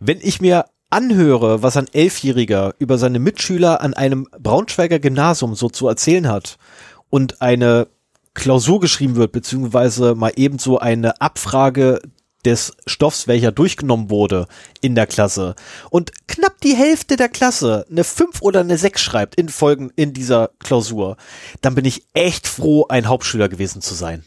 [0.00, 5.68] Wenn ich mir anhöre, was ein Elfjähriger über seine Mitschüler an einem Braunschweiger Gymnasium so
[5.68, 6.56] zu erzählen hat
[7.10, 7.88] und eine
[8.34, 12.00] Klausur geschrieben wird, beziehungsweise mal ebenso eine Abfrage
[12.44, 14.46] des Stoffs, welcher durchgenommen wurde
[14.80, 15.54] in der Klasse
[15.90, 20.12] und knapp die Hälfte der Klasse eine 5 oder eine 6 schreibt in Folgen in
[20.12, 21.16] dieser Klausur,
[21.62, 24.24] dann bin ich echt froh, ein Hauptschüler gewesen zu sein.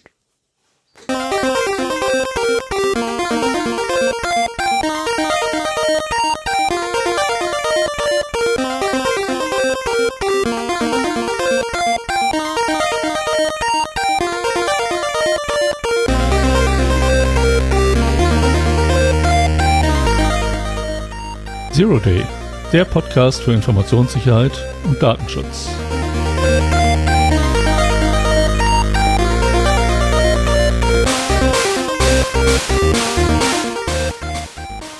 [21.77, 22.25] Zero Day,
[22.73, 24.51] der Podcast für Informationssicherheit
[24.85, 25.69] und Datenschutz.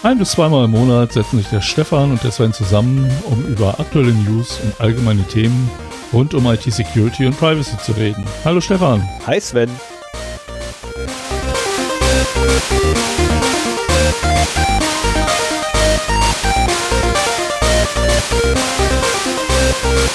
[0.03, 3.79] Ein bis zweimal im Monat setzen sich der Stefan und der Sven zusammen, um über
[3.79, 5.71] aktuelle News und allgemeine Themen
[6.13, 8.23] rund um IT-Security und Privacy zu reden.
[8.45, 9.01] Hallo Stefan.
[9.25, 9.71] Hi Sven.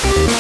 [0.03, 0.33] Thank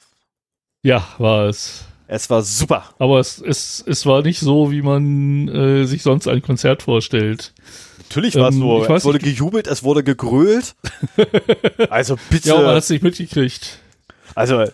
[0.82, 1.86] Ja, war es.
[2.14, 2.90] Es war super.
[3.00, 7.54] Aber es, es, es war nicht so, wie man äh, sich sonst ein Konzert vorstellt.
[8.10, 8.84] Natürlich war es Ähm, so.
[8.84, 10.76] Es wurde nicht- gejubelt, es wurde gegrölt.
[11.90, 12.50] also bitte.
[12.50, 13.80] Ja, man hat es nicht mitgekriegt.
[14.36, 14.66] Also,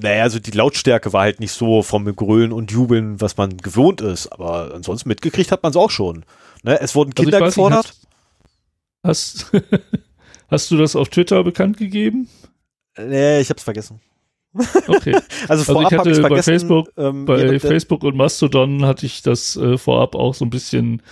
[0.00, 4.00] naja, also die Lautstärke war halt nicht so vom Grölen und Jubeln, was man gewohnt
[4.00, 4.28] ist.
[4.28, 6.24] Aber ansonsten mitgekriegt hat man es auch schon.
[6.62, 6.80] Ne?
[6.80, 7.92] Es wurden Also Kinder weiß nicht, gefordert.
[9.04, 9.52] Hast,
[10.48, 12.30] hast du das auf Twitter bekannt gegeben?
[12.96, 14.00] nee, ich hab's vergessen.
[14.86, 15.16] Okay.
[15.48, 16.42] Also ich vorab hab hatte ich's bei.
[16.42, 21.02] Facebook- ähm, Bei Facebook und Mastodon hatte ich das äh, vorab auch so ein bisschen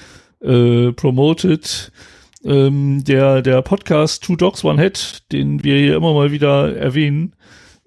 [0.40, 1.92] äh, promoted.
[2.44, 7.34] Ähm, der, der Podcast Two Dogs One Head, den wir hier immer mal wieder erwähnen,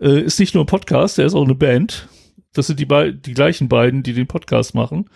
[0.02, 2.08] äh, ist nicht nur ein Podcast, der ist auch eine Band.
[2.53, 5.09] Das sind die, bei die gleichen beiden, die den Podcast machen.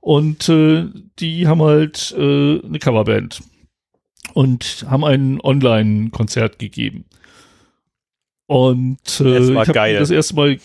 [0.00, 0.86] Und äh,
[1.18, 3.40] die haben halt äh, eine Coverband
[4.34, 7.04] und haben ein Online-Konzert gegeben.
[8.50, 10.58] Und äh, Es war ich habe das erste Mal,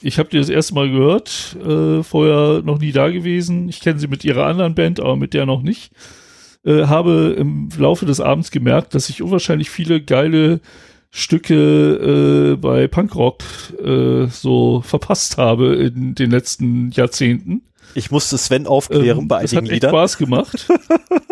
[0.00, 3.68] ich habe die das erste Mal gehört, äh, vorher noch nie da gewesen.
[3.68, 5.90] Ich kenne sie mit ihrer anderen Band, aber mit der noch nicht.
[6.64, 10.60] Äh, habe im Laufe des Abends gemerkt, dass ich unwahrscheinlich viele geile
[11.10, 13.42] Stücke äh, bei Punkrock
[13.84, 17.62] äh, so verpasst habe in den letzten Jahrzehnten.
[17.94, 19.90] ich musste Sven aufklären Ähm, bei das einigen hat echt Liedern.
[19.90, 20.68] Spaß gemacht.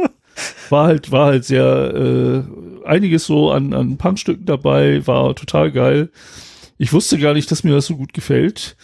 [0.71, 6.11] war halt, war halt sehr äh, einiges so an, an Punkstücken dabei, war total geil.
[6.79, 8.77] Ich wusste gar nicht, dass mir das so gut gefällt.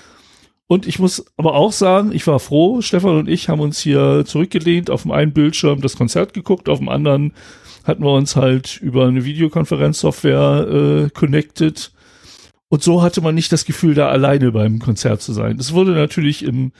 [0.68, 2.80] Und ich muss aber auch sagen, ich war froh.
[2.80, 6.78] Stefan und ich haben uns hier zurückgelehnt, auf dem einen Bildschirm das Konzert geguckt, auf
[6.78, 7.32] dem anderen
[7.84, 11.92] hatten wir uns halt über eine Videokonferenzsoftware äh, connected.
[12.68, 15.56] Und so hatte man nicht das Gefühl, da alleine beim Konzert zu sein.
[15.60, 16.72] Es wurde natürlich im,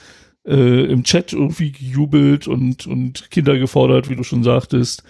[0.45, 5.05] äh, im Chat irgendwie gejubelt und, und Kinder gefordert, wie du schon sagtest.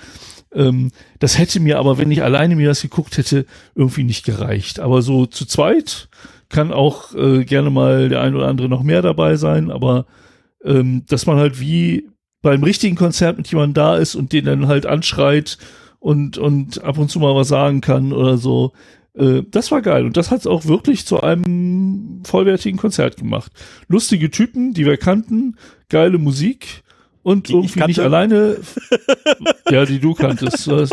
[0.56, 3.44] Ähm, das hätte mir aber, wenn ich alleine mir das geguckt hätte,
[3.74, 4.80] irgendwie nicht gereicht.
[4.80, 6.08] Aber so zu zweit
[6.48, 10.06] kann auch äh, gerne mal der ein oder andere noch mehr dabei sein, aber
[10.64, 12.08] ähm, dass man halt wie
[12.42, 15.58] beim richtigen Konzert mit jemandem da ist und den dann halt anschreit
[15.98, 18.72] und, und ab und zu mal was sagen kann oder so.
[19.14, 23.52] Äh, das war geil und das hat es auch wirklich zu einem vollwertigen Konzert gemacht.
[23.88, 25.56] Lustige Typen, die wir kannten,
[25.88, 26.84] geile Musik
[27.26, 28.58] und Die ich irgendwie nicht alleine.
[29.70, 30.68] ja, die du kanntest.
[30.68, 30.90] Das,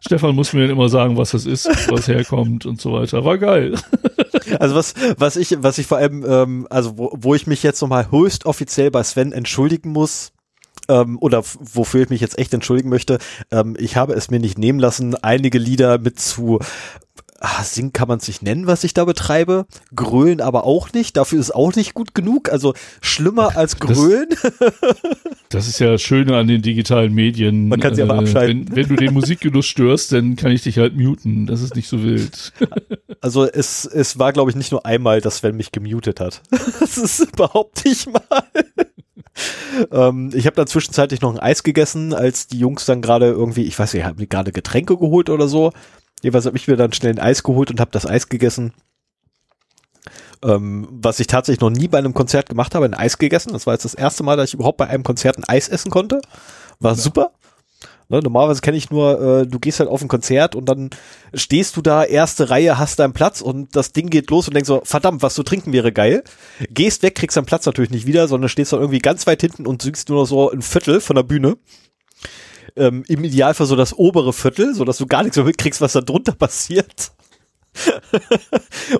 [0.00, 3.26] Stefan muss mir dann immer sagen, was das ist, was herkommt und so weiter.
[3.26, 3.74] War geil.
[4.58, 7.82] Also was, was ich, was ich vor allem, ähm, also wo, wo ich mich jetzt
[7.82, 10.32] nochmal höchst offiziell bei Sven entschuldigen muss,
[10.88, 13.18] ähm, oder wofür ich mich jetzt echt entschuldigen möchte,
[13.50, 16.60] ähm, ich habe es mir nicht nehmen lassen, einige Lieder mit zu
[17.40, 19.66] ah, singen kann man es nicht nennen, was ich da betreibe.
[19.94, 21.16] Grölen aber auch nicht.
[21.16, 22.50] Dafür ist auch nicht gut genug.
[22.50, 24.28] Also schlimmer als Grölen.
[25.52, 27.66] Das ist ja das Schöne an den digitalen Medien.
[27.66, 28.68] Man kann sie aber abschalten.
[28.68, 31.46] Wenn, wenn du den Musikgenuss störst, dann kann ich dich halt muten.
[31.46, 32.52] Das ist nicht so wild.
[33.22, 36.40] Also es, es war, glaube ich, nicht nur einmal, dass Sven mich gemutet hat.
[36.80, 38.22] Das ist behaupte ich mal.
[39.90, 43.64] ähm, ich habe dann zwischenzeitlich noch ein Eis gegessen, als die Jungs dann gerade irgendwie,
[43.64, 45.72] ich weiß nicht, haben die gerade Getränke geholt oder so.
[46.22, 48.72] Jeweils habe ich mir dann schnell ein Eis geholt und habe das Eis gegessen.
[50.42, 53.52] Ähm, was ich tatsächlich noch nie bei einem Konzert gemacht habe, ein Eis gegessen.
[53.52, 55.90] Das war jetzt das erste Mal, dass ich überhaupt bei einem Konzert ein Eis essen
[55.90, 56.20] konnte.
[56.78, 57.32] War super.
[58.10, 60.90] Ne, normalerweise kenne ich nur, äh, du gehst halt auf ein Konzert und dann
[61.32, 64.66] stehst du da, erste Reihe, hast deinen Platz und das Ding geht los und denkst
[64.66, 66.24] so, verdammt, was zu trinken wäre geil.
[66.70, 69.64] Gehst weg, kriegst deinen Platz natürlich nicht wieder, sondern stehst dann irgendwie ganz weit hinten
[69.64, 71.56] und siehst nur noch so ein Viertel von der Bühne.
[72.76, 75.92] Ähm, Im Idealfall so das obere Viertel, so dass du gar nichts mehr mitkriegst, was
[75.92, 77.12] da drunter passiert.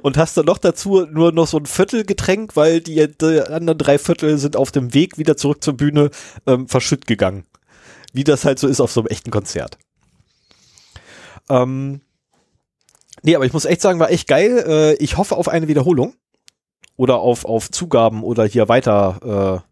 [0.03, 3.79] und hast dann noch dazu nur noch so ein Viertel Getränk, weil die, die anderen
[3.79, 6.11] drei Viertel sind auf dem Weg wieder zurück zur Bühne
[6.47, 7.45] ähm, verschütt gegangen.
[8.13, 9.79] Wie das halt so ist auf so einem echten Konzert.
[11.49, 12.01] Ähm,
[13.23, 14.65] nee, aber ich muss echt sagen, war echt geil.
[14.67, 16.15] Äh, ich hoffe auf eine Wiederholung.
[16.97, 19.70] Oder auf, auf Zugaben oder hier weiter, äh,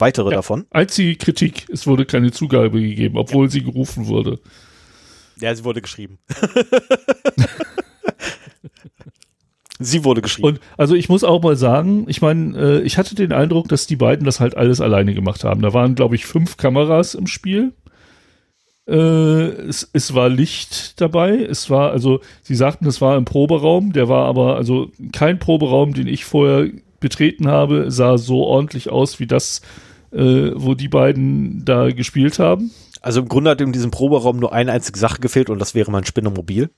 [0.00, 0.36] weitere Ja.
[0.36, 0.66] davon.
[0.70, 4.38] Einzige Kritik, es wurde keine Zugabe gegeben, obwohl sie gerufen wurde.
[5.40, 6.18] Ja, sie wurde geschrieben.
[9.78, 10.48] sie wurde geschrieben.
[10.48, 13.86] Und also ich muss auch mal sagen, ich meine, äh, ich hatte den Eindruck, dass
[13.86, 15.62] die beiden das halt alles alleine gemacht haben.
[15.62, 17.72] Da waren, glaube ich, fünf Kameras im Spiel.
[18.86, 21.36] Äh, es, es war Licht dabei.
[21.38, 23.92] Es war, also, sie sagten, es war im Proberaum.
[23.92, 26.68] Der war aber, also kein Proberaum, den ich vorher
[27.00, 29.62] betreten habe, sah so ordentlich aus wie das,
[30.12, 32.70] äh, wo die beiden da gespielt haben.
[33.00, 35.90] Also im Grunde hat in diesem Proberaum nur eine einzige Sache gefehlt und das wäre
[35.90, 36.70] mein Spinnermobil.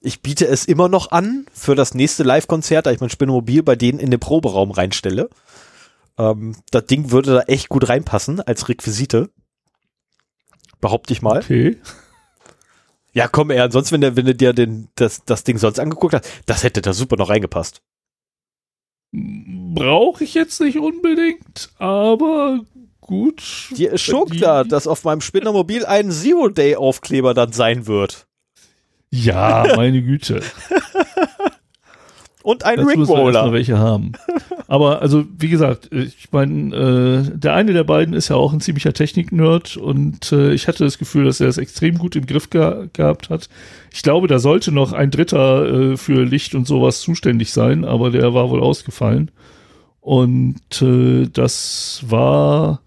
[0.00, 3.74] Ich biete es immer noch an für das nächste Live-Konzert, da ich mein Spinnermobil bei
[3.74, 5.30] denen in den Proberaum reinstelle.
[6.18, 9.30] Ähm, das Ding würde da echt gut reinpassen als Requisite.
[10.80, 11.38] Behaupte ich mal.
[11.38, 11.78] Okay.
[13.12, 16.14] Ja, komm, ey, ansonsten, wenn, der, wenn du dir den, das, das Ding sonst angeguckt
[16.14, 17.80] hast, das hätte da super noch reingepasst.
[19.76, 22.60] Brauche ich jetzt nicht unbedingt, aber
[23.00, 23.42] gut.
[23.76, 28.26] Dir ist schon Die- klar, dass auf meinem Spinnermobil ein Zero-Day-Aufkleber dann sein wird.
[29.10, 30.40] Ja, meine Güte.
[32.42, 33.52] Und ein Dazu müssen wir erst noch Rickroller.
[33.52, 34.12] welche haben.
[34.68, 36.76] Aber also, wie gesagt, ich meine,
[37.34, 40.84] äh, der eine der beiden ist ja auch ein ziemlicher Technik-Nerd und äh, ich hatte
[40.84, 43.48] das Gefühl, dass er es extrem gut im Griff ge gehabt hat.
[43.92, 48.10] Ich glaube, da sollte noch ein Dritter äh, für Licht und sowas zuständig sein, aber
[48.10, 49.32] der war wohl ausgefallen.
[50.06, 52.80] Und äh, das war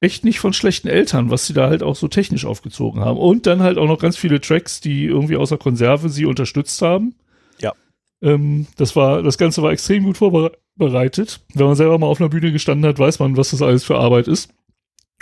[0.00, 3.16] echt nicht von schlechten Eltern, was sie da halt auch so technisch aufgezogen haben.
[3.16, 7.14] Und dann halt auch noch ganz viele Tracks, die irgendwie außer Konserve sie unterstützt haben.
[7.60, 7.74] Ja.
[8.22, 11.42] Ähm, das war, das Ganze war extrem gut vorbereitet.
[11.54, 13.96] Wenn man selber mal auf einer Bühne gestanden hat, weiß man, was das alles für
[13.96, 14.52] Arbeit ist.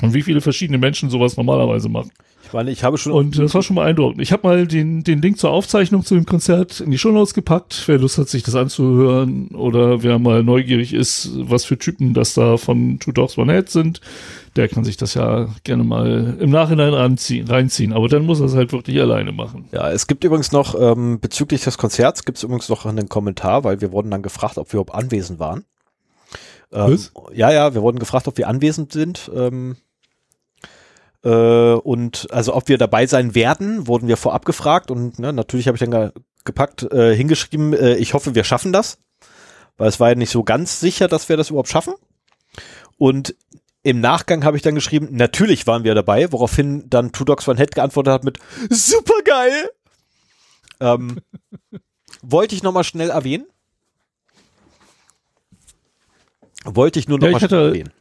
[0.03, 2.11] Und wie viele verschiedene Menschen sowas normalerweise machen.
[2.45, 4.21] Ich meine, ich habe schon Und das war schon beeindruckend.
[4.21, 7.85] Ich habe mal den, den Link zur Aufzeichnung zu dem Konzert in die Shownotes gepackt.
[7.87, 12.35] Wer Lust hat, sich das anzuhören oder wer mal neugierig ist, was für Typen das
[12.35, 14.01] da von Two Dogs One Head sind,
[14.57, 17.93] der kann sich das ja gerne mal im Nachhinein ranziehen, reinziehen.
[17.93, 19.65] Aber dann muss er es halt wirklich alleine machen.
[19.73, 23.65] Ja, es gibt übrigens noch, ähm, bezüglich des Konzerts, gibt es übrigens noch einen Kommentar,
[23.65, 25.65] weil wir wurden dann gefragt, ob wir überhaupt anwesend waren.
[26.73, 26.99] Ähm,
[27.33, 29.31] ja, ja, wir wurden gefragt, ob wir anwesend sind.
[29.35, 29.84] Ähm, äh,
[31.29, 35.77] und also ob wir dabei sein werden, wurden wir vorab gefragt und ne, natürlich habe
[35.77, 36.11] ich dann ge
[36.45, 38.99] gepackt, äh, hingeschrieben, äh, ich hoffe, wir schaffen das.
[39.77, 41.95] Weil es war ja nicht so ganz sicher, dass wir das überhaupt schaffen.
[42.97, 43.35] Und
[43.83, 47.59] im Nachgang habe ich dann geschrieben, natürlich waren wir dabei, woraufhin dann Two Dogs One
[47.59, 48.39] Head geantwortet hat mit
[48.71, 49.71] super geil.
[50.81, 51.21] Ähm,
[52.23, 53.47] wollte ich noch mal schnell erwähnen.
[56.65, 57.93] Wollte ich nur noch Ja, schnell erwähnen.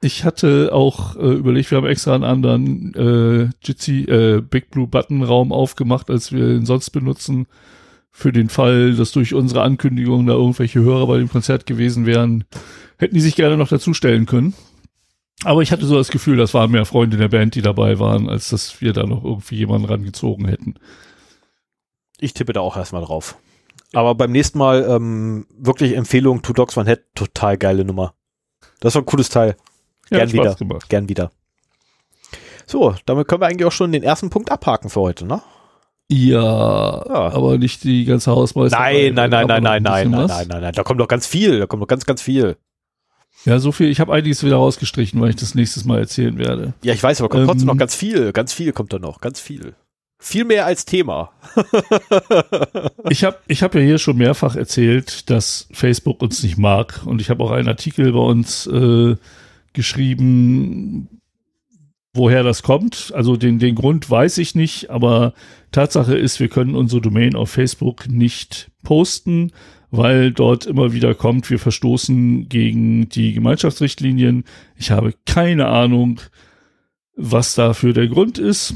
[0.00, 4.86] Ich hatte auch äh, überlegt, wir haben extra einen anderen äh, Jitsi, äh, Big Blue
[4.86, 7.46] Button Raum aufgemacht, als wir ihn sonst benutzen.
[8.10, 12.44] Für den Fall, dass durch unsere Ankündigung da irgendwelche Hörer bei dem Konzert gewesen wären,
[12.96, 14.54] hätten die sich gerne noch dazustellen können.
[15.44, 18.28] Aber ich hatte so das Gefühl, das waren mehr Freunde der Band, die dabei waren,
[18.28, 20.74] als dass wir da noch irgendwie jemanden rangezogen hätten.
[22.18, 23.36] Ich tippe da auch erstmal drauf.
[23.92, 28.14] Aber beim nächsten Mal ähm, wirklich Empfehlung, Two Dogs One Head, total geile Nummer.
[28.80, 29.56] Das war ein cooles Teil.
[30.10, 30.54] Ja, Gern wieder.
[30.54, 30.88] gemacht.
[30.88, 31.30] Gern wieder.
[32.66, 35.42] So, damit können wir eigentlich auch schon den ersten Punkt abhaken für heute, ne?
[36.10, 37.32] Ja, Ja.
[37.34, 39.10] aber nicht die ganze Hausmeisterei.
[39.12, 40.72] Nein, nein, nein, nein, noch nein, ein nein, nein, nein, nein, nein.
[40.74, 41.58] Da kommt doch ganz viel.
[41.58, 42.56] Da kommt doch ganz, ganz viel.
[43.44, 43.88] Ja, so viel.
[43.88, 46.72] Ich habe einiges wieder rausgestrichen, weil ich das nächstes Mal erzählen werde.
[46.82, 48.32] Ja, ich weiß, aber kommt Ähm, trotzdem noch ganz viel.
[48.32, 49.20] Ganz viel kommt da noch.
[49.20, 49.74] Ganz viel.
[50.18, 51.30] Viel mehr als Thema.
[53.10, 57.00] Ich habe ich hab ja hier schon mehrfach erzählt, dass Facebook uns nicht mag.
[57.06, 59.16] Und ich habe auch einen Artikel bei uns äh,
[59.78, 61.08] geschrieben,
[62.12, 63.12] woher das kommt.
[63.14, 65.34] Also den, den Grund weiß ich nicht, aber
[65.70, 69.52] Tatsache ist, wir können unsere Domain auf Facebook nicht posten,
[69.92, 74.44] weil dort immer wieder kommt, wir verstoßen gegen die Gemeinschaftsrichtlinien.
[74.76, 76.20] Ich habe keine Ahnung,
[77.14, 78.74] was dafür der Grund ist.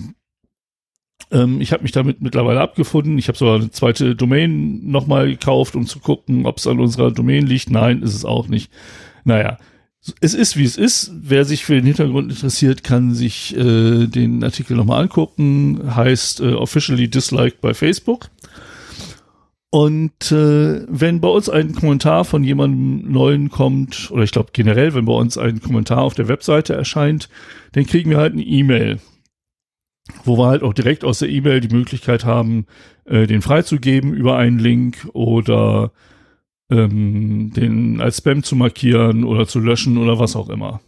[1.33, 3.19] Ähm, ich habe mich damit mittlerweile abgefunden.
[3.19, 7.11] Ich habe sogar eine zweite Domain nochmal gekauft, um zu gucken, ob es an unserer
[7.11, 7.71] Domain liegt.
[7.71, 8.71] Nein, ist es auch nicht.
[9.25, 9.59] Naja,
[10.21, 11.13] es ist wie es ist.
[11.15, 15.95] Wer sich für den Hintergrund interessiert, kann sich äh, den Artikel nochmal angucken.
[15.95, 18.29] Heißt äh, Officially Disliked bei Facebook.
[19.71, 24.93] Und äh, wenn bei uns ein Kommentar von jemandem Neuen kommt, oder ich glaube generell,
[24.93, 27.31] wenn bei uns ein Kommentar auf der Webseite erscheint,
[27.73, 28.99] dann kriegen wir halt eine E-Mail
[30.25, 32.67] wo wir halt auch direkt aus der E-Mail die Möglichkeit haben,
[33.05, 35.93] äh, den freizugeben über einen Link oder
[36.73, 40.81] ähm, den als Spam zu markieren oder zu löschen oder was auch immer.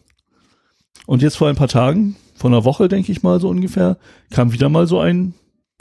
[1.07, 3.99] Und jetzt vor ein paar Tagen, vor einer Woche, denke ich mal so ungefähr,
[4.31, 5.35] kam wieder mal so ein,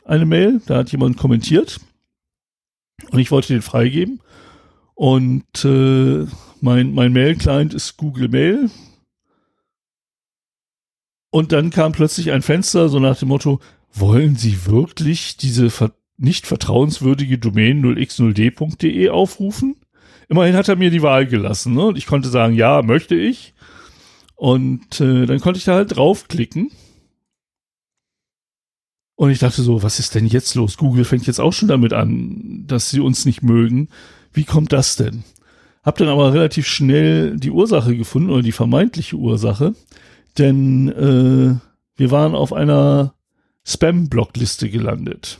[0.05, 1.79] eine Mail, da hat jemand kommentiert
[3.11, 4.19] und ich wollte den freigeben
[4.95, 6.25] und äh,
[6.61, 8.69] mein, mein Mail-Client ist Google Mail,
[11.33, 13.59] und dann kam plötzlich ein Fenster, so nach dem Motto,
[13.91, 19.77] wollen Sie wirklich diese ver nicht vertrauenswürdige Domain 0x0d.de aufrufen?
[20.29, 21.85] Immerhin hat er mir die Wahl gelassen, ne?
[21.85, 23.53] Und ich konnte sagen, ja, möchte ich.
[24.35, 26.71] Und äh, dann konnte ich da halt draufklicken.
[29.15, 30.77] Und ich dachte so, was ist denn jetzt los?
[30.77, 33.89] Google fängt jetzt auch schon damit an, dass sie uns nicht mögen.
[34.31, 35.23] Wie kommt das denn?
[35.83, 39.75] Hab dann aber relativ schnell die Ursache gefunden oder die vermeintliche Ursache.
[40.37, 41.55] Denn äh,
[41.95, 43.13] wir waren auf einer
[43.65, 45.39] Spam-Blockliste gelandet.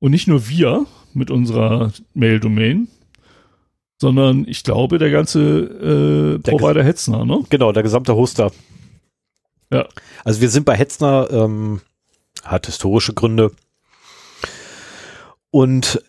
[0.00, 2.88] Und nicht nur wir mit unserer Mail-Domain,
[4.04, 7.42] sondern ich glaube, der ganze äh, Der Provider Hetzner, ne?
[7.48, 8.52] Genau, der gesamte Hoster.
[9.72, 9.86] Ja.
[10.24, 11.80] Also wir sind bei Hetzner, ähm,
[12.42, 13.50] hat historische Gründe.
[15.50, 16.02] Und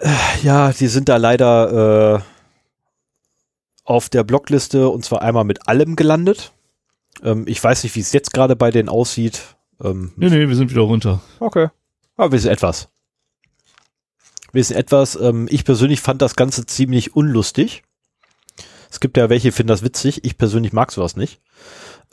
[0.00, 0.08] äh,
[0.42, 2.20] ja, die sind da leider äh,
[3.84, 6.52] auf der Blockliste und zwar einmal mit allem gelandet.
[7.22, 9.54] Ähm, ich weiß nicht, wie es jetzt gerade bei denen aussieht.
[9.84, 11.20] Ähm, Nee, nee, wir sind wieder runter.
[11.40, 11.68] Okay.
[12.16, 12.88] Aber wir sind etwas.
[14.52, 15.16] Wir sind etwas.
[15.16, 17.82] Ähm, ich persönlich fand das Ganze ziemlich unlustig.
[18.90, 20.24] Es gibt ja welche, die finden das witzig.
[20.24, 21.40] Ich persönlich mag sowas nicht.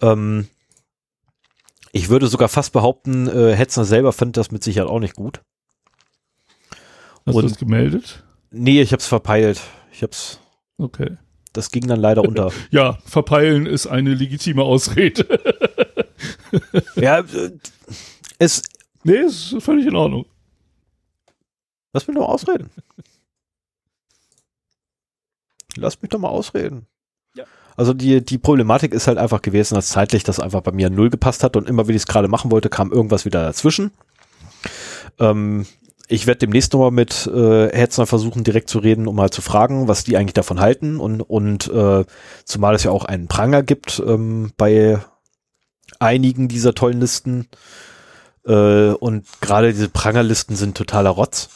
[0.01, 0.48] Ähm,
[1.91, 5.41] ich würde sogar fast behaupten, äh, Hetzner selber fand das mit Sicherheit auch nicht gut.
[7.25, 8.24] Hast du Und- das gemeldet?
[8.51, 9.62] Nee, ich hab's verpeilt.
[9.91, 10.39] Ich hab's,
[10.77, 11.17] Okay.
[11.53, 12.51] das ging dann leider unter.
[12.72, 15.27] Ja, verpeilen ist eine legitime Ausrede.
[16.96, 17.51] ja, äh,
[18.39, 18.63] es,
[19.03, 20.25] nee, ist völlig in Ordnung.
[21.93, 22.69] Lass mich doch mal ausreden.
[25.75, 26.88] Lass mich doch mal ausreden.
[27.36, 27.46] Ja.
[27.75, 31.10] Also die, die Problematik ist halt einfach gewesen, dass zeitlich das einfach bei mir null
[31.10, 33.91] gepasst hat und immer, wenn ich es gerade machen wollte, kam irgendwas wieder dazwischen.
[35.19, 35.65] Ähm,
[36.08, 39.88] ich werde demnächst nochmal mit äh, Hetzner versuchen, direkt zu reden, um mal zu fragen,
[39.88, 42.03] was die eigentlich davon halten und, und äh,
[42.46, 45.00] zumal es ja auch einen Pranger gibt ähm, bei
[46.00, 47.48] einigen dieser tollen Listen
[48.46, 51.50] äh, und gerade diese Prangerlisten sind totaler Rotz.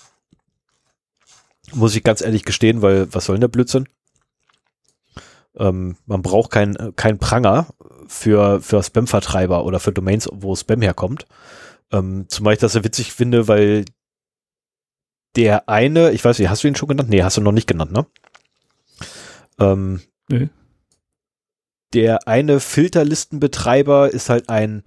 [1.73, 3.87] Muss ich ganz ehrlich gestehen, weil was soll denn der Blödsinn?
[5.55, 7.67] Ähm, man braucht kein, kein Pranger
[8.07, 11.25] für, für Spam-Vertreiber oder für Domains, wo Spam herkommt.
[11.91, 13.85] Ähm, zumal ich das sehr witzig finde, weil
[15.35, 17.09] der eine, ich weiß nicht, hast du ihn schon genannt?
[17.09, 18.05] Nee, hast du noch nicht genannt, ne?
[19.59, 20.49] Ähm, Nee.
[21.93, 24.83] Der eine Filterlistenbetreiber ist halt ein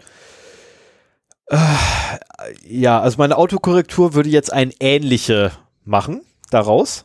[1.46, 1.56] äh,
[2.66, 5.52] ja, also meine Autokorrektur würde jetzt ein ähnliche
[5.84, 7.04] machen daraus.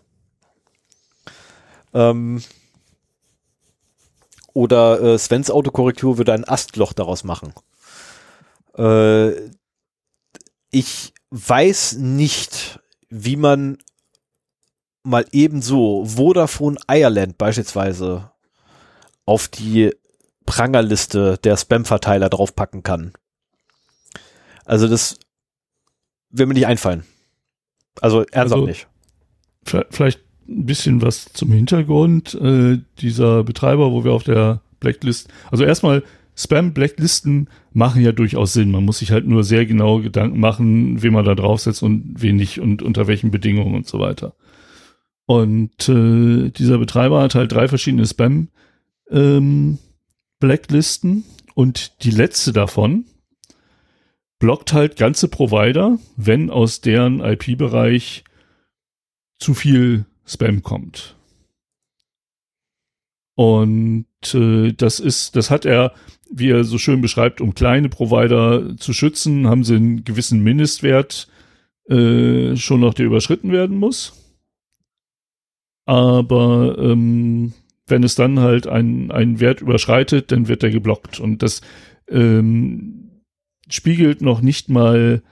[1.93, 2.41] Ähm,
[4.53, 7.53] oder äh, Svens Autokorrektur würde ein Astloch daraus machen.
[8.77, 9.49] Äh,
[10.69, 12.79] ich weiß nicht,
[13.09, 13.77] wie man
[15.03, 18.31] mal ebenso Vodafone Ireland beispielsweise
[19.25, 19.91] auf die
[20.45, 23.13] Prangerliste der Spam-Verteiler draufpacken kann.
[24.65, 25.17] Also das
[26.29, 27.05] will mir nicht einfallen.
[27.99, 28.87] Also ernsthaft Also- nicht.
[29.63, 32.33] Vielleicht ein bisschen was zum Hintergrund.
[32.35, 36.03] Äh, dieser Betreiber, wo wir auf der Blacklist, also erstmal
[36.35, 38.71] Spam-Blacklisten machen ja durchaus Sinn.
[38.71, 42.35] Man muss sich halt nur sehr genau Gedanken machen, wen man da draufsetzt und wen
[42.37, 44.33] nicht und unter welchen Bedingungen und so weiter.
[45.25, 48.49] Und äh, dieser Betreiber hat halt drei verschiedene Spam
[49.09, 49.77] ähm,
[51.53, 53.05] und die letzte davon
[54.39, 58.23] blockt halt ganze Provider, wenn aus deren IP-Bereich
[59.41, 61.17] zu viel Spam kommt.
[63.35, 65.93] Und äh, das ist, das hat er,
[66.29, 71.27] wie er so schön beschreibt, um kleine Provider zu schützen, haben sie einen gewissen Mindestwert
[71.89, 74.13] äh, schon noch, der überschritten werden muss.
[75.85, 77.53] Aber ähm,
[77.87, 81.19] wenn es dann halt einen, einen Wert überschreitet, dann wird er geblockt.
[81.19, 81.61] Und das
[82.07, 83.23] ähm,
[83.69, 85.23] spiegelt noch nicht mal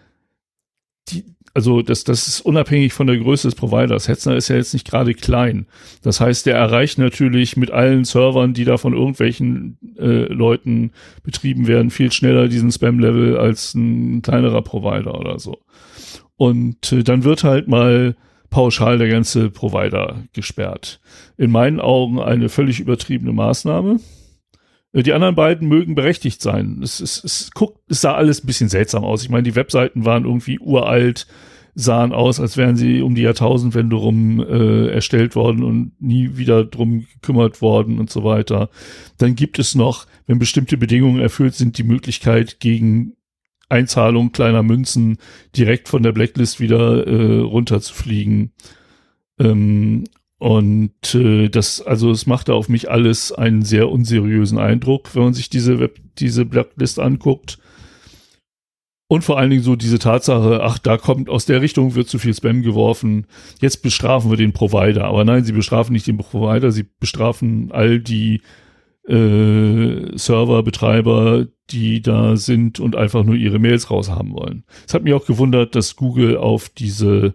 [1.10, 4.08] die, also das, das ist unabhängig von der Größe des Providers.
[4.08, 5.65] Hetzner ist ja jetzt nicht gerade klein.
[6.01, 10.91] Das heißt, der erreicht natürlich mit allen Servern, die da von irgendwelchen äh, Leuten
[11.24, 15.58] betrieben werden, viel schneller diesen Spam-Level als ein kleinerer Provider oder so.
[16.38, 18.15] Und äh, dann wird halt mal
[18.50, 21.00] pauschal der ganze Provider gesperrt.
[21.38, 24.00] In meinen Augen eine völlig übertriebene Maßnahme.
[24.93, 26.81] Äh, Die anderen beiden mögen berechtigt sein.
[26.84, 29.24] Es, es, es, guckt, es sah alles ein bisschen seltsam aus.
[29.24, 31.27] Ich meine, die Webseiten waren irgendwie uralt,
[31.75, 36.65] sahen aus, als wären sie um die Jahrtausendwende rum äh, erstellt worden und nie wieder
[36.65, 38.69] drum gekümmert worden und so weiter.
[39.17, 43.13] Dann gibt es noch, wenn bestimmte Bedingungen erfüllt sind, die Möglichkeit gegen
[43.69, 45.19] Einzahlung kleiner Münzen
[45.55, 48.51] direkt von der Blacklist wieder äh, runterzufliegen.
[49.39, 50.05] Ähm,
[50.39, 55.34] und äh, das, also es machte auf mich alles einen sehr unseriösen Eindruck, wenn man
[55.34, 57.60] sich diese Web, diese Blacklist anguckt.
[59.12, 62.19] Und vor allen Dingen so diese Tatsache, ach, da kommt aus der Richtung wird zu
[62.19, 63.25] viel Spam geworfen.
[63.60, 65.06] Jetzt bestrafen wir den Provider.
[65.06, 68.41] Aber nein, sie bestrafen nicht den Provider, sie bestrafen all die
[69.08, 74.63] äh, Serverbetreiber, die da sind und einfach nur ihre Mails raushaben wollen.
[74.88, 77.34] Es hat mich auch gewundert, dass Google auf diese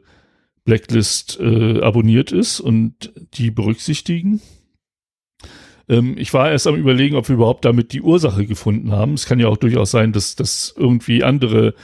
[0.65, 4.41] Blacklist äh, abonniert ist und die berücksichtigen.
[5.89, 9.15] Ähm, ich war erst am überlegen, ob wir überhaupt damit die Ursache gefunden haben.
[9.15, 11.75] Es kann ja auch durchaus sein, dass, dass irgendwie andere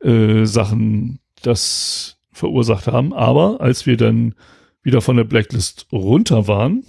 [0.00, 3.12] äh, Sachen das verursacht haben.
[3.12, 4.34] Aber als wir dann
[4.82, 6.84] wieder von der Blacklist runter waren,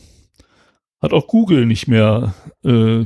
[1.01, 2.33] hat auch Google nicht mehr
[2.63, 3.05] äh,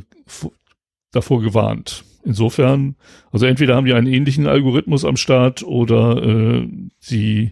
[1.12, 2.04] davor gewarnt.
[2.24, 2.96] Insofern,
[3.32, 6.68] also entweder haben die einen ähnlichen Algorithmus am Start oder äh,
[7.00, 7.52] sie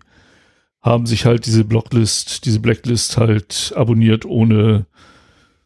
[0.83, 4.85] haben sich halt diese Blocklist, diese Blacklist halt abonniert, ohne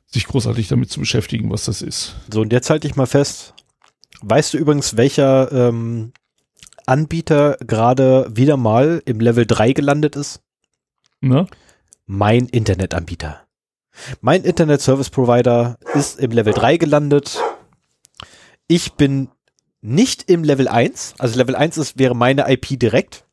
[0.06, 2.16] sich großartig damit zu beschäftigen, was das ist.
[2.32, 3.54] So, und jetzt halte ich mal fest.
[4.22, 6.14] Weißt du übrigens, welcher ähm,
[6.86, 10.42] Anbieter gerade wieder mal im Level 3 gelandet ist?
[11.20, 11.48] Na?
[12.06, 13.42] Mein Internetanbieter.
[14.22, 17.42] Mein Internet Service Provider ist im Level 3 gelandet.
[18.68, 19.30] Ich bin
[19.82, 21.16] nicht im Level 1.
[21.18, 23.27] Also Level 1 ist, wäre meine IP direkt.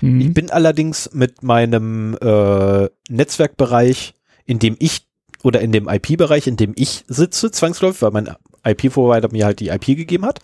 [0.00, 0.20] Mhm.
[0.20, 5.06] Ich bin allerdings mit meinem äh, Netzwerkbereich, in dem ich
[5.42, 9.68] oder in dem IP-Bereich, in dem ich sitze, zwangsläufig, weil mein IP-Provider mir halt die
[9.68, 10.40] IP gegeben hat,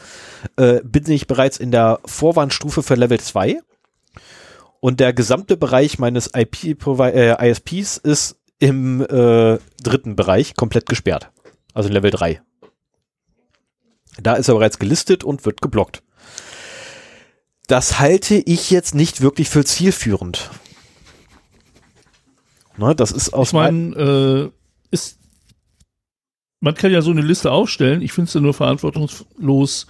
[0.56, 3.60] äh, bin ich bereits in der Vorwarnstufe für Level 2.
[4.80, 11.30] Und der gesamte Bereich meines IP-Provi- äh, ISPs ist im äh, dritten Bereich komplett gesperrt.
[11.72, 12.42] Also Level 3.
[14.22, 16.02] Da ist er bereits gelistet und wird geblockt.
[17.70, 20.50] Das halte ich jetzt nicht wirklich für zielführend.
[22.76, 24.50] Ne, das ist aus Ich meine, äh,
[24.90, 25.20] ist,
[26.59, 28.02] man kann ja so eine Liste aufstellen.
[28.02, 29.87] Ich finde es ja nur verantwortungslos,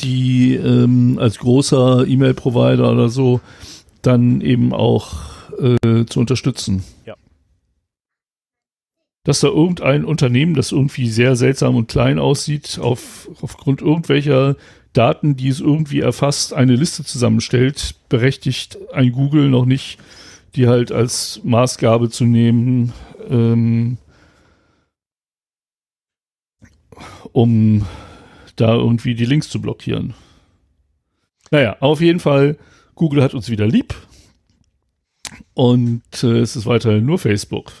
[0.00, 3.40] die ähm, als großer E-Mail-Provider oder so
[4.02, 5.12] dann eben auch
[5.60, 6.82] äh, zu unterstützen.
[7.06, 7.14] Ja.
[9.22, 14.56] Dass da irgendein Unternehmen, das irgendwie sehr seltsam und klein aussieht, auf, aufgrund irgendwelcher
[14.92, 19.98] Daten, die es irgendwie erfasst, eine Liste zusammenstellt, berechtigt ein Google noch nicht,
[20.56, 22.92] die halt als Maßgabe zu nehmen,
[23.28, 23.98] ähm,
[27.32, 27.86] um
[28.56, 30.14] da irgendwie die Links zu blockieren.
[31.50, 32.58] Naja, auf jeden Fall,
[32.94, 33.94] Google hat uns wieder lieb.
[35.54, 37.72] Und äh, es ist weiterhin nur Facebook.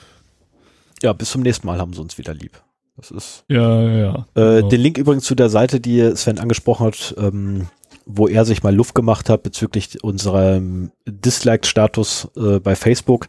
[1.02, 2.60] ja, bis zum nächsten Mal haben sie uns wieder lieb.
[3.00, 4.26] Das ist Ja, ja, ja.
[4.34, 4.68] Äh, Genau.
[4.68, 7.68] Den Link übrigens zu der Seite, die Sven angesprochen hat, ähm,
[8.04, 13.28] wo er sich mal Luft gemacht hat bezüglich unserem Disliked-Status äh, bei Facebook.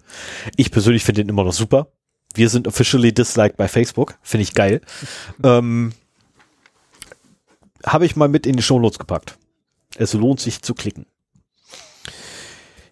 [0.58, 1.88] Ich persönlich finde den immer noch super.
[2.34, 4.16] Wir sind officially disliked bei Facebook.
[4.22, 4.82] Finde ich geil.
[5.44, 5.94] ähm,
[7.86, 9.38] habe ich mal mit in die Shownotes gepackt.
[9.98, 11.06] Es lohnt sich zu klicken.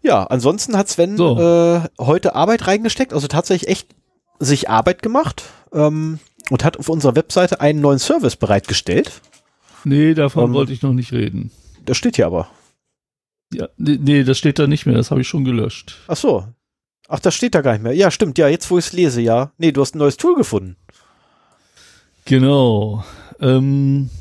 [0.01, 1.37] Ja, ansonsten hat Sven So.
[1.39, 3.89] äh, heute Arbeit reingesteckt, also tatsächlich echt
[4.39, 9.21] sich Arbeit gemacht ähm, und hat auf unserer Webseite einen neuen Service bereitgestellt.
[9.83, 10.53] Nee, davon Ähm.
[10.53, 11.51] wollte ich noch nicht reden.
[11.85, 12.49] Das steht hier aber.
[13.53, 15.97] Ja, nee, nee, das steht da nicht mehr, das habe ich schon gelöscht.
[16.07, 16.45] Ach so.
[17.07, 17.93] Ach, das steht da gar nicht mehr.
[17.93, 18.37] Ja, stimmt.
[18.37, 19.51] Ja, jetzt wo ich es lese, ja.
[19.57, 20.75] Nee, du hast ein neues Tool gefunden.
[22.25, 23.03] Genau.
[23.39, 24.11] Ähm,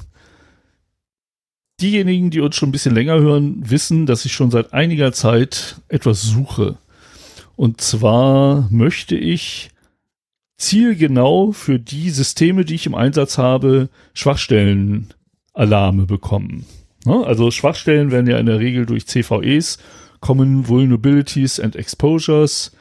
[1.80, 5.76] diejenigen, die uns schon ein bisschen länger hören, wissen, dass ich schon seit einiger Zeit
[5.88, 6.78] etwas suche.
[7.56, 9.70] Und zwar möchte ich
[10.58, 16.66] zielgenau für die Systeme, die ich im Einsatz habe, Schwachstellenalarme bekommen.
[17.06, 19.78] Also Schwachstellen werden ja in der Regel durch CVEs,
[20.20, 22.72] Common Vulnerabilities and Exposures,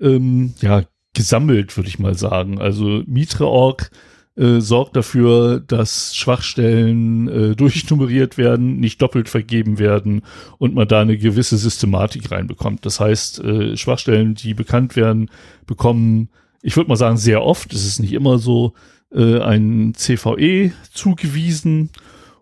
[0.00, 0.82] ähm, ja,
[1.14, 2.58] gesammelt, würde ich mal sagen.
[2.58, 3.90] Also Mitre.org
[4.36, 10.22] äh, sorgt dafür, dass Schwachstellen äh, durchnummeriert werden, nicht doppelt vergeben werden
[10.58, 12.84] und man da eine gewisse Systematik reinbekommt.
[12.84, 15.30] Das heißt, äh, Schwachstellen, die bekannt werden,
[15.66, 16.28] bekommen,
[16.66, 18.72] ich würde mal sagen, sehr oft, es ist nicht immer so,
[19.14, 21.90] äh, ein CVE zugewiesen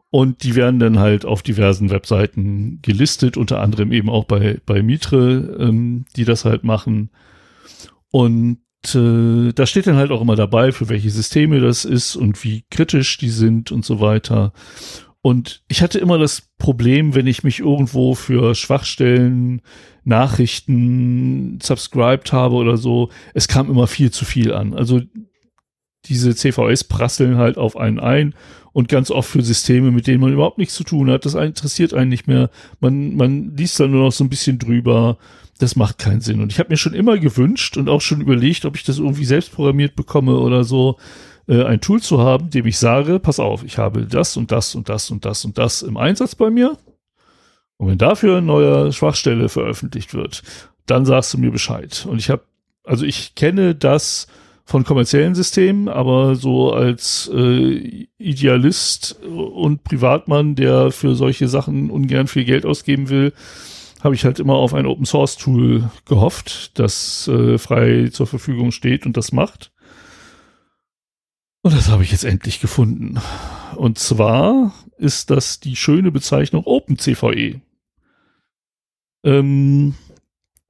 [0.08, 4.82] und die werden dann halt auf diversen Webseiten gelistet, unter anderem eben auch bei, bei
[4.82, 7.10] Mitre, ähm, die das halt machen.
[8.10, 8.60] Und
[8.94, 12.64] äh, da steht dann halt auch immer dabei, für welche Systeme das ist und wie
[12.70, 14.54] kritisch die sind und so weiter.
[15.20, 19.60] Und ich hatte immer das Problem, wenn ich mich irgendwo für Schwachstellen,
[20.04, 24.74] Nachrichten subscribed habe oder so, es kam immer viel zu viel an.
[24.74, 25.00] Also
[26.06, 28.34] diese CVS prasseln halt auf einen ein
[28.72, 31.24] und ganz oft für Systeme, mit denen man überhaupt nichts zu tun hat.
[31.24, 32.50] Das interessiert einen nicht mehr.
[32.80, 35.16] Man, man liest dann nur noch so ein bisschen drüber.
[35.58, 36.40] Das macht keinen Sinn.
[36.40, 39.24] Und ich habe mir schon immer gewünscht und auch schon überlegt, ob ich das irgendwie
[39.24, 40.98] selbst programmiert bekomme oder so,
[41.46, 44.74] äh, ein Tool zu haben, dem ich sage, pass auf, ich habe das und das
[44.74, 46.76] und das und das und das im Einsatz bei mir.
[47.76, 50.42] Und wenn dafür eine neue Schwachstelle veröffentlicht wird,
[50.86, 52.06] dann sagst du mir Bescheid.
[52.08, 52.42] Und ich habe,
[52.84, 54.26] also ich kenne das
[54.64, 62.28] von kommerziellen Systemen, aber so als äh, Idealist und Privatmann, der für solche Sachen ungern
[62.28, 63.32] viel Geld ausgeben will,
[64.02, 68.70] habe ich halt immer auf ein Open Source Tool gehofft, das äh, frei zur Verfügung
[68.70, 69.70] steht und das macht.
[71.62, 73.18] Und das habe ich jetzt endlich gefunden.
[73.76, 77.62] Und zwar ist das die schöne Bezeichnung OpenCVE.
[79.24, 79.94] Ähm,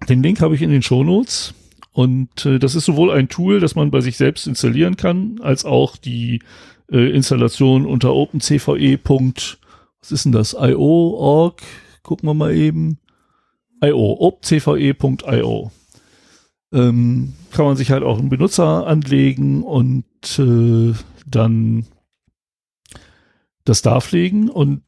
[0.08, 1.54] den Link habe ich in den Shownotes.
[1.92, 5.64] Und äh, das ist sowohl ein Tool, das man bei sich selbst installieren kann, als
[5.64, 6.40] auch die
[6.90, 8.98] äh, Installation unter OpenCVE.
[10.00, 10.54] Was ist denn das?
[10.58, 11.62] IO.org.
[12.02, 12.98] Gucken wir mal eben.
[13.82, 15.70] IO, opcve.io.
[16.72, 20.04] Ähm, kann man sich halt auch einen Benutzer anlegen und
[20.38, 20.94] äh,
[21.26, 21.86] dann
[23.64, 24.82] das darlegen und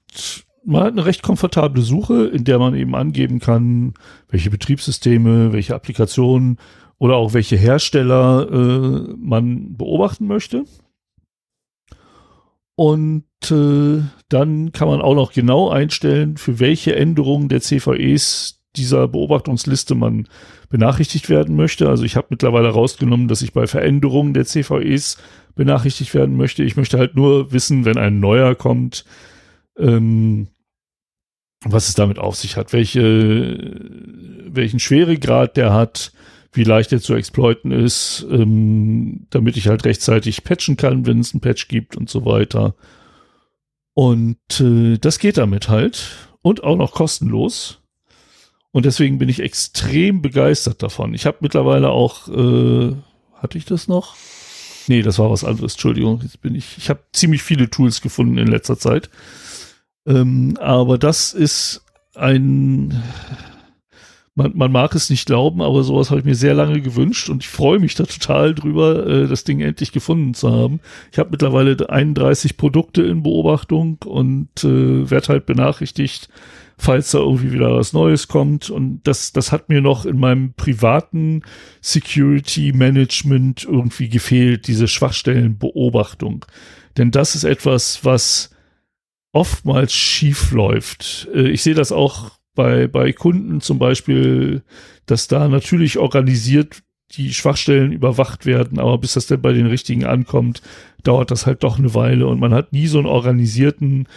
[0.67, 3.95] man hat eine recht komfortable Suche, in der man eben angeben kann,
[4.29, 6.59] welche Betriebssysteme, welche Applikationen
[6.99, 10.65] oder auch welche Hersteller äh, man beobachten möchte.
[12.75, 19.09] Und äh, dann kann man auch noch genau einstellen, für welche Änderungen der CVEs dieser
[19.09, 20.29] Beobachtungsliste man
[20.69, 21.89] benachrichtigt werden möchte.
[21.89, 25.17] Also ich habe mittlerweile rausgenommen, dass ich bei Veränderungen der CVEs
[25.55, 26.65] benachrichtigt werden möchte.
[26.65, 29.07] Ich möchte halt nur wissen, wenn ein neuer kommt,
[29.79, 30.49] ähm,
[31.65, 33.59] was es damit auf sich hat, welche,
[34.47, 36.13] welchen Schweregrad der hat,
[36.53, 41.35] wie leicht er zu exploiten ist, ähm, damit ich halt rechtzeitig patchen kann, wenn es
[41.35, 42.75] einen Patch gibt und so weiter.
[43.95, 47.83] Und äh, das geht damit halt und auch noch kostenlos.
[48.71, 51.15] Und deswegen bin ich extrem begeistert davon.
[51.15, 52.95] Ich habe mittlerweile auch, äh,
[53.35, 54.17] hatte ich das noch?
[54.87, 55.73] Nee, das war was anderes.
[55.73, 56.77] Entschuldigung, jetzt bin ich.
[56.79, 59.11] Ich habe ziemlich viele Tools gefunden in letzter Zeit.
[60.07, 61.83] Ähm, aber das ist
[62.15, 63.03] ein,
[64.37, 67.43] man, man mag es nicht glauben, aber sowas habe ich mir sehr lange gewünscht und
[67.43, 70.81] ich freue mich da total drüber, äh, das Ding endlich gefunden zu haben.
[71.11, 76.29] Ich habe mittlerweile 31 Produkte in Beobachtung und äh, werde halt benachrichtigt,
[76.79, 78.69] falls da irgendwie wieder was Neues kommt.
[78.69, 81.43] Und das, das hat mir noch in meinem privaten
[81.81, 86.45] Security Management irgendwie gefehlt, diese Schwachstellenbeobachtung.
[86.99, 88.51] Denn das ist etwas, was
[89.37, 91.29] oftmals schief läuft.
[91.33, 94.63] Äh, ich sehe das auch bei, bei Kunden zum Beispiel,
[95.05, 100.05] dass da natürlich organisiert die Schwachstellen überwacht werden, aber bis das denn bei den richtigen
[100.05, 100.63] ankommt,
[101.05, 104.09] dauert das halt doch eine Weile und man hat nie so einen organisierten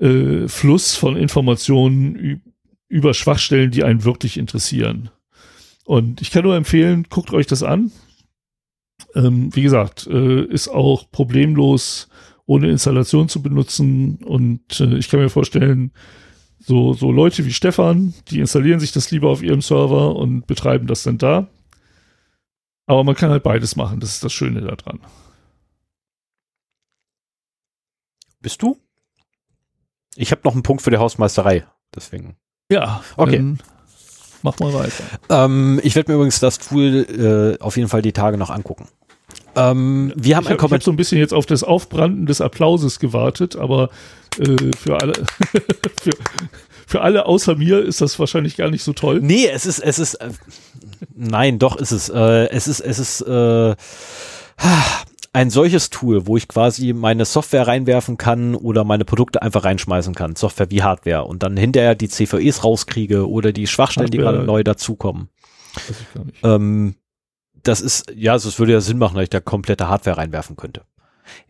[0.00, 2.42] äh, Fluss von Informationen
[2.88, 5.10] über Schwachstellen, die einen wirklich interessieren.
[5.84, 7.92] Und ich kann nur empfehlen, guckt euch das an.
[9.14, 12.08] Ähm, wie gesagt, äh, ist auch problemlos
[12.50, 14.16] ohne Installation zu benutzen.
[14.24, 15.92] Und äh, ich kann mir vorstellen,
[16.58, 20.88] so, so Leute wie Stefan, die installieren sich das lieber auf ihrem Server und betreiben
[20.88, 21.46] das dann da.
[22.86, 24.98] Aber man kann halt beides machen, das ist das Schöne daran.
[28.40, 28.76] Bist du?
[30.16, 32.36] Ich habe noch einen Punkt für die Hausmeisterei, deswegen.
[32.68, 33.54] Ja, okay.
[34.42, 35.04] Mach mal weiter.
[35.28, 38.88] Ähm, ich werde mir übrigens das Tool äh, auf jeden Fall die Tage noch angucken.
[39.56, 42.98] Ähm, wir haben ich habe hab so ein bisschen jetzt auf das Aufbranden des Applauses
[42.98, 43.90] gewartet, aber
[44.38, 45.12] äh, für alle
[46.02, 46.10] für,
[46.86, 49.20] für alle außer mir ist das wahrscheinlich gar nicht so toll.
[49.22, 50.30] Nee, es ist es ist äh,
[51.14, 53.74] nein, doch ist es äh, es ist es ist äh,
[55.32, 60.14] ein solches Tool, wo ich quasi meine Software reinwerfen kann oder meine Produkte einfach reinschmeißen
[60.14, 64.32] kann, Software wie Hardware und dann hinterher die CVEs rauskriege oder die Schwachstellen, Hardware.
[64.32, 65.28] die gerade neu dazukommen.
[66.42, 66.96] Ähm,
[67.62, 70.56] das ist, ja, also es würde ja Sinn machen, dass ich da komplette Hardware reinwerfen
[70.56, 70.82] könnte.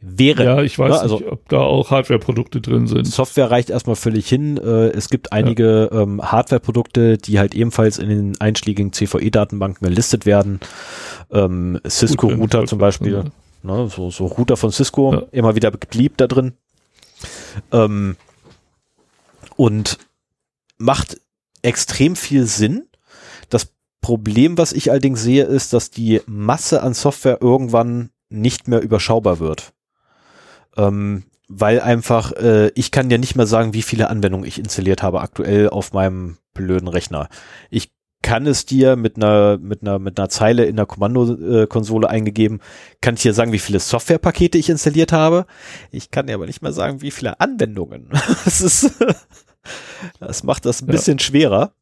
[0.01, 0.44] Wäre.
[0.44, 3.07] Ja, ich weiß ne, also, nicht, ob da auch Hardware-Produkte drin sind.
[3.07, 4.57] Software reicht erstmal völlig hin.
[4.59, 6.03] Äh, es gibt einige ja.
[6.03, 10.61] ähm, Hardware-Produkte, die halt ebenfalls in den einschlägigen CVE-Datenbanken gelistet werden.
[11.31, 13.25] Ähm, Cisco-Router zum Beispiel.
[13.62, 15.23] Ne, so, so Router von Cisco, ja.
[15.33, 16.53] immer wieder beliebt da drin.
[17.73, 18.16] Ähm,
[19.57, 19.99] und
[20.79, 21.20] macht
[21.62, 22.87] extrem viel Sinn.
[24.01, 29.39] Problem, was ich allerdings sehe, ist, dass die Masse an Software irgendwann nicht mehr überschaubar
[29.39, 29.73] wird.
[30.77, 35.03] Ähm, weil einfach, äh, ich kann ja nicht mehr sagen, wie viele Anwendungen ich installiert
[35.03, 37.29] habe aktuell auf meinem blöden Rechner.
[37.71, 37.91] Ich
[38.23, 42.61] kann es dir mit einer, mit einer, mit einer Zeile in der Kommandokonsole eingegeben,
[43.01, 45.47] kann ich dir sagen, wie viele Softwarepakete ich installiert habe.
[45.91, 48.11] Ich kann dir aber nicht mehr sagen, wie viele Anwendungen.
[48.45, 48.95] das ist,
[50.21, 50.93] das macht das ein ja.
[50.93, 51.73] bisschen schwerer.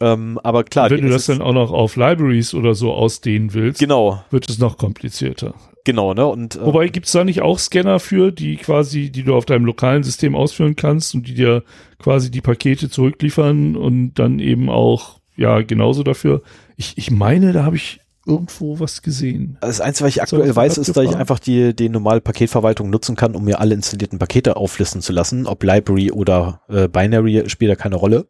[0.00, 0.90] Ähm, aber klar.
[0.90, 4.22] Wenn du das dann auch noch auf Libraries oder so ausdehnen willst, genau.
[4.30, 5.54] wird es noch komplizierter.
[5.84, 6.26] Genau, ne?
[6.26, 9.46] Und, äh, Wobei gibt es da nicht auch Scanner für, die quasi, die du auf
[9.46, 11.62] deinem lokalen System ausführen kannst und die dir
[11.98, 16.42] quasi die Pakete zurückliefern und dann eben auch, ja, genauso dafür.
[16.76, 19.56] Ich, ich meine, da habe ich irgendwo was gesehen.
[19.62, 23.16] Das Einzige, was ich aktuell weiß, ist, dass ich einfach die, die normale Paketverwaltung nutzen
[23.16, 25.46] kann, um mir alle installierten Pakete auflisten zu lassen.
[25.46, 28.26] Ob Library oder äh, Binary spielt da keine Rolle.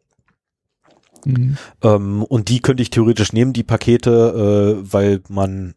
[1.25, 1.57] Mhm.
[1.83, 5.75] Ähm, und die könnte ich theoretisch nehmen, die Pakete, äh, weil man,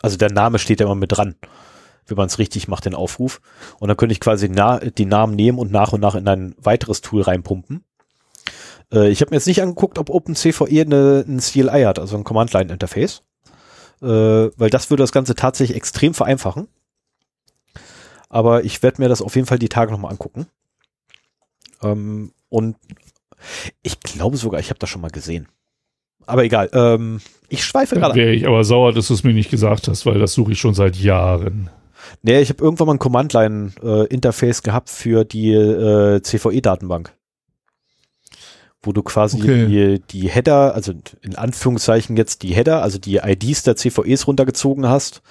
[0.00, 1.36] also der Name steht ja immer mit dran,
[2.06, 3.40] wenn man es richtig macht, den Aufruf.
[3.78, 6.54] Und dann könnte ich quasi na die Namen nehmen und nach und nach in ein
[6.58, 7.84] weiteres Tool reinpumpen.
[8.92, 12.24] Äh, ich habe mir jetzt nicht angeguckt, ob OpenCVE eine, ein CLI hat, also ein
[12.24, 13.22] Command-Line-Interface.
[14.00, 16.68] Äh, weil das würde das Ganze tatsächlich extrem vereinfachen.
[18.28, 20.46] Aber ich werde mir das auf jeden Fall die Tage nochmal angucken.
[21.82, 22.76] Ähm, und
[23.82, 25.48] ich glaube sogar, ich habe das schon mal gesehen.
[26.26, 28.14] Aber egal, ähm, ich schweife gerade.
[28.14, 30.58] Wäre ich aber sauer, dass du es mir nicht gesagt hast, weil das suche ich
[30.58, 31.70] schon seit Jahren.
[32.22, 37.14] Nee, ich habe irgendwann mal ein Command-Line-Interface äh, gehabt für die äh, CVE-Datenbank.
[38.82, 39.66] Wo du quasi okay.
[39.66, 44.86] die, die Header, also in Anführungszeichen jetzt die Header, also die IDs der CVEs runtergezogen
[44.88, 45.22] hast,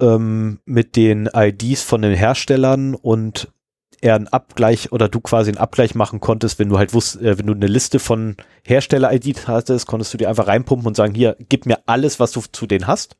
[0.00, 3.48] ähm, mit den IDs von den Herstellern und
[4.00, 7.38] er einen Abgleich oder du quasi einen Abgleich machen konntest, wenn du halt wusst, äh,
[7.38, 11.36] wenn du eine Liste von Hersteller-ID hattest, konntest du dir einfach reinpumpen und sagen, hier,
[11.48, 13.16] gib mir alles, was du zu denen hast.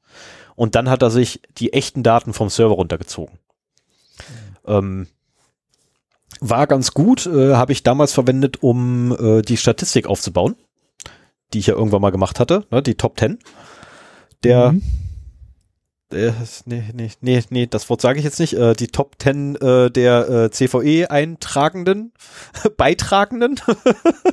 [0.56, 3.38] Und dann hat er sich die echten Daten vom Server runtergezogen.
[4.66, 4.72] Mhm.
[4.72, 5.06] Ähm,
[6.40, 10.56] war ganz gut, äh, habe ich damals verwendet, um äh, die Statistik aufzubauen,
[11.52, 13.38] die ich ja irgendwann mal gemacht hatte, ne, die Top 10
[14.42, 15.09] der mhm
[16.12, 16.32] äh,
[16.66, 19.90] nee, nee, nee, nee, das Wort sage ich jetzt nicht, äh, die Top 10 äh,
[19.90, 22.12] der äh, CVE-Eintragenden,
[22.76, 23.60] Beitragenden.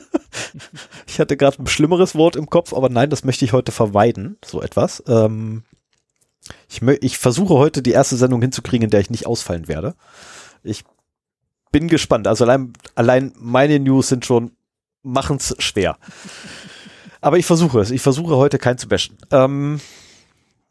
[1.07, 4.37] ich hatte gerade ein schlimmeres Wort im Kopf, aber nein, das möchte ich heute verweiden,
[4.43, 5.03] so etwas.
[5.07, 5.63] Ähm,
[6.69, 9.95] ich, ich versuche heute die erste Sendung hinzukriegen, in der ich nicht ausfallen werde.
[10.63, 10.83] Ich
[11.71, 12.27] bin gespannt.
[12.27, 14.51] Also allein, allein meine News sind schon,
[15.03, 15.97] machen's schwer.
[17.21, 17.91] Aber ich versuche es.
[17.91, 19.17] Ich versuche heute keinen zu bashen.
[19.31, 19.79] Ähm,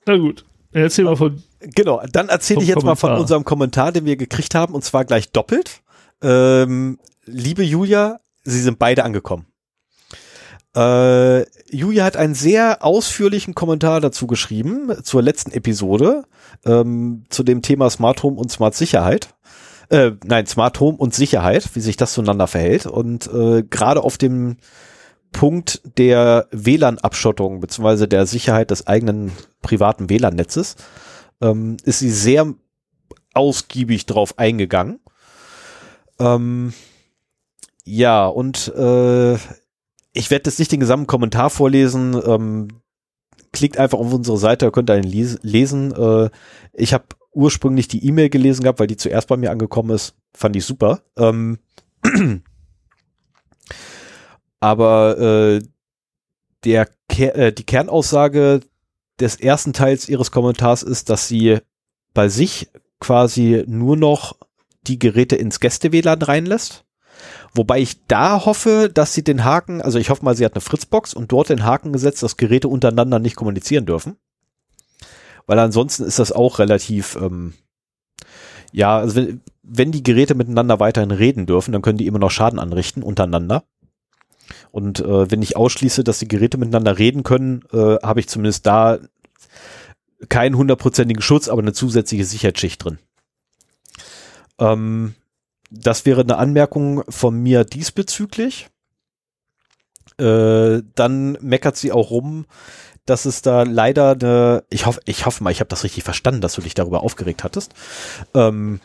[0.07, 0.45] Na gut.
[0.73, 1.43] Erzähl mal von.
[1.61, 3.11] Genau, dann erzähle ich jetzt Kommentar.
[3.11, 5.83] mal von unserem Kommentar, den wir gekriegt haben, und zwar gleich doppelt.
[6.23, 9.47] Ähm, liebe Julia, Sie sind beide angekommen.
[10.77, 16.25] Äh, Julia hat einen sehr ausführlichen Kommentar dazu geschrieben, zur letzten Episode,
[16.65, 19.35] ähm, zu dem Thema Smart Home und Smart Sicherheit.
[19.89, 22.87] Äh, nein, Smart Home und Sicherheit, wie sich das zueinander verhält.
[22.87, 24.59] Und äh, gerade auf dem
[25.37, 30.77] Punkt der WLAN-Abschottung beziehungsweise der Sicherheit des eigenen privaten WLAN-Netzes
[31.43, 32.55] ähm, ist sie sehr
[33.35, 34.99] ausgiebig drauf eingegangen.
[36.19, 36.73] Ähm,
[37.85, 39.35] ja, und äh,
[40.15, 42.19] ich werde jetzt nicht den gesamten Kommentar vorlesen.
[42.27, 42.69] Ähm,
[43.53, 45.93] klickt einfach auf unsere Seite, könnt ihr ihn lesen.
[45.93, 46.31] Äh,
[46.73, 50.15] ich habe ursprünglich die E-Mail gelesen gehabt, weil die zuerst bei mir angekommen ist.
[50.33, 51.03] Fand ich super.
[51.19, 51.59] Ähm,
[54.61, 55.63] aber äh,
[56.65, 56.89] der
[57.19, 58.61] äh, die Kernaussage
[59.21, 61.59] des ersten Teils ihres Kommentars ist, dass sie
[62.13, 62.69] bei sich
[63.01, 64.37] quasi nur noch
[64.87, 66.85] die Geräte ins Gäste-WLAN reinlässt.
[67.55, 70.61] Wobei ich da hoffe, dass sie den Haken, also ich hoffe mal, sie hat eine
[70.61, 74.17] Fritzbox und dort den Haken gesetzt, dass Geräte untereinander nicht kommunizieren dürfen.
[75.47, 77.55] Weil ansonsten ist das auch relativ, ähm,
[78.73, 82.31] ja, also wenn, wenn die Geräte miteinander weiterhin reden dürfen, dann können die immer noch
[82.31, 83.65] Schaden anrichten untereinander.
[84.71, 88.67] Und äh, wenn ich ausschließe, dass die Geräte miteinander reden können, äh, habe ich zumindest
[88.67, 88.99] da
[90.29, 92.99] keinen hundertprozentigen Schutz, aber eine zusätzliche Sicherheitsschicht drin.
[94.59, 95.15] Ähm,
[95.71, 98.69] das wäre eine Anmerkung von mir diesbezüglich.
[100.19, 102.47] Äh, dann meckert sie auch rum,
[103.05, 106.41] dass es da leider eine, ich hoffe, ich hoffe mal, ich habe das richtig verstanden,
[106.41, 107.73] dass du dich darüber aufgeregt hattest,
[108.35, 108.81] ähm,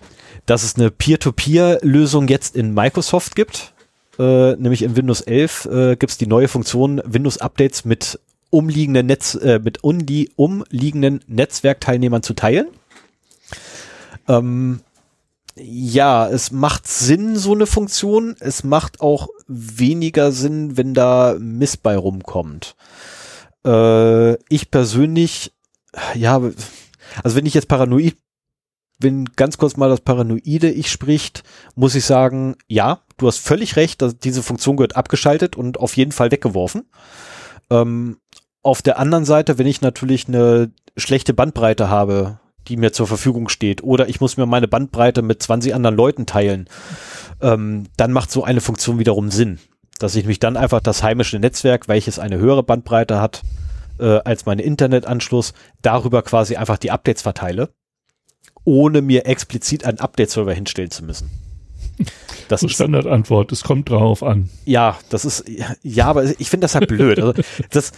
[0.46, 3.71] dass es eine Peer-to-Peer-Lösung jetzt in Microsoft gibt,
[4.22, 8.20] äh, nämlich in Windows 11 äh, gibt es die neue Funktion Windows-Updates mit
[8.52, 12.68] umliegenden Netz, äh, mit umlie umliegenden Netzwerkteilnehmern zu teilen.
[14.28, 14.82] Ähm,
[15.56, 18.36] ja, es macht Sinn, so eine Funktion.
[18.40, 22.76] Es macht auch weniger Sinn, wenn da Mist bei rumkommt.
[23.66, 25.52] Äh, ich persönlich,
[26.14, 26.42] ja,
[27.24, 28.16] also wenn ich jetzt paranoid
[29.02, 31.44] wenn ganz kurz mal das Paranoide ich spricht,
[31.76, 35.96] muss ich sagen, ja, du hast völlig recht, dass diese Funktion gehört abgeschaltet und auf
[35.98, 36.90] jeden Fall weggeworfen.
[37.70, 38.18] Ähm,
[38.64, 43.50] auf der anderen Seite, wenn ich natürlich eine schlechte Bandbreite habe, die mir zur Verfügung
[43.50, 46.70] steht, oder ich muss mir meine Bandbreite mit 20 anderen Leuten teilen,
[47.42, 49.60] ähm, dann macht so eine Funktion wiederum Sinn.
[50.00, 53.42] Dass ich mich dann einfach das heimische Netzwerk, welches eine höhere Bandbreite hat,
[54.00, 57.70] äh, als meine Internetanschluss, darüber quasi einfach die Updates verteile,
[58.64, 61.30] ohne mir explizit einen Update-Server hinstellen zu müssen.
[62.48, 64.50] Das ist Standardantwort, es kommt drauf an.
[64.66, 65.46] Ja, das ist,
[65.84, 67.20] ja, aber ich finde das halt blöd.
[67.20, 67.34] Also,
[67.70, 67.92] das,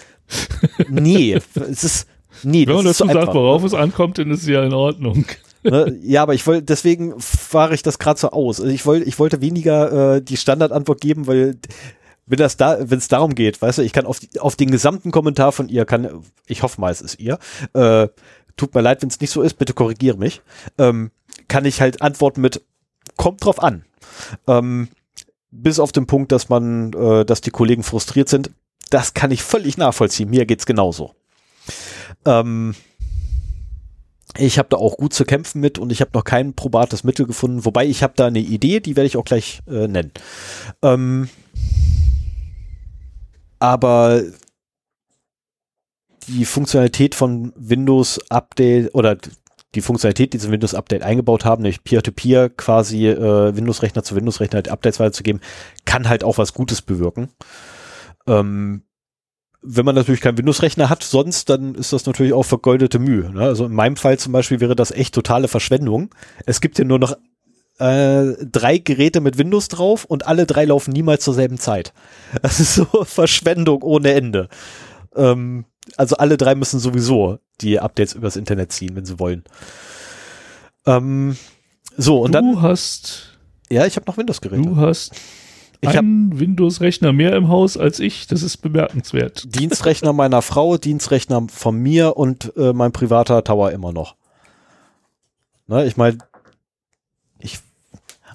[0.90, 2.08] nee, es ist,
[2.44, 5.26] nee, Wenn man dazu so sagt, worauf es ankommt, dann ist es ja in Ordnung.
[5.64, 5.98] Ne?
[6.04, 8.60] Ja, aber ich wollte, deswegen fahre ich das gerade so aus.
[8.60, 11.56] Also ich wollte, ich wollte weniger äh, die Standardantwort geben, weil
[12.26, 15.12] wenn das da, wenn es darum geht, weißt du, ich kann auf, auf den gesamten
[15.12, 17.38] Kommentar von ihr, kann, ich hoffe mal, es ist ihr,
[17.74, 18.08] äh,
[18.58, 20.42] tut mir leid, wenn es nicht so ist, bitte korrigiere mich,
[20.78, 21.12] ähm,
[21.48, 22.62] kann ich halt antworten mit,
[23.18, 23.86] kommt drauf an.
[24.48, 24.90] Ähm,
[25.52, 28.52] bis auf den Punkt, dass man, äh, dass die Kollegen frustriert sind,
[28.90, 30.30] das kann ich völlig nachvollziehen.
[30.30, 31.16] Mir geht's genauso.
[32.26, 32.76] Ähm,
[34.38, 37.28] ich habe da auch gut zu kämpfen mit und ich habe noch kein probates Mittel
[37.28, 37.66] gefunden.
[37.66, 40.12] Wobei ich habe da eine Idee, die werde ich auch gleich äh, nennen.
[40.82, 41.30] Ähm,
[43.60, 44.24] aber
[46.28, 49.18] die Funktionalität von Windows Update oder
[49.76, 54.04] die Funktionalität, die sie in Windows Update eingebaut haben, nämlich Peer-to-Peer -Peer quasi äh, Windows-Rechner
[54.04, 55.42] zu Windows-Rechner halt Updates weiterzugeben,
[55.86, 57.30] kann halt auch was Gutes bewirken.
[58.28, 58.84] Ähm,
[59.64, 63.32] wenn man natürlich keinen Windows-Rechner hat, sonst, dann ist das natürlich auch vergeudete Mühe.
[63.32, 63.42] Ne?
[63.42, 66.14] Also in meinem Fall zum Beispiel wäre das echt totale Verschwendung.
[66.46, 67.16] Es gibt hier nur noch
[67.80, 71.94] äh, drei Geräte mit Windows drauf und alle drei laufen niemals zur selben Zeit.
[72.42, 74.50] Das ist so Verschwendung ohne Ende.
[75.16, 75.66] Ähm,
[75.98, 79.44] also alle drei müssen sowieso die Updates übers Internet ziehen, wenn sie wollen.
[80.86, 81.38] Ähm,
[81.98, 82.54] so, und du dann.
[82.54, 83.38] Du hast.
[83.70, 84.62] Ja, ich habe noch Windows-Geräte.
[84.62, 85.14] Du hast
[85.92, 88.28] ich einen Windows-Rechner mehr im Haus als ich.
[88.28, 89.54] Das ist bemerkenswert.
[89.56, 94.16] Dienstrechner meiner Frau, Dienstrechner von mir und äh, mein privater Tower immer noch.
[95.68, 96.20] Ne, ich meine,
[97.40, 97.60] ich.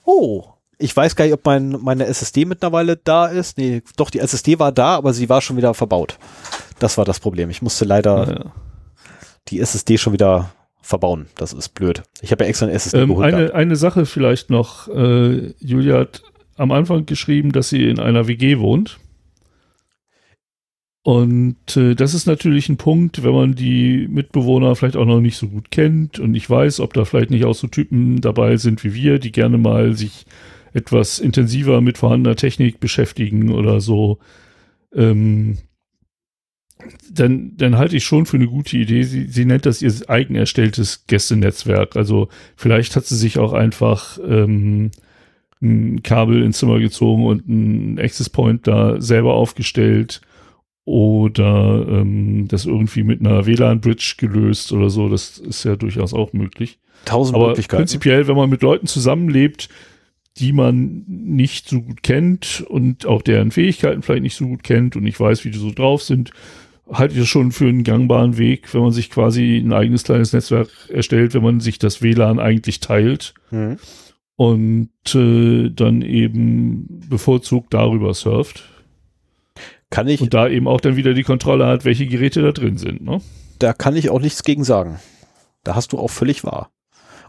[0.05, 0.45] Oh,
[0.79, 3.59] ich weiß gar nicht, ob mein, meine SSD mittlerweile da ist.
[3.59, 6.19] Nee, doch, die SSD war da, aber sie war schon wieder verbaut.
[6.79, 7.51] Das war das Problem.
[7.51, 8.53] Ich musste leider ja.
[9.49, 11.27] die SSD schon wieder verbauen.
[11.37, 12.03] Das ist blöd.
[12.23, 13.35] Ich habe ja extra eine SSD ähm, geholt.
[13.35, 14.89] Eine, eine Sache vielleicht noch.
[14.89, 16.23] Äh, Julia hat
[16.57, 18.99] am Anfang geschrieben, dass sie in einer WG wohnt.
[21.03, 25.39] Und äh, das ist natürlich ein Punkt, wenn man die Mitbewohner vielleicht auch noch nicht
[25.39, 28.85] so gut kennt und ich weiß, ob da vielleicht nicht auch so Typen dabei sind
[28.85, 30.27] wie wir, die gerne mal sich
[30.75, 34.19] etwas intensiver mit vorhandener Technik beschäftigen oder so.
[34.95, 35.59] Ähm,
[37.11, 39.03] dann, dann halte ich schon für eine gute Idee.
[39.03, 41.97] Sie, sie nennt das ihr eigen erstelltes Gästenetzwerk.
[41.97, 44.91] Also vielleicht hat sie sich auch einfach ähm,
[45.61, 50.21] ein Kabel ins Zimmer gezogen und ein Access Point da selber aufgestellt
[50.85, 55.09] oder ähm, das irgendwie mit einer WLAN-Bridge gelöst oder so.
[55.09, 56.79] Das ist ja durchaus auch möglich.
[57.05, 57.83] Tausend Aber Möglichkeiten.
[57.83, 59.69] Prinzipiell, wenn man mit Leuten zusammenlebt,
[60.39, 64.95] die man nicht so gut kennt und auch deren Fähigkeiten vielleicht nicht so gut kennt
[64.95, 66.31] und nicht weiß, wie die so drauf sind,
[66.93, 70.33] halte ich das schon für einen gangbaren Weg, wenn man sich quasi ein eigenes kleines
[70.33, 73.79] Netzwerk erstellt, wenn man sich das WLAN eigentlich teilt Mhm.
[74.37, 78.65] und äh, dann eben bevorzugt darüber surft
[79.91, 82.77] Kann ich, und da eben auch dann wieder die Kontrolle hat, welche Geräte da drin
[82.79, 83.03] sind.
[83.03, 83.21] Ne?
[83.59, 85.01] da kann ich auch nichts gegen sagen.
[85.65, 86.71] Da hast du auch völlig wahr.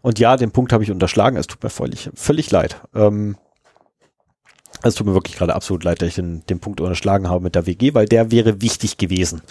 [0.01, 1.37] Und ja, den Punkt habe ich unterschlagen.
[1.37, 2.81] Es tut mir völlig, völlig leid.
[2.93, 3.35] Ähm,
[4.83, 7.55] es tut mir wirklich gerade absolut leid, dass ich den, den Punkt unterschlagen habe mit
[7.55, 9.41] der WG, weil der wäre wichtig gewesen.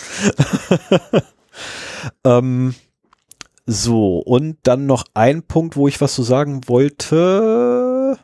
[2.24, 2.74] ähm,
[3.66, 8.18] so, und dann noch ein Punkt, wo ich was zu sagen wollte.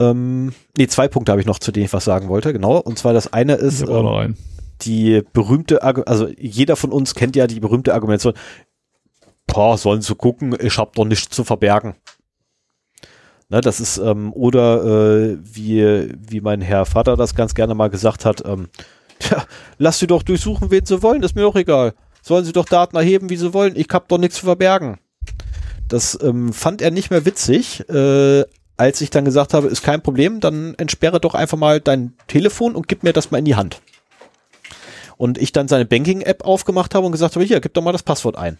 [0.00, 2.78] Ähm, nee, zwei Punkte habe ich noch, zu denen ich was sagen wollte, genau.
[2.78, 4.36] Und zwar das eine ist, habe ähm,
[4.82, 8.34] die berühmte, also jeder von uns kennt ja die berühmte Argumentation,
[9.46, 11.94] boah, sollen sie gucken, ich hab doch nichts zu verbergen.
[13.48, 17.90] Ne, das ist, ähm, oder äh, wie, wie mein Herr Vater das ganz gerne mal
[17.90, 18.68] gesagt hat, ähm,
[19.20, 19.44] tja,
[19.78, 21.94] lass sie doch durchsuchen, wen sie wollen, ist mir doch egal.
[22.22, 24.98] Sollen sie doch Daten erheben, wie sie wollen, ich hab doch nichts zu verbergen.
[25.86, 28.44] Das ähm, fand er nicht mehr witzig, äh,
[28.76, 32.74] als ich dann gesagt habe, ist kein Problem, dann entsperre doch einfach mal dein Telefon
[32.74, 33.80] und gib mir das mal in die Hand.
[35.16, 38.02] Und ich dann seine Banking-App aufgemacht habe und gesagt habe, hier, gib doch mal das
[38.02, 38.58] Passwort ein.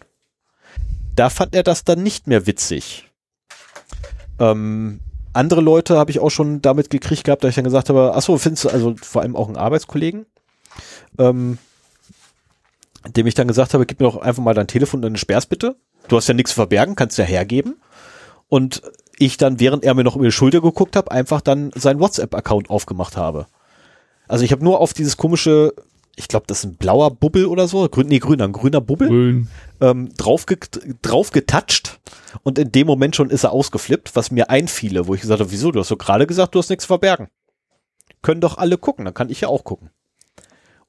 [1.15, 3.06] Da fand er das dann nicht mehr witzig.
[4.39, 4.99] Ähm,
[5.33, 8.21] andere Leute habe ich auch schon damit gekriegt gehabt, dass ich dann gesagt habe, ach
[8.21, 10.25] so, findest du, also vor allem auch einen Arbeitskollegen,
[11.19, 11.57] ähm,
[13.15, 15.45] dem ich dann gesagt habe, gib mir doch einfach mal dein Telefon und deine Sperrs
[15.45, 15.75] bitte.
[16.07, 17.75] Du hast ja nichts zu verbergen, kannst ja hergeben.
[18.49, 18.81] Und
[19.19, 22.69] ich dann, während er mir noch über die Schulter geguckt hat, einfach dann seinen WhatsApp-Account
[22.69, 23.47] aufgemacht habe.
[24.27, 25.73] Also ich habe nur auf dieses komische,
[26.17, 29.07] ich glaube, das ist ein blauer Bubbel oder so, grün, nee, grüner, ein grüner Bubbel,
[29.07, 29.47] Grün.
[29.79, 30.57] ähm, drauf, ge
[31.03, 31.99] drauf getatscht
[32.43, 35.51] und in dem Moment schon ist er ausgeflippt, was mir einfiele, wo ich gesagt habe,
[35.51, 37.27] wieso, du hast doch gerade gesagt, du hast nichts zu verbergen.
[38.23, 39.91] Können doch alle gucken, dann kann ich ja auch gucken.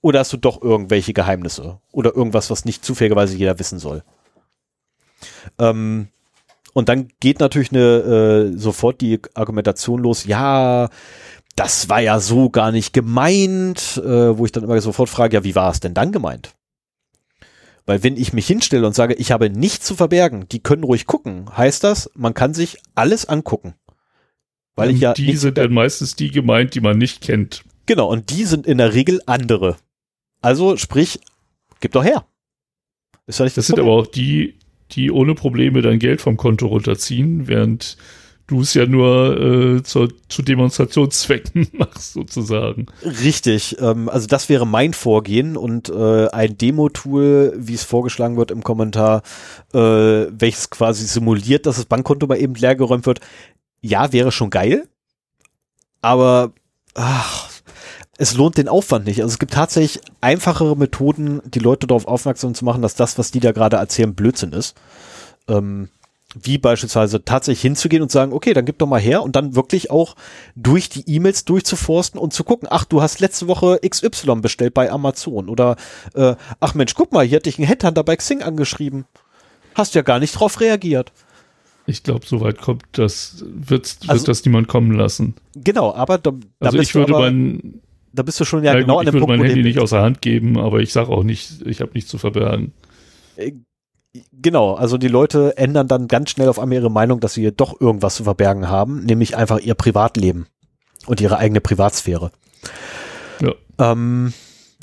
[0.01, 4.03] Oder hast du doch irgendwelche Geheimnisse oder irgendwas, was nicht zufälligerweise jeder wissen soll?
[5.59, 6.09] Ähm,
[6.73, 10.89] und dann geht natürlich eine, äh, sofort die Argumentation los, ja,
[11.59, 15.45] das war ja so gar nicht gemeint, äh, wo ich dann immer sofort frage, ja,
[15.45, 16.55] wie war es denn dann gemeint?
[17.85, 21.07] Weil wenn ich mich hinstelle und sage, ich habe nichts zu verbergen, die können ruhig
[21.07, 23.75] gucken, heißt das, man kann sich alles angucken.
[24.77, 27.65] Weil ich ja die sind dann meistens die gemeint, die man nicht kennt.
[27.87, 29.77] Genau, und die sind in der Regel andere.
[30.41, 31.19] Also sprich,
[31.81, 32.25] gib doch her.
[33.27, 34.59] Ist ja nicht Das das, sind aber auch die,
[34.93, 37.97] die ohne Probleme dein Geld vom Konto runterziehen, während
[38.49, 42.87] du es ja nur äh, zur, zu Demonstrationszwecken machst, sozusagen.
[43.05, 48.51] Richtig, ähm, also das wäre mein Vorgehen und äh, ein Demo-Tool, wie es vorgeschlagen wird
[48.51, 49.23] im Kommentar,
[49.73, 53.21] äh, welches quasi simuliert, dass das Bankkonto mal eben leergeräumt wird,
[53.81, 54.89] ja, wäre schon geil,
[56.01, 56.53] aber
[56.95, 57.51] ach,
[58.17, 59.21] es lohnt den Aufwand nicht.
[59.23, 63.31] Also es gibt tatsächlich einfachere Methoden, die Leute darauf aufmerksam zu machen, dass das, was
[63.31, 64.75] die da gerade erzählen, Blödsinn ist.
[65.49, 65.91] Ähm,
[66.41, 69.91] wie beispielsweise tatsächlich hinzugehen und sagen, okay, dann gib doch mal her und dann wirklich
[69.91, 70.15] auch
[70.57, 74.91] durch die E-Mails durchzuforsten und zu gucken, ach, du hast letzte Woche XY bestellt bei
[74.91, 75.77] Amazon oder
[76.15, 79.07] äh, ach Mensch, guck mal, hier hat dich ein Headhunter bei Xing angeschrieben.
[79.75, 81.13] Hast ja gar nicht drauf reagiert.
[81.87, 85.35] Ich glaube, so weit kommt das, wird, wird Also- das niemand kommen lassen.
[85.55, 87.81] Genau, aber da, da, Also bist, ich würde du aber, mein,
[88.13, 89.45] da bist du schon ja na genau gut, an ich dem würde Punkt, mein wo
[89.45, 92.19] Handy dem- nicht außer Hand geben, aber ich sage auch nicht, ich habe nichts zu
[92.19, 92.73] verbergen.
[94.33, 97.81] Genau, also die Leute ändern dann ganz schnell auf einmal ihre Meinung, dass sie doch
[97.81, 100.47] irgendwas zu verbergen haben, nämlich einfach ihr Privatleben
[101.07, 102.31] und ihre eigene Privatsphäre.
[103.41, 103.53] Ja.
[103.79, 104.33] Ähm,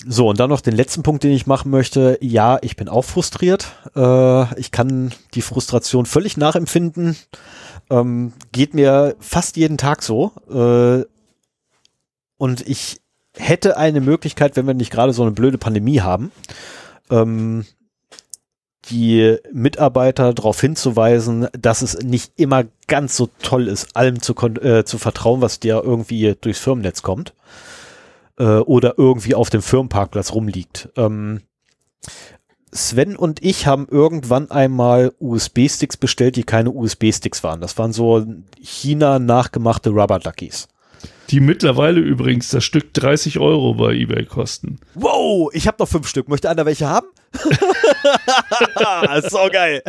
[0.08, 2.18] so, und dann noch den letzten Punkt, den ich machen möchte.
[2.22, 3.68] Ja, ich bin auch frustriert.
[3.96, 7.16] Äh, ich kann die Frustration völlig nachempfinden.
[7.90, 10.34] Ähm, geht mir fast jeden Tag so.
[10.50, 11.06] Äh,
[12.38, 13.02] und ich
[13.36, 16.32] hätte eine Möglichkeit, wenn wir nicht gerade so eine blöde Pandemie haben,
[17.10, 17.66] ähm,
[18.90, 24.84] die Mitarbeiter darauf hinzuweisen, dass es nicht immer ganz so toll ist, allem zu, äh,
[24.84, 27.34] zu vertrauen, was dir irgendwie durchs Firmennetz kommt
[28.38, 30.90] äh, oder irgendwie auf dem Firmenparkplatz rumliegt.
[30.96, 31.42] Ähm,
[32.72, 37.62] Sven und ich haben irgendwann einmal USB-Sticks bestellt, die keine USB-Sticks waren.
[37.62, 38.26] Das waren so
[38.62, 40.68] China nachgemachte Rubber Duckies.
[41.30, 44.80] Die mittlerweile übrigens das Stück 30 Euro bei eBay kosten.
[44.94, 46.28] Wow, ich habe noch fünf Stück.
[46.28, 47.08] Möchte einer welche haben?
[49.30, 49.82] so geil.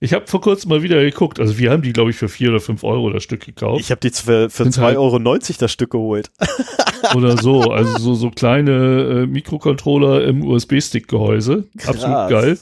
[0.00, 1.40] Ich habe vor kurzem mal wieder geguckt.
[1.40, 3.80] Also wir haben die, glaube ich, für 4 oder 5 Euro das Stück gekauft.
[3.80, 6.30] Ich habe die für, für Sind 2,90 halt- Euro das Stück geholt.
[7.14, 7.62] oder so.
[7.70, 11.68] Also so, so kleine äh, Mikrocontroller im USB-Stick-Gehäuse.
[11.86, 12.58] Absolut geil.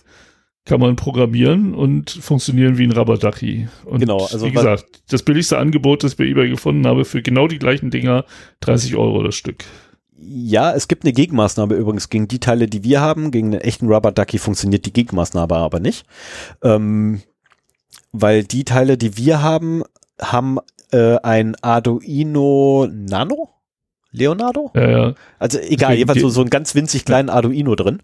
[0.65, 3.67] Kann man programmieren und funktionieren wie ein Rabadachi.
[3.85, 7.21] Und Genau, also wie gesagt, das billigste Angebot, das ich bei eBay gefunden habe, für
[7.21, 8.25] genau die gleichen Dinger,
[8.61, 9.65] 30 Euro das Stück.
[10.25, 13.31] Ja, es gibt eine Gegenmaßnahme übrigens gegen die Teile, die wir haben.
[13.31, 16.07] Gegen einen echten Rubber Ducky funktioniert die Gegenmaßnahme aber nicht.
[16.63, 17.23] Ähm,
[18.13, 19.83] weil die Teile, die wir haben,
[20.21, 20.59] haben
[20.93, 23.49] äh, ein Arduino Nano?
[24.15, 24.71] Leonardo?
[24.75, 25.15] Ja, ja.
[25.39, 27.35] Also egal, jedenfalls so, so einen ganz winzig kleinen ja.
[27.35, 28.01] Arduino drin,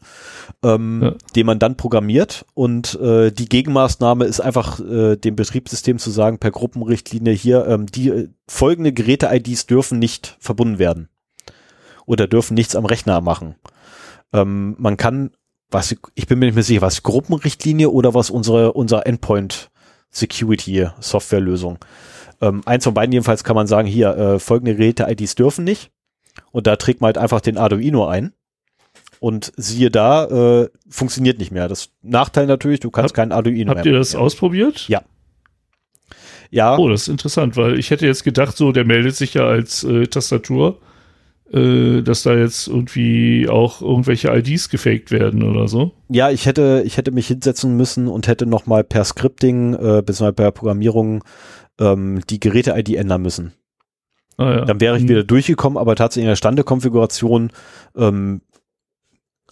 [0.65, 6.11] ähm, den man dann programmiert und äh, die Gegenmaßnahme ist einfach äh, dem Betriebssystem zu
[6.11, 11.11] sagen, per Gruppenrichtlinie hier, ähm, die äh, folgende Geräte-IDs dürfen nicht verbunden werden
[12.09, 13.55] oder dürfen nichts am Rechner machen.
[14.33, 15.31] Ähm, man kann,
[15.71, 19.71] was ich bin mir nicht mehr sicher, was Gruppenrichtlinie oder was unsere unser Endpoint
[20.11, 21.79] Security Softwarelösung.
[22.41, 25.91] Ähm, eins von beiden jedenfalls kann man sagen, hier äh, folgende Geräte-IDs dürfen nicht
[26.51, 28.33] und da trägt man halt einfach den Arduino ein.
[29.21, 31.67] Und siehe da, äh, funktioniert nicht mehr.
[31.67, 33.81] Das Nachteil natürlich, du kannst Hab, keinen Arduino habt mehr.
[33.81, 34.89] Habt ihr das ausprobiert?
[34.89, 35.03] Ja.
[36.51, 36.79] Ja.
[36.79, 39.83] Oh, das ist interessant, weil ich hätte jetzt gedacht, so, der meldet sich ja als
[39.83, 40.79] äh, Tastatur,
[41.51, 45.93] dass da jetzt irgendwie auch irgendwelche IDs gefaked werden oder so.
[46.11, 50.35] Ja, ich hätte, ich hätte mich hinsetzen müssen und hätte nochmal per Scripting, äh, beziehungsweise
[50.35, 51.25] per Programmierung
[51.81, 53.55] ähm, die Geräte-ID ändern müssen.
[54.37, 54.65] Ah, ja.
[54.67, 55.09] Dann wäre ich hm.
[55.09, 57.51] wieder durchgekommen, aber tatsächlich in der Standekonfiguration
[57.97, 58.43] ähm,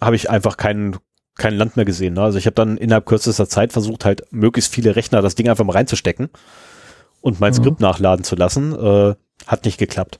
[0.01, 0.97] habe ich einfach kein,
[1.35, 2.15] kein Land mehr gesehen.
[2.15, 2.23] Ne?
[2.23, 5.65] Also ich habe dann innerhalb kürzester Zeit versucht, halt möglichst viele Rechner das Ding einfach
[5.65, 6.29] mal reinzustecken
[7.21, 7.57] und mein mhm.
[7.57, 8.73] Skript nachladen zu lassen.
[8.75, 9.15] Äh,
[9.47, 10.19] hat nicht geklappt.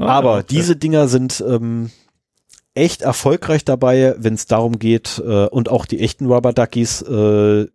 [0.00, 0.46] Ah, aber okay.
[0.50, 1.90] diese Dinger sind ähm,
[2.74, 7.66] echt erfolgreich dabei, wenn es darum geht, äh, und auch die echten Rubber Duckies, äh,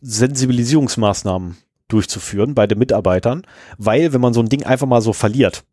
[0.00, 1.56] Sensibilisierungsmaßnahmen
[1.88, 3.42] durchzuführen bei den Mitarbeitern,
[3.78, 5.64] weil wenn man so ein Ding einfach mal so verliert,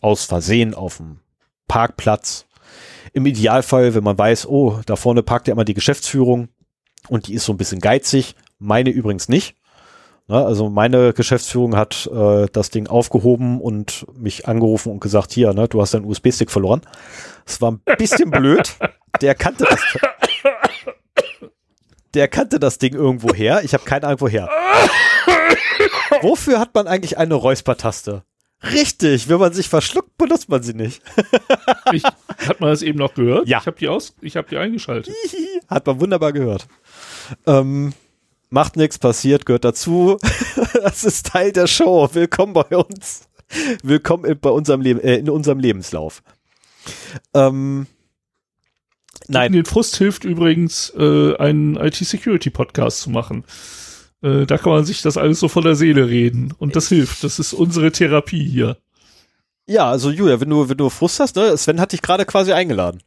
[0.00, 1.20] aus Versehen auf dem
[1.68, 2.46] Parkplatz,
[3.12, 6.48] im Idealfall, wenn man weiß, oh, da vorne parkt ja immer die Geschäftsführung
[7.08, 9.56] und die ist so ein bisschen geizig, meine übrigens nicht.
[10.30, 15.52] Na, also meine Geschäftsführung hat äh, das Ding aufgehoben und mich angerufen und gesagt, hier,
[15.54, 16.82] ne, du hast deinen USB-Stick verloren.
[17.46, 18.76] Das war ein bisschen blöd.
[19.20, 19.80] Der kannte das.
[22.14, 23.62] Der kannte das Ding irgendwo her.
[23.64, 24.48] Ich habe keine Ahnung woher.
[26.22, 28.22] Wofür hat man eigentlich eine Räuspertaste?
[28.62, 31.02] Richtig, wenn man sich verschluckt, benutzt man sie nicht.
[31.92, 33.48] ich, hat man das eben noch gehört?
[33.48, 33.58] Ja.
[33.58, 35.12] Ich habe die aus, ich habe die eingeschaltet.
[35.66, 36.68] hat man wunderbar gehört.
[37.48, 37.94] Ähm,
[38.50, 40.18] macht nichts, passiert, gehört dazu.
[40.74, 42.08] das ist Teil der Show.
[42.12, 43.28] Willkommen bei uns.
[43.82, 46.22] Willkommen in, bei unserem Leben, äh, in unserem Lebenslauf.
[47.34, 47.86] Ähm,
[49.28, 49.52] nein.
[49.52, 53.44] Den Frust hilft übrigens, äh, einen IT-Security-Podcast zu machen.
[54.22, 56.52] Äh, da kann man sich das alles so von der Seele reden.
[56.58, 57.24] Und das hilft.
[57.24, 58.76] Das ist unsere Therapie hier.
[59.66, 61.56] Ja, also Julia, wenn du, wenn du Frust hast, ne?
[61.56, 63.02] Sven hat dich gerade quasi eingeladen.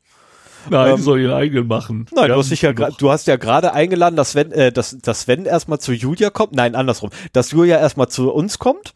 [0.69, 2.07] Nein, ähm, soll ihren eigenen machen.
[2.13, 5.45] Nein, du hast, ja, du hast ja gerade eingeladen, dass Sven, äh, dass, dass Sven
[5.45, 6.53] erstmal zu Julia kommt.
[6.53, 7.09] Nein, andersrum.
[7.33, 8.93] Dass Julia erstmal zu uns kommt,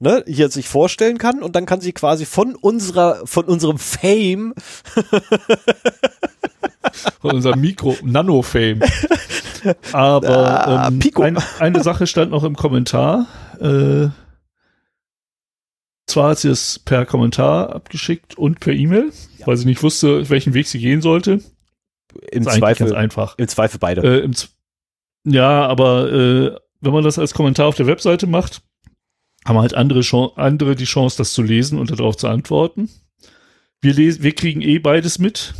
[0.00, 4.54] ne, hier sich vorstellen kann und dann kann sie quasi von unserer, von unserem Fame
[7.20, 8.80] von unserem Mikro, Nano-Fame.
[9.92, 13.26] Aber ah, ähm, ein, eine Sache stand noch im Kommentar.
[13.60, 14.08] Äh,
[16.12, 19.46] zwar hat sie es per Kommentar abgeschickt und per E-Mail, ja.
[19.46, 21.40] weil sie nicht wusste, welchen Weg sie gehen sollte.
[22.30, 23.38] Im Zweifel ganz einfach.
[23.38, 24.02] Im Zweifel beide.
[24.02, 24.32] Äh, im
[25.24, 28.62] ja, aber äh, wenn man das als Kommentar auf der Webseite macht,
[29.44, 30.02] haben halt andere,
[30.36, 32.90] andere die Chance, das zu lesen und darauf zu antworten.
[33.80, 35.54] Wir, wir kriegen eh beides mit.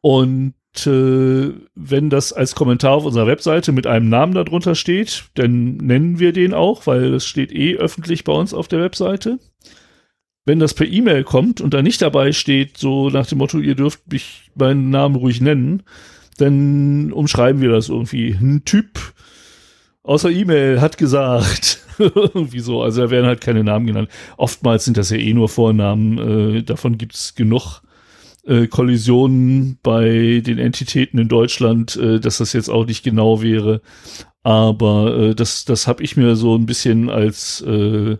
[0.00, 0.54] Und
[0.86, 6.18] äh, wenn das als Kommentar auf unserer Webseite mit einem Namen darunter steht, dann nennen
[6.18, 9.38] wir den auch, weil es steht eh öffentlich bei uns auf der Webseite.
[10.44, 13.74] Wenn das per E-Mail kommt und da nicht dabei steht, so nach dem Motto, ihr
[13.74, 15.82] dürft mich meinen Namen ruhig nennen,
[16.38, 18.30] dann umschreiben wir das irgendwie.
[18.30, 19.12] Ein Typ
[20.02, 21.78] außer E-Mail hat gesagt.
[21.98, 22.82] irgendwie so.
[22.82, 24.08] Also da werden halt keine Namen genannt.
[24.36, 26.56] Oftmals sind das ja eh nur Vornamen.
[26.56, 27.82] Äh, davon gibt's genug
[28.48, 33.82] äh, Kollisionen bei den Entitäten in Deutschland, äh, dass das jetzt auch nicht genau wäre.
[34.42, 38.16] Aber äh, das, das habe ich mir so ein bisschen als äh,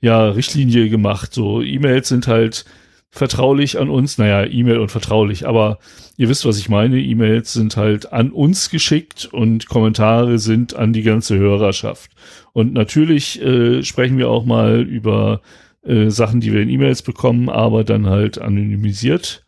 [0.00, 1.34] ja, Richtlinie gemacht.
[1.34, 2.64] So, E-Mails sind halt
[3.10, 4.18] vertraulich an uns.
[4.18, 5.78] Naja, E-Mail und vertraulich, aber
[6.16, 7.00] ihr wisst, was ich meine.
[7.00, 12.12] E-Mails sind halt an uns geschickt und Kommentare sind an die ganze Hörerschaft.
[12.52, 15.40] Und natürlich äh, sprechen wir auch mal über
[15.82, 19.45] äh, Sachen, die wir in E-Mails bekommen, aber dann halt anonymisiert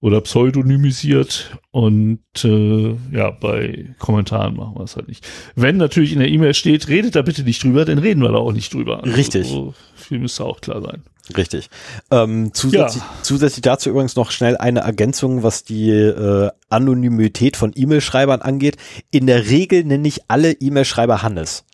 [0.00, 5.26] oder pseudonymisiert und äh, ja, bei Kommentaren machen wir es halt nicht.
[5.56, 8.38] Wenn natürlich in der E-Mail steht, redet da bitte nicht drüber, dann reden wir da
[8.38, 9.02] auch nicht drüber.
[9.02, 9.48] Also Richtig.
[9.48, 11.02] So viel müsste auch klar sein.
[11.36, 11.68] Richtig.
[12.10, 13.14] Ähm, zusätzlich, ja.
[13.22, 18.76] zusätzlich dazu übrigens noch schnell eine Ergänzung, was die äh, Anonymität von E-Mail-Schreibern angeht.
[19.10, 21.64] In der Regel nenne ich alle E-Mail-Schreiber Hannes.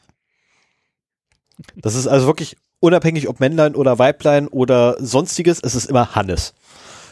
[1.77, 6.55] Das ist also wirklich unabhängig ob Männlein oder Weiblein oder sonstiges, es ist immer Hannes.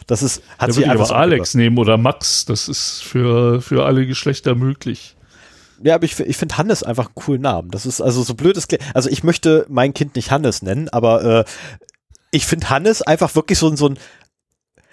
[0.07, 2.45] Das ist, hat da sich einfach so Alex nehmen oder Max.
[2.45, 5.17] Das ist für, für alle Geschlechter möglich.
[5.83, 7.71] Ja, aber ich, ich finde Hannes einfach einen coolen Namen.
[7.71, 8.57] Das ist also so blöd.
[8.95, 11.45] Also ich möchte mein Kind nicht Hannes nennen, aber äh,
[12.31, 13.99] ich finde Hannes einfach wirklich so, so ein,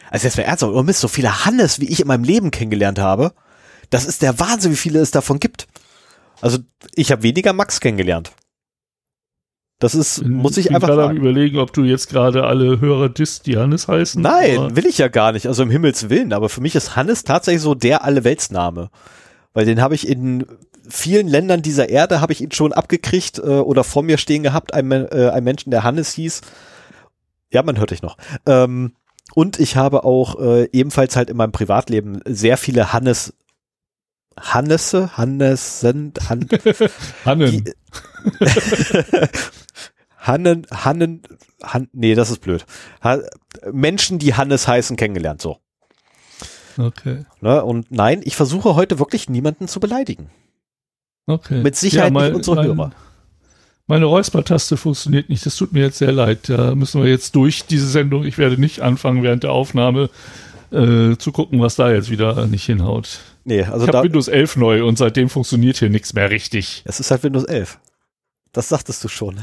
[0.10, 3.00] also jetzt mal ernsthaft, oh Mist, so viele Hannes, wie ich in meinem Leben kennengelernt
[3.00, 3.34] habe,
[3.90, 5.68] das ist der Wahnsinn, wie viele es davon gibt.
[6.42, 6.60] Also
[6.96, 8.32] ich habe weniger Max kennengelernt.
[9.80, 13.48] Das ist, muss ich, ich einfach gerade überlegen, ob du jetzt gerade alle Hörer disst,
[13.48, 14.22] die Hannes heißen.
[14.22, 15.48] Nein, will ich ja gar nicht.
[15.48, 16.34] Also im Himmels Willen.
[16.34, 18.90] Aber für mich ist Hannes tatsächlich so der Alleweltsname.
[19.54, 20.46] Weil den habe ich in
[20.90, 24.74] vielen Ländern dieser Erde habe ich ihn schon abgekriegt äh, oder vor mir stehen gehabt,
[24.74, 26.42] ein, äh, ein Menschen, der Hannes hieß.
[27.52, 28.18] Ja, man hört dich noch.
[28.46, 28.94] Ähm,
[29.34, 33.34] und ich habe auch äh, ebenfalls halt in meinem Privatleben sehr viele Hannes
[34.38, 36.48] Hannesse, Hannesen, Han,
[37.26, 37.64] Hannen.
[40.20, 41.22] Hannen, Hannen,
[41.64, 42.66] Han, nee, das ist blöd.
[43.04, 43.20] Ha,
[43.72, 45.58] Menschen, die Hannes heißen, kennengelernt, so.
[46.78, 47.26] Okay.
[47.42, 50.30] Ne, und nein, ich versuche heute wirklich niemanden zu beleidigen.
[51.26, 51.62] Okay.
[51.62, 52.92] Mit Sicherheit ja, mein, nicht unsere mein, Hörer.
[53.88, 55.46] Meine Räuspertaste funktioniert nicht.
[55.46, 56.50] Das tut mir jetzt sehr leid.
[56.50, 58.24] Da müssen wir jetzt durch diese Sendung.
[58.24, 60.10] Ich werde nicht anfangen, während der Aufnahme
[60.72, 63.20] äh, zu gucken, was da jetzt wieder nicht hinhaut.
[63.46, 66.84] Nee, also ich habe Windows 11 neu und seitdem funktioniert hier nichts mehr richtig.
[66.86, 67.80] Es ist halt Windows 11.
[68.52, 69.36] Das sagtest du schon.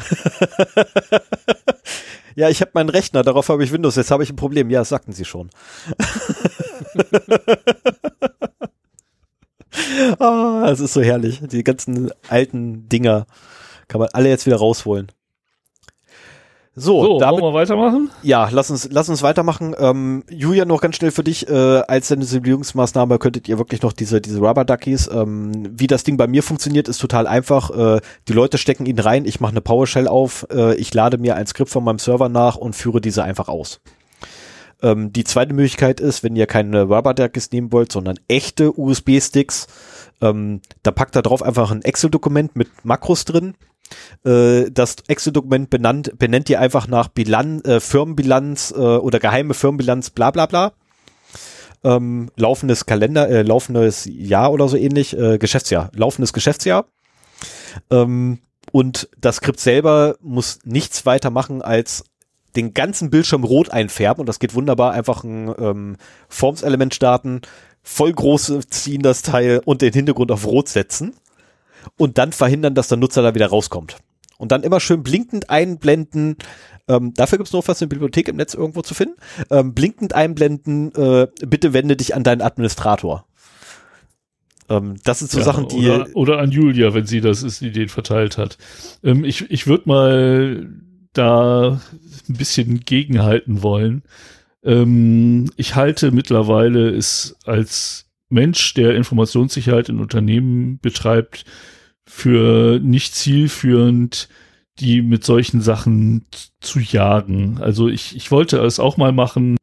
[2.34, 4.70] ja, ich habe meinen Rechner, darauf habe ich Windows, jetzt habe ich ein Problem.
[4.70, 5.50] Ja, das sagten sie schon.
[10.18, 11.40] ah, es ist so herrlich.
[11.42, 13.26] Die ganzen alten Dinger
[13.88, 15.12] kann man alle jetzt wieder rausholen.
[16.78, 18.10] So, so damit, wollen wir weitermachen?
[18.22, 19.74] Ja, lass uns, lass uns weitermachen.
[19.78, 21.52] Ähm, Julia, noch ganz schnell für dich, äh,
[21.88, 26.26] als Sensibilisierungsmaßnahme könntet ihr wirklich noch diese, diese Rubber Duckies, ähm, wie das Ding bei
[26.26, 27.70] mir funktioniert, ist total einfach.
[27.70, 31.34] Äh, die Leute stecken ihn rein, ich mache eine PowerShell auf, äh, ich lade mir
[31.36, 33.80] ein Skript von meinem Server nach und führe diese einfach aus.
[34.82, 39.66] Ähm, die zweite Möglichkeit ist, wenn ihr keine Rubber Duckies nehmen wollt, sondern echte USB-Sticks,
[40.20, 43.54] ähm, da packt da drauf einfach ein Excel-Dokument mit Makros drin
[44.24, 50.10] äh, das Excel-Dokument benannt, benennt ihr einfach nach Bilanz, äh, Firmenbilanz äh, oder geheime Firmenbilanz,
[50.10, 50.72] bla bla bla.
[51.84, 56.86] Ähm, laufendes Kalender, äh, laufendes Jahr oder so ähnlich, äh, Geschäftsjahr, laufendes Geschäftsjahr.
[57.90, 58.40] Ähm,
[58.72, 62.04] und das Skript selber muss nichts weiter machen als
[62.56, 65.96] den ganzen Bildschirm rot einfärben und das geht wunderbar, einfach ein ähm,
[66.28, 67.42] Forms-Element starten,
[67.87, 71.14] voll groß ziehen das Teil und den Hintergrund auf rot setzen
[71.97, 73.97] und dann verhindern, dass der Nutzer da wieder rauskommt.
[74.39, 76.37] Und dann immer schön blinkend einblenden.
[76.89, 79.14] Ähm, dafür gibt es noch was in der Bibliothek im Netz irgendwo zu finden.
[79.51, 83.24] Ähm, blinkend einblenden, äh, bitte wende dich an deinen Administrator.
[84.68, 85.89] Ähm, das sind so ja, Sachen, die.
[85.89, 88.59] Oder, oder, an Julia, wenn sie das ist, die den verteilt hat.
[89.05, 90.68] Ähm, ich ich würde mal
[91.12, 91.80] da
[92.28, 94.03] ein bisschen gegenhalten wollen.
[94.66, 101.44] Ähm, ich halte mittlerweile es als Mensch, der Informationssicherheit in Unternehmen betreibt,
[102.04, 104.28] für nicht zielführend,
[104.80, 106.26] die mit solchen Sachen
[106.60, 107.58] zu jagen.
[107.60, 109.56] Also ich, ich wollte es auch mal machen,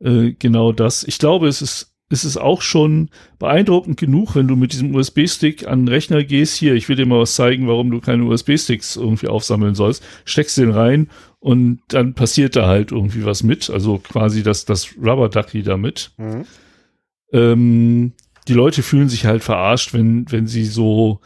[0.00, 1.04] äh, genau das.
[1.04, 5.80] Ich glaube, es ist, es auch schon beeindruckend genug, wenn du mit diesem USB-Stick an
[5.80, 6.56] den Rechner gehst.
[6.56, 10.02] Hier, ich will dir mal was zeigen, warum du keine USB-Sticks irgendwie aufsammeln sollst.
[10.24, 11.10] Steckst den rein
[11.40, 13.70] und dann passiert da halt irgendwie was mit.
[13.70, 16.10] Also quasi das, das Rubber Ducky damit.
[16.16, 16.44] Mhm.
[17.32, 18.12] Ähm,
[18.48, 21.20] die Leute fühlen sich halt verarscht, wenn, wenn sie so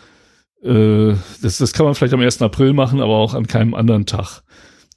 [0.63, 2.41] äh, das, das kann man vielleicht am 1.
[2.43, 4.43] April machen, aber auch an keinem anderen Tag.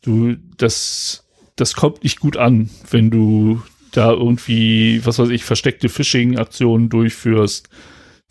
[0.02, 3.62] Du, das, das kommt nicht gut an, wenn du
[3.92, 7.70] da irgendwie, was weiß ich, versteckte Phishing-Aktionen durchführst,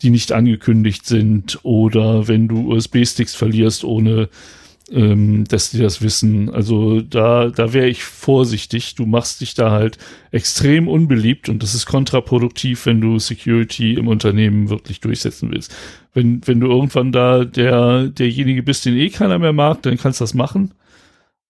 [0.01, 4.29] die nicht angekündigt sind, oder wenn du USB-Sticks verlierst, ohne
[4.91, 6.49] ähm, dass die das wissen.
[6.49, 8.95] Also da, da wäre ich vorsichtig.
[8.95, 9.97] Du machst dich da halt
[10.31, 15.75] extrem unbeliebt und das ist kontraproduktiv, wenn du Security im Unternehmen wirklich durchsetzen willst.
[16.13, 20.19] Wenn, wenn du irgendwann da der, derjenige bist, den eh keiner mehr mag, dann kannst
[20.19, 20.73] du das machen.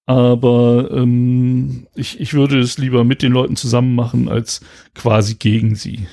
[0.07, 4.61] Aber ähm, ich, ich würde es lieber mit den Leuten zusammen machen, als
[4.93, 6.05] quasi gegen sie.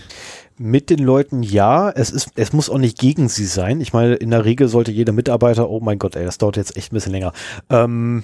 [0.65, 3.81] Mit den Leuten ja, es ist, es muss auch nicht gegen sie sein.
[3.81, 6.77] Ich meine, in der Regel sollte jeder Mitarbeiter, oh mein Gott, ey, das dauert jetzt
[6.77, 7.33] echt ein bisschen länger.
[7.69, 8.23] Ähm,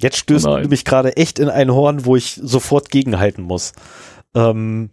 [0.00, 3.74] jetzt stößt oh du mich gerade echt in ein Horn, wo ich sofort gegenhalten muss.
[4.34, 4.88] Ähm,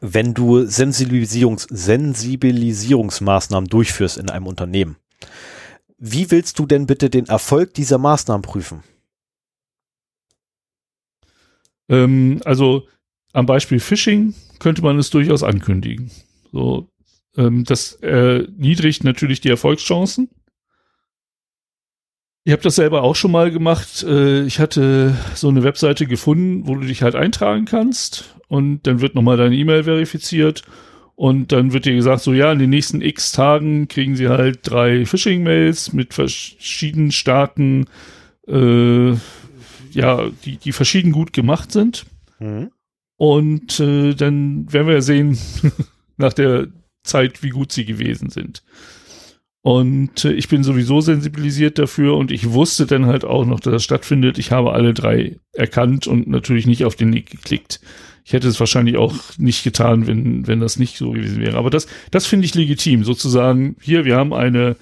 [0.00, 4.96] wenn du Sensibilisierungs Sensibilisierungsmaßnahmen durchführst in einem Unternehmen,
[5.98, 8.82] wie willst du denn bitte den Erfolg dieser Maßnahmen prüfen?
[11.90, 12.88] Ähm, also
[13.34, 16.10] am Beispiel Phishing könnte man es durchaus ankündigen.
[16.52, 16.88] So,
[17.36, 20.28] ähm, das erniedrigt natürlich die Erfolgschancen.
[22.44, 24.04] Ich habe das selber auch schon mal gemacht.
[24.04, 29.00] Äh, ich hatte so eine Webseite gefunden, wo du dich halt eintragen kannst und dann
[29.00, 30.62] wird nochmal deine E-Mail verifiziert
[31.16, 34.60] und dann wird dir gesagt, so ja, in den nächsten x Tagen kriegen sie halt
[34.62, 37.86] drei Phishing-Mails mit verschiedenen Staaten,
[38.46, 39.12] äh,
[39.90, 42.06] ja, die, die verschieden gut gemacht sind.
[42.38, 42.70] Mhm.
[43.16, 45.38] Und äh, dann werden wir ja sehen,
[46.16, 46.68] nach der
[47.02, 48.62] Zeit, wie gut sie gewesen sind.
[49.66, 53.72] Und äh, ich bin sowieso sensibilisiert dafür und ich wusste dann halt auch noch, dass
[53.72, 54.38] das stattfindet.
[54.38, 57.80] Ich habe alle drei erkannt und natürlich nicht auf den Link geklickt.
[58.24, 61.58] Ich hätte es wahrscheinlich auch nicht getan, wenn, wenn das nicht so gewesen wäre.
[61.58, 63.02] Aber das, das finde ich legitim.
[63.02, 64.76] Sozusagen, hier, wir haben eine,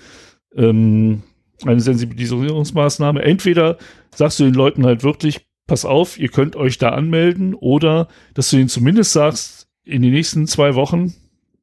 [0.55, 1.23] ähm,
[1.65, 3.23] eine Sensibilisierungsmaßnahme.
[3.23, 3.79] Entweder
[4.15, 8.51] sagst du den Leuten halt wirklich, pass auf, ihr könnt euch da anmelden, oder dass
[8.51, 11.15] du ihnen zumindest sagst, in den nächsten zwei Wochen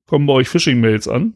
[0.06, 1.36] kommen bei euch Phishing-Mails an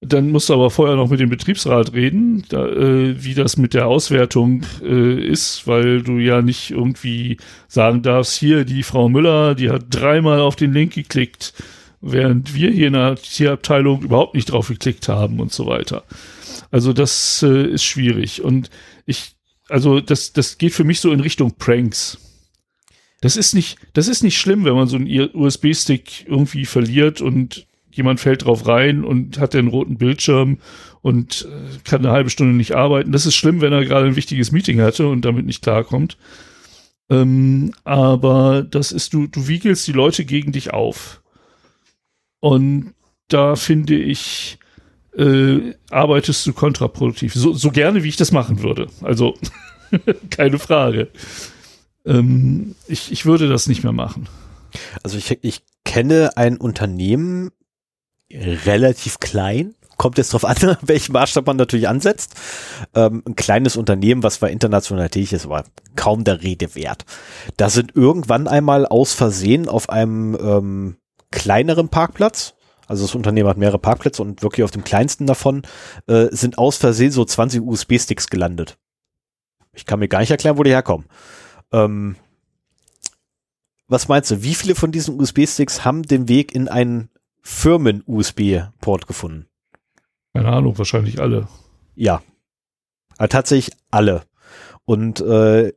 [0.00, 3.74] dann musst du aber vorher noch mit dem Betriebsrat reden, da, äh, wie das mit
[3.74, 7.36] der Auswertung äh, ist, weil du ja nicht irgendwie
[7.68, 11.52] sagen darfst, hier die Frau Müller, die hat dreimal auf den Link geklickt,
[12.00, 16.04] während wir hier in der Tierabteilung überhaupt nicht drauf geklickt haben und so weiter.
[16.70, 18.70] Also das äh, ist schwierig und
[19.04, 19.36] ich,
[19.70, 22.18] also das, das geht für mich so in Richtung Pranks.
[23.20, 27.66] Das ist nicht, das ist nicht schlimm, wenn man so einen USB-Stick irgendwie verliert und
[27.90, 30.58] jemand fällt drauf rein und hat den roten Bildschirm
[31.02, 33.12] und äh, kann eine halbe Stunde nicht arbeiten.
[33.12, 36.16] Das ist schlimm, wenn er gerade ein wichtiges Meeting hatte und damit nicht klarkommt.
[37.10, 41.20] Ähm, aber das ist, du, du wiegelst die Leute gegen dich auf.
[42.38, 42.94] Und
[43.28, 44.58] da finde ich,
[45.16, 47.34] äh, arbeitest du kontraproduktiv.
[47.34, 48.88] So, so gerne, wie ich das machen würde.
[49.02, 49.36] Also,
[50.30, 51.08] keine Frage.
[52.04, 54.28] Ähm, ich, ich würde das nicht mehr machen.
[55.02, 57.50] Also ich, ich kenne ein Unternehmen,
[58.32, 59.74] relativ klein.
[59.96, 62.34] Kommt jetzt drauf an, welchen Maßstab man natürlich ansetzt.
[62.94, 65.64] Ähm, ein kleines Unternehmen, was zwar international tätig ist, aber
[65.96, 67.04] kaum der Rede wert.
[67.56, 70.96] Da sind irgendwann einmal aus Versehen auf einem ähm,
[71.30, 72.54] kleineren Parkplatz,
[72.90, 75.62] also das Unternehmen hat mehrere Parkplätze und wirklich auf dem kleinsten davon
[76.08, 78.78] äh, sind aus Versehen so 20 USB-Sticks gelandet.
[79.72, 81.06] Ich kann mir gar nicht erklären, wo die herkommen.
[81.70, 82.16] Ähm,
[83.86, 87.10] was meinst du, wie viele von diesen USB-Sticks haben den Weg in einen
[87.42, 89.46] Firmen-USB-Port gefunden.
[90.34, 91.46] Keine Ahnung, wahrscheinlich alle.
[91.94, 92.22] Ja.
[93.18, 94.24] Aber tatsächlich alle.
[94.84, 95.72] Und äh,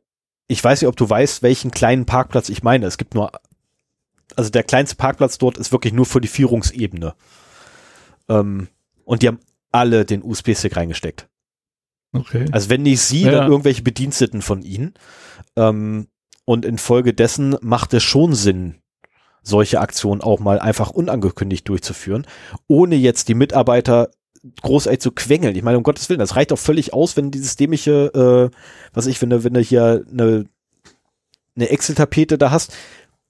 [0.48, 2.86] ich weiß nicht, ob du weißt, welchen kleinen Parkplatz ich meine.
[2.86, 3.30] Es gibt nur,
[4.36, 7.14] also der kleinste Parkplatz dort ist wirklich nur für die Führungsebene.
[8.28, 8.68] Ähm,
[9.04, 9.40] und die haben
[9.72, 11.28] alle den USB-Stick reingesteckt.
[12.12, 12.46] Okay.
[12.52, 13.32] Also wenn nicht sie, ja.
[13.32, 14.94] dann irgendwelche Bediensteten von ihnen.
[15.56, 16.06] Ähm,
[16.44, 18.76] und infolgedessen macht es schon Sinn,
[19.42, 22.26] solche Aktionen auch mal einfach unangekündigt durchzuführen,
[22.68, 24.10] ohne jetzt die Mitarbeiter
[24.62, 25.56] großartig zu quengeln.
[25.56, 28.56] Ich meine, um Gottes Willen, das reicht doch völlig aus, wenn dieses dämliche, äh,
[28.92, 30.44] was ich finde, wenn du hier eine,
[31.56, 32.74] eine Excel-Tapete da hast,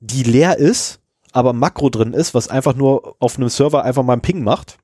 [0.00, 1.00] die leer ist,
[1.32, 4.78] aber Makro drin ist, was einfach nur auf einem Server einfach mal einen Ping macht,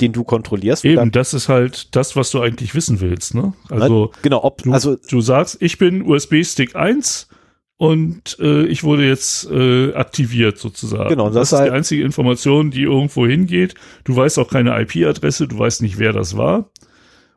[0.00, 0.84] den du kontrollierst.
[0.84, 3.52] Eben, das ist halt das, was du eigentlich wissen willst, ne?
[3.70, 7.28] Also, genau, ob, du, also, du sagst, ich bin USB-Stick 1
[7.76, 11.10] und äh, ich wurde jetzt äh, aktiviert sozusagen.
[11.10, 13.74] Genau, das, das ist halt die einzige Information, die irgendwo hingeht.
[14.04, 16.70] Du weißt auch keine IP-Adresse, du weißt nicht, wer das war.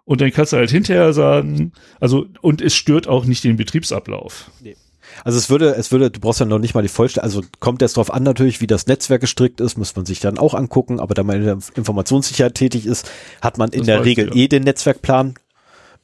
[0.03, 4.49] Und dann kannst du halt hinterher sagen, also und es stört auch nicht den Betriebsablauf.
[4.61, 4.77] Nee.
[5.23, 7.81] Also es würde, es würde, du brauchst ja noch nicht mal die Vollständigkeit, also kommt
[7.81, 10.99] jetzt drauf an natürlich, wie das Netzwerk gestrickt ist, muss man sich dann auch angucken,
[10.99, 13.09] aber da man in der Informationssicherheit tätig ist,
[13.41, 14.35] hat man in das der Regel ja.
[14.35, 15.35] eh den Netzwerkplan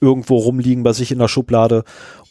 [0.02, 1.84] irgendwo rumliegen bei sich in der Schublade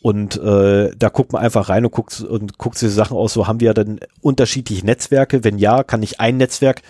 [0.02, 3.32] und äh, da guckt man einfach rein und guckt und guckt sich Sachen aus.
[3.32, 5.44] So haben wir dann unterschiedliche Netzwerke.
[5.44, 6.82] Wenn ja, kann ich ein Netzwerk,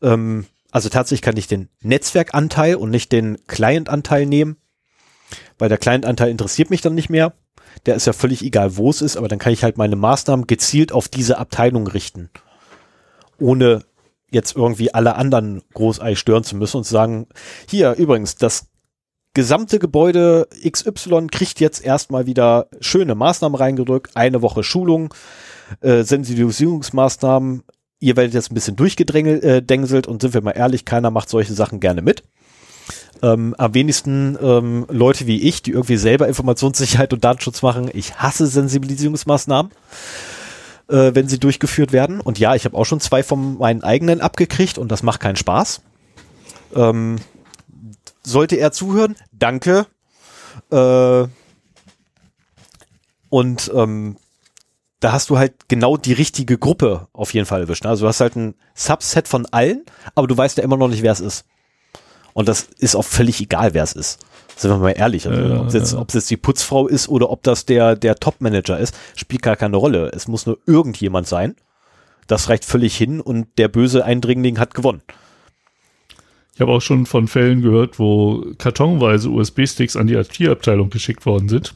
[0.00, 4.56] ähm, also tatsächlich kann ich den Netzwerkanteil und nicht den Clientanteil nehmen,
[5.58, 7.34] weil der Clientanteil interessiert mich dann nicht mehr.
[7.86, 10.46] Der ist ja völlig egal, wo es ist, aber dann kann ich halt meine Maßnahmen
[10.46, 12.30] gezielt auf diese Abteilung richten,
[13.38, 13.84] ohne
[14.30, 17.26] jetzt irgendwie alle anderen großei stören zu müssen und zu sagen,
[17.68, 18.66] hier übrigens, das
[19.34, 25.14] gesamte Gebäude XY kriegt jetzt erstmal wieder schöne Maßnahmen reingedrückt, eine Woche Schulung,
[25.80, 27.62] äh, Sensibilisierungsmaßnahmen.
[28.00, 31.54] Ihr werdet jetzt ein bisschen durchgedrängselt äh, und sind wir mal ehrlich, keiner macht solche
[31.54, 32.24] Sachen gerne mit.
[33.22, 37.88] Ähm, am wenigsten ähm, Leute wie ich, die irgendwie selber Informationssicherheit und Datenschutz machen.
[37.92, 39.70] Ich hasse Sensibilisierungsmaßnahmen,
[40.88, 42.20] äh, wenn sie durchgeführt werden.
[42.20, 45.36] Und ja, ich habe auch schon zwei von meinen eigenen abgekriegt und das macht keinen
[45.36, 45.82] Spaß.
[46.74, 47.16] Ähm,
[48.24, 49.86] sollte er zuhören, danke.
[50.70, 51.26] Äh,
[53.28, 54.16] und ähm,
[55.00, 57.84] da hast du halt genau die richtige Gruppe auf jeden Fall erwischt.
[57.84, 57.90] Ne?
[57.90, 61.02] Also du hast halt ein Subset von allen, aber du weißt ja immer noch nicht,
[61.02, 61.44] wer es ist.
[62.34, 64.20] Und das ist auch völlig egal, wer es ist.
[64.56, 65.26] Sind wir mal ehrlich.
[65.26, 65.98] Also, Ja, ob, es jetzt, ja.
[65.98, 69.56] ob es jetzt die Putzfrau ist oder ob das der, der Top-Manager ist, spielt gar
[69.56, 70.10] keine Rolle.
[70.14, 71.56] Es muss nur irgendjemand sein.
[72.26, 75.02] Das reicht völlig hin und der böse Eindringling hat gewonnen.
[76.54, 81.48] Ich habe auch schon von Fällen gehört, wo kartonweise USB-Sticks an die IT-Abteilung geschickt worden
[81.48, 81.74] sind.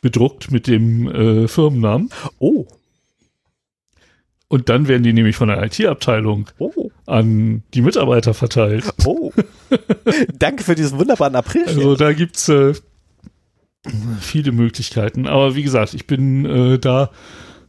[0.00, 2.10] Bedruckt mit dem äh, Firmennamen.
[2.38, 2.66] Oh,
[4.48, 8.84] Und dann werden die nämlich von der IT-Abteilung oh, an die Mitarbeiter verteilt.
[9.04, 9.30] oh.
[10.38, 11.64] Danke für diesen wunderbaren April.
[11.66, 12.72] Also da gibt's äh,
[14.20, 15.26] viele Möglichkeiten.
[15.26, 17.10] Aber wie gesagt, ich bin äh, da,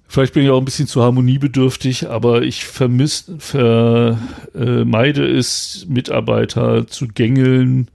[0.07, 7.09] vielleicht bin ich auch ein bisschen zu harmoniebedürftig, aber ich vermiss, vermeide es, Mitarbeiter zu
[7.09, 7.91] gängeln,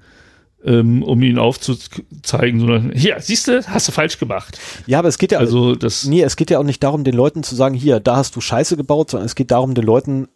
[0.64, 4.58] ähm, um ihnen aufzuzeigen, sondern hier, siehst du, hast du falsch gemacht.
[4.86, 7.14] ja, aber es geht ja, Also das nee, es geht ja auch nicht darum, den
[7.14, 10.28] Leuten zu sagen, hier, da hast du Scheiße gebaut, sondern es geht darum, den Leuten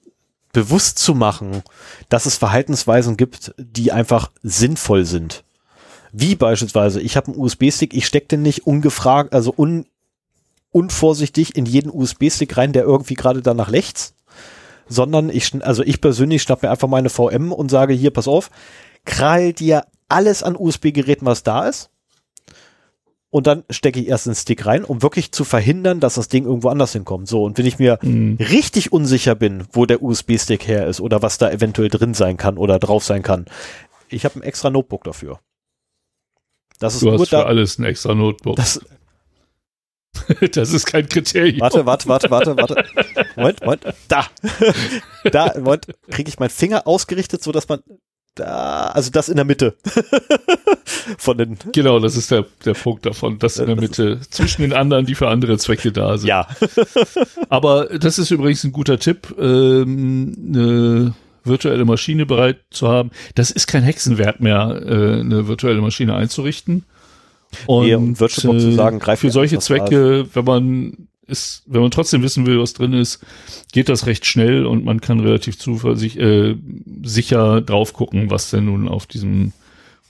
[0.53, 1.63] bewusst zu machen,
[2.09, 5.45] dass es Verhaltensweisen gibt, die einfach sinnvoll sind.
[6.13, 9.87] Wie beispielsweise, ich habe einen USB-Stick, ich stecke den nicht ungefragt, also un,
[10.71, 14.15] unvorsichtig in jeden USB-Stick rein, der irgendwie gerade da nach rechts,
[14.89, 18.51] sondern ich, also ich persönlich schnapp mir einfach meine VM und sage, hier, pass auf,
[19.05, 21.91] krall dir alles an USB-Geräten, was da ist.
[23.31, 26.47] Und dann stecke ich erst den Stick rein, um wirklich zu verhindern, dass das Ding
[26.47, 27.29] irgendwo anders hinkommt.
[27.29, 31.21] So, und wenn ich mir mh, richtig unsicher bin, wo der USB-Stick her ist oder
[31.21, 33.45] was da eventuell drin sein kann oder drauf sein kann,
[34.09, 35.41] ich habe ein extra Notebook dafür.
[36.79, 37.43] Das ist du hast für da.
[37.43, 38.57] alles ein extra Notebook.
[38.57, 38.81] Das,
[40.53, 41.61] Das ist kein Kriterium.
[41.61, 42.85] warte, warte, warte, warte, warte.
[43.37, 43.85] Moment, Moment.
[44.09, 44.27] Da.
[45.31, 47.83] da, Moment, kriege ich meinen Finger ausgerichtet, so dass man
[48.39, 49.75] da, also das in der Mitte.
[51.19, 53.39] Von den, Genau, das ist der, der Punkt davon.
[53.39, 54.21] Das in der Das- Mitte.
[54.31, 56.29] Zwischen den anderen, die für andere Zwecke da sind.
[56.29, 56.47] ja.
[57.49, 61.15] Aber das ist übrigens ein guter Tipp, ähm, eine
[61.45, 63.11] virtuelle Maschine bereit zu haben.
[63.35, 66.85] Das ist kein Hexenwert mehr, äh, eine virtuelle Maschine einzurichten.
[67.67, 72.47] Und, Nee, VirtualBox zu sagen, für solche Zwecke, wenn man ist, wenn man trotzdem wissen
[72.47, 73.21] will, was drin ist,
[73.73, 76.57] geht das recht schnell und man kann relativ zuversicht, äh,
[77.03, 79.53] sicher drauf gucken, was denn nun auf diesem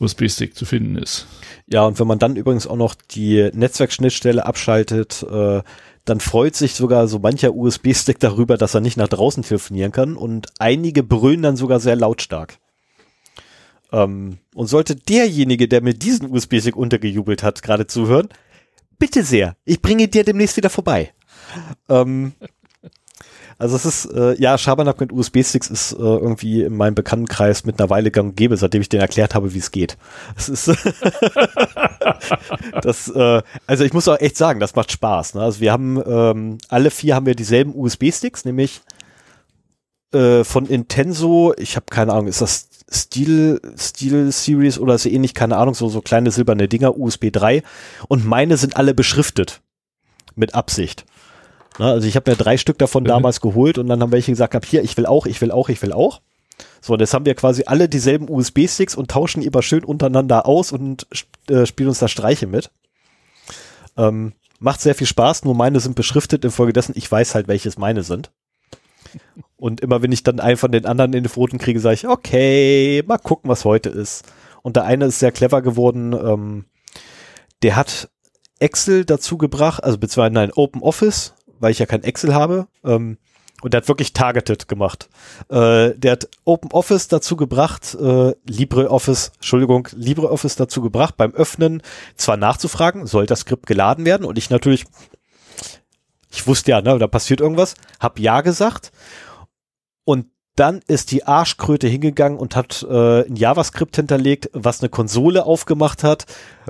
[0.01, 1.27] USB-Stick zu finden ist.
[1.67, 5.63] Ja, und wenn man dann übrigens auch noch die Netzwerkschnittstelle abschaltet, äh,
[6.05, 10.17] dann freut sich sogar so mancher USB-Stick darüber, dass er nicht nach draußen telefonieren kann
[10.17, 12.59] und einige brüllen dann sogar sehr lautstark.
[13.93, 18.29] Ähm, und sollte derjenige, der mir diesen USB-Stick untergejubelt hat, gerade zuhören,
[18.99, 21.13] bitte sehr, ich bringe dir demnächst wieder vorbei.
[21.89, 22.33] Ähm,
[23.59, 27.81] also es ist, äh, ja, Schabernack mit USB-Sticks ist äh, irgendwie in meinem Bekanntenkreis mit
[27.81, 29.99] einer Weile gang und gäbe, seitdem ich denen erklärt habe, wie es geht.
[30.37, 30.69] Es ist
[32.83, 35.35] das, äh, also ich muss auch echt sagen, das macht Spaß.
[35.35, 35.43] Ne?
[35.43, 38.81] Also wir haben, ähm, alle vier haben wir dieselben USB-Sticks, nämlich
[40.13, 45.35] äh, von Intenso, ich habe keine Ahnung, ist das Steel, Steel Series oder so ähnlich,
[45.35, 47.63] keine Ahnung, so, so kleine silberne Dinger, USB 3
[48.09, 49.61] und meine sind alle beschriftet.
[50.35, 51.05] Mit Absicht.
[51.79, 51.87] Ne?
[51.87, 53.09] Also ich habe mir drei Stück davon Mhm.
[53.09, 55.69] damals geholt und dann haben welche gesagt, hab, hier, ich will auch, ich will auch,
[55.69, 56.21] ich will auch.
[56.81, 60.73] So, und jetzt haben wir quasi alle dieselben USB-Sticks und tauschen immer schön untereinander aus
[60.73, 61.07] und
[61.49, 62.71] äh, spielen uns da Streiche mit.
[63.97, 68.03] Ähm, macht sehr viel Spaß, nur meine sind beschriftet, infolgedessen ich weiß halt, welches meine
[68.03, 68.31] sind.
[69.59, 72.09] Und immer wenn ich dann einen von den anderen in den Pfoten kriege, sage ich,
[72.09, 74.25] okay, mal gucken, was heute ist.
[74.63, 76.65] Und der eine ist sehr clever geworden, ähm,
[77.63, 78.09] der hat
[78.61, 83.19] Excel dazu gebracht, also beziehungsweise nein, Open Office, weil ich ja kein Excel habe, ähm,
[83.61, 85.09] und der hat wirklich targeted gemacht.
[85.49, 91.83] Äh, der hat Open Office dazu gebracht, äh, LibreOffice, Entschuldigung, LibreOffice dazu gebracht, beim Öffnen
[92.17, 94.25] zwar nachzufragen, soll das Skript geladen werden?
[94.25, 94.85] Und ich natürlich,
[96.31, 98.93] ich wusste ja, ne, da passiert irgendwas, hab ja gesagt.
[100.09, 100.25] Und
[100.57, 106.03] dann ist die Arschkröte hingegangen und hat äh, ein JavaScript hinterlegt, was eine Konsole aufgemacht
[106.03, 106.25] hat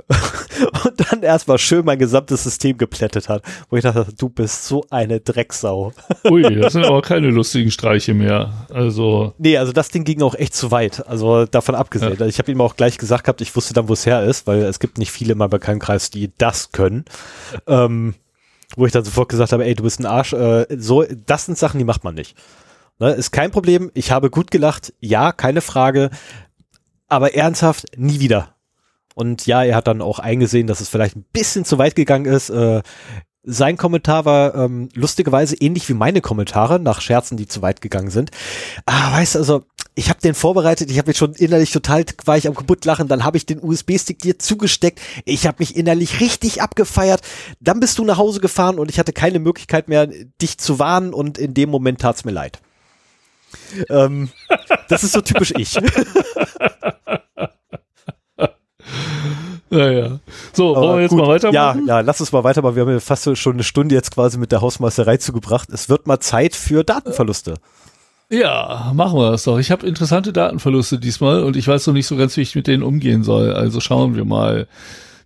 [0.83, 4.83] und dann erstmal schön mein gesamtes System geplättet hat, wo ich dachte, du bist so
[4.89, 5.93] eine Drecksau.
[6.29, 8.67] Ui, das sind aber keine lustigen Streiche mehr.
[8.73, 11.07] Also, Nee, also das Ding ging auch echt zu weit.
[11.07, 12.17] Also davon abgesehen.
[12.19, 12.25] Ja.
[12.25, 14.63] Ich habe ihm auch gleich gesagt gehabt, ich wusste dann, wo es her ist, weil
[14.63, 17.05] es gibt nicht viele in meinem Bekanntenkreis, die das können.
[17.67, 18.15] Ähm,
[18.75, 20.33] wo ich dann sofort gesagt habe, ey, du bist ein Arsch.
[20.33, 22.35] Äh, so, das sind Sachen, die macht man nicht.
[22.99, 23.91] Ne, ist kein Problem.
[23.93, 24.93] Ich habe gut gelacht.
[24.99, 26.09] Ja, keine Frage.
[27.07, 28.55] Aber ernsthaft, nie wieder.
[29.15, 32.25] Und ja, er hat dann auch eingesehen, dass es vielleicht ein bisschen zu weit gegangen
[32.25, 32.49] ist.
[32.49, 32.81] Äh,
[33.43, 38.11] sein Kommentar war ähm, lustigerweise ähnlich wie meine Kommentare nach Scherzen, die zu weit gegangen
[38.11, 38.31] sind.
[38.85, 39.63] Ah, weißt du, also
[39.95, 43.23] ich habe den vorbereitet, ich habe mich schon innerlich total war ich am kaputtlachen, dann
[43.23, 47.21] habe ich den USB-Stick dir zugesteckt, ich habe mich innerlich richtig abgefeiert,
[47.59, 50.07] dann bist du nach Hause gefahren und ich hatte keine Möglichkeit mehr,
[50.41, 52.61] dich zu warnen und in dem Moment tat's mir leid.
[53.89, 54.29] Ähm,
[54.87, 55.77] das ist so typisch ich.
[59.69, 60.19] Naja.
[60.53, 61.19] So, wollen wir jetzt gut.
[61.19, 61.85] mal weitermachen?
[61.85, 62.75] Ja, ja, lass uns mal weitermachen.
[62.75, 65.69] Wir haben ja fast schon eine Stunde jetzt quasi mit der Hausmeisterei zugebracht.
[65.69, 67.55] Es wird mal Zeit für Datenverluste.
[68.31, 69.57] Ja, machen wir das doch.
[69.57, 72.67] Ich habe interessante Datenverluste diesmal und ich weiß noch nicht so ganz, wie ich mit
[72.67, 73.53] denen umgehen soll.
[73.53, 74.67] Also schauen wir mal,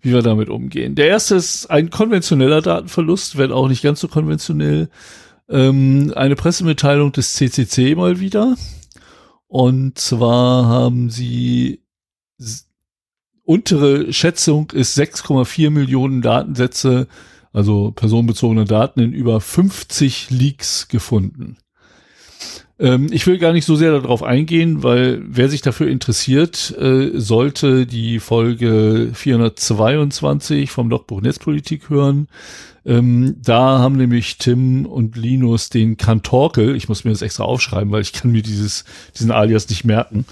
[0.01, 0.95] wie wir damit umgehen.
[0.95, 4.89] Der erste ist ein konventioneller Datenverlust, wenn auch nicht ganz so konventionell.
[5.49, 8.55] Ähm, eine Pressemitteilung des CCC mal wieder.
[9.47, 11.83] Und zwar haben sie
[13.43, 17.07] untere Schätzung ist 6,4 Millionen Datensätze,
[17.51, 21.57] also personenbezogene Daten in über 50 Leaks gefunden.
[22.83, 27.11] Ähm, ich will gar nicht so sehr darauf eingehen, weil wer sich dafür interessiert, äh,
[27.17, 32.27] sollte die Folge 422 vom Logbuch Netzpolitik hören.
[32.85, 37.89] Ähm, da haben nämlich Tim und Linus den Kantorkel, ich muss mir das extra aufschreiben,
[37.91, 38.83] weil ich kann mir dieses,
[39.17, 40.25] diesen Alias nicht merken,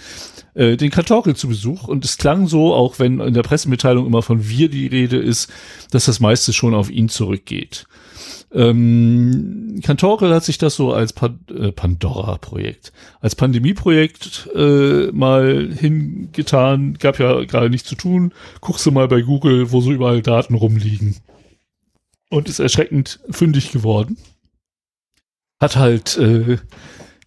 [0.53, 1.87] äh, den Kantorkel zu Besuch.
[1.87, 5.49] Und es klang so, auch wenn in der Pressemitteilung immer von wir die Rede ist,
[5.91, 7.85] dass das meiste schon auf ihn zurückgeht.
[8.53, 12.91] Ähm, Cantorel hat sich das so als Pan äh, Pandora-Projekt,
[13.21, 16.95] als Pandemie-Projekt äh, mal hingetan.
[16.99, 18.33] Gab ja gerade nichts zu tun.
[18.59, 21.17] Guckst du mal bei Google, wo so überall Daten rumliegen.
[22.29, 24.17] Und ist erschreckend fündig geworden.
[25.59, 26.57] Hat halt äh,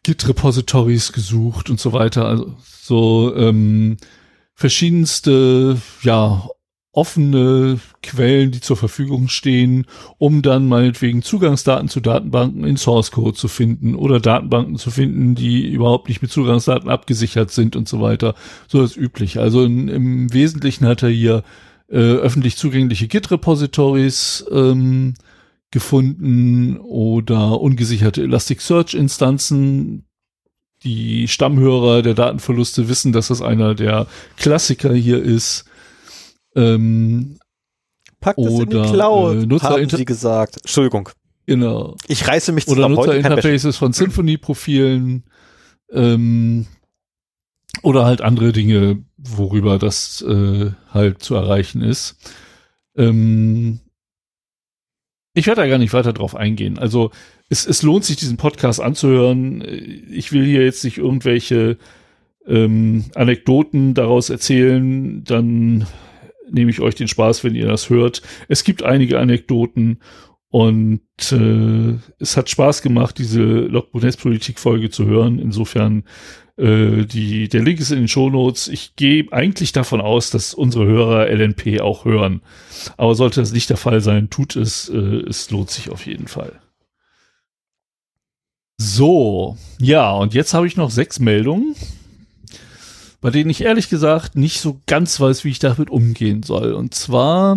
[0.03, 2.27] Git-Repositories gesucht und so weiter.
[2.27, 3.97] Also so ähm,
[4.55, 6.49] verschiedenste ja
[6.95, 9.87] offene Quellen, die zur Verfügung stehen,
[10.19, 15.35] um dann meinetwegen Zugangsdaten zu Datenbanken in Source Code zu finden oder Datenbanken zu finden,
[15.35, 18.35] die überhaupt nicht mit Zugangsdaten abgesichert sind und so weiter.
[18.69, 19.41] So das übliche.
[19.41, 21.43] Also in, im Wesentlichen hat er hier
[21.91, 25.15] äh, öffentlich zugängliche Git-Repositories ähm,
[25.73, 30.05] gefunden oder ungesicherte Elasticsearch-Instanzen.
[30.85, 35.65] Die Stammhörer der Datenverluste wissen, dass das einer der Klassiker hier ist
[36.55, 37.39] ähm,
[38.21, 40.57] Packt es in die Cloud, äh, haben sie gesagt.
[40.63, 41.11] Entschuldigung.
[41.47, 41.97] Genau.
[42.09, 42.97] Ich reiße mich zusammen.
[42.97, 45.25] Oder Nutzerinterfaces von Symfony-Profilen
[45.93, 46.67] ähm,
[47.83, 52.17] oder halt andere Dinge, worüber das äh, halt zu erreichen ist.
[52.97, 53.81] Ähm,
[55.35, 56.79] ich werde da gar nicht weiter drauf eingehen.
[56.79, 57.11] Also
[57.51, 59.63] es, es lohnt sich, diesen Podcast anzuhören.
[60.11, 61.77] Ich will hier jetzt nicht irgendwelche
[62.47, 65.87] ähm, Anekdoten daraus erzählen, dann
[66.55, 68.23] nehme ich euch den Spaß, wenn ihr das hört.
[68.49, 69.99] Es gibt einige Anekdoten
[70.55, 71.01] und
[71.33, 75.41] äh, es hat Spaß gemacht, diese Logbuch Netzpolitik-Folge zu hören.
[75.41, 76.05] Insofern,
[76.57, 78.69] äh, die, der Link ist in den Shownotes.
[78.69, 82.41] Ich gehe eigentlich davon aus, dass unsere Hörer LNP auch hören.
[82.97, 84.89] Aber sollte das nicht der Fall sein, tut es.
[84.89, 86.61] Äh, es lohnt sich auf jeden Fall.
[88.77, 91.75] So, ja, und jetzt habe ich noch sechs Meldungen
[93.25, 96.75] bei denen ich ehrlich gesagt nicht so ganz weiß, wie ich damit umgehen soll.
[96.75, 97.57] Und zwar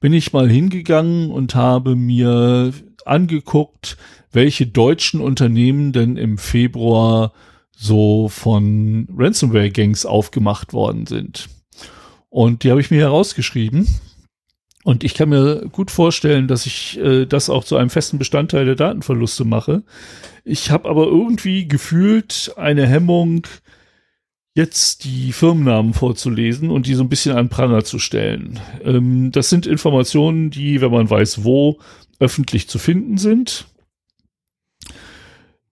[0.00, 2.72] bin ich mal hingegangen und habe mir
[3.04, 3.98] angeguckt,
[4.32, 7.34] welche deutschen Unternehmen denn im Februar
[7.76, 11.50] so von Ransomware-Gangs aufgemacht worden sind.
[12.30, 13.86] Und die habe ich mir herausgeschrieben.
[14.84, 18.64] Und ich kann mir gut vorstellen, dass ich äh, das auch zu einem festen Bestandteil
[18.64, 19.82] der Datenverluste mache.
[20.44, 23.42] Ich habe aber irgendwie gefühlt eine Hemmung,
[24.58, 28.58] jetzt die Firmennamen vorzulesen und die so ein bisschen an Pranger zu stellen.
[28.82, 31.78] Ähm, das sind Informationen, die, wenn man weiß, wo,
[32.18, 33.68] öffentlich zu finden sind.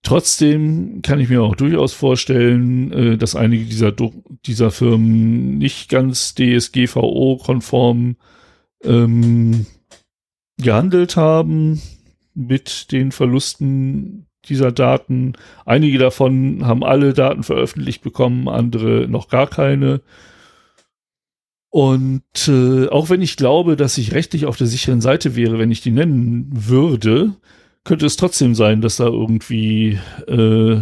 [0.04, 3.92] Trotzdem kann ich mir auch durchaus vorstellen, äh, dass einige dieser,
[4.46, 8.14] dieser Firmen nicht ganz DSGVO-konform
[8.84, 9.66] ähm,
[10.58, 11.82] gehandelt haben
[12.34, 15.34] mit den Verlusten, dieser Daten.
[15.64, 20.00] Einige davon haben alle Daten veröffentlicht bekommen, andere noch gar keine.
[21.70, 25.70] Und äh, auch wenn ich glaube, dass ich rechtlich auf der sicheren Seite wäre, wenn
[25.70, 27.34] ich die nennen würde,
[27.84, 30.80] könnte es trotzdem sein, dass da irgendwie äh,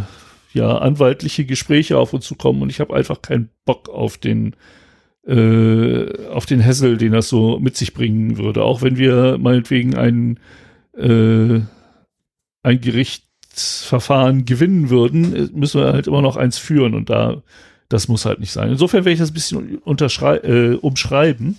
[0.52, 4.54] ja anwaltliche Gespräche auf uns zukommen und ich habe einfach keinen Bock auf den
[5.26, 8.62] äh, auf den Hassel, den das so mit sich bringen würde.
[8.62, 10.38] Auch wenn wir meinetwegen ein
[10.96, 11.60] äh,
[12.62, 13.24] ein Gericht
[13.54, 17.42] Gerichtsverfahren gewinnen würden, müssen wir halt immer noch eins führen und da,
[17.88, 18.70] das muss halt nicht sein.
[18.70, 19.80] Insofern werde ich das ein bisschen
[20.42, 21.58] äh, umschreiben,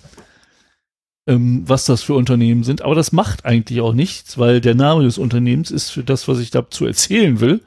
[1.26, 2.82] ähm, was das für Unternehmen sind.
[2.82, 6.38] Aber das macht eigentlich auch nichts, weil der Name des Unternehmens ist für das, was
[6.38, 7.62] ich dazu erzählen will,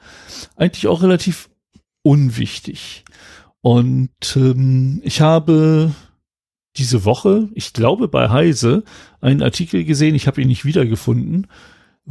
[0.56, 1.48] eigentlich auch relativ
[2.02, 3.04] unwichtig.
[3.62, 5.92] Und ähm, ich habe
[6.76, 8.84] diese Woche, ich glaube bei Heise,
[9.20, 11.48] einen Artikel gesehen, ich habe ihn nicht wiedergefunden,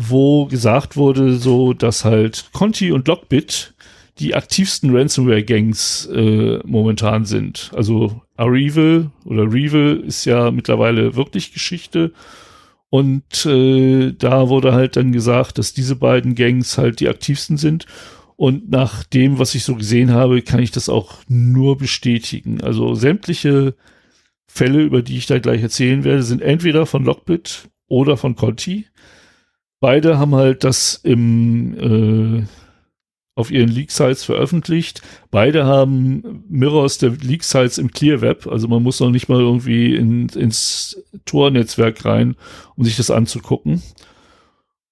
[0.01, 3.73] wo gesagt wurde, so, dass halt Conti und Lockbit,
[4.17, 7.71] die aktivsten Ransomware-Gangs äh, momentan sind.
[7.75, 12.13] Also Arrival oder Revel ist ja mittlerweile wirklich Geschichte.
[12.89, 17.85] Und äh, da wurde halt dann gesagt, dass diese beiden Gangs halt die aktivsten sind.
[18.35, 22.61] Und nach dem, was ich so gesehen habe, kann ich das auch nur bestätigen.
[22.61, 23.75] Also sämtliche
[24.47, 28.85] Fälle, über die ich da gleich erzählen werde, sind entweder von Lockbit oder von Conti.
[29.79, 32.47] Beide haben halt das im äh,
[33.39, 35.01] auf ihren Leak-Sites veröffentlicht.
[35.31, 39.95] Beide haben Mirrors der Leak-Sites im Clear Web, also man muss noch nicht mal irgendwie
[39.95, 42.35] in, ins Tor-Netzwerk rein,
[42.75, 43.81] um sich das anzugucken.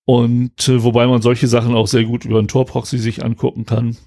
[0.05, 3.97] Und äh, wobei man solche Sachen auch sehr gut über einen Tor-Proxy sich angucken kann,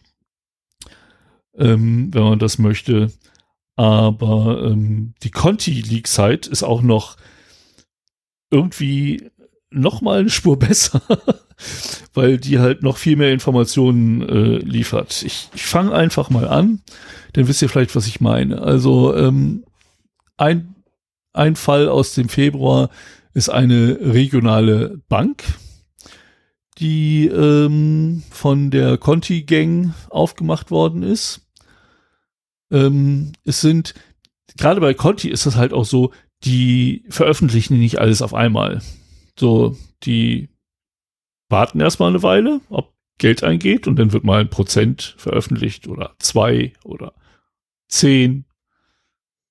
[1.58, 3.12] ähm, wenn man das möchte.
[3.76, 7.18] Aber ähm, die Conti-Leak-Site ist auch noch
[8.50, 9.30] irgendwie
[9.70, 11.02] noch mal eine Spur besser,
[12.14, 15.22] weil die halt noch viel mehr Informationen äh, liefert.
[15.24, 16.80] Ich, ich fange einfach mal an,
[17.32, 18.62] dann wisst ihr vielleicht, was ich meine.
[18.62, 19.64] Also ähm,
[20.36, 20.74] ein,
[21.32, 22.90] ein Fall aus dem Februar
[23.34, 25.44] ist eine regionale Bank,
[26.78, 31.42] die ähm, von der Conti-Gang aufgemacht worden ist.
[32.72, 33.94] Ähm, es sind,
[34.56, 36.12] gerade bei Conti ist das halt auch so,
[36.44, 38.80] die veröffentlichen nicht alles auf einmal.
[39.38, 40.48] So, die
[41.48, 46.14] warten erstmal eine Weile, ob Geld eingeht und dann wird mal ein Prozent veröffentlicht oder
[46.18, 47.12] zwei oder
[47.88, 48.46] zehn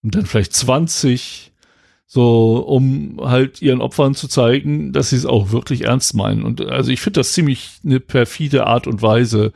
[0.01, 1.51] und dann vielleicht 20,
[2.05, 6.43] so um halt ihren Opfern zu zeigen, dass sie es auch wirklich ernst meinen.
[6.43, 9.53] Und also ich finde das ziemlich eine perfide Art und Weise,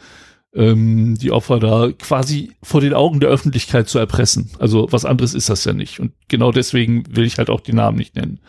[0.53, 4.51] ähm, die Opfer da quasi vor den Augen der Öffentlichkeit zu erpressen.
[4.59, 5.99] Also was anderes ist das ja nicht.
[5.99, 8.39] Und genau deswegen will ich halt auch die Namen nicht nennen.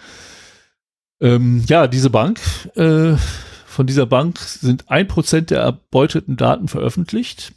[1.24, 2.38] Ähm, ja, diese Bank,
[2.76, 3.16] äh,
[3.64, 7.52] von dieser Bank sind ein Prozent der erbeuteten Daten veröffentlicht.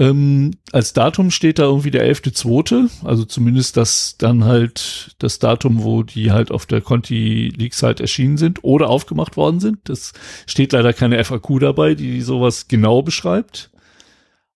[0.00, 5.84] Ähm, als Datum steht da irgendwie der 11.2., also zumindest das dann halt das Datum,
[5.84, 9.88] wo die halt auf der Conti Leak Site erschienen sind oder aufgemacht worden sind.
[9.88, 10.12] Das
[10.46, 13.70] steht leider keine FAQ dabei, die sowas genau beschreibt.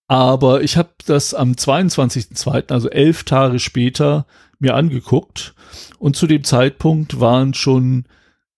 [0.08, 4.26] Aber ich habe das am 22.2., also elf Tage später,
[4.62, 5.54] mir angeguckt
[5.98, 8.04] und zu dem Zeitpunkt waren schon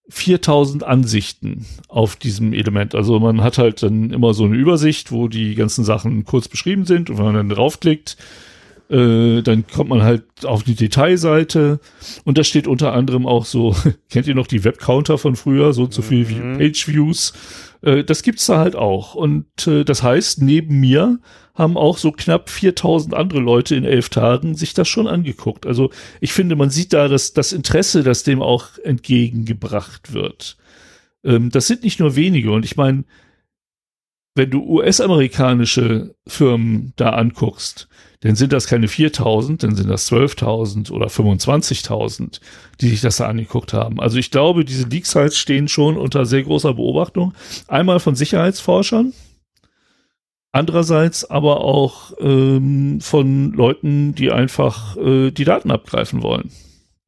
[0.08, 2.94] 4000 Ansichten auf diesem Element.
[2.94, 6.84] Also man hat halt dann immer so eine Übersicht, wo die ganzen Sachen kurz beschrieben
[6.84, 8.16] sind und wenn man dann draufklickt,
[8.90, 11.80] äh, dann kommt man halt auf die Detailseite
[12.24, 13.74] und da steht unter anderem auch so,
[14.10, 16.58] kennt ihr noch die Webcounter von früher, so zu viel wie mhm.
[16.58, 17.32] Page-Views?
[17.80, 21.18] Äh, das gibt's da halt auch und äh, das heißt, neben mir
[21.54, 25.66] haben auch so knapp 4000 andere Leute in elf Tagen sich das schon angeguckt.
[25.66, 25.90] Also
[26.20, 30.56] ich finde, man sieht da das, das Interesse, das dem auch entgegengebracht wird.
[31.24, 32.50] Ähm, das sind nicht nur wenige.
[32.50, 33.04] Und ich meine,
[34.34, 37.88] wenn du US-amerikanische Firmen da anguckst,
[38.20, 42.40] dann sind das keine 4000, dann sind das 12.000 oder 25.000,
[42.80, 44.00] die sich das da angeguckt haben.
[44.00, 47.34] Also ich glaube, diese Leaks halt stehen schon unter sehr großer Beobachtung.
[47.68, 49.12] Einmal von Sicherheitsforschern,
[50.54, 56.52] Andererseits aber auch ähm, von Leuten, die einfach äh, die Daten abgreifen wollen.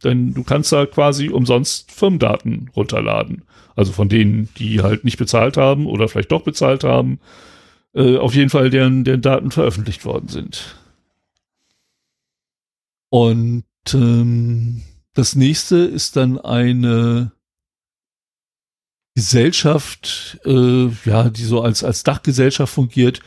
[0.03, 3.45] Denn du kannst da quasi umsonst Firmendaten runterladen.
[3.77, 7.21] Also von denen, die halt nicht bezahlt haben oder vielleicht doch bezahlt haben.
[7.95, 10.75] Äh, auf jeden Fall, deren, deren Daten veröffentlicht worden sind.
[13.11, 13.63] Und
[13.95, 14.83] ähm,
[15.15, 17.31] das nächste ist dann eine
[19.17, 23.21] Gesellschaft, äh, ja, die so als, als Dachgesellschaft fungiert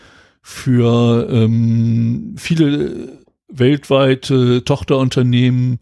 [0.44, 5.80] für ähm, viele weltweite Tochterunternehmen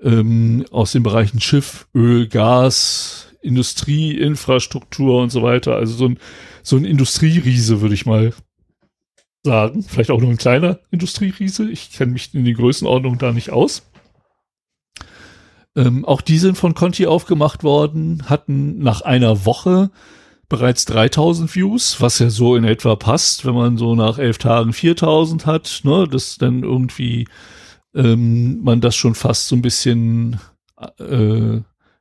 [0.00, 5.76] ähm, aus den Bereichen Schiff, Öl, Gas, Industrie, Infrastruktur und so weiter.
[5.76, 6.18] Also so ein,
[6.62, 8.32] so ein Industrieriese, würde ich mal
[9.44, 9.82] sagen.
[9.82, 11.70] Vielleicht auch nur ein kleiner Industrieriese.
[11.70, 13.82] Ich kenne mich in den Größenordnungen da nicht aus.
[15.74, 19.90] Ähm, auch die sind von Conti aufgemacht worden, hatten nach einer Woche
[20.48, 24.74] bereits 3000 Views, was ja so in etwa passt, wenn man so nach elf Tagen
[24.74, 27.26] 4000 hat, ne, dass dann irgendwie
[27.94, 30.38] ähm, man das schon fast so ein bisschen
[30.98, 31.60] äh,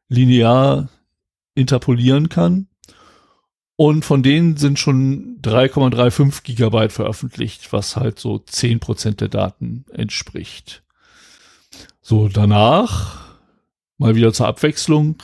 [0.10, 0.90] linear
[1.56, 2.68] interpolieren kann.
[3.78, 10.84] Und von denen sind schon 3,35 Gigabyte veröffentlicht, was halt so 10% der Daten entspricht.
[12.02, 13.21] So, danach
[14.02, 15.22] mal wieder zur Abwechslung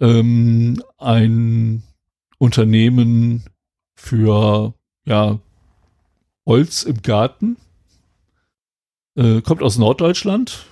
[0.00, 1.82] ähm, ein
[2.38, 3.44] Unternehmen
[3.94, 4.74] für
[5.04, 5.38] ja
[6.46, 7.58] Holz im Garten.
[9.14, 10.64] Äh, kommt aus Norddeutschland.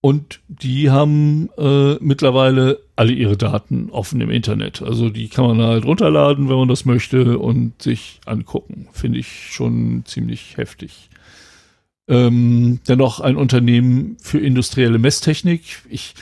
[0.00, 4.82] Und die haben äh, mittlerweile alle ihre Daten offen im Internet.
[4.82, 8.88] Also die kann man halt runterladen, wenn man das möchte und sich angucken.
[8.92, 11.08] Finde ich schon ziemlich heftig.
[12.06, 15.82] Ähm, dennoch ein Unternehmen für industrielle Messtechnik.
[15.88, 16.14] Ich,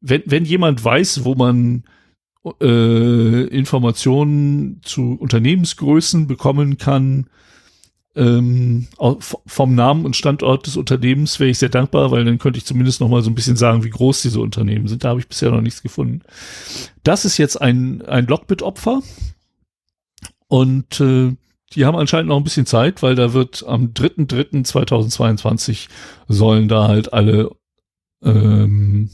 [0.00, 1.84] wenn, wenn jemand weiß, wo man
[2.60, 7.26] äh, Informationen zu Unternehmensgrößen bekommen kann,
[8.16, 8.86] ähm,
[9.46, 13.00] vom Namen und Standort des Unternehmens wäre ich sehr dankbar, weil dann könnte ich zumindest
[13.00, 15.02] noch mal so ein bisschen sagen, wie groß diese Unternehmen sind.
[15.02, 16.22] Da habe ich bisher noch nichts gefunden.
[17.02, 19.02] Das ist jetzt ein, ein Lockbit-Opfer
[20.46, 21.34] und äh,
[21.74, 25.88] die haben anscheinend noch ein bisschen Zeit, weil da wird am 3.3.2022
[26.28, 27.50] sollen da halt alle
[28.22, 29.10] ähm,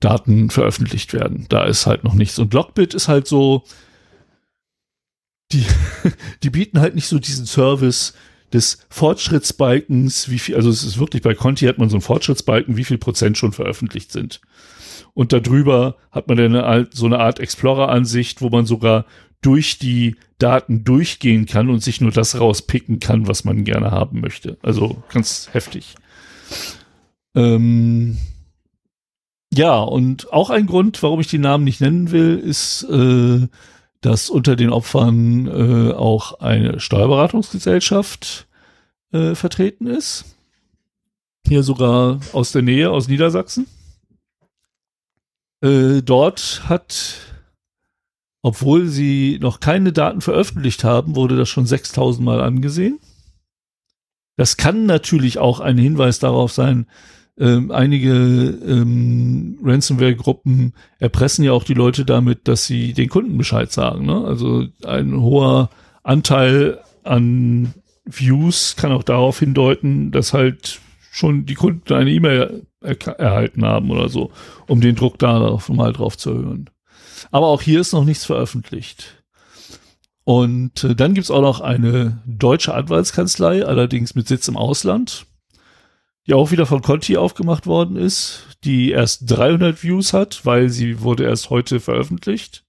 [0.00, 1.46] Daten veröffentlicht werden.
[1.48, 2.38] Da ist halt noch nichts.
[2.38, 3.64] Und Lockbit ist halt so,
[5.52, 5.64] die,
[6.42, 8.14] die bieten halt nicht so diesen Service
[8.52, 12.76] des Fortschrittsbalkens, wie viel, also es ist wirklich bei Conti hat man so einen Fortschrittsbalken,
[12.76, 14.40] wie viel Prozent schon veröffentlicht sind.
[15.14, 19.06] Und darüber hat man dann so eine Art Explorer-Ansicht, wo man sogar
[19.40, 24.20] durch die Daten durchgehen kann und sich nur das rauspicken kann, was man gerne haben
[24.20, 24.58] möchte.
[24.62, 25.94] Also ganz heftig.
[27.34, 28.18] Ähm,
[29.52, 33.48] ja, und auch ein Grund, warum ich die Namen nicht nennen will, ist, äh,
[34.00, 38.46] dass unter den Opfern äh, auch eine Steuerberatungsgesellschaft
[39.12, 40.36] äh, vertreten ist.
[41.46, 43.66] Hier sogar aus der Nähe, aus Niedersachsen.
[45.62, 47.29] Äh, dort hat,
[48.42, 52.98] obwohl sie noch keine Daten veröffentlicht haben, wurde das schon 6000 Mal angesehen.
[54.36, 56.86] Das kann natürlich auch ein Hinweis darauf sein,
[57.40, 63.72] ähm, einige ähm, Ransomware-Gruppen erpressen ja auch die Leute damit, dass sie den Kunden Bescheid
[63.72, 64.04] sagen.
[64.04, 64.24] Ne?
[64.26, 65.70] Also ein hoher
[66.02, 67.72] Anteil an
[68.04, 70.80] Views kann auch darauf hindeuten, dass halt
[71.10, 74.30] schon die Kunden eine E-Mail er erhalten haben oder so,
[74.66, 76.70] um den Druck da mal drauf zu erhöhen.
[77.30, 79.22] Aber auch hier ist noch nichts veröffentlicht.
[80.24, 85.26] Und äh, dann gibt's auch noch eine deutsche Anwaltskanzlei, allerdings mit Sitz im Ausland
[86.26, 91.00] die auch wieder von Conti aufgemacht worden ist, die erst 300 Views hat, weil sie
[91.00, 92.64] wurde erst heute veröffentlicht.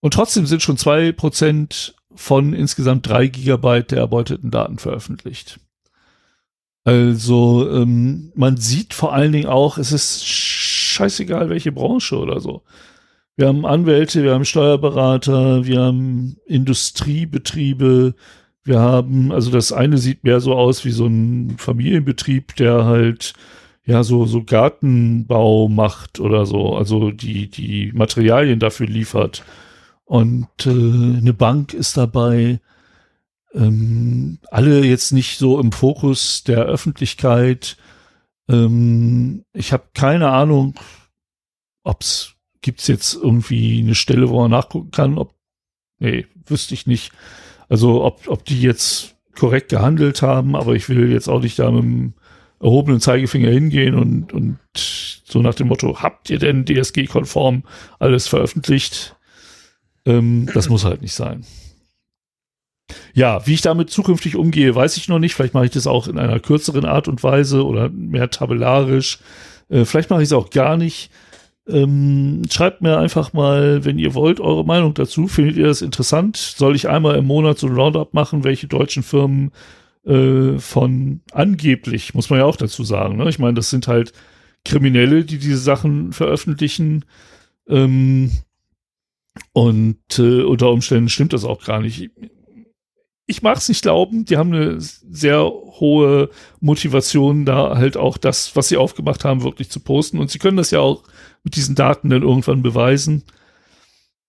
[0.00, 5.58] Und trotzdem sind schon zwei Prozent von insgesamt drei Gigabyte der erbeuteten Daten veröffentlicht.
[6.84, 12.62] Also ähm, man sieht vor allen Dingen auch, es ist scheißegal, welche Branche oder so.
[13.42, 18.14] Wir haben Anwälte, wir haben Steuerberater, wir haben Industriebetriebe,
[18.62, 23.32] wir haben, also das eine sieht mehr so aus wie so ein Familienbetrieb, der halt
[23.84, 29.42] ja so so Gartenbau macht oder so, also die die Materialien dafür liefert.
[30.04, 32.60] Und äh, eine Bank ist dabei.
[33.54, 37.76] Ähm, alle jetzt nicht so im Fokus der Öffentlichkeit.
[38.48, 40.74] Ähm, ich habe keine Ahnung,
[41.82, 42.31] ob's
[42.62, 45.18] gibt's jetzt irgendwie eine Stelle, wo man nachgucken kann.
[45.18, 45.34] Ob
[45.98, 47.12] nee, wüsste ich nicht.
[47.68, 51.70] Also ob, ob die jetzt korrekt gehandelt haben, aber ich will jetzt auch nicht da
[51.70, 52.14] mit dem
[52.60, 57.64] erhobenen Zeigefinger hingehen und, und so nach dem Motto, habt ihr denn DSG-konform
[57.98, 59.16] alles veröffentlicht?
[60.04, 61.44] Ähm, das muss halt nicht sein.
[63.14, 65.34] Ja, wie ich damit zukünftig umgehe, weiß ich noch nicht.
[65.34, 69.18] Vielleicht mache ich das auch in einer kürzeren Art und Weise oder mehr tabellarisch.
[69.68, 71.10] Äh, vielleicht mache ich es auch gar nicht.
[71.72, 75.26] Ähm, schreibt mir einfach mal, wenn ihr wollt, eure Meinung dazu.
[75.26, 76.36] Findet ihr das interessant?
[76.36, 79.52] Soll ich einmal im Monat so ein Roundup machen, welche deutschen Firmen
[80.04, 83.28] äh, von angeblich, muss man ja auch dazu sagen, ne?
[83.28, 84.12] Ich meine, das sind halt
[84.64, 87.04] Kriminelle, die diese Sachen veröffentlichen.
[87.68, 88.32] Ähm,
[89.52, 92.10] und äh, unter Umständen stimmt das auch gar nicht.
[93.32, 96.28] Ich mag es nicht glauben, die haben eine sehr hohe
[96.60, 100.18] Motivation, da halt auch das, was sie aufgemacht haben, wirklich zu posten.
[100.18, 101.02] Und sie können das ja auch
[101.42, 103.22] mit diesen Daten dann irgendwann beweisen.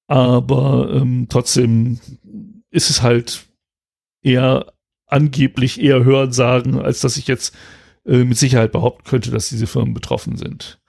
[0.07, 1.99] Aber ähm, trotzdem
[2.71, 3.45] ist es halt
[4.21, 4.71] eher
[5.05, 7.53] angeblich eher hören sagen, als dass ich jetzt
[8.05, 10.79] äh, mit Sicherheit behaupten könnte, dass diese Firmen betroffen sind.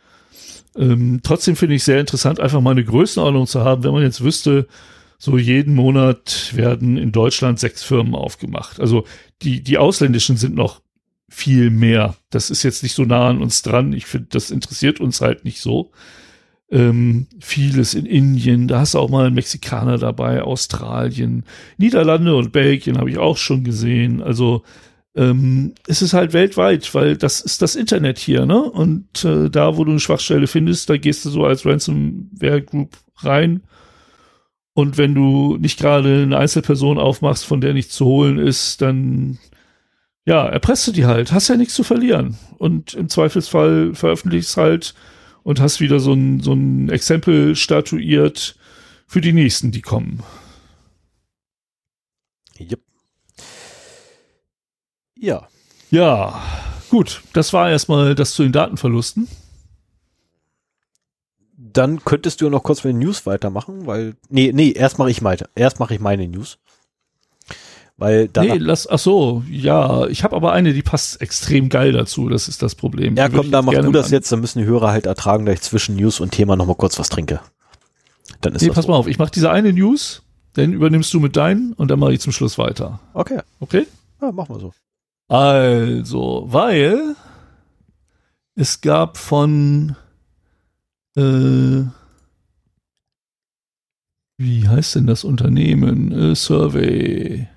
[0.76, 4.22] Ähm, trotzdem finde ich sehr interessant, einfach mal eine Größenordnung zu haben, wenn man jetzt
[4.22, 4.68] wüsste,
[5.24, 8.78] so jeden Monat werden in Deutschland sechs Firmen aufgemacht.
[8.78, 9.06] Also
[9.40, 10.82] die, die ausländischen sind noch
[11.30, 12.14] viel mehr.
[12.28, 13.94] Das ist jetzt nicht so nah an uns dran.
[13.94, 15.92] Ich finde, das interessiert uns halt nicht so.
[16.70, 21.44] Ähm, vieles in Indien, da hast du auch mal einen Mexikaner dabei, Australien,
[21.78, 24.22] Niederlande und Belgien habe ich auch schon gesehen.
[24.22, 24.62] Also
[25.14, 28.62] ähm, es ist halt weltweit, weil das ist das Internet hier, ne?
[28.62, 32.98] Und äh, da, wo du eine Schwachstelle findest, da gehst du so als Ransomware Group
[33.16, 33.62] rein.
[34.74, 39.38] Und wenn du nicht gerade eine Einzelperson aufmachst, von der nichts zu holen ist, dann
[40.26, 42.38] Ja, erpresst du die halt, hast ja nichts zu verlieren.
[42.58, 44.94] Und im Zweifelsfall veröffentlichst halt
[45.42, 48.56] und hast wieder so ein, so ein Exempel statuiert
[49.06, 50.22] für die nächsten, die kommen.
[52.58, 52.80] Yep.
[55.18, 55.48] Ja.
[55.90, 56.42] Ja,
[56.90, 59.28] gut, das war erstmal das zu den Datenverlusten.
[61.74, 64.14] Dann könntest du noch kurz mit den News weitermachen, weil.
[64.30, 65.44] Nee, nee, erst mache ich meine.
[65.54, 66.58] Erst mache ich meine News.
[67.96, 68.46] Weil dann.
[68.46, 72.48] Nee, lass, ach so, ja, ich habe aber eine, die passt extrem geil dazu, das
[72.48, 73.16] ist das Problem.
[73.16, 75.46] Ja, Die komm, dann mach du das an- jetzt, dann müssen die Hörer halt ertragen,
[75.46, 77.40] dass ich zwischen News und Thema nochmal kurz was trinke.
[78.40, 78.90] Dann ist Nee, pass so.
[78.90, 80.22] mal auf, ich mache diese eine News,
[80.54, 82.98] dann übernimmst du mit deinen und dann mache ich zum Schluss weiter.
[83.12, 83.86] Okay, Okay?
[84.20, 84.72] ja, machen wir so.
[85.28, 87.14] Also, weil
[88.56, 89.94] es gab von
[91.16, 91.84] äh,
[94.36, 96.12] wie heißt denn das Unternehmen?
[96.12, 97.48] Äh, Survey.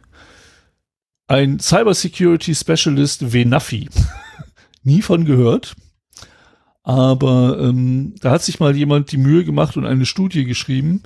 [1.27, 3.89] Ein Cybersecurity Specialist Venafi.
[4.83, 5.75] Nie von gehört.
[6.83, 11.03] Aber ähm, da hat sich mal jemand die Mühe gemacht und eine Studie geschrieben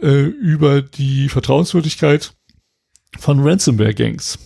[0.00, 2.32] äh, über die Vertrauenswürdigkeit
[3.18, 4.38] von Ransomware-Gangs.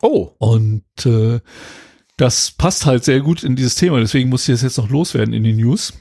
[0.00, 1.40] Oh, Und äh,
[2.18, 5.32] das passt halt sehr gut in dieses Thema, deswegen muss ich das jetzt noch loswerden
[5.32, 5.94] in den News.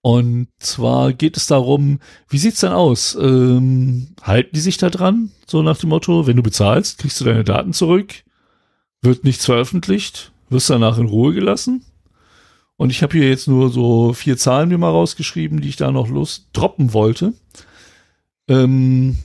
[0.00, 3.16] Und zwar geht es darum, wie sieht's denn aus?
[3.20, 5.32] Ähm, halten die sich da dran?
[5.46, 8.14] So nach dem Motto, wenn du bezahlst, kriegst du deine Daten zurück,
[9.02, 11.84] wird nichts veröffentlicht, wirst danach in Ruhe gelassen.
[12.76, 15.90] Und ich habe hier jetzt nur so vier Zahlen mir mal rausgeschrieben, die ich da
[15.90, 17.34] noch los droppen wollte.
[18.46, 19.18] Ähm,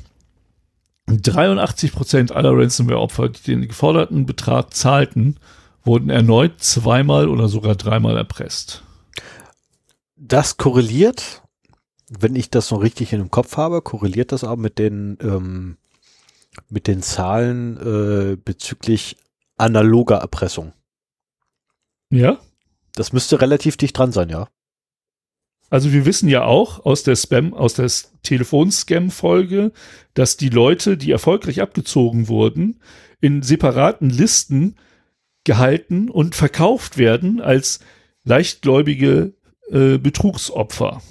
[1.21, 5.37] 83 Prozent aller Ransomware-Opfer, die den geforderten Betrag zahlten,
[5.83, 8.83] wurden erneut zweimal oder sogar dreimal erpresst.
[10.15, 11.41] das korreliert,
[12.09, 15.77] wenn ich das noch richtig in dem Kopf habe, korreliert das aber mit den, ähm,
[16.69, 19.17] mit den Zahlen äh, bezüglich
[19.57, 20.73] analoger Erpressung.
[22.09, 22.39] Ja?
[22.95, 24.47] Das müsste relativ dicht dran sein, ja.
[25.69, 27.89] Also wir wissen ja auch aus der Spam, aus der
[28.23, 29.71] Telefonscam-Folge,
[30.13, 32.79] dass die Leute, die erfolgreich abgezogen wurden,
[33.21, 34.75] in separaten Listen
[35.43, 37.79] gehalten und verkauft werden als
[38.23, 39.33] leichtgläubige
[39.71, 41.01] äh, Betrugsopfer.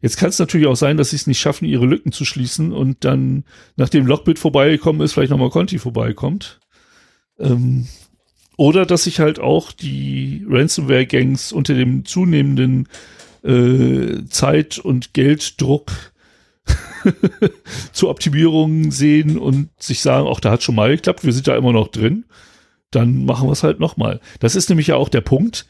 [0.00, 2.72] Jetzt kann es natürlich auch sein, dass sie es nicht schaffen, ihre Lücken zu schließen
[2.72, 3.44] und dann,
[3.76, 6.60] nachdem Lockbit vorbeigekommen ist, vielleicht nochmal Conti vorbeikommt.
[7.38, 7.86] Ähm,
[8.56, 12.88] oder dass sich halt auch die Ransomware-Gangs unter dem zunehmenden
[13.48, 15.90] äh, Zeit- und Gelddruck
[17.92, 21.56] zur Optimierung sehen und sich sagen, auch da hat schon mal geklappt, wir sind da
[21.56, 22.24] immer noch drin,
[22.90, 24.20] dann machen wir es halt nochmal.
[24.40, 25.66] Das ist nämlich ja auch der Punkt,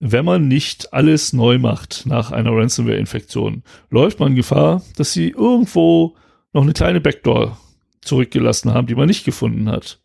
[0.00, 6.14] wenn man nicht alles neu macht nach einer Ransomware-Infektion, läuft man Gefahr, dass sie irgendwo
[6.52, 7.58] noch eine kleine Backdoor
[8.00, 10.00] zurückgelassen haben, die man nicht gefunden hat.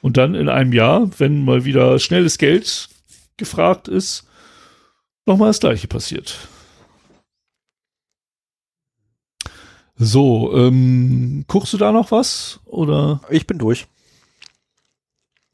[0.00, 2.88] Und dann in einem Jahr, wenn mal wieder schnelles Geld
[3.36, 4.28] gefragt ist,
[5.26, 6.48] nochmal das gleiche passiert.
[9.96, 12.60] So, ähm, guckst du da noch was?
[12.64, 13.20] Oder?
[13.30, 13.86] Ich bin durch.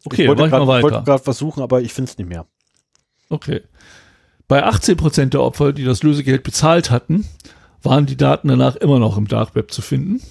[0.05, 2.47] Okay, ich wollte gerade was suchen, aber ich finde es nicht mehr.
[3.29, 3.63] Okay.
[4.47, 7.27] Bei 18% der Opfer, die das Lösegeld bezahlt hatten,
[7.83, 10.23] waren die Daten danach immer noch im Dark Web zu finden.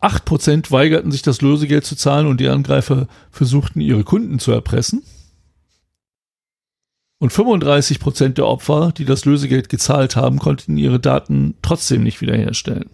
[0.00, 5.02] 8% weigerten sich das Lösegeld zu zahlen und die Angreifer versuchten ihre Kunden zu erpressen.
[7.20, 12.90] Und 35% der Opfer, die das Lösegeld gezahlt haben, konnten ihre Daten trotzdem nicht wiederherstellen.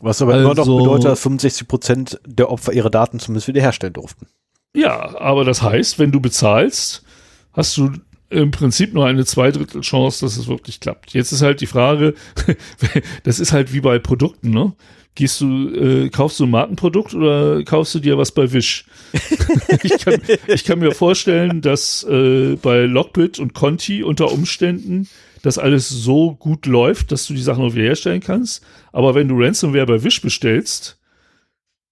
[0.00, 3.92] Was aber immer noch Also- bedeutet, dass 65 Prozent der Opfer ihre Daten zumindest wiederherstellen
[3.92, 4.26] durften.
[4.74, 7.02] Ja, aber das heißt, wenn du bezahlst,
[7.52, 7.90] hast du
[8.30, 11.12] im Prinzip nur eine Zweidrittel Chance, dass es wirklich klappt.
[11.12, 12.14] Jetzt ist halt die Frage,
[13.24, 14.72] das ist halt wie bei Produkten, ne?
[15.16, 18.84] Gehst du, äh, kaufst du ein Markenprodukt oder kaufst du dir was bei Wish?
[19.82, 25.08] ich, kann, ich kann mir vorstellen, dass äh, bei Lockbit und Conti unter Umständen
[25.42, 28.64] das alles so gut läuft, dass du die Sachen auch wiederherstellen kannst.
[28.92, 30.98] Aber wenn du Ransomware bei Wish bestellst,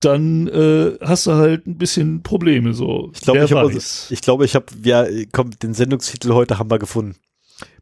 [0.00, 3.10] dann äh, hast du halt ein bisschen Probleme so.
[3.14, 3.78] Ich glaube, ich habe
[4.10, 7.16] ich glaube, ich habe ja, komm, den Sendungstitel heute haben wir gefunden.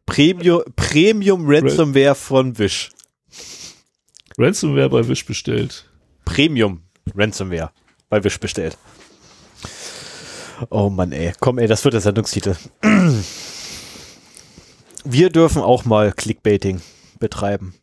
[0.05, 2.89] Premium, Premium Ransomware von Wish.
[4.37, 5.85] Ransomware bei Wish bestellt.
[6.25, 6.81] Premium
[7.15, 7.71] Ransomware
[8.09, 8.77] bei Wish bestellt.
[10.69, 11.33] Oh Mann, ey.
[11.39, 12.55] Komm, ey, das wird der Sendungstitel.
[15.05, 16.81] Wir dürfen auch mal Clickbaiting
[17.19, 17.73] betreiben.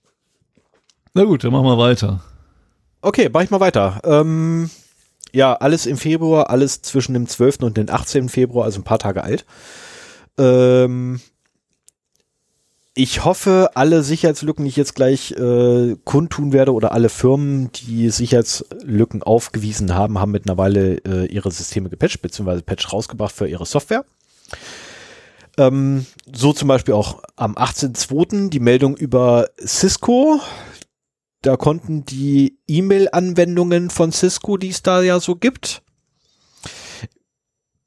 [1.15, 2.23] Na gut, dann machen wir weiter.
[3.01, 4.01] Okay, mach ich mal weiter.
[4.05, 4.71] Ähm,
[5.33, 7.59] ja, alles im Februar, alles zwischen dem 12.
[7.63, 8.29] und dem 18.
[8.29, 9.45] Februar, also ein paar Tage alt.
[10.39, 11.21] Ähm,
[12.97, 18.09] ich hoffe, alle Sicherheitslücken, die ich jetzt gleich äh, kundtun werde oder alle Firmen, die
[18.11, 24.05] Sicherheitslücken aufgewiesen haben, haben mittlerweile äh, ihre Systeme gepatcht, beziehungsweise Patch rausgebracht für ihre Software.
[25.57, 28.51] Ähm, so zum Beispiel auch am 18.02.
[28.51, 30.41] die Meldung über Cisco.
[31.43, 35.83] Da konnten die E-Mail-Anwendungen von Cisco, die es da ja so gibt,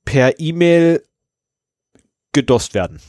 [0.04, 1.02] per E-Mail
[2.34, 3.00] gedost werden.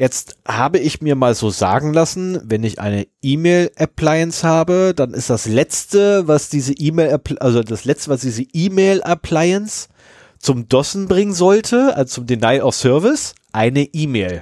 [0.00, 5.28] Jetzt habe ich mir mal so sagen lassen, wenn ich eine E-Mail-Appliance habe, dann ist
[5.28, 9.88] das letzte, was diese E-Mail, also das letzte, was diese E-Mail-Appliance
[10.38, 14.40] zum DOSen bringen sollte, also zum Denial of Service, eine E-Mail.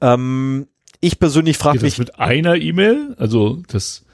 [0.00, 0.68] Ähm,
[1.00, 1.98] ich persönlich frage mich.
[1.98, 3.16] mit einer E-Mail?
[3.18, 4.04] Also das.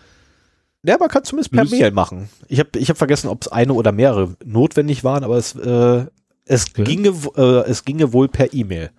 [0.84, 2.30] Ja, man kann zumindest per Mail machen.
[2.48, 6.06] Ich habe ich hab vergessen, ob es eine oder mehrere notwendig waren, aber es, äh,
[6.46, 6.84] es, okay.
[6.84, 8.90] ginge, äh, es ginge wohl per E-Mail.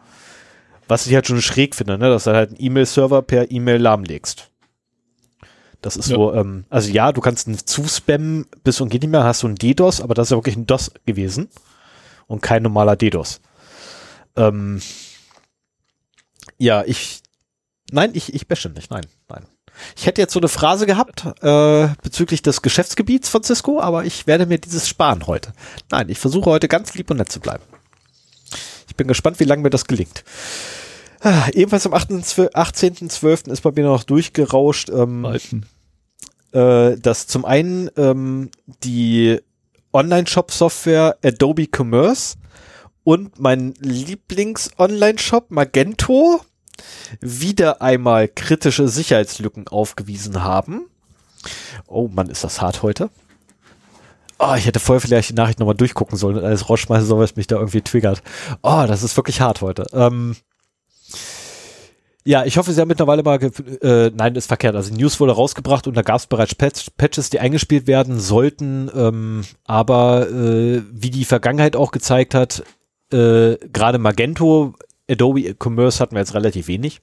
[0.87, 2.09] Was ich halt schon schräg finde, ne?
[2.09, 4.49] dass du halt einen E-Mail-Server per E-Mail lahmlegst.
[5.81, 6.15] Das ist ja.
[6.15, 9.47] so, ähm, also ja, du kannst einen zuspammen bis und geht nicht mehr, hast du
[9.47, 11.49] einen DDoS, aber das ist ja wirklich ein DOS gewesen
[12.27, 13.41] und kein normaler DDoS.
[14.37, 14.81] Ähm,
[16.57, 17.21] ja, ich,
[17.91, 19.45] nein, ich, ich bashe nicht, nein, nein.
[19.97, 24.25] Ich hätte jetzt so eine Phrase gehabt äh, bezüglich des Geschäftsgebiets von Cisco, aber ich
[24.25, 25.51] werde mir dieses sparen heute.
[25.91, 27.63] Nein, ich versuche heute ganz lieb und nett zu bleiben.
[28.93, 30.23] Ich bin gespannt, wie lange mir das gelingt.
[31.19, 33.49] Ah, ebenfalls am 18.12.
[33.49, 35.25] ist bei mir noch durchgerauscht, ähm,
[36.51, 38.51] äh, dass zum einen ähm,
[38.83, 39.39] die
[39.93, 42.35] Online-Shop-Software Adobe Commerce
[43.03, 46.41] und mein Lieblings-Online-Shop Magento
[47.19, 50.85] wieder einmal kritische Sicherheitslücken aufgewiesen haben.
[51.87, 53.09] Oh Mann, ist das hart heute.
[54.39, 57.35] Oh, ich hätte vorher vielleicht die Nachricht nochmal durchgucken sollen und alles rausschmeißen sollen, was
[57.35, 58.21] mich da irgendwie triggert.
[58.61, 59.85] Oh, das ist wirklich hart heute.
[59.93, 60.35] Ähm,
[62.25, 63.37] ja, ich hoffe, sie haben mittlerweile mal,
[63.81, 64.75] äh, nein, ist verkehrt.
[64.75, 68.89] Also News wurde rausgebracht und da gab es bereits Patch Patches, die eingespielt werden sollten.
[68.95, 72.63] Ähm, aber äh, wie die Vergangenheit auch gezeigt hat,
[73.11, 74.73] äh, gerade Magento,
[75.09, 77.01] Adobe Commerce hatten wir jetzt relativ wenig.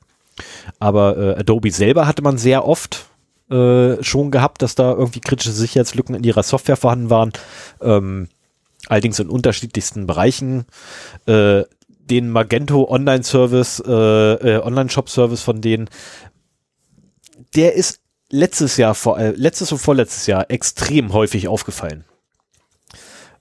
[0.78, 3.09] Aber äh, Adobe selber hatte man sehr oft
[3.50, 7.32] äh, schon gehabt, dass da irgendwie kritische Sicherheitslücken in ihrer Software vorhanden waren.
[7.80, 8.28] Ähm,
[8.86, 10.66] allerdings in unterschiedlichsten Bereichen.
[11.26, 11.64] Äh,
[12.10, 15.88] den Magento Online Service, äh, äh, Online Shop Service von denen,
[17.54, 18.00] der ist
[18.30, 22.04] letztes Jahr, vor, äh, letztes und vorletztes Jahr extrem häufig aufgefallen.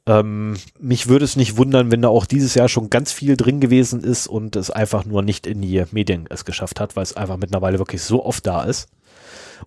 [0.06, 3.60] Ähm, mich würde es nicht wundern, wenn da auch dieses Jahr schon ganz viel drin
[3.60, 7.18] gewesen ist und es einfach nur nicht in die Medien es geschafft hat, weil es
[7.18, 8.88] einfach mittlerweile wirklich so oft da ist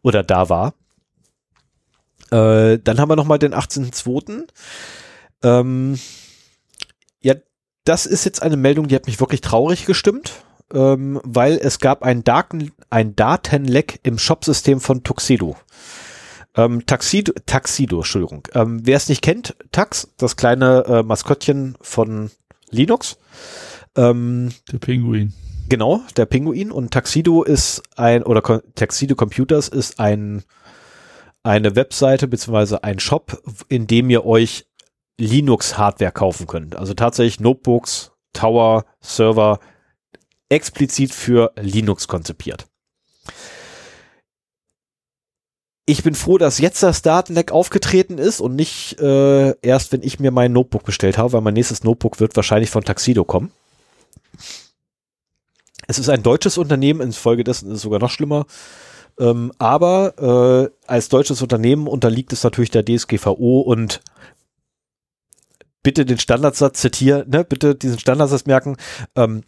[0.02, 0.74] oder da war.
[2.30, 4.48] Äh, dann haben wir nochmal den 18.02.
[5.42, 5.98] Ähm,
[7.20, 7.34] ja,
[7.84, 10.32] das ist jetzt eine Meldung, die hat mich wirklich traurig gestimmt,
[10.72, 15.56] ähm, weil es gab ein, Daten, ein Datenleck im Shopsystem von Tuxedo.
[16.54, 18.48] Ähm, Taxido, Taxido, Entschuldigung.
[18.54, 22.30] Ähm, Wer es nicht kennt, Tax, das kleine äh, Maskottchen von
[22.70, 23.18] Linux.
[23.96, 25.32] Ähm, der Pinguin.
[25.72, 26.70] Genau, der Pinguin.
[26.70, 30.42] Und Taxido ist ein, oder Taxido Computers ist ein,
[31.42, 34.66] eine Webseite beziehungsweise ein Shop, in dem ihr euch
[35.18, 36.76] Linux-Hardware kaufen könnt.
[36.76, 39.60] Also tatsächlich Notebooks, Tower, Server
[40.50, 42.66] explizit für Linux konzipiert.
[45.86, 50.20] Ich bin froh, dass jetzt das Datenleck aufgetreten ist und nicht äh, erst, wenn ich
[50.20, 53.52] mir mein Notebook bestellt habe, weil mein nächstes Notebook wird wahrscheinlich von Taxido kommen.
[55.92, 58.46] Es ist ein deutsches Unternehmen, infolgedessen ist es sogar noch schlimmer.
[59.20, 64.00] Ähm, aber äh, als deutsches Unternehmen unterliegt es natürlich der DSGVO und
[65.82, 68.78] bitte den Standardsatz zitieren, ne, bitte diesen Standardsatz merken.
[69.16, 69.42] Ähm,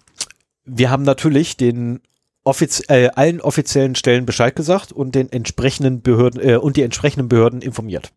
[0.66, 2.02] wir haben natürlich den
[2.42, 7.30] offiz äh, allen offiziellen Stellen Bescheid gesagt und den entsprechenden Behörden äh, und die entsprechenden
[7.30, 8.12] Behörden informiert.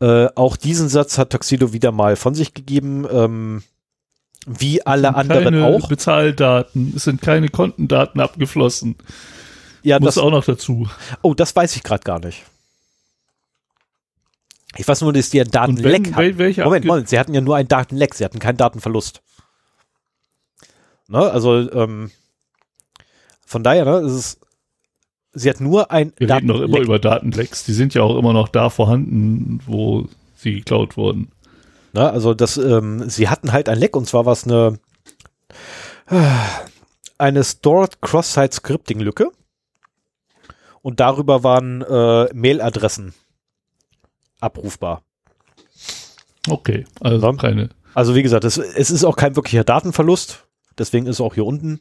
[0.00, 3.62] Äh, auch diesen Satz hat Tuxedo wieder mal von sich gegeben, ähm,
[4.46, 5.88] wie alle anderen keine auch.
[5.88, 8.96] Bezahldaten, es sind keine Kontendaten abgeflossen.
[9.82, 10.88] Ja, Muss das auch noch dazu.
[11.22, 12.42] Oh, das weiß ich gerade gar nicht.
[14.76, 16.62] Ich weiß nur, dass die einen Datenleck hatten.
[16.64, 19.22] Moment, Moment, sie hatten ja nur einen Datenleck, sie hatten keinen Datenverlust.
[21.06, 22.10] Ne, also, ähm,
[23.46, 24.38] von daher, ne, ist es,
[25.32, 28.32] sie hat nur ein Wir reden noch immer über Datenlecks, die sind ja auch immer
[28.32, 31.30] noch da vorhanden, wo sie geklaut wurden.
[31.94, 34.80] Ne, also das, ähm, sie hatten halt ein Leck und zwar war es eine,
[37.18, 39.30] eine Stored Cross-Site Scripting Lücke
[40.82, 43.14] und darüber waren äh, Mailadressen
[44.40, 45.02] abrufbar.
[46.48, 47.32] Okay, also ja.
[47.36, 47.70] keine.
[47.94, 50.44] Also wie gesagt, es, es ist auch kein wirklicher Datenverlust.
[50.76, 51.80] Deswegen ist es auch hier unten.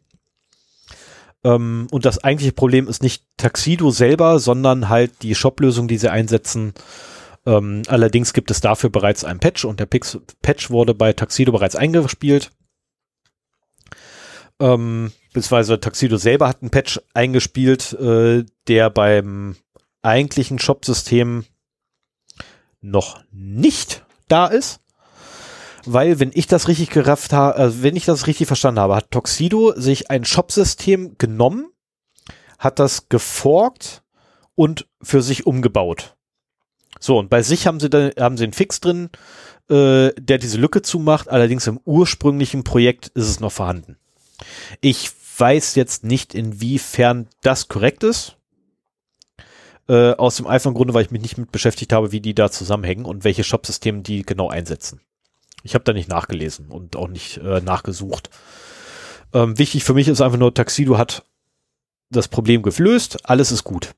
[1.44, 6.12] Ähm, und das eigentliche Problem ist nicht Taxido selber, sondern halt die Shop-Lösung, die sie
[6.12, 6.76] einsetzen.
[7.46, 11.52] Ähm, allerdings gibt es dafür bereits einen Patch und der Pix Patch wurde bei Taxido
[11.52, 12.52] bereits eingespielt.
[14.60, 19.56] Ähm, beziehungsweise Taxido selber hat einen Patch eingespielt, äh, der beim
[20.02, 21.46] eigentlichen Shop-System
[22.82, 24.80] noch nicht da ist.
[25.86, 29.12] Weil, wenn ich das richtig gerafft habe, äh, wenn ich das richtig verstanden habe, hat
[29.12, 31.72] Tuxedo sich ein Shop-System genommen,
[32.58, 34.04] hat das geforkt
[34.56, 36.16] und für sich umgebaut.
[37.04, 39.10] So, und bei sich haben sie dann, haben sie einen Fix drin,
[39.70, 41.28] äh, der diese Lücke zumacht.
[41.28, 43.98] Allerdings im ursprünglichen Projekt ist es noch vorhanden.
[44.80, 48.38] Ich weiß jetzt nicht, inwiefern das korrekt ist.
[49.90, 52.50] Äh, aus dem einfachen Grunde, weil ich mich nicht mit beschäftigt habe, wie die da
[52.50, 55.02] zusammenhängen und welche Shop-Systeme die genau einsetzen.
[55.64, 58.30] Ich habe da nicht nachgelesen und auch nicht äh, nachgesucht.
[59.34, 61.26] Ähm, wichtig für mich ist einfach nur, Taxido hat
[62.10, 63.94] das Problem gelöst, alles ist gut.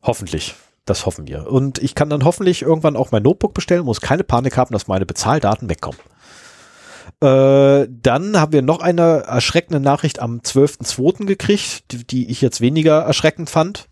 [0.00, 0.54] Hoffentlich.
[0.90, 1.46] Das hoffen wir.
[1.46, 4.88] Und ich kann dann hoffentlich irgendwann auch mein Notebook bestellen, muss keine Panik haben, dass
[4.88, 6.00] meine Bezahldaten wegkommen.
[7.20, 11.26] Äh, dann haben wir noch eine erschreckende Nachricht am 12.02.
[11.26, 13.86] gekriegt, die, die ich jetzt weniger erschreckend fand.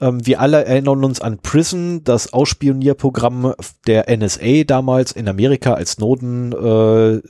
[0.00, 3.52] Ähm, wir alle erinnern uns an Prison, das Ausspionierprogramm
[3.86, 7.20] der NSA damals in Amerika, als Snowden äh,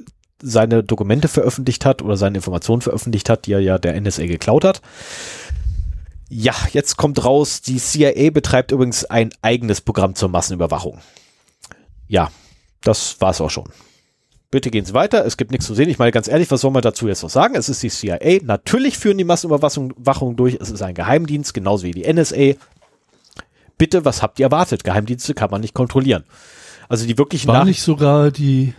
[0.41, 4.63] seine Dokumente veröffentlicht hat oder seine Informationen veröffentlicht hat, die er ja der NSA geklaut
[4.63, 4.83] hat.
[6.29, 10.99] Ja, jetzt kommt raus, die CIA betreibt übrigens ein eigenes Programm zur Massenüberwachung.
[12.07, 12.31] Ja,
[12.83, 13.69] das war's auch schon.
[14.51, 15.91] Bitte gehen Sie weiter, es gibt nichts zu sehen.
[15.91, 17.55] Ich meine, ganz ehrlich, was soll man dazu jetzt noch sagen?
[17.55, 18.41] Es ist die CIA.
[18.43, 20.57] Natürlich führen die Massenüberwachung durch.
[20.59, 22.55] Es ist ein Geheimdienst, genauso wie die NSA.
[23.77, 24.85] Bitte, was habt ihr erwartet?
[24.85, 26.25] Geheimdienste kann man nicht kontrollieren.
[26.89, 28.73] Also die wirklichen War nicht sogar die,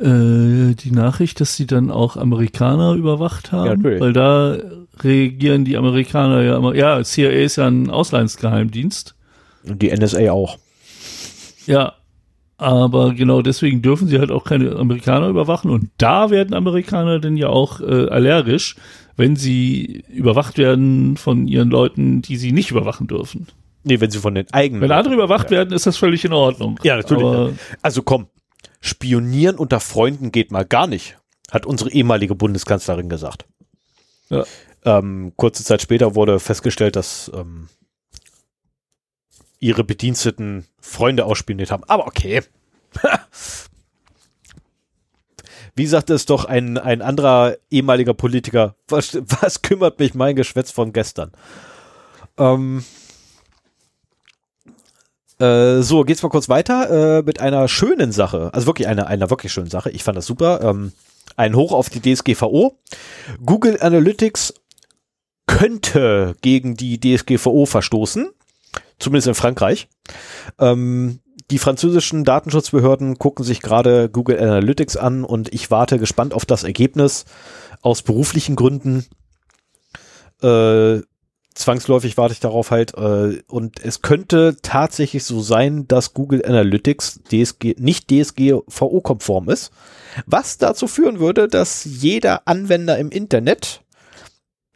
[0.00, 3.66] äh, die Nachricht, dass sie dann auch Amerikaner überwacht haben?
[3.66, 4.00] Ja, natürlich.
[4.00, 4.58] Weil da
[5.02, 6.74] reagieren die Amerikaner ja immer.
[6.74, 9.14] Ja, CIA ist ja ein Auslandsgeheimdienst.
[9.66, 10.58] Und die NSA auch.
[11.66, 11.94] Ja,
[12.56, 15.70] aber genau deswegen dürfen sie halt auch keine Amerikaner überwachen.
[15.70, 18.76] Und da werden Amerikaner dann ja auch äh, allergisch,
[19.16, 23.48] wenn sie überwacht werden von ihren Leuten, die sie nicht überwachen dürfen.
[23.82, 24.80] Nee, wenn sie von den eigenen.
[24.80, 25.58] Wenn andere überwacht ja.
[25.58, 26.80] werden, ist das völlig in Ordnung.
[26.82, 27.24] Ja, natürlich.
[27.24, 27.52] Aber
[27.82, 28.28] also komm,
[28.80, 31.16] spionieren unter Freunden geht mal gar nicht,
[31.50, 33.46] hat unsere ehemalige Bundeskanzlerin gesagt.
[34.30, 34.44] Ja.
[34.84, 37.68] Ähm, kurze Zeit später wurde festgestellt, dass ähm,
[39.58, 41.84] ihre Bediensteten Freunde ausspioniert haben.
[41.84, 42.42] Aber okay.
[45.76, 50.70] Wie sagte es doch ein, ein anderer ehemaliger Politiker, was, was kümmert mich mein Geschwätz
[50.70, 51.32] von gestern?
[52.38, 52.84] Ähm,
[55.40, 58.50] äh, so, geht's mal kurz weiter äh, mit einer schönen Sache.
[58.52, 59.90] Also wirklich einer, einer wirklich schönen Sache.
[59.90, 60.60] Ich fand das super.
[60.62, 60.92] Ähm,
[61.36, 62.78] ein Hoch auf die DSGVO.
[63.44, 64.54] Google Analytics
[65.46, 68.30] könnte gegen die DSGVO verstoßen
[68.98, 69.88] zumindest in Frankreich.
[70.58, 76.46] Ähm, die französischen Datenschutzbehörden gucken sich gerade Google Analytics an und ich warte gespannt auf
[76.46, 77.26] das Ergebnis
[77.82, 79.04] aus beruflichen Gründen.
[80.42, 81.02] Äh,
[81.54, 82.94] zwangsläufig warte ich darauf halt.
[82.96, 89.70] Äh, und es könnte tatsächlich so sein, dass Google Analytics DSG, nicht DSGVO-konform ist,
[90.24, 93.83] was dazu führen würde, dass jeder Anwender im Internet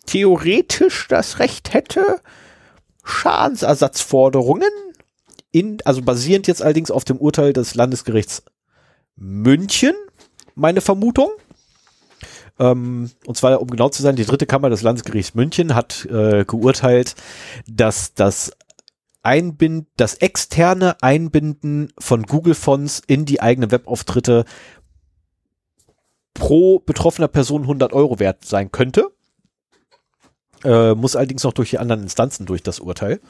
[0.08, 2.20] theoretisch das Recht hätte,
[3.04, 4.70] Schadensersatzforderungen
[5.50, 8.42] in, also basierend jetzt allerdings auf dem Urteil des Landesgerichts
[9.16, 9.94] München,
[10.54, 11.30] meine Vermutung.
[12.58, 16.44] Ähm, und zwar, um genau zu sein, die dritte Kammer des Landesgerichts München hat äh,
[16.44, 17.14] geurteilt,
[17.66, 18.52] dass das
[19.22, 24.44] Einbind, das externe Einbinden von Google-Fonds in die eigenen Webauftritte
[26.34, 29.10] pro betroffener Person 100 Euro wert sein könnte.
[30.64, 33.20] Äh, muss allerdings noch durch die anderen Instanzen durch das Urteil.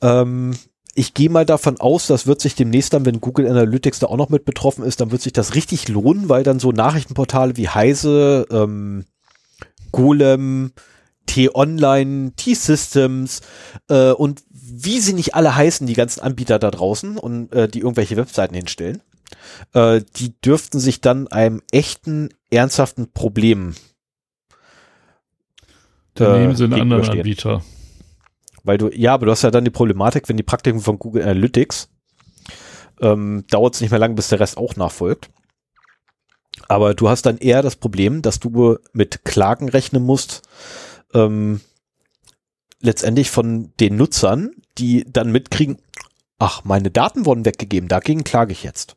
[0.00, 0.56] Ähm,
[0.94, 4.16] ich gehe mal davon aus, das wird sich demnächst dann, wenn Google Analytics da auch
[4.16, 7.68] noch mit betroffen ist, dann wird sich das richtig lohnen, weil dann so Nachrichtenportale wie
[7.68, 9.04] Heise, ähm,
[9.92, 10.72] Golem,
[11.26, 13.42] T-Online, T-Systems
[13.88, 17.80] äh, und wie sie nicht alle heißen, die ganzen Anbieter da draußen und äh, die
[17.80, 19.02] irgendwelche Webseiten hinstellen,
[19.74, 23.74] äh, die dürften sich dann einem echten, ernsthaften Problem
[26.24, 27.62] dann nehmen sie einen anderen Anbieter.
[28.64, 31.22] Weil du, ja, aber du hast ja dann die Problematik, wenn die Praktiken von Google
[31.22, 31.88] Analytics,
[33.00, 35.30] ähm, dauert es nicht mehr lange, bis der Rest auch nachfolgt.
[36.68, 40.42] Aber du hast dann eher das Problem, dass du mit Klagen rechnen musst,
[41.14, 41.60] ähm,
[42.80, 45.78] letztendlich von den Nutzern, die dann mitkriegen,
[46.38, 48.96] ach, meine Daten wurden weggegeben, dagegen klage ich jetzt.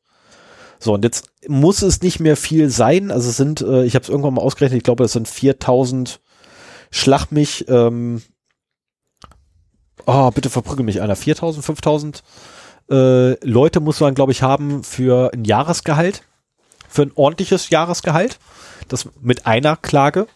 [0.79, 3.11] So, und jetzt muss es nicht mehr viel sein.
[3.11, 6.21] Also es sind, äh, ich habe es irgendwann mal ausgerechnet, ich glaube, das sind 4000
[6.91, 8.21] Schlag mich, ähm,
[10.05, 12.23] oh, bitte verprügel mich einer, 4000, 5000
[12.89, 16.23] äh, Leute muss man, glaube ich, haben für ein Jahresgehalt,
[16.87, 18.39] für ein ordentliches Jahresgehalt,
[18.87, 20.27] das mit einer Klage,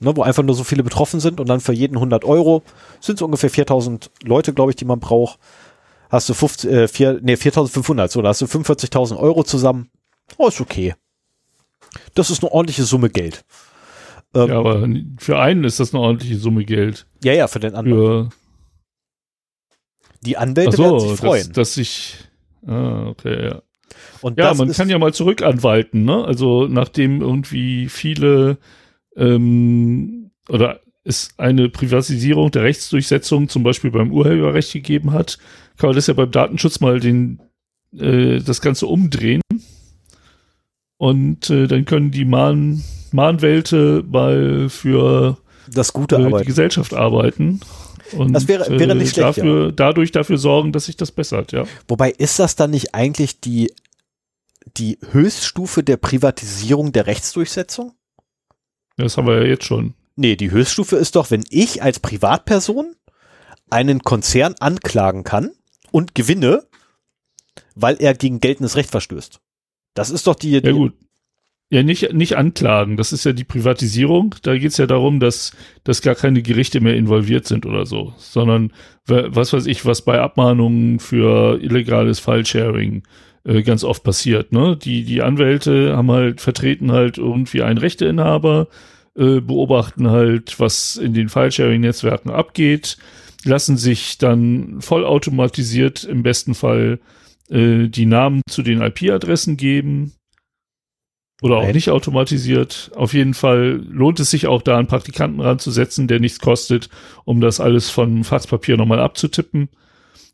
[0.00, 2.62] ne, wo einfach nur so viele betroffen sind und dann für jeden 100 Euro
[3.00, 5.38] sind es ungefähr 4000 Leute, glaube ich, die man braucht.
[6.10, 9.90] Hast du 50, äh, 4, nee, 4500, so, da hast du 45.000 Euro zusammen.
[10.36, 10.94] Oh, ist okay.
[12.14, 13.44] Das ist eine ordentliche Summe Geld.
[14.34, 14.88] Ähm, ja, aber
[15.18, 17.06] für einen ist das eine ordentliche Summe Geld.
[17.24, 18.30] Ja, ja, für den anderen.
[18.30, 18.30] Für
[20.24, 21.46] die Anwälte so, werden sich freuen.
[21.48, 22.16] Dass, dass ich,
[22.66, 23.62] ah, okay, ja.
[24.20, 26.24] Und ja, man kann ja mal zurück anwalten, ne?
[26.24, 28.58] Also nachdem irgendwie viele
[29.16, 35.38] ähm, oder es eine Privatisierung der Rechtsdurchsetzung zum Beispiel beim Urheberrecht gegeben hat,
[35.76, 37.40] kann man das ja beim Datenschutz mal den
[37.96, 39.40] äh, das Ganze umdrehen
[40.98, 45.38] und äh, dann können die Mahn Mahnwälte mal für
[45.70, 47.60] das gute äh, die Gesellschaft arbeiten.
[48.12, 49.38] Und, das wäre, wäre nicht äh, schlecht.
[49.38, 49.72] Dafür, ja.
[49.72, 51.64] Dadurch dafür sorgen, dass sich das bessert, ja.
[51.88, 53.72] Wobei ist das dann nicht eigentlich die,
[54.76, 57.92] die Höchststufe der Privatisierung der Rechtsdurchsetzung?
[58.96, 59.94] Das haben wir ja jetzt schon.
[60.16, 62.96] Nee, die Höchststufe ist doch, wenn ich als Privatperson
[63.70, 65.52] einen Konzern anklagen kann
[65.92, 66.64] und gewinne,
[67.74, 69.40] weil er gegen geltendes Recht verstößt.
[69.94, 70.60] Das ist doch die.
[70.60, 70.94] die ja, gut.
[71.70, 72.96] Ja, nicht, nicht anklagen.
[72.96, 74.34] Das ist ja die Privatisierung.
[74.42, 75.52] Da geht es ja darum, dass,
[75.84, 78.72] dass gar keine Gerichte mehr involviert sind oder so, sondern
[79.06, 83.02] was weiß ich, was bei Abmahnungen für illegales File-Sharing
[83.44, 84.52] äh, ganz oft passiert.
[84.52, 84.76] Ne?
[84.76, 88.68] Die, die Anwälte haben halt, vertreten halt irgendwie einen Rechteinhaber,
[89.14, 92.98] äh, beobachten halt, was in den File-Sharing-Netzwerken abgeht,
[93.44, 97.00] lassen sich dann vollautomatisiert im besten Fall
[97.50, 100.12] äh, die Namen zu den IP-Adressen geben,
[101.40, 102.90] oder auch nicht automatisiert.
[102.96, 106.88] Auf jeden Fall lohnt es sich auch da einen Praktikanten ranzusetzen, der nichts kostet,
[107.24, 109.68] um das alles von Faxpapier nochmal abzutippen.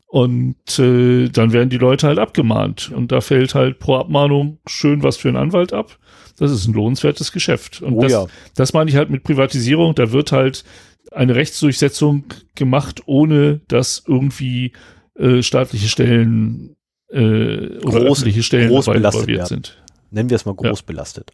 [0.07, 2.91] Und äh, dann werden die Leute halt abgemahnt.
[2.91, 5.97] Und da fällt halt pro Abmahnung schön was für einen Anwalt ab.
[6.37, 7.81] Das ist ein lohnenswertes Geschäft.
[7.81, 8.25] Und oh, das, ja.
[8.55, 9.93] das meine ich halt mit Privatisierung.
[9.93, 10.63] Da wird halt
[11.11, 12.25] eine Rechtsdurchsetzung
[12.55, 14.73] gemacht, ohne dass irgendwie
[15.15, 16.75] äh, staatliche Stellen
[17.09, 19.47] äh, oder groß, öffentliche Stellen involviert werden.
[19.47, 19.84] sind
[20.15, 20.85] nennen wir es mal groß ja.
[20.85, 21.31] belastet.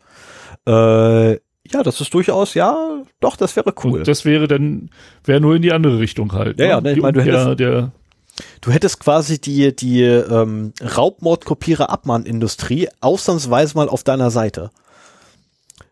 [0.68, 3.99] Äh, ja, das ist durchaus, ja, doch, das wäre cool.
[3.99, 4.90] Und das wäre dann,
[5.24, 6.58] wäre nur in die andere Richtung halt.
[6.60, 6.72] Ja, ne?
[6.72, 7.91] ja, ne, ich meine, du hättest, der,
[8.62, 14.72] du hättest quasi die, die ähm, Raubmordkopierer-Abmahnindustrie ausnahmsweise mal auf deiner Seite.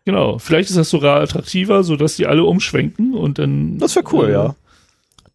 [0.04, 3.78] Genau, vielleicht ist das sogar attraktiver, sodass die alle umschwenken und dann.
[3.78, 4.54] Das wäre cool, äh, ja.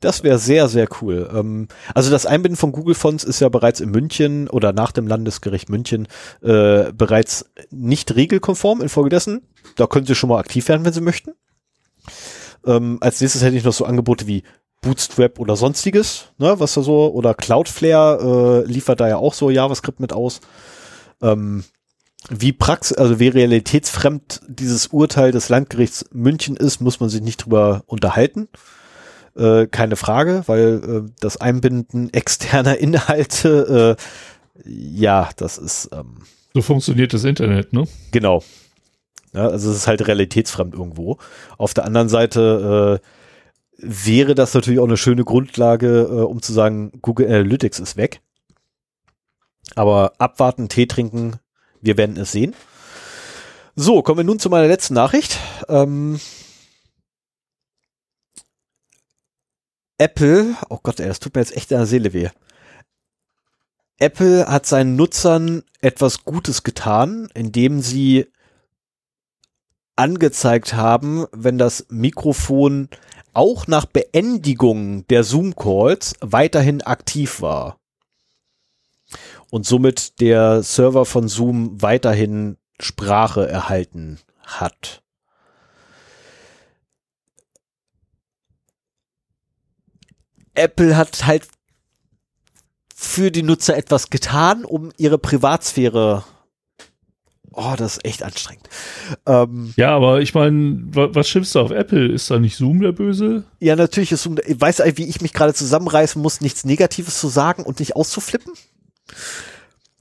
[0.06, 1.28] Das wäre sehr, sehr cool.
[1.34, 5.08] Ähm, also das Einbinden von Google Fonts ist ja bereits in München oder nach dem
[5.08, 6.08] Landesgericht München
[6.44, 8.84] äh, bereits nicht regelkonform.
[8.84, 9.42] Infolgedessen,
[9.78, 11.32] da können Sie schon mal aktiv werden, wenn Sie möchten.
[12.68, 14.44] Ähm, als nächstes hätte ich noch so Angebote wie
[14.82, 19.50] Bootstrap oder sonstiges, ne, was da so, oder Cloudflare äh, liefert da ja auch so
[19.50, 20.40] JavaScript mit aus.
[21.20, 21.64] Ähm,
[22.30, 27.46] wie prax also wie realitätsfremd dieses Urteil des Landgerichts München ist, muss man sich nicht
[27.46, 28.50] drüber unterhalten.
[29.36, 35.90] Äh, keine Frage, weil äh, das Einbinden externer Inhalte, äh, ja, das ist.
[35.92, 36.18] Ähm,
[36.54, 37.86] so funktioniert das Internet, ne?
[38.12, 38.44] Genau.
[39.34, 41.18] Ja, also es ist halt realitätsfremd irgendwo.
[41.58, 43.06] Auf der anderen Seite äh,
[43.78, 48.22] wäre das natürlich auch eine schöne Grundlage, äh, um zu sagen, Google Analytics ist weg.
[49.76, 51.34] Aber abwarten, Tee trinken,
[51.82, 52.56] wir werden es sehen.
[53.76, 55.38] So, kommen wir nun zu meiner letzten Nachricht.
[55.68, 56.22] Ähm,
[59.98, 62.30] Apple, oh Gott, ey, das tut mir jetzt echt in der Seele weh.
[63.98, 68.28] Apple hat seinen Nutzern etwas Gutes getan, indem sie
[69.96, 72.90] angezeigt haben, wenn das Mikrofon
[73.34, 77.80] auch nach Beendigung der Zoom-Calls weiterhin aktiv war.
[79.50, 85.05] Und somit der Server von Zoom weiterhin Sprache erhalten hat.
[90.56, 91.48] Apple hat halt
[92.96, 96.24] für die Nutzer etwas getan, um ihre Privatsphäre
[97.58, 98.68] Oh, das ist echt anstrengend.
[99.26, 102.12] Ähm, ja, aber ich meine, was schimpfst du auf Apple?
[102.12, 103.46] Ist da nicht Zoom der Böse?
[103.62, 104.38] Ja, natürlich ist Zoom.
[104.38, 108.52] Weißt du, wie ich mich gerade zusammenreißen muss, nichts Negatives zu sagen und nicht auszuflippen?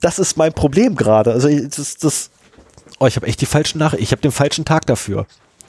[0.01, 1.33] Das ist mein Problem gerade.
[1.33, 2.31] Also das, das.
[2.99, 4.03] Oh, ich habe echt die falschen Nachrichten.
[4.03, 5.27] Ich habe den falschen Tag dafür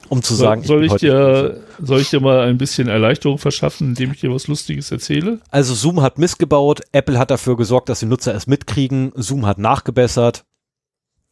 [0.08, 0.62] um zu sagen.
[0.62, 4.46] Soll ich, dir, soll ich dir mal ein bisschen Erleichterung verschaffen, indem ich dir was
[4.46, 5.40] Lustiges erzähle?
[5.50, 9.58] Also Zoom hat missgebaut, Apple hat dafür gesorgt, dass die Nutzer es mitkriegen, Zoom hat
[9.58, 10.44] nachgebessert.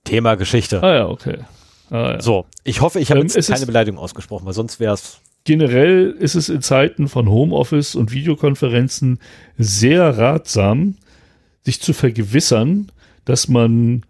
[0.04, 0.82] Thema Geschichte.
[0.82, 1.38] Ah ja, okay.
[1.90, 2.20] Ah, ja.
[2.20, 5.20] So, ich hoffe, ich habe Ähm, jetzt keine Beleidigung ausgesprochen, weil sonst wäre es.
[5.44, 9.18] Generell ist es in Zeiten von Homeoffice und Videokonferenzen
[9.58, 10.96] sehr ratsam,
[11.62, 12.90] sich zu vergewissern,
[13.26, 14.04] dass man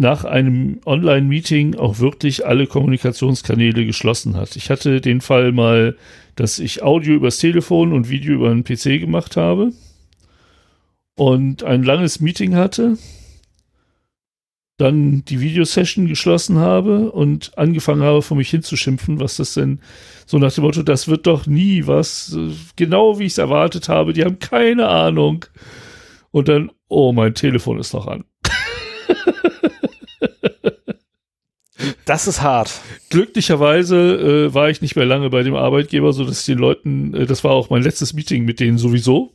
[0.00, 4.56] nach einem Online-Meeting auch wirklich alle Kommunikationskanäle geschlossen hat.
[4.56, 5.94] Ich hatte den Fall mal,
[6.36, 9.72] dass ich Audio übers Telefon und Video über einen PC gemacht habe
[11.16, 12.96] und ein langes Meeting hatte,
[14.78, 19.80] dann die Videosession geschlossen habe und angefangen habe, vor mich hinzuschimpfen, was das denn
[20.24, 22.34] so nach dem Motto, das wird doch nie was,
[22.74, 25.44] genau wie ich es erwartet habe, die haben keine Ahnung.
[26.30, 28.24] Und dann, oh, mein Telefon ist noch an.
[32.04, 32.80] Das ist hart.
[33.10, 37.26] Glücklicherweise äh, war ich nicht mehr lange bei dem Arbeitgeber, so dass den Leuten, äh,
[37.26, 39.32] das war auch mein letztes Meeting mit denen sowieso.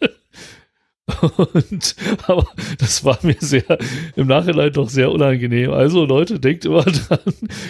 [1.36, 1.96] Und,
[2.26, 2.46] aber
[2.78, 3.64] das war mir sehr,
[4.14, 5.72] im Nachhinein doch sehr unangenehm.
[5.72, 7.18] Also Leute, denkt immer dran,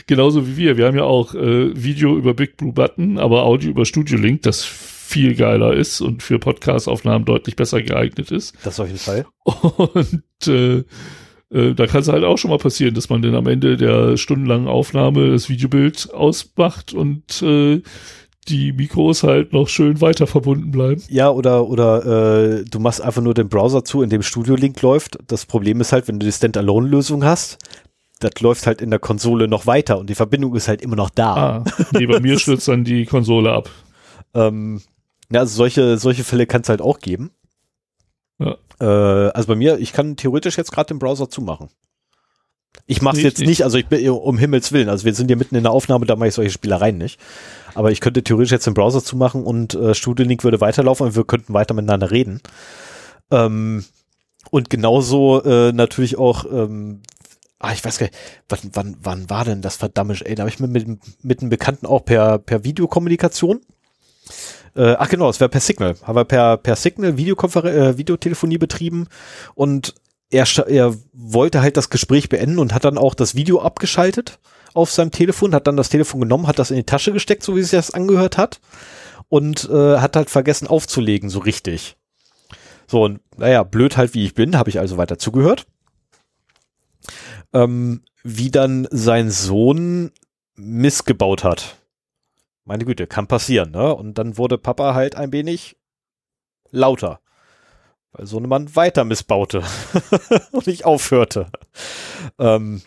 [0.06, 0.76] genauso wie wir.
[0.76, 4.42] Wir haben ja auch äh, Video über Big Blue Button, aber Audio über Studio Link,
[4.42, 8.54] das viel geiler ist und für Podcast-Aufnahmen deutlich besser geeignet ist.
[8.64, 9.24] Das auf jeden Fall.
[9.44, 10.84] Und äh,
[11.50, 14.16] äh, da kann es halt auch schon mal passieren, dass man dann am Ende der
[14.16, 17.82] stundenlangen Aufnahme das Videobild ausmacht und äh,
[18.48, 21.02] die Mikros halt noch schön weiter verbunden bleiben.
[21.08, 24.80] Ja, oder, oder äh, du machst einfach nur den Browser zu, in dem Studio Link
[24.82, 25.18] läuft.
[25.26, 27.58] Das Problem ist halt, wenn du die Standalone-Lösung hast,
[28.20, 31.10] das läuft halt in der Konsole noch weiter und die Verbindung ist halt immer noch
[31.10, 31.34] da.
[31.34, 33.70] Ah, nee, bei mir stürzt dann die Konsole ab.
[34.34, 34.80] Ähm,
[35.30, 37.30] ja, also solche, solche Fälle kann es halt auch geben.
[38.38, 38.56] Ja.
[38.80, 41.68] Äh, also bei mir, ich kann theoretisch jetzt gerade den Browser zumachen.
[42.86, 45.26] Ich mache es jetzt ich nicht, also ich bin um Himmels Willen, also wir sind
[45.26, 47.18] hier mitten in der Aufnahme, da mache ich solche Spielereien nicht.
[47.74, 51.16] Aber ich könnte theoretisch jetzt den Browser zumachen und äh, Studio Link würde weiterlaufen und
[51.16, 52.40] wir könnten weiter miteinander reden.
[53.30, 53.84] Ähm,
[54.50, 57.02] und genauso äh, natürlich auch, ähm,
[57.58, 58.16] ah, ich weiß gar nicht,
[58.48, 61.50] wann, wann, wann war denn das verdammt, ey, da habe ich mit, mit, mit einem
[61.50, 63.60] Bekannten auch per, per Videokommunikation
[64.78, 65.96] äh, ach genau, es wäre per Signal.
[66.02, 69.08] Haben wir per, per Signal Videokonfer äh, Videotelefonie betrieben
[69.54, 69.94] und
[70.30, 74.38] er, er wollte halt das Gespräch beenden und hat dann auch das Video abgeschaltet
[74.74, 77.56] auf seinem Telefon, hat dann das Telefon genommen, hat das in die Tasche gesteckt, so
[77.56, 78.60] wie es sich das angehört hat
[79.28, 81.96] und äh, hat halt vergessen aufzulegen, so richtig.
[82.86, 85.66] So, und naja, blöd halt wie ich bin, habe ich also weiter zugehört.
[87.52, 90.12] Ähm, wie dann sein Sohn
[90.54, 91.76] missgebaut hat.
[92.68, 93.94] Meine Güte, kann passieren, ne?
[93.94, 95.76] Und dann wurde Papa halt ein wenig
[96.70, 97.20] lauter.
[98.12, 99.62] Weil so ein Mann weiter missbaute
[100.52, 101.46] und nicht aufhörte.
[102.38, 102.82] Ähm,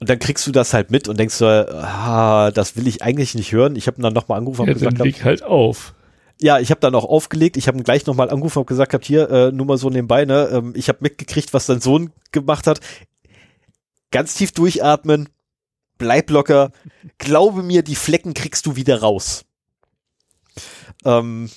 [0.00, 3.34] und dann kriegst du das halt mit und denkst so, ah, das will ich eigentlich
[3.34, 3.74] nicht hören.
[3.76, 5.94] Ich habe ihn dann nochmal angerufen und Ja, gesagt, dann leg halt auf.
[6.40, 7.56] ja, ich habe dann auch aufgelegt.
[7.56, 10.26] Ich habe ihn gleich nochmal angerufen und gesagt, hab hier äh, nur mal so nebenbei,
[10.26, 12.80] ne, ähm, ich habe mitgekriegt, was dein Sohn gemacht hat.
[14.10, 15.28] Ganz tief durchatmen,
[15.98, 16.72] bleib locker.
[17.18, 19.44] Glaube mir, die Flecken kriegst du wieder raus.
[21.04, 21.50] Ähm,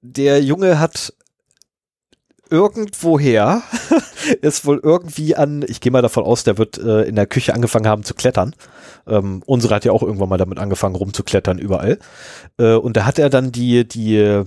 [0.00, 1.12] der Junge hat
[2.50, 3.62] irgendwoher
[4.40, 7.54] ist wohl irgendwie an, ich gehe mal davon aus, der wird äh, in der Küche
[7.54, 8.54] angefangen haben zu klettern.
[9.06, 11.98] Ähm, unsere hat ja auch irgendwann mal damit angefangen rumzuklettern überall.
[12.58, 14.44] Äh, und da hat er dann die, die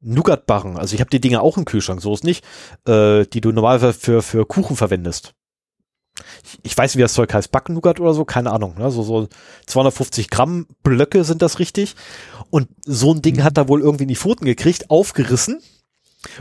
[0.00, 2.44] Nougat-Barren, also ich habe die Dinger auch im Kühlschrank, so ist nicht,
[2.86, 5.34] äh, die du normalerweise für, für Kuchen verwendest.
[6.62, 8.74] Ich, weiß, wie das Zeug heißt, Backen-Nougat oder so, keine Ahnung.
[8.78, 8.90] Ne?
[8.90, 9.28] So, so
[9.66, 11.94] 250 Gramm Blöcke sind das richtig.
[12.50, 15.60] Und so ein Ding hat er wohl irgendwie in die Pfoten gekriegt, aufgerissen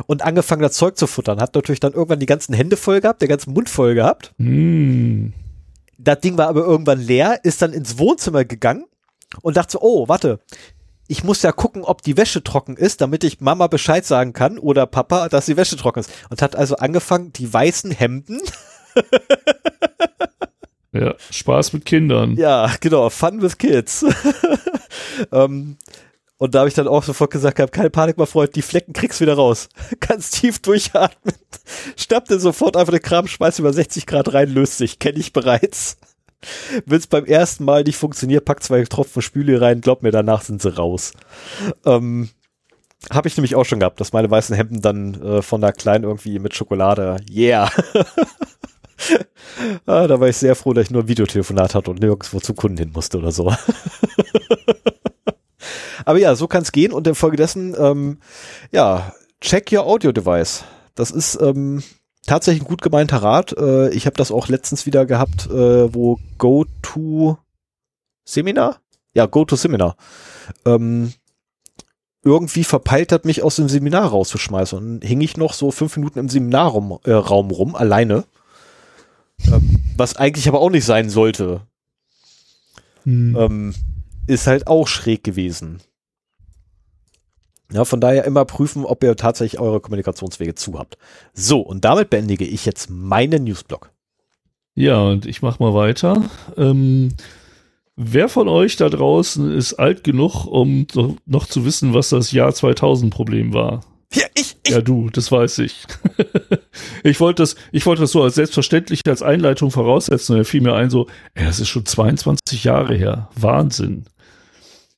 [0.08, 1.40] und angefangen, das Zeug zu futtern.
[1.40, 4.34] Hat natürlich dann irgendwann die ganzen Hände voll gehabt, der ganzen Mund voll gehabt.
[4.38, 5.34] Hm.
[5.98, 8.86] Das Ding war aber irgendwann leer, ist dann ins Wohnzimmer gegangen
[9.42, 10.40] und dachte so, oh, warte,
[11.08, 14.60] ich muss ja gucken, ob die Wäsche trocken ist, damit ich Mama Bescheid sagen kann
[14.60, 16.12] oder Papa, dass die Wäsche trocken ist.
[16.30, 18.40] Und hat also angefangen, die weißen Hemden,
[20.94, 22.36] Ja, Spaß mit Kindern.
[22.38, 24.04] ja, genau, Fun with Kids.
[25.32, 25.78] ähm,
[26.38, 28.94] und da habe ich dann auch sofort gesagt, gehabt, keine Panik, mein Freund, die Flecken
[28.94, 29.70] kriegst du wieder raus.
[30.00, 31.36] Ganz tief durchatmen.
[31.96, 35.98] Schnappte sofort einfach den Kram, schmeiß über 60 Grad rein, löst sich, kenne ich bereits.
[36.86, 40.44] Wenn es beim ersten Mal nicht funktioniert, pack zwei Tropfen Spüle rein, glaub mir, danach
[40.44, 41.14] sind sie raus.
[41.86, 42.30] Ähm,
[43.12, 46.04] habe ich nämlich auch schon gehabt, dass meine weißen Hemden dann äh, von der Kleinen
[46.04, 47.72] irgendwie mit Schokolade, yeah.
[49.86, 52.56] ah, da war ich sehr froh, dass ich nur ein Videotelefonat hatte und nirgendwo zum
[52.56, 53.54] Kunden hin musste oder so.
[56.06, 58.20] Aber ja, so kann es gehen und infolgedessen, ähm,
[58.72, 60.64] ja, check your audio device.
[60.96, 61.84] Das ist ähm,
[62.26, 63.54] tatsächlich ein gut gemeinter Rat.
[63.58, 67.38] Äh, ich habe das auch letztens wieder gehabt, äh, wo Go to
[68.24, 68.80] Seminar?
[69.14, 69.98] Ja, Go to Seminar.
[70.66, 71.14] Ähm,
[72.24, 74.78] irgendwie verpeilt hat, mich aus dem Seminar rauszuschmeißen.
[74.78, 78.26] Und hing ich noch so fünf Minuten im Seminarraum äh, rum, alleine.
[79.46, 81.62] Ähm, was eigentlich aber auch nicht sein sollte,
[83.04, 83.36] Hm.
[83.38, 83.76] ähm,
[84.28, 85.80] ist halt auch schräg gewesen.
[87.72, 90.98] Ja, von daher immer prüfen, ob ihr tatsächlich eure Kommunikationswege zu habt.
[91.34, 93.92] So, und damit beendige ich jetzt meinen Newsblog.
[94.76, 96.30] Ja, und ich mach mal weiter.
[96.56, 97.14] Ähm,
[97.96, 100.88] wer von euch da draußen ist alt genug, um
[101.26, 103.82] noch zu wissen, was das Jahr 2000 Problem war?
[104.14, 104.72] Ja, ich, ich.
[104.72, 105.86] Ja, du, das weiß ich.
[107.04, 110.62] ich wollte das, ich wollte das so als selbstverständlich als Einleitung voraussetzen und er fiel
[110.62, 113.30] mir ein so, das ist schon 22 Jahre her.
[113.36, 114.06] Wahnsinn.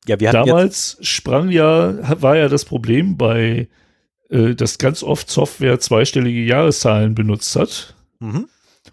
[0.08, 3.68] Ja, wir Damals sprang ja, war ja das Problem bei,
[4.30, 7.96] äh, dass ganz oft Software zweistellige Jahreszahlen benutzt hat.
[8.20, 8.48] mhm.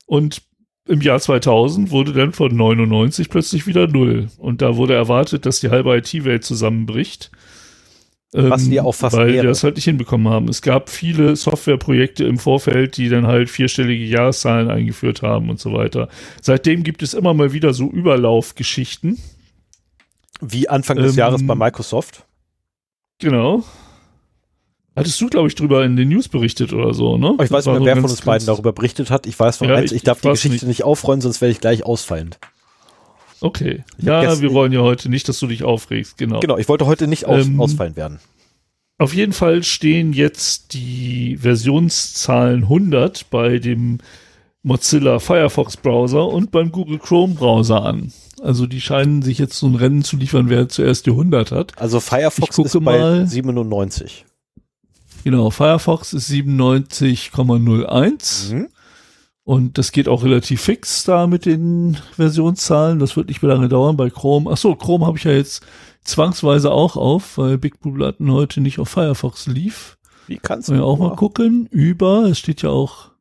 [0.06, 0.43] Und
[0.88, 4.28] im Jahr 2000 wurde dann von 99 plötzlich wieder null.
[4.38, 7.30] Und da wurde erwartet, dass die halbe IT-Welt zusammenbricht.
[8.39, 9.41] Was Ähm, die auch fast Weil wäre.
[9.43, 10.49] die das halt nicht hinbekommen haben.
[10.49, 15.73] Es gab viele Softwareprojekte im Vorfeld, die dann halt vierstellige Jahreszahlen eingeführt haben und so
[15.73, 16.09] weiter.
[16.43, 19.19] Seitdem gibt es immer mal wieder so Überlaufgeschichten.
[20.43, 22.27] wie Anfang des ähm, Jahres bei Microsoft.
[23.21, 23.65] Genau.
[24.95, 27.35] Hattest du, glaube ich, drüber in den News berichtet oder so, ne?
[27.39, 29.27] Oh, ich weiß nicht mehr, so wer von uns beiden darüber berichtet hat.
[29.27, 30.85] Ich weiß von Ja, eins, ich- ich darf die Geschichte nicht.
[30.85, 32.39] aufrollen, sonst werde ich gleich ausfallend.
[33.41, 33.85] Okay.
[33.99, 36.41] Ja, gestern- wir wollen ja heute nicht, dass du dich aufregst, genau.
[36.41, 38.19] Genau, ich wollte heute nicht aus, Ähm, ausfallen werden.
[38.99, 43.99] Auf jeden Fall stehen jetzt die Versionszahlen 100 bei dem
[44.63, 48.13] Mozilla Firefox Browser und beim Google Chrome Browser an.
[48.43, 51.73] Also die scheinen sich jetzt so ein Rennen zu liefern, wer zuerst die 100 hat.
[51.79, 53.27] Also Firefox ist bei mal.
[53.27, 54.25] 97.
[55.25, 58.69] Genau, Firefox ist 97,01 Mhm.
[59.47, 62.98] Und das geht auch relativ fix da mit den Versionszahlen.
[62.98, 64.51] Das wird nicht mehr lange dauern bei Chrome.
[64.52, 65.64] Ach so, Chrome habe ich ja jetzt
[66.05, 69.97] zwangsweise auch auf, weil Big Blue Button heute nicht auf Firefox lief.
[70.27, 71.68] Wie kannst Wollen wir auch mal gucken.
[71.70, 73.12] Über, es steht ja auch.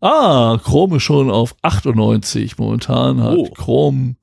[0.00, 2.58] Ah, Chrome ist schon auf 98.
[2.58, 3.48] Momentan hat Oh.
[3.50, 4.14] Chrome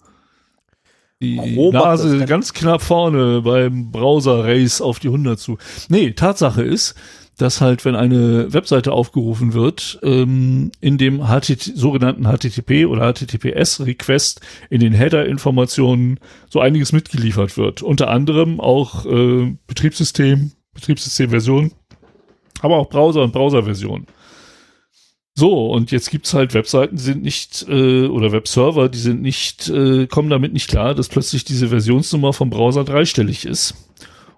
[1.22, 5.58] die Chrome Nase ganz- knapp vorne beim Browser-Race auf die 100 zu.
[5.90, 6.96] Nee, Tatsache ist,
[7.38, 14.42] dass halt, wenn eine Webseite aufgerufen wird, ähm, in dem HTT sogenannten HTTP oder HTTPS-Request
[14.70, 16.20] in den Header-Informationen
[16.50, 17.82] so einiges mitgeliefert wird.
[17.82, 21.72] Unter anderem auch äh, Betriebssystem, Betriebssystemversion,
[22.62, 24.08] aber auch Browser und Browserversion.
[25.36, 29.68] So, und jetzt gibt's halt Webseiten, die sind nicht, äh, oder Webserver, die sind nicht,
[29.68, 33.74] äh, kommen damit nicht klar, dass plötzlich diese Versionsnummer vom Browser dreistellig ist.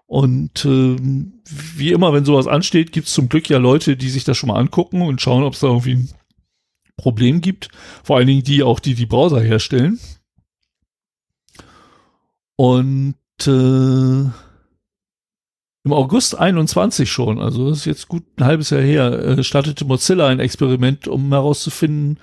[0.08, 4.38] Und ähm, wie immer, wenn sowas ansteht, gibt's zum Glück ja Leute, die sich das
[4.38, 6.10] schon mal angucken und schauen, ob es da irgendwie ein
[6.96, 7.70] Problem gibt.
[8.04, 10.00] Vor allen Dingen die auch, die die Browser herstellen.
[12.56, 13.16] Und
[13.48, 14.30] äh,
[15.86, 19.86] im August 21 schon, also das ist jetzt gut ein halbes Jahr her, äh, startete
[19.86, 22.20] Mozilla ein Experiment, um herauszufinden,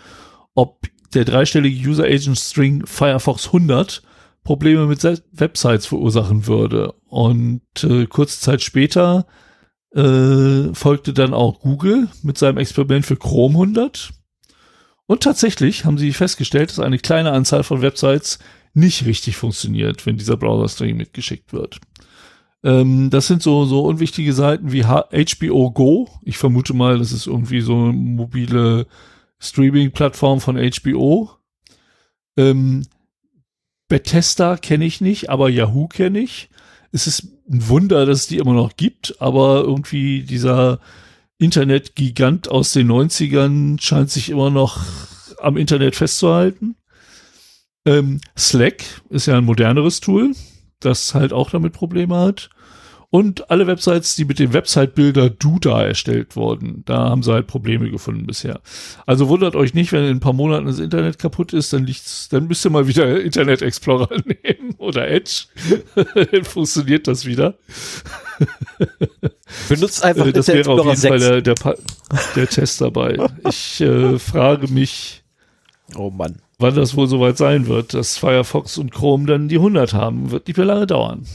[0.54, 4.02] ob der dreistellige User Agent String Firefox 100
[4.44, 5.02] Probleme mit
[5.32, 6.94] Websites verursachen würde.
[7.06, 9.26] Und äh, kurze Zeit später
[9.94, 14.12] äh, folgte dann auch Google mit seinem Experiment für Chrome 100.
[15.06, 18.38] Und tatsächlich haben sie festgestellt, dass eine kleine Anzahl von Websites
[18.74, 21.78] nicht richtig funktioniert, wenn dieser Browser-String mitgeschickt wird.
[22.64, 26.08] Ähm, das sind so, so unwichtige Seiten wie HBO Go.
[26.22, 28.86] Ich vermute mal, das ist irgendwie so eine mobile
[29.40, 31.30] Streaming-Plattform von HBO.
[32.36, 32.84] Ähm,
[33.92, 36.48] Bethesda kenne ich nicht, aber Yahoo kenne ich.
[36.92, 40.80] Es ist ein Wunder, dass es die immer noch gibt, aber irgendwie dieser
[41.36, 44.82] Internet-Gigant aus den 90ern scheint sich immer noch
[45.42, 46.76] am Internet festzuhalten.
[47.84, 50.32] Ähm, Slack ist ja ein moderneres Tool,
[50.80, 52.48] das halt auch damit Probleme hat.
[53.14, 57.90] Und alle Websites, die mit dem Website-Builder Duda erstellt wurden, da haben sie halt Probleme
[57.90, 58.60] gefunden bisher.
[59.04, 62.30] Also wundert euch nicht, wenn in ein paar Monaten das Internet kaputt ist, dann liegt's,
[62.30, 65.44] dann müsst ihr mal wieder Internet Explorer nehmen oder Edge.
[66.32, 67.54] dann funktioniert das wieder.
[69.68, 71.24] Benutzt einfach Äh, das Internet wäre auf jeden Explorer Fall 6.
[71.28, 71.74] der, der, Pa-
[72.34, 73.18] der Test dabei.
[73.46, 75.22] Ich äh, frage mich,
[75.96, 76.36] Oh Mann.
[76.58, 80.30] wann das wohl soweit sein wird, dass Firefox und Chrome dann die 100 haben.
[80.30, 81.26] Wird nicht mehr lange dauern.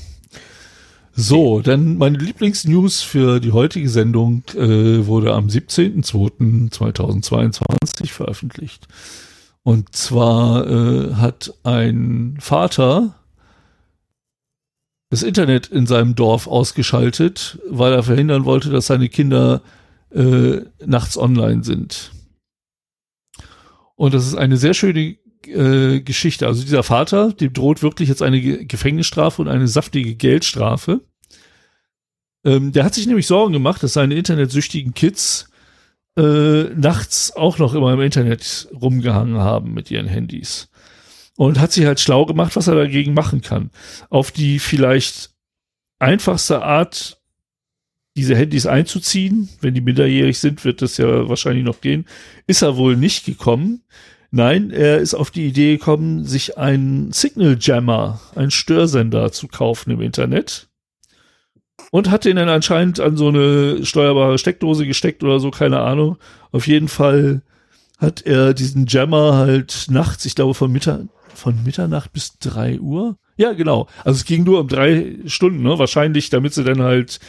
[1.20, 8.88] So, dann meine Lieblingsnews für die heutige Sendung äh, wurde am 17.02.2022 veröffentlicht.
[9.64, 13.16] Und zwar äh, hat ein Vater
[15.10, 19.64] das Internet in seinem Dorf ausgeschaltet, weil er verhindern wollte, dass seine Kinder
[20.12, 22.12] äh, nachts online sind.
[23.96, 25.18] Und das ist eine sehr schöne
[25.48, 26.48] äh, Geschichte.
[26.48, 31.02] Also dieser Vater, dem droht wirklich jetzt eine Ge Gefängnisstrafe und eine saftige Geldstrafe.
[32.46, 35.50] Ähm, der hat sich nämlich Sorgen gemacht, dass seine internetsüchtigen Kids
[36.18, 40.70] äh, nachts auch noch immer im Internet rumgehangen haben mit ihren Handys.
[41.36, 43.70] Und hat sich halt schlau gemacht, was er dagegen machen kann.
[44.10, 45.32] Auf die vielleicht
[46.00, 47.22] einfachste Art,
[48.16, 52.06] diese Handys einzuziehen, wenn die minderjährig sind, wird das ja wahrscheinlich noch gehen,
[52.48, 53.84] ist er wohl nicht gekommen.
[54.32, 59.92] Nein, er ist auf die Idee gekommen, sich einen Signal Jammer, einen Störsender zu kaufen
[59.92, 60.68] im Internet.
[61.92, 66.18] Und hat den dann anscheinend an so eine steuerbare Steckdose gesteckt oder so, keine Ahnung.
[66.52, 67.42] Auf jeden Fall
[67.98, 71.02] hat er diesen Jammer halt nachts, ich glaube von Mittag,
[71.34, 73.18] von Mitternacht bis drei Uhr.
[73.38, 73.88] Ja, genau.
[74.04, 75.80] Also es ging nur um drei Stunden, ne?
[75.80, 77.20] Wahrscheinlich, damit sie dann halt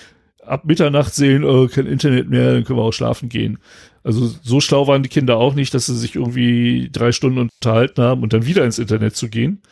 [0.45, 3.59] ab Mitternacht sehen, oh, kein Internet mehr, dann können wir auch schlafen gehen.
[4.05, 8.03] Also so schlau waren die Kinder auch nicht, dass sie sich irgendwie drei Stunden unterhalten
[8.03, 9.63] haben und dann wieder ins Internet zu gehen.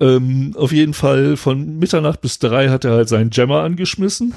[0.00, 4.34] Ähm, auf jeden Fall von Mitternacht bis drei hat er halt seinen Jammer angeschmissen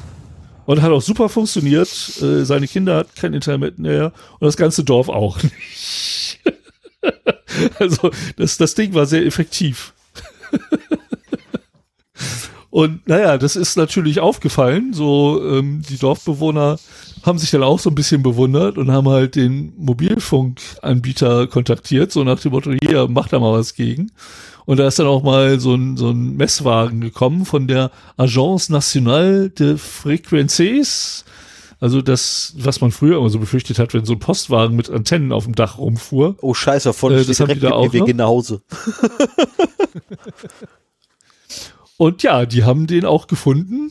[0.66, 1.90] und hat auch super funktioniert.
[2.22, 6.40] Äh, seine Kinder hatten kein Internet mehr und das ganze Dorf auch nicht.
[7.80, 9.93] also das, das Ding war sehr effektiv.
[12.74, 14.94] Und naja, das ist natürlich aufgefallen.
[14.94, 16.80] So, ähm, die Dorfbewohner
[17.22, 22.24] haben sich dann auch so ein bisschen bewundert und haben halt den Mobilfunkanbieter kontaktiert, so
[22.24, 24.12] nach dem Motto, hier, mach da mal was gegen.
[24.66, 28.70] Und da ist dann auch mal so ein, so ein Messwagen gekommen von der Agence
[28.70, 31.26] Nationale de Frequences.
[31.80, 35.32] Also das, was man früher immer so befürchtet hat, wenn so ein Postwagen mit Antennen
[35.32, 36.38] auf dem Dach rumfuhr.
[36.42, 38.64] Oh Scheiße, von äh, das haben die da auch wir gehen nach Hause.
[42.04, 43.90] Und ja, die haben den auch gefunden.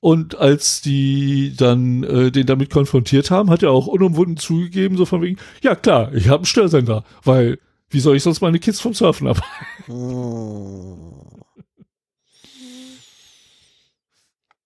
[0.00, 5.04] Und als die dann äh, den damit konfrontiert haben, hat er auch unumwunden zugegeben, so
[5.04, 7.58] von wegen, ja klar, ich habe einen Störsender, weil
[7.90, 9.42] wie soll ich sonst meine Kids vom Surfen ab?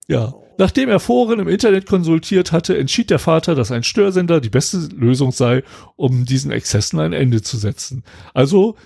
[0.06, 0.34] ja.
[0.56, 4.88] Nachdem er Foren im Internet konsultiert hatte, entschied der Vater, dass ein Störsender die beste
[4.94, 5.64] Lösung sei,
[5.96, 8.04] um diesen Exzessen ein Ende zu setzen.
[8.34, 8.76] Also,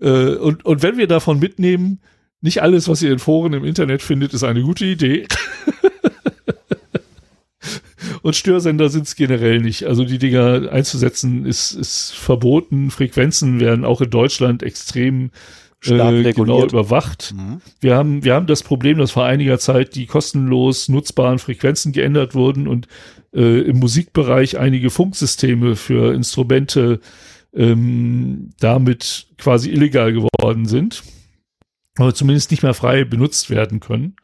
[0.00, 2.00] äh, und, und wenn wir davon mitnehmen,
[2.40, 5.26] nicht alles, was ihr in Foren im Internet findet, ist eine gute Idee.
[8.22, 9.84] Und Störsender sind es generell nicht.
[9.84, 12.90] Also die Dinger einzusetzen ist, ist verboten.
[12.90, 15.30] Frequenzen werden auch in Deutschland extrem
[15.84, 17.34] äh, genau überwacht.
[17.36, 17.60] Mhm.
[17.80, 22.34] Wir haben, wir haben das Problem, dass vor einiger Zeit die kostenlos nutzbaren Frequenzen geändert
[22.34, 22.88] wurden und
[23.32, 27.00] äh, im Musikbereich einige Funksysteme für Instrumente
[27.54, 31.02] ähm, damit quasi illegal geworden sind
[31.98, 34.16] aber zumindest nicht mehr frei benutzt werden können.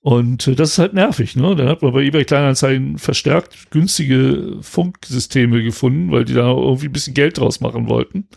[0.00, 1.56] Und äh, das ist halt nervig, ne?
[1.56, 6.92] Dann hat man bei eBay Kleinanzeigen verstärkt günstige Funksysteme gefunden, weil die da irgendwie ein
[6.92, 8.28] bisschen Geld draus machen wollten.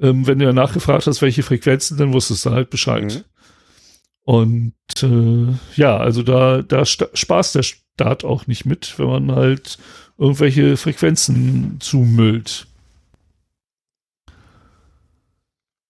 [0.00, 3.04] Ähm, wenn du ja nachgefragt hast, welche Frequenzen, dann wusstest du halt Bescheid.
[3.04, 3.24] Mhm.
[4.22, 9.78] Und äh, ja, also da, da spaßt der Staat auch nicht mit, wenn man halt
[10.18, 12.66] irgendwelche Frequenzen zumüllt.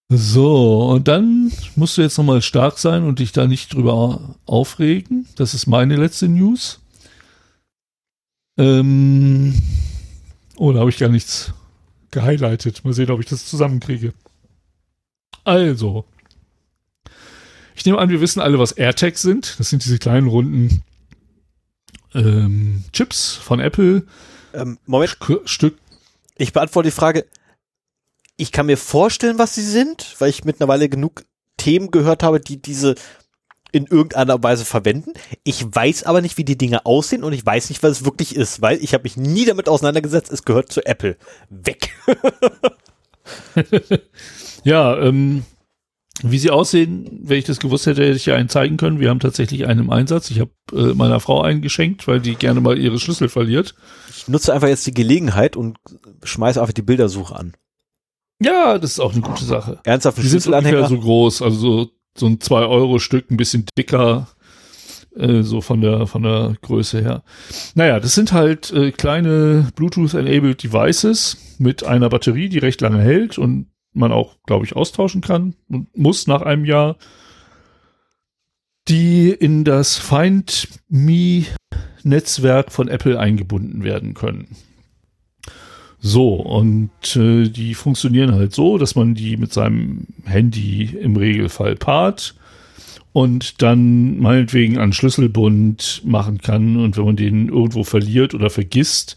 [0.09, 5.27] So, und dann musst du jetzt nochmal stark sein und dich da nicht drüber aufregen.
[5.35, 6.81] Das ist meine letzte News.
[8.57, 9.61] Ähm
[10.57, 11.53] oh, da habe ich gar nichts
[12.13, 12.85] gehighlightet.
[12.85, 14.15] Mal sehen, ob ich das zusammenkriege.
[15.43, 16.05] Also,
[17.75, 19.59] ich nehme an, wir wissen alle, was AirTags sind.
[19.59, 20.83] Das sind diese kleinen runden
[22.15, 24.05] ähm, Chips von Apple.
[24.55, 25.17] Ähm, Moment.
[25.45, 25.79] Stück.
[26.37, 27.27] Ich beantworte die Frage,
[28.37, 31.25] ich kann mir vorstellen, was sie sind, weil ich mittlerweile genug
[31.57, 32.95] Themen gehört habe, die diese
[33.73, 35.13] in irgendeiner Weise verwenden.
[35.43, 38.35] Ich weiß aber nicht, wie die Dinge aussehen und ich weiß nicht, was es wirklich
[38.37, 40.33] ist, weil ich habe mich nie damit auseinandergesetzt.
[40.33, 41.17] Es gehört zu Apple.
[41.51, 41.91] Weg.
[44.65, 45.45] ja, ähm,
[46.23, 49.01] wie sie aussehen, wenn ich das gewusst hätte, hätte ich ja einen zeigen können.
[49.01, 50.31] Wir haben tatsächlich einen im Einsatz.
[50.31, 53.75] Ich habe äh, meiner Frau einen geschenkt, weil die gerne mal ihre Schlüssel verliert.
[54.09, 55.77] Ich nutze einfach jetzt die Gelegenheit und
[56.23, 57.55] schmeiße einfach die Bildersuche an.
[58.41, 59.79] Ja, das ist auch eine gute Sache.
[59.85, 64.29] Ernsthaft, die sind ungefähr so groß, also so, so ein 2-Euro-Stück, ein bisschen dicker,
[65.17, 67.23] äh, so von der, von der Größe her.
[67.75, 73.39] Naja, das sind halt äh, kleine Bluetooth-enabled Devices mit einer Batterie, die recht lange hält
[73.39, 76.97] und man auch, glaube ich, austauschen kann und muss nach einem Jahr,
[78.89, 81.45] die in das Find Me
[82.03, 84.55] Netzwerk von Apple eingebunden werden können.
[85.99, 91.75] So, und äh, die funktionieren halt so, dass man die mit seinem Handy im Regelfall
[91.75, 92.35] paart
[93.13, 96.77] und dann meinetwegen einen Schlüsselbund machen kann.
[96.77, 99.17] Und wenn man den irgendwo verliert oder vergisst,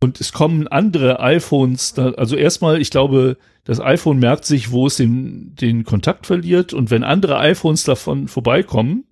[0.00, 4.86] und es kommen andere iPhones, da, also erstmal, ich glaube, das iPhone merkt sich, wo
[4.86, 6.72] es den, den Kontakt verliert.
[6.74, 9.04] Und wenn andere iPhones davon vorbeikommen,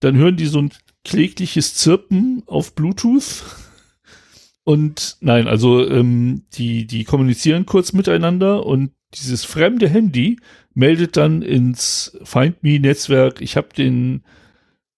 [0.00, 0.70] dann hören die so ein
[1.04, 3.44] klägliches Zirpen auf Bluetooth
[4.64, 10.38] Und nein, also ähm, die, die kommunizieren kurz miteinander und dieses fremde Handy
[10.72, 14.24] meldet dann ins Find Me-Netzwerk, ich habe den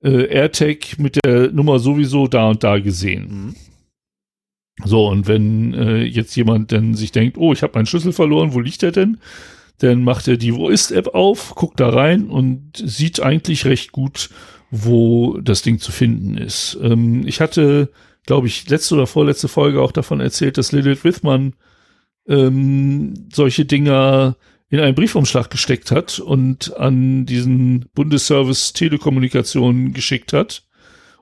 [0.03, 3.29] äh, AirTag mit der Nummer sowieso da und da gesehen.
[3.29, 3.55] Mhm.
[4.85, 8.53] So, und wenn äh, jetzt jemand dann sich denkt, oh, ich habe meinen Schlüssel verloren,
[8.53, 9.19] wo liegt der denn?
[9.79, 14.31] Dann macht er die Wo ist-App auf, guckt da rein und sieht eigentlich recht gut,
[14.71, 16.79] wo das Ding zu finden ist.
[16.83, 17.91] Ähm, ich hatte,
[18.27, 21.55] glaube ich, letzte oder vorletzte Folge auch davon erzählt, dass Lilith Withman
[22.29, 24.37] ähm, solche Dinger
[24.69, 30.65] in einen Briefumschlag gesteckt hat und an diesen Bundesservice Telekommunikation geschickt hat,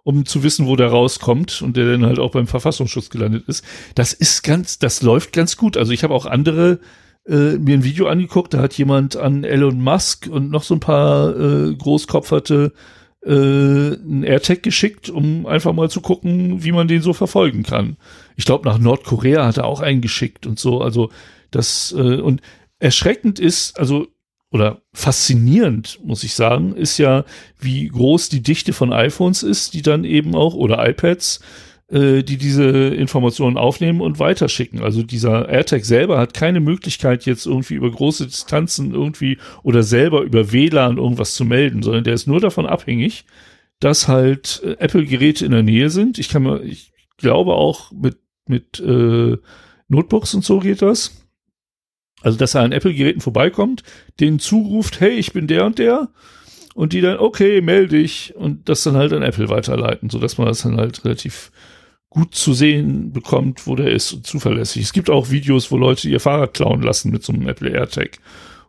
[0.02, 3.64] um zu wissen, wo der rauskommt und der dann halt auch beim Verfassungsschutz gelandet ist.
[3.94, 5.76] Das ist ganz, das läuft ganz gut.
[5.76, 6.81] Also ich habe auch andere
[7.26, 10.81] äh, mir ein Video angeguckt, da hat jemand an Elon Musk und noch so ein
[10.81, 12.72] paar äh, Großkopferte
[13.27, 17.97] äh, ein AirTag geschickt, um einfach mal zu gucken, wie man den so verfolgen kann.
[18.37, 20.81] Ich glaube, nach Nordkorea hat er auch einen geschickt und so.
[20.81, 21.11] Also
[21.51, 22.41] das äh, und
[22.79, 24.09] erschreckend ist, also
[24.51, 27.25] oder faszinierend, muss ich sagen, ist ja,
[27.59, 31.41] wie groß die Dichte von iPhones ist, die dann eben auch, oder iPads,
[31.89, 34.82] äh, die diese Informationen aufnehmen und weiterschicken.
[34.82, 40.23] Also dieser AirTag selber hat keine Möglichkeit, jetzt irgendwie über große Distanzen irgendwie oder selber
[40.23, 43.24] über WLAN irgendwas zu melden, sondern der ist nur davon abhängig,
[43.81, 46.19] dass halt äh, Apple-Geräte in der Nähe sind.
[46.19, 49.36] Ich kann mir, ich glaube auch mit, mit äh,
[49.89, 51.24] Notebooks und so geht das
[52.24, 53.82] also, dass er an Apple-Geräten vorbeikommt,
[54.19, 56.09] denen zuruft, hey, ich bin der und der,
[56.74, 60.47] und die dann, okay, melde dich, und das dann halt an Apple weiterleiten, sodass man
[60.47, 61.52] das dann halt relativ
[62.15, 64.85] gut zu sehen bekommt, wo der ist und zuverlässig.
[64.85, 68.19] Es gibt auch Videos, wo Leute ihr Fahrrad klauen lassen mit so einem Apple AirTag,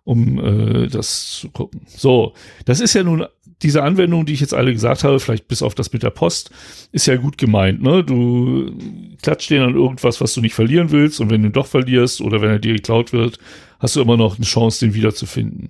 [0.04, 1.82] um äh, das zu gucken.
[1.88, 2.34] So,
[2.66, 3.26] das ist ja nun
[3.62, 6.50] diese Anwendung, die ich jetzt alle gesagt habe, vielleicht bis auf das mit der Post,
[6.92, 7.84] ist ja gut gemeint.
[7.84, 8.04] Ne?
[8.04, 8.72] Du
[9.22, 12.22] klatscht den an irgendwas, was du nicht verlieren willst und wenn du ihn doch verlierst
[12.22, 13.38] oder wenn er dir geklaut wird,
[13.80, 15.70] hast du immer noch eine Chance, den wiederzufinden.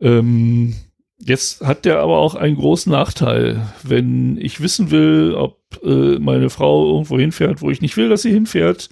[0.00, 0.76] Ähm,
[1.18, 3.66] jetzt hat der aber auch einen großen Nachteil.
[3.82, 8.22] Wenn ich wissen will, ob äh, meine Frau irgendwo hinfährt, wo ich nicht will, dass
[8.22, 8.88] sie hinfährt,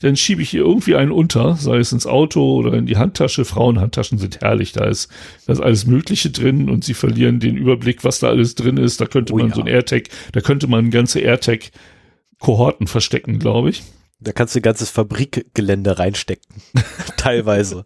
[0.00, 3.46] dann schiebe ich ihr irgendwie einen unter, sei es ins Auto oder in die Handtasche.
[3.46, 5.10] Frauenhandtaschen sind herrlich, da ist,
[5.46, 9.00] da ist alles Mögliche drin und sie verlieren den Überblick, was da alles drin ist.
[9.00, 9.54] Da könnte oh, man ja.
[9.54, 13.82] so ein AirTag, da könnte man ganze AirTag-Kohorten verstecken, glaube ich.
[14.18, 16.62] Da kannst du ein ganzes Fabrikgelände reinstecken.
[17.16, 17.84] Teilweise.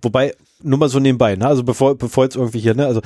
[0.00, 1.46] Wobei, nur mal so nebenbei, ne?
[1.46, 3.02] Also bevor, bevor jetzt irgendwie hier, ne, also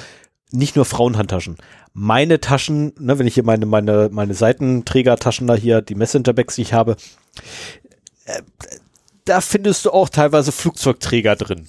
[0.51, 1.57] nicht nur Frauenhandtaschen.
[1.95, 6.63] Meine Taschen, ne, wenn ich hier meine, meine, meine Seitenträgertaschen da hier, die Messenger-Bags, die
[6.63, 6.97] ich habe,
[8.27, 8.43] äh,
[9.25, 11.69] da findest du auch teilweise Flugzeugträger drin.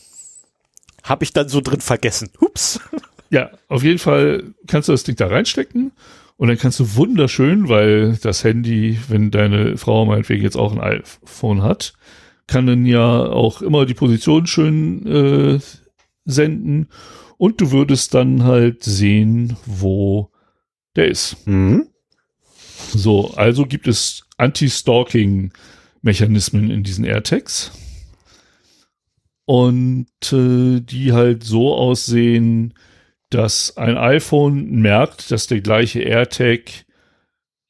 [1.03, 2.29] Habe ich dann so drin vergessen.
[2.41, 2.79] Hups.
[3.29, 5.91] Ja, auf jeden Fall kannst du das Ding da reinstecken
[6.43, 10.81] und dann kannst du wunderschön, weil das Handy, wenn deine Frau meinetwegen jetzt auch ein
[10.81, 11.93] iPhone hat,
[12.47, 15.59] kann dann ja auch immer die Position schön äh,
[16.25, 16.89] senden
[17.37, 20.31] und du würdest dann halt sehen, wo
[20.97, 21.37] der ist.
[21.47, 21.87] Mhm.
[22.89, 25.53] So, also gibt es Anti-Stalking
[26.01, 27.71] Mechanismen in diesen AirTags.
[29.45, 32.73] Und äh, die halt so aussehen,
[33.33, 36.85] dass ein iPhone merkt, dass der gleiche AirTag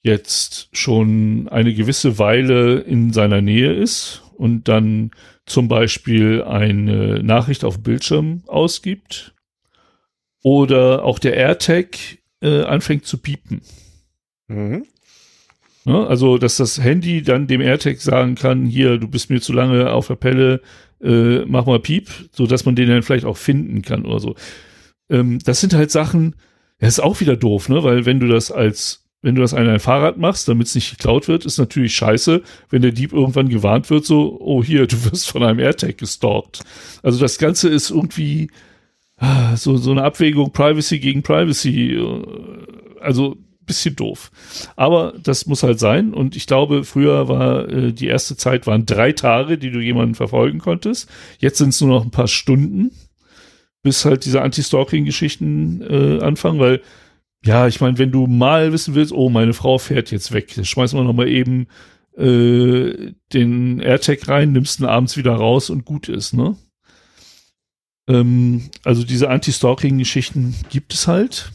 [0.03, 5.11] jetzt schon eine gewisse Weile in seiner Nähe ist und dann
[5.45, 9.33] zum Beispiel eine Nachricht auf Bildschirm ausgibt
[10.43, 11.97] oder auch der AirTag
[12.41, 13.61] äh, anfängt zu piepen.
[14.47, 14.85] Mhm.
[15.85, 16.07] Ne?
[16.07, 19.91] Also, dass das Handy dann dem AirTag sagen kann, hier, du bist mir zu lange
[19.91, 20.61] auf der Pelle,
[21.01, 24.35] äh, mach mal Piep, so dass man den dann vielleicht auch finden kann oder so.
[25.09, 26.35] Ähm, das sind halt Sachen,
[26.79, 27.83] das ist auch wieder doof, ne?
[27.83, 30.91] Weil wenn du das als wenn du das an ein Fahrrad machst, damit es nicht
[30.91, 34.97] geklaut wird, ist natürlich scheiße, wenn der Dieb irgendwann gewarnt wird, so, oh hier, du
[35.05, 36.61] wirst von einem AirTag gestalkt.
[37.03, 38.51] Also das Ganze ist irgendwie
[39.17, 41.97] ah, so, so eine Abwägung Privacy gegen Privacy.
[42.99, 44.29] Also bisschen doof.
[44.75, 46.13] Aber das muss halt sein.
[46.13, 50.15] Und ich glaube, früher war äh, die erste Zeit waren drei Tage, die du jemanden
[50.15, 51.09] verfolgen konntest.
[51.39, 52.91] Jetzt sind es nur noch ein paar Stunden,
[53.83, 56.81] bis halt diese Anti-Stalking-Geschichten äh, anfangen, weil
[57.45, 60.65] ja, ich meine, wenn du mal wissen willst, oh, meine Frau fährt jetzt weg, dann
[60.65, 61.67] schmeißen wir noch mal eben
[62.17, 66.55] äh, den AirTag rein, nimmst ihn abends wieder raus und gut ist, ne?
[68.07, 71.51] Ähm, also diese Anti-Stalking-Geschichten gibt es halt.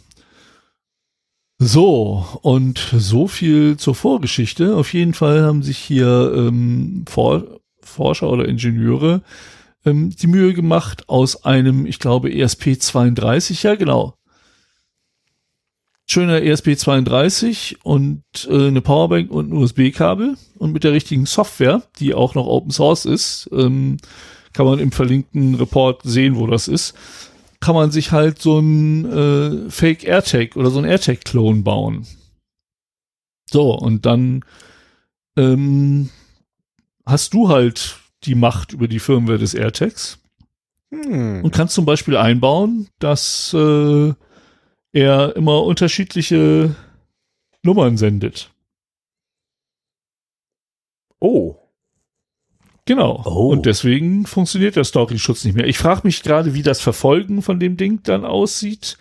[1.58, 4.76] So, und so viel zur Vorgeschichte.
[4.76, 9.22] Auf jeden Fall haben sich hier ähm, For Forscher oder Ingenieure
[9.88, 14.14] ähm, die Mühe gemacht, aus einem, ich glaube, ESP32, ja genau.
[16.06, 22.14] schöner ESP32 und äh, eine Powerbank und ein USB-Kabel und mit der richtigen Software, die
[22.14, 23.98] auch noch Open Source ist, ähm,
[24.52, 26.94] kann man im verlinkten Report sehen, wo das ist,
[27.60, 32.06] kann man sich halt so ein äh, Fake AirTag oder so ein AirTag-Clone bauen.
[33.50, 34.44] So, und dann
[35.36, 36.10] ähm,
[37.04, 40.18] hast du halt die Macht über die Firmware des AirTags
[40.90, 41.44] hm.
[41.44, 44.12] und kannst zum Beispiel einbauen, dass äh,
[44.92, 46.74] er immer unterschiedliche
[47.62, 48.50] Nummern sendet.
[51.20, 51.56] Oh.
[52.84, 53.22] Genau.
[53.26, 53.48] Oh.
[53.48, 55.66] Und deswegen funktioniert der Stalking-Schutz nicht mehr.
[55.66, 58.96] Ich frage mich gerade, wie das Verfolgen von dem Ding dann aussieht.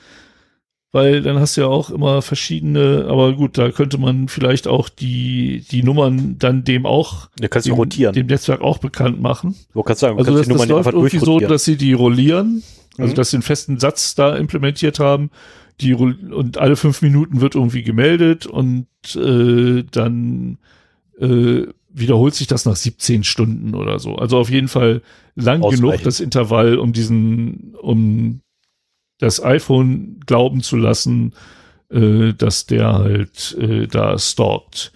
[0.94, 4.88] Weil dann hast du ja auch immer verschiedene, aber gut, da könnte man vielleicht auch
[4.88, 8.14] die, die Nummern dann dem auch, du kannst dem, rotieren.
[8.14, 9.56] dem Netzwerk auch bekannt machen.
[9.74, 12.64] Du kannst sagen, du also kannst das, das läuft irgendwie so, dass sie die rollieren,
[12.98, 13.16] also mhm.
[13.16, 15.30] dass sie einen festen Satz da implementiert haben
[15.82, 20.58] die und alle fünf Minuten wird irgendwie gemeldet und äh, dann
[21.20, 24.16] äh, wiederholt sich das nach 17 Stunden oder so.
[24.16, 25.02] Also auf jeden Fall
[25.36, 28.42] lang genug das Intervall, um diesen, um
[29.20, 31.34] das iPhone glauben zu lassen,
[31.90, 34.92] äh, dass der halt äh, da stalkt.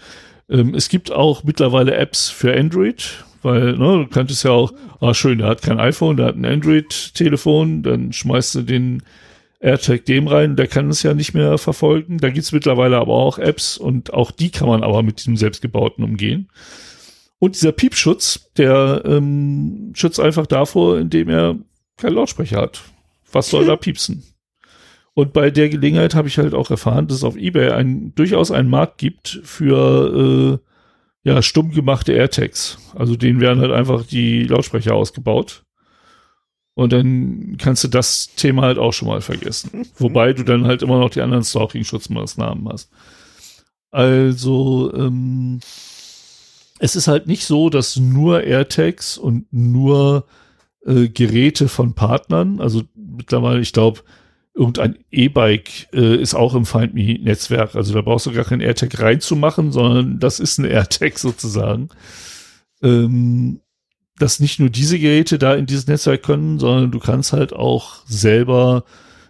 [0.49, 5.14] Ähm, es gibt auch mittlerweile Apps für Android, weil ne, du könntest ja auch, ah
[5.14, 9.03] schön, der hat kein iPhone, der hat ein Android-Telefon, dann schmeißt du den
[9.61, 12.18] AirTag dem rein, der kann es ja nicht mehr verfolgen.
[12.18, 16.03] Da gibt's mittlerweile aber auch Apps und auch die kann man aber mit diesem selbstgebauten
[16.03, 16.49] umgehen.
[17.39, 21.56] Und dieser Piepschutz, der ähm, schützt einfach davor, indem er
[21.98, 22.81] keinen Lautsprecher hat.
[23.31, 24.23] Was soll da piepsen?
[25.13, 28.49] Und bei der Gelegenheit habe ich halt auch erfahren, dass es auf eBay ein, durchaus
[28.49, 30.59] einen Markt gibt für
[31.23, 32.77] äh, ja, stumm gemachte AirTags.
[32.95, 35.63] Also denen werden halt einfach die Lautsprecher ausgebaut.
[36.73, 39.85] Und dann kannst du das Thema halt auch schon mal vergessen.
[39.97, 42.89] Wobei du dann halt immer noch die anderen Stalking-Schutzmaßnahmen hast.
[43.91, 45.59] Also, ähm,
[46.79, 50.25] es ist halt nicht so, dass nur AirTags und nur
[50.85, 52.83] äh, Geräte von Partnern, also
[53.15, 54.01] mittlerweile, ich glaube,
[54.53, 57.75] irgendein E-Bike äh, ist auch im Find Me-Netzwerk.
[57.75, 61.89] Also da brauchst du gar kein AirTag reinzumachen, sondern das ist ein AirTag sozusagen.
[62.81, 63.61] Ähm,
[64.17, 68.05] dass nicht nur diese Geräte da in dieses Netzwerk können, sondern du kannst halt auch
[68.05, 68.83] selber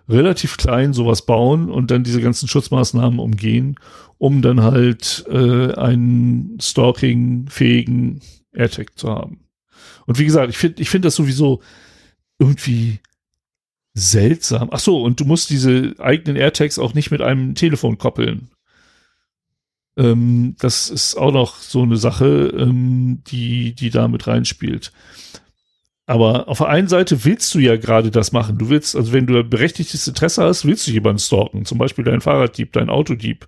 [0.10, 3.76] relativ klein sowas bauen und dann diese ganzen Schutzmaßnahmen umgehen,
[4.18, 8.22] um dann halt äh, einen stalking-fähigen
[8.52, 9.46] AirTag zu haben.
[10.06, 11.62] Und wie gesagt, ich finde ich finde das sowieso
[12.38, 13.00] irgendwie
[13.94, 14.70] seltsam.
[14.72, 18.50] Ach so, und du musst diese eigenen AirTags auch nicht mit einem Telefon koppeln.
[19.98, 24.92] Ähm, das ist auch noch so eine Sache, ähm, die, die da mit reinspielt.
[26.06, 28.58] Aber auf der einen Seite willst du ja gerade das machen.
[28.58, 31.66] Du willst, also wenn du berechtigtes Interesse hast, willst du jemanden stalken.
[31.66, 33.48] Zum Beispiel deinen Fahrraddieb, dein Autodieb.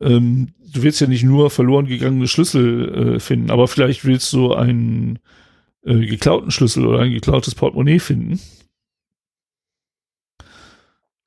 [0.00, 4.54] Ähm, du willst ja nicht nur verloren gegangene Schlüssel äh, finden, aber vielleicht willst du
[4.54, 5.18] einen
[5.84, 8.40] äh, geklauten Schlüssel oder ein geklautes Portemonnaie finden.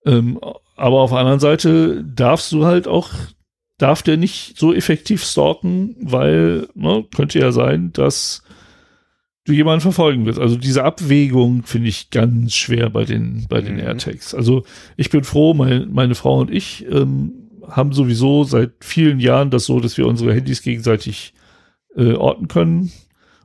[0.05, 0.39] Ähm,
[0.75, 3.09] aber auf der anderen Seite darfst du halt auch
[3.77, 8.43] darf der nicht so effektiv stalken, weil ne, könnte ja sein, dass
[9.45, 10.39] du jemanden verfolgen willst.
[10.39, 13.80] Also diese Abwägung finde ich ganz schwer bei den bei den mhm.
[13.80, 14.34] AirTags.
[14.34, 14.63] Also
[14.95, 19.65] ich bin froh, mein, meine Frau und ich ähm, haben sowieso seit vielen Jahren das
[19.65, 21.34] so, dass wir unsere Handys gegenseitig
[21.95, 22.91] äh, orten können.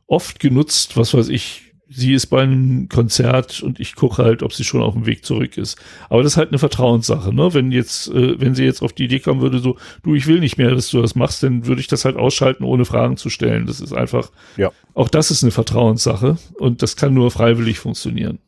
[0.06, 4.52] Oft genutzt, was weiß ich, sie ist bei einem Konzert und ich gucke halt, ob
[4.52, 5.78] sie schon auf dem Weg zurück ist.
[6.10, 7.54] Aber das ist halt eine Vertrauenssache, ne?
[7.54, 10.40] Wenn jetzt, äh, wenn sie jetzt auf die Idee kommen würde, so, du, ich will
[10.40, 13.30] nicht mehr, dass du das machst, dann würde ich das halt ausschalten, ohne Fragen zu
[13.30, 13.66] stellen.
[13.66, 14.70] Das ist einfach, ja.
[14.94, 18.38] auch das ist eine Vertrauenssache und das kann nur freiwillig funktionieren.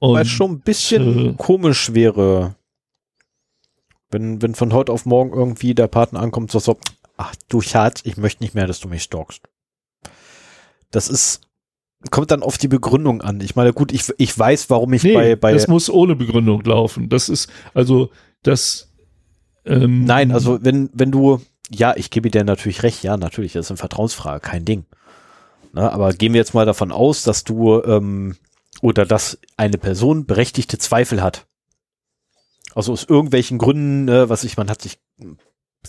[0.00, 2.54] Weil es schon ein bisschen äh, komisch wäre,
[4.10, 6.78] wenn, wenn von heute auf morgen irgendwie der Partner ankommt, so, so,
[7.16, 9.42] ach du Schatz, ich möchte nicht mehr, dass du mich stalkst.
[10.92, 11.45] Das ist
[12.10, 13.40] kommt dann auf die Begründung an.
[13.40, 15.52] Ich meine, gut, ich, ich weiß, warum ich nee, bei, bei.
[15.52, 17.08] Das muss ohne Begründung laufen.
[17.08, 18.10] Das ist, also,
[18.42, 18.92] das.
[19.64, 21.40] Ähm, Nein, also, wenn, wenn du,
[21.70, 24.84] ja, ich gebe dir natürlich recht, ja, natürlich, das ist eine Vertrauensfrage, kein Ding.
[25.72, 28.36] Na, aber gehen wir jetzt mal davon aus, dass du, ähm,
[28.82, 31.46] oder dass eine Person berechtigte Zweifel hat.
[32.74, 34.98] Also aus irgendwelchen Gründen, äh, was ich, man hat sich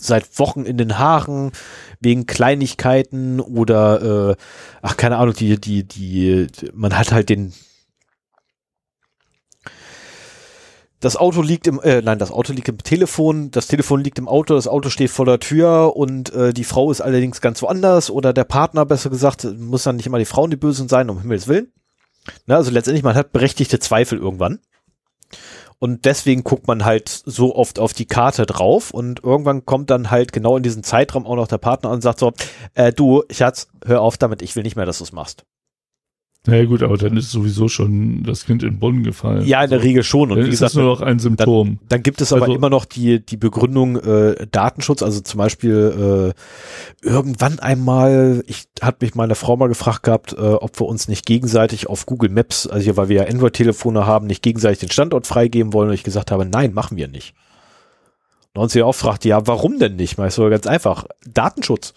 [0.04, 1.52] seit Wochen in den Haaren
[2.00, 4.36] wegen Kleinigkeiten oder äh,
[4.82, 7.52] ach keine Ahnung, die die die man hat halt den
[11.00, 14.26] das Auto liegt im äh, nein, das Auto liegt im Telefon, das Telefon liegt im
[14.26, 18.10] Auto, das Auto steht vor der Tür und äh, die Frau ist allerdings ganz woanders
[18.10, 21.20] oder der Partner besser gesagt, muss dann nicht immer die Frauen die Bösen sein, um
[21.20, 21.72] Himmels Willen.
[22.46, 24.58] Na, also letztendlich man hat berechtigte Zweifel irgendwann.
[25.80, 30.10] Und deswegen guckt man halt so oft auf die Karte drauf und irgendwann kommt dann
[30.10, 32.32] halt genau in diesen Zeitraum auch noch der Partner und sagt so,
[32.74, 35.44] äh, du, Schatz, hör auf damit, ich will nicht mehr, dass du es machst.
[36.48, 39.44] Naja gut, aber dann ist sowieso schon das Kind in Brunnen gefallen.
[39.44, 40.30] Ja, in der Regel schon.
[40.30, 41.68] Und dann wie ist gesagt, das nur noch ein Symptom.
[41.68, 45.36] Dann, dann gibt es aber also, immer noch die, die Begründung äh, Datenschutz, also zum
[45.36, 46.32] Beispiel
[47.04, 51.06] äh, irgendwann einmal, ich hat mich meine Frau mal gefragt gehabt, äh, ob wir uns
[51.06, 54.90] nicht gegenseitig auf Google Maps, also hier, weil wir ja Android-Telefone haben, nicht gegenseitig den
[54.90, 57.34] Standort freigeben wollen und ich gesagt habe, nein, machen wir nicht.
[58.54, 60.16] Und sie auch fragte, ja, warum denn nicht?
[60.16, 61.92] Mal so ganz einfach, Datenschutz.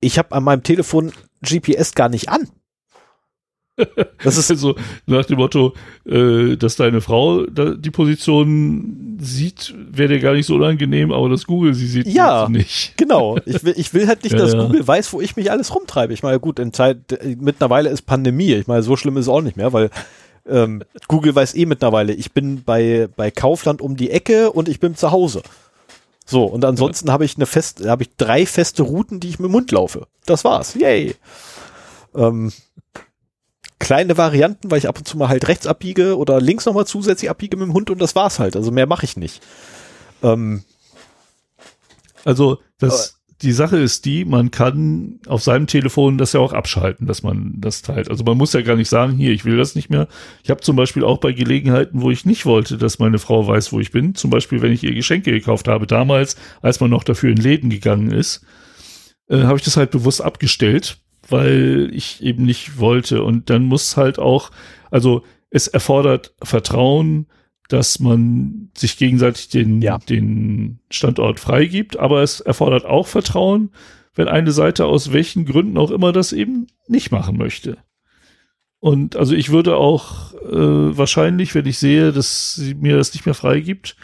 [0.00, 2.48] Ich habe an meinem Telefon GPS gar nicht an.
[4.22, 4.74] Das ist so
[5.06, 5.74] nach dem Motto,
[6.06, 11.28] äh, dass deine Frau da die Position sieht, wäre dir gar nicht so unangenehm, aber
[11.28, 12.96] dass Google sie sieht, ja, nicht.
[12.96, 13.38] Genau.
[13.44, 14.64] Ich will, ich will halt nicht, ja, dass ja.
[14.64, 16.12] Google weiß, wo ich mich alles rumtreibe.
[16.12, 16.98] Ich meine, gut, in Zeit,
[17.38, 18.54] mittlerweile ist Pandemie.
[18.54, 19.90] Ich meine, so schlimm ist es auch nicht mehr, weil
[20.48, 24.80] ähm, Google weiß eh mittlerweile, ich bin bei, bei Kaufland um die Ecke und ich
[24.80, 25.42] bin zu Hause.
[26.24, 27.12] So, und ansonsten ja.
[27.12, 30.06] habe ich eine fest, habe ich drei feste Routen, die ich mit dem Mund laufe.
[30.24, 30.74] Das war's.
[30.74, 31.14] Yay.
[32.14, 32.52] Ähm,
[33.86, 37.30] kleine Varianten, weil ich ab und zu mal halt rechts abbiege oder links nochmal zusätzlich
[37.30, 38.56] abbiege mit dem Hund und das war's halt.
[38.56, 39.40] Also mehr mache ich nicht.
[40.24, 40.64] Ähm,
[42.24, 47.06] also das, die Sache ist die, man kann auf seinem Telefon das ja auch abschalten,
[47.06, 48.10] dass man das teilt.
[48.10, 50.08] Also man muss ja gar nicht sagen, hier, ich will das nicht mehr.
[50.42, 53.72] Ich habe zum Beispiel auch bei Gelegenheiten, wo ich nicht wollte, dass meine Frau weiß,
[53.72, 57.04] wo ich bin, zum Beispiel, wenn ich ihr Geschenke gekauft habe, damals, als man noch
[57.04, 58.44] dafür in Läden gegangen ist,
[59.28, 63.22] äh, habe ich das halt bewusst abgestellt, weil ich eben nicht wollte.
[63.22, 64.50] Und dann muss halt auch,
[64.90, 67.26] also es erfordert Vertrauen,
[67.68, 69.98] dass man sich gegenseitig den, ja.
[69.98, 73.70] den Standort freigibt, aber es erfordert auch Vertrauen,
[74.14, 77.78] wenn eine Seite aus welchen Gründen auch immer das eben nicht machen möchte.
[78.78, 83.26] Und also ich würde auch äh, wahrscheinlich, wenn ich sehe, dass sie mir das nicht
[83.26, 83.96] mehr freigibt,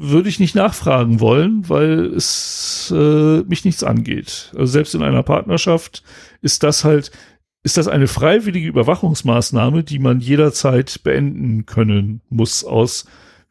[0.00, 4.52] würde ich nicht nachfragen wollen, weil es äh, mich nichts angeht.
[4.54, 6.04] Also selbst in einer Partnerschaft
[6.40, 7.10] ist das halt,
[7.64, 13.06] ist das eine freiwillige Überwachungsmaßnahme, die man jederzeit beenden können muss aus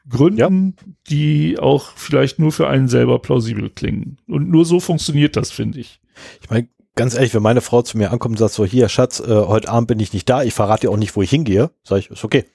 [0.09, 0.93] Gründen, ja.
[1.09, 4.17] die auch vielleicht nur für einen selber plausibel klingen.
[4.25, 5.99] Und nur so funktioniert das, finde ich.
[6.41, 9.19] Ich meine, ganz ehrlich, wenn meine Frau zu mir ankommt und sagt so, hier, Schatz,
[9.19, 11.71] äh, heute Abend bin ich nicht da, ich verrate dir auch nicht, wo ich hingehe,
[11.83, 12.45] sage ich, ist okay.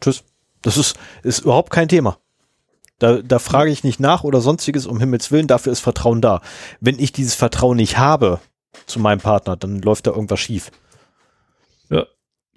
[0.00, 0.24] Tschüss.
[0.62, 2.18] Das ist, ist überhaupt kein Thema.
[3.00, 6.42] Da, da frage ich nicht nach oder sonstiges, um Himmels Willen, dafür ist Vertrauen da.
[6.80, 8.38] Wenn ich dieses Vertrauen nicht habe
[8.86, 10.70] zu meinem Partner, dann läuft da irgendwas schief.
[11.88, 12.06] Ja.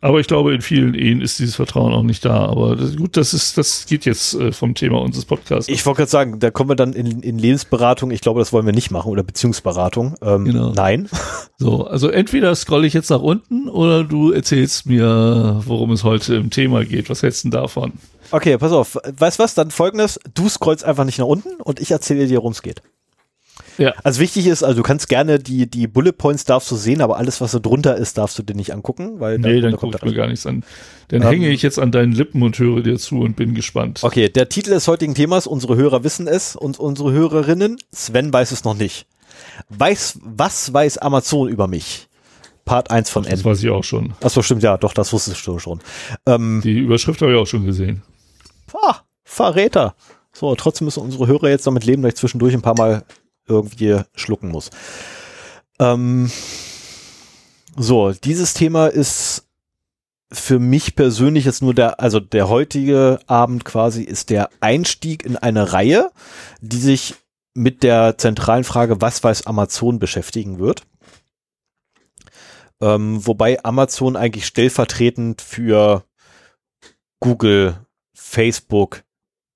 [0.01, 2.45] Aber ich glaube, in vielen Ehen ist dieses Vertrauen auch nicht da.
[2.45, 5.69] Aber das, gut, das ist, das geht jetzt äh, vom Thema unseres Podcasts.
[5.69, 8.11] Ich wollte gerade sagen, da kommen wir dann in, in Lebensberatung.
[8.11, 10.15] Ich glaube, das wollen wir nicht machen oder Beziehungsberatung.
[10.21, 10.73] Ähm, genau.
[10.73, 11.09] Nein.
[11.59, 16.35] So, also entweder scrolle ich jetzt nach unten oder du erzählst mir, worum es heute
[16.35, 17.09] im Thema geht.
[17.09, 17.93] Was hältst du denn davon?
[18.33, 18.97] Okay, pass auf.
[19.05, 19.53] Weißt was?
[19.53, 20.19] Dann folgendes.
[20.33, 22.81] Du scrollst einfach nicht nach unten und ich erzähle dir, worum es geht.
[23.77, 23.93] Ja.
[24.03, 27.17] Also wichtig ist, also du kannst gerne die, die Bullet Points darfst du sehen, aber
[27.17, 30.03] alles, was so drunter ist, darfst du dir nicht angucken, weil Nee, dann gucke ich
[30.03, 30.63] mir gar nichts an.
[31.09, 33.99] Dann ähm, hänge ich jetzt an deinen Lippen und höre dir zu und bin gespannt.
[34.01, 38.51] Okay, der Titel des heutigen Themas, unsere Hörer wissen es und unsere Hörerinnen, Sven weiß
[38.51, 39.05] es noch nicht.
[39.69, 42.07] Weiß, was weiß Amazon über mich?
[42.65, 43.35] Part 1 von Ach, N.
[43.35, 44.13] Das weiß ich auch schon.
[44.21, 45.81] Achso, stimmt, ja, doch, das wusstest du schon.
[46.25, 48.01] Ähm, die Überschrift habe ich auch schon gesehen.
[48.73, 49.95] Ah, Verräter.
[50.31, 53.03] So, trotzdem müssen unsere Hörer jetzt damit leben, dass ich zwischendurch ein paar Mal
[53.47, 54.69] irgendwie schlucken muss.
[55.79, 56.31] Ähm,
[57.75, 59.47] so, dieses Thema ist
[60.31, 65.37] für mich persönlich jetzt nur der, also der heutige Abend quasi ist der Einstieg in
[65.37, 66.11] eine Reihe,
[66.59, 67.15] die sich
[67.53, 70.83] mit der zentralen Frage, was weiß Amazon beschäftigen wird.
[72.81, 76.03] Ähm, wobei Amazon eigentlich stellvertretend für
[77.19, 77.77] Google,
[78.13, 79.03] Facebook,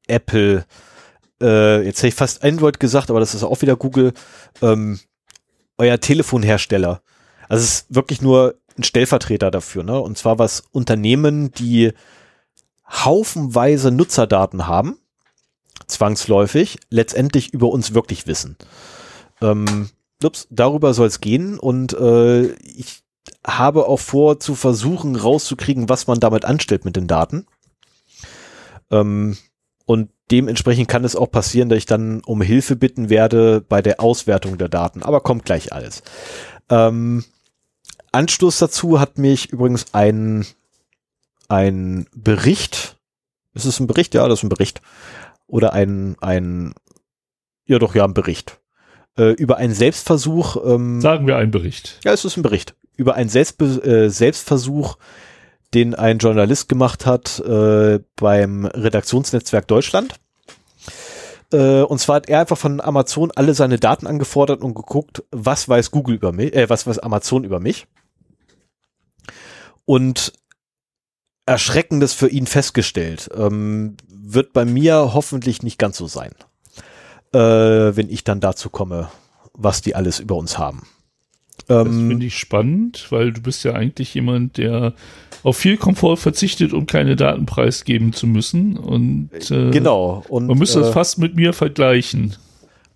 [0.08, 0.66] Apple,
[1.42, 4.14] äh, jetzt hätte ich fast Android gesagt, aber das ist auch wieder Google,
[4.62, 5.00] ähm,
[5.78, 7.02] euer Telefonhersteller.
[7.50, 10.00] Also es ist wirklich nur ein Stellvertreter dafür, ne?
[10.00, 11.94] Und zwar was Unternehmen, die
[12.90, 14.98] haufenweise Nutzerdaten haben,
[15.88, 18.58] zwangsläufig, letztendlich über uns wirklich wissen.
[19.42, 19.90] Ähm,
[20.24, 23.04] ups, darüber soll es gehen und äh, ich
[23.46, 27.46] habe auch vor zu versuchen rauszukriegen, was man damit anstellt mit den Daten.
[28.92, 29.38] Ähm,
[29.86, 34.02] und dementsprechend kann es auch passieren, dass ich dann um Hilfe bitten werde bei der
[34.02, 35.04] Auswertung der Daten.
[35.04, 36.04] Aber kommt gleich alles.
[36.70, 37.24] Ähm,
[38.12, 40.46] Anstoß dazu hat mich übrigens ein,
[41.48, 42.98] ein Bericht,
[43.54, 44.14] ist es ein Bericht?
[44.14, 44.82] Ja, das ist ein Bericht.
[45.48, 46.74] Oder ein, ein,
[47.66, 48.60] ja doch, ja, ein Bericht.
[49.18, 50.58] Äh, über einen Selbstversuch.
[50.64, 52.00] Ähm, Sagen wir einen Bericht.
[52.04, 52.76] Ja, es ist ein Bericht.
[52.96, 54.98] Über einen Selbstbe äh, Selbstversuch
[55.73, 60.15] den ein Journalist gemacht hat äh, beim Redaktionsnetzwerk Deutschland.
[61.52, 65.68] Äh, und zwar hat er einfach von Amazon alle seine Daten angefordert und geguckt, was
[65.68, 67.88] weiß Google über mich, äh, was weiß Amazon über mich.
[69.85, 70.34] Und
[71.45, 73.30] Erschreckendes für ihn festgestellt.
[73.34, 76.34] Ähm, wird bei mir hoffentlich nicht ganz so sein,
[77.34, 79.10] äh, wenn ich dann dazu komme,
[79.53, 80.85] was die alles über uns haben.
[81.68, 84.94] Das ähm, finde ich spannend, weil du bist ja eigentlich jemand, der
[85.44, 88.77] auf viel Komfort verzichtet, um keine Daten preisgeben zu müssen.
[88.77, 90.23] Und äh, genau.
[90.30, 92.35] Und man müsste es äh, fast mit mir vergleichen.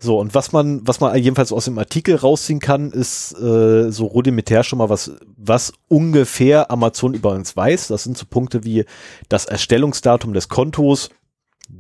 [0.04, 4.08] So, und was man, was man jedenfalls aus dem Artikel rausziehen kann, ist äh, so
[4.08, 7.90] rudimentär schon mal was, was ungefähr Amazon über uns weiß.
[7.90, 8.86] Das sind so Punkte wie
[9.30, 11.10] das Erstellungsdatum des Kontos,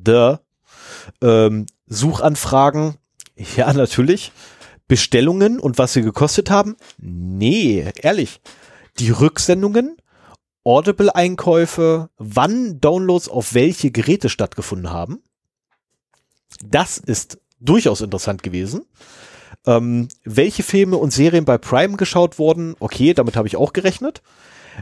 [0.05, 0.35] the
[1.23, 2.95] ähm, Suchanfragen,
[3.57, 4.31] ja natürlich,
[4.91, 6.76] Bestellungen und was sie gekostet haben?
[6.97, 8.41] Nee, ehrlich.
[8.99, 9.95] Die Rücksendungen,
[10.65, 15.23] Audible-Einkäufe, wann Downloads auf welche Geräte stattgefunden haben.
[16.61, 18.81] Das ist durchaus interessant gewesen.
[19.65, 22.76] Ähm, welche Filme und Serien bei Prime geschaut wurden?
[22.81, 24.22] Okay, damit habe ich auch gerechnet.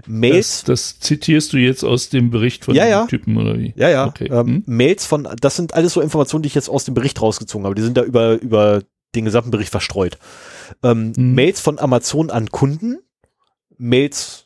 [0.08, 0.64] Mails.
[0.64, 3.06] Das, das, zitierst du jetzt aus dem Bericht von ja, ja.
[3.06, 3.76] Typen oder wie?
[3.76, 4.08] Ja, ja.
[4.08, 4.26] Okay.
[4.26, 4.64] Ähm, hm?
[4.66, 7.76] Mails von, das sind alles so Informationen, die ich jetzt aus dem Bericht rausgezogen habe.
[7.76, 8.82] Die sind da über, über
[9.16, 10.18] den gesamten Bericht verstreut.
[10.84, 11.34] Ähm, mhm.
[11.34, 13.00] Mails von Amazon an Kunden,
[13.78, 14.46] Mails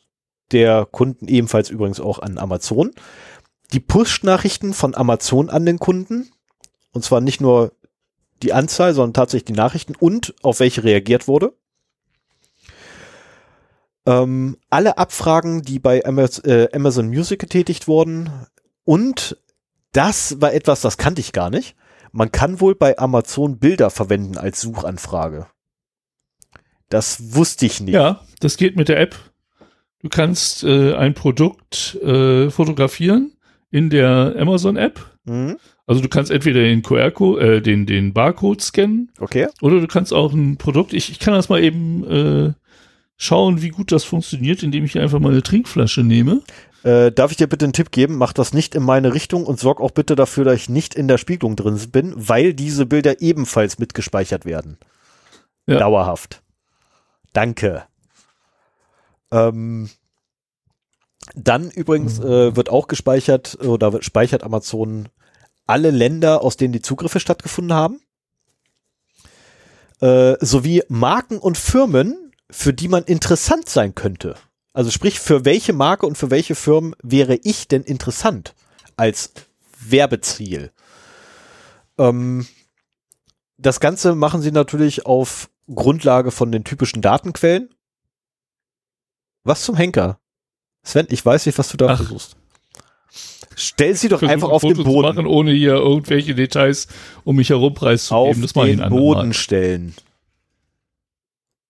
[0.52, 2.92] der Kunden ebenfalls übrigens auch an Amazon,
[3.72, 6.30] die Push-Nachrichten von Amazon an den Kunden,
[6.92, 7.72] und zwar nicht nur
[8.42, 11.54] die Anzahl, sondern tatsächlich die Nachrichten und auf welche reagiert wurde.
[14.06, 18.30] Ähm, alle Abfragen, die bei Amazon, äh, Amazon Music getätigt wurden
[18.84, 19.38] und
[19.92, 21.74] das war etwas, das kannte ich gar nicht.
[22.16, 25.48] Man kann wohl bei Amazon Bilder verwenden als Suchanfrage.
[26.88, 27.94] Das wusste ich nicht.
[27.94, 29.16] Ja, das geht mit der App.
[29.98, 33.32] Du kannst äh, ein Produkt äh, fotografieren
[33.72, 35.04] in der Amazon-App.
[35.24, 35.56] Mhm.
[35.88, 39.10] Also du kannst entweder den QR-Code, äh, den, den Barcode scannen.
[39.18, 39.48] Okay.
[39.60, 42.52] Oder du kannst auch ein Produkt, ich, ich kann das mal eben äh,
[43.16, 46.42] schauen, wie gut das funktioniert, indem ich einfach mal eine Trinkflasche nehme.
[46.84, 48.16] Äh, darf ich dir bitte einen Tipp geben?
[48.16, 51.08] Mach das nicht in meine Richtung und sorg auch bitte dafür, dass ich nicht in
[51.08, 54.76] der Spiegelung drin bin, weil diese Bilder ebenfalls mitgespeichert werden.
[55.66, 55.78] Ja.
[55.78, 56.42] Dauerhaft.
[57.32, 57.84] Danke.
[59.32, 59.88] Ähm,
[61.34, 65.08] dann übrigens äh, wird auch gespeichert oder speichert Amazon
[65.66, 68.02] alle Länder, aus denen die Zugriffe stattgefunden haben,
[70.00, 74.36] äh, sowie Marken und Firmen, für die man interessant sein könnte.
[74.74, 78.54] Also sprich, für welche Marke und für welche Firmen wäre ich denn interessant
[78.96, 79.32] als
[79.78, 80.72] Werbeziel?
[81.96, 82.46] Ähm,
[83.56, 87.70] das Ganze machen sie natürlich auf Grundlage von den typischen Datenquellen.
[89.44, 90.18] Was zum Henker?
[90.82, 91.96] Sven, ich weiß nicht, was du da Ach.
[91.96, 92.36] versuchst.
[93.56, 95.08] Stell sie doch einfach auf Foto den Boden.
[95.08, 96.88] machen, ohne hier irgendwelche Details
[97.22, 98.44] um mich herum preiszugeben.
[98.44, 99.94] Auf das den Boden stellen.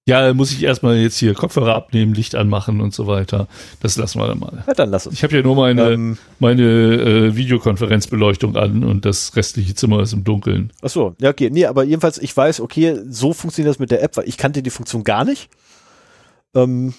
[0.07, 3.49] Ja, muss ich erstmal jetzt hier Kopfhörer abnehmen, Licht anmachen und so weiter.
[3.81, 4.63] Das lassen wir dann mal.
[4.67, 5.17] Ja, dann lass uns.
[5.17, 10.13] Ich habe ja nur meine, ähm, meine äh, Videokonferenzbeleuchtung an und das restliche Zimmer ist
[10.13, 10.73] im Dunkeln.
[10.83, 11.49] Ach so, ja, okay.
[11.49, 14.63] Nee, aber jedenfalls, ich weiß, okay, so funktioniert das mit der App, weil ich kannte
[14.63, 15.49] die Funktion gar nicht.
[16.55, 16.93] Ähm,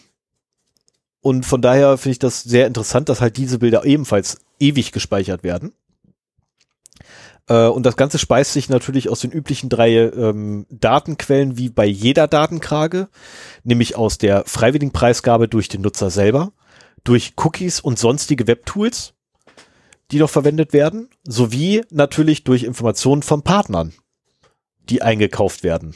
[1.21, 5.43] und von daher finde ich das sehr interessant, dass halt diese Bilder ebenfalls ewig gespeichert
[5.43, 5.73] werden.
[7.47, 11.85] Äh, und das Ganze speist sich natürlich aus den üblichen drei ähm, Datenquellen wie bei
[11.85, 13.09] jeder Datenkrage,
[13.63, 16.53] nämlich aus der freiwilligen Preisgabe durch den Nutzer selber,
[17.03, 19.13] durch Cookies und sonstige Webtools,
[20.11, 23.93] die noch verwendet werden, sowie natürlich durch Informationen von Partnern,
[24.89, 25.95] die eingekauft werden.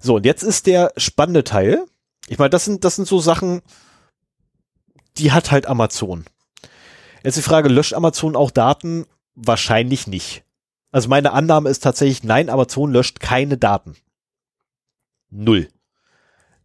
[0.00, 1.84] So, und jetzt ist der spannende Teil.
[2.28, 3.62] Ich meine, das sind, das sind so Sachen,
[5.16, 6.24] die hat halt Amazon.
[7.24, 9.06] Jetzt die Frage, löscht Amazon auch Daten
[9.40, 10.42] Wahrscheinlich nicht.
[10.90, 13.96] Also meine Annahme ist tatsächlich, nein, Amazon löscht keine Daten.
[15.30, 15.68] Null.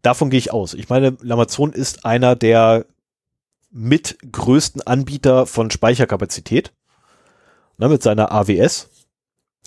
[0.01, 0.73] Davon gehe ich aus.
[0.73, 2.85] Ich meine, Amazon ist einer der
[3.69, 6.73] mit größten Anbieter von Speicherkapazität.
[7.77, 8.89] Ne, mit seiner AWS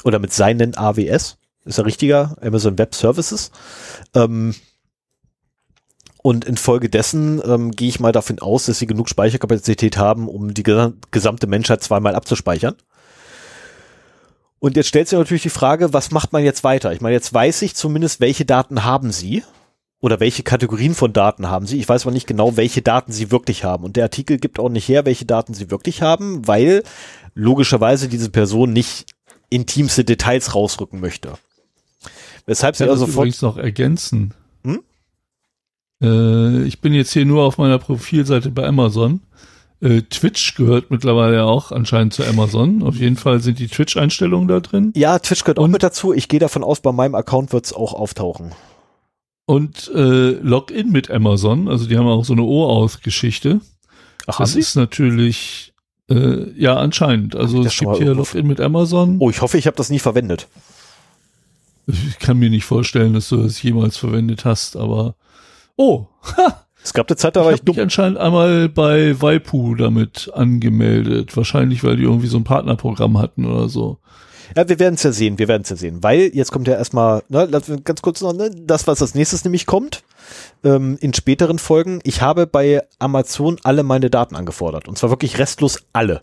[0.04, 1.38] oder mit seinen AWS.
[1.64, 3.50] Ist ja richtiger, Amazon Web Services.
[4.14, 4.54] Ähm,
[6.22, 10.64] und infolgedessen ähm, gehe ich mal davon aus, dass sie genug Speicherkapazität haben, um die
[11.10, 12.74] gesamte Menschheit zweimal abzuspeichern.
[14.66, 16.93] Und jetzt stellt sich natürlich die Frage, was macht man jetzt weiter?
[16.93, 19.44] Ich meine, jetzt weiß ich zumindest, welche Daten haben Sie
[20.01, 21.78] oder welche Kategorien von Daten haben Sie.
[21.78, 23.84] Ich weiß aber nicht genau, welche Daten Sie wirklich haben.
[23.84, 26.82] Und der Artikel gibt auch nicht her, welche Daten Sie wirklich haben, weil
[27.36, 29.06] logischerweise diese Person nicht
[29.51, 31.34] intimste Details rausrücken möchte.
[32.47, 34.34] Weshalb sie also übrigens noch ergänzen.
[34.64, 34.82] Hm?
[36.02, 39.20] Äh, ich bin jetzt hier nur auf meiner Profilseite bei Amazon.
[39.80, 42.82] Äh, Twitch gehört mittlerweile auch anscheinend zu Amazon.
[42.82, 44.92] Auf jeden Fall sind die Twitch-Einstellungen da drin.
[44.96, 46.12] Ja, Twitch gehört auch mit dazu.
[46.14, 48.52] Ich gehe davon aus, bei meinem Account wird es auch auftauchen.
[49.44, 53.60] Und äh, Login mit Amazon, also die haben auch so eine O-Aus-Geschichte.
[54.26, 55.72] Ach, Das ist natürlich,
[56.10, 57.36] äh, ja, anscheinend.
[57.36, 59.16] Also es gibt hier Login mit Amazon.
[59.20, 60.48] Oh, ich hoffe, ich habe das nie verwendet.
[61.86, 65.14] Ich kann mir nicht vorstellen, dass du das jemals verwendet hast, aber
[65.76, 67.82] oh, ha, Es gab eine Zeit, da ich war ich mich dumm.
[67.82, 71.36] anscheinend einmal bei Waipu damit angemeldet.
[71.36, 73.98] Wahrscheinlich, weil die irgendwie so ein Partnerprogramm hatten oder so.
[74.56, 76.04] Ja, wir werden es ja sehen, wir werden es ja sehen.
[76.04, 77.48] Weil jetzt kommt ja erstmal, ne,
[77.82, 80.04] ganz kurz noch, ne, das, was als nächstes nämlich kommt,
[80.62, 81.98] ähm, in späteren Folgen.
[82.04, 84.86] Ich habe bei Amazon alle meine Daten angefordert.
[84.86, 86.22] Und zwar wirklich restlos alle.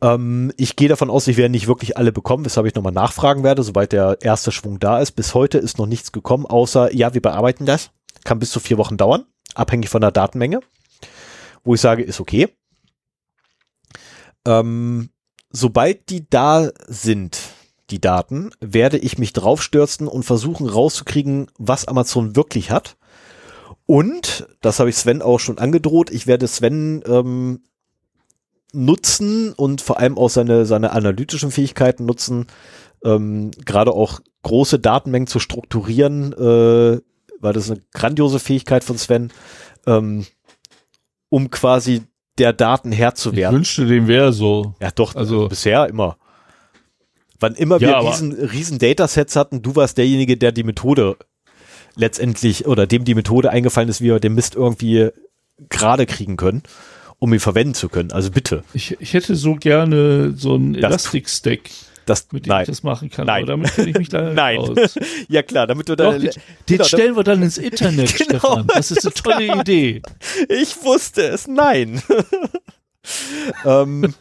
[0.00, 3.42] Ähm, ich gehe davon aus, ich werde nicht wirklich alle bekommen, weshalb ich nochmal nachfragen
[3.42, 5.10] werde, sobald der erste Schwung da ist.
[5.16, 7.90] Bis heute ist noch nichts gekommen, außer, ja, wir bearbeiten das.
[8.28, 9.24] Kann bis zu vier Wochen dauern,
[9.54, 10.60] abhängig von der Datenmenge.
[11.64, 12.54] Wo ich sage, ist okay.
[14.44, 15.08] Ähm,
[15.48, 17.38] sobald die da sind,
[17.88, 22.98] die Daten, werde ich mich draufstürzen und versuchen rauszukriegen, was Amazon wirklich hat.
[23.86, 27.62] Und, das habe ich Sven auch schon angedroht, ich werde Sven ähm,
[28.74, 32.46] nutzen und vor allem auch seine, seine analytischen Fähigkeiten nutzen,
[33.02, 37.00] ähm, gerade auch große Datenmengen zu strukturieren, äh,
[37.40, 39.32] weil das eine grandiose Fähigkeit von Sven,
[39.86, 40.26] ähm,
[41.28, 42.02] um quasi
[42.38, 43.56] der Daten Herr zu Ich werden.
[43.56, 44.74] wünschte, dem wäre so.
[44.80, 46.16] Ja, doch, Also- bisher immer.
[47.40, 51.16] Wann immer wir Ja, aber- riesen, riesen Datasets hatten, du warst derjenige, der die Methode
[51.94, 55.10] letztendlich oder dem die Methode eingefallen ist, wie wir den Mist irgendwie
[55.68, 56.62] gerade kriegen können,
[57.18, 58.12] um ihn verwenden zu können.
[58.12, 58.62] Also bitte.
[58.74, 61.60] Ich, ich hätte so gerne so ein Das- Elastic-Stack,
[62.08, 62.62] Das, mit dem nein.
[62.62, 63.26] ich das machen kann.
[63.26, 63.42] Nein.
[63.42, 64.58] Aber damit kenne ich mich leider Nein.
[64.58, 64.98] aus.
[65.28, 66.18] Ja klar, damit du Doch, da.
[66.18, 66.30] den,
[66.66, 68.38] Genau, stellen wir dann ins Internet, Genau.
[68.38, 68.66] Stefan.
[68.68, 70.02] Das ist eine tolle Idee.
[70.48, 72.02] Ich wusste es, nein.
[73.64, 74.14] ähm,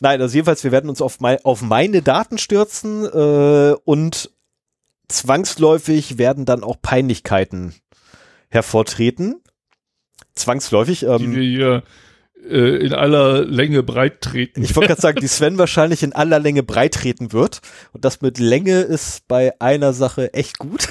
[0.00, 4.30] nein, also jedenfalls, wir werden uns auf, mei auf meine Daten stürzen äh, und
[5.08, 7.74] zwangsläufig werden dann auch Peinlichkeiten
[8.48, 9.36] hervortreten.
[10.34, 11.00] Zwangsläufig.
[11.00, 11.82] Die Ähm, wir hier
[12.48, 14.62] äh, in aller Länge breit treten.
[14.62, 17.60] ich wollte gerade sagen, die Sven wahrscheinlich in aller Länge breit treten wird.
[17.92, 20.88] Und das mit Länge ist bei einer Sache echt gut.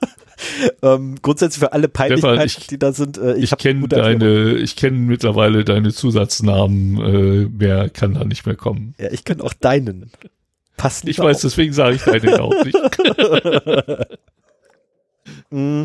[0.82, 3.18] ähm, grundsätzlich für alle Peinlichkeiten, ich- die da sind.
[3.18, 8.44] Äh, Ich hab kenne deine, ich kenne mittlerweile deine Zusatznamen, äh, mehr kann da nicht
[8.46, 8.94] mehr kommen.
[8.98, 10.10] Ja, ich kenne auch deinen.
[10.76, 12.76] Passt Ich weiß, deswegen sage ich deine auch nicht.
[15.50, 15.84] Mm.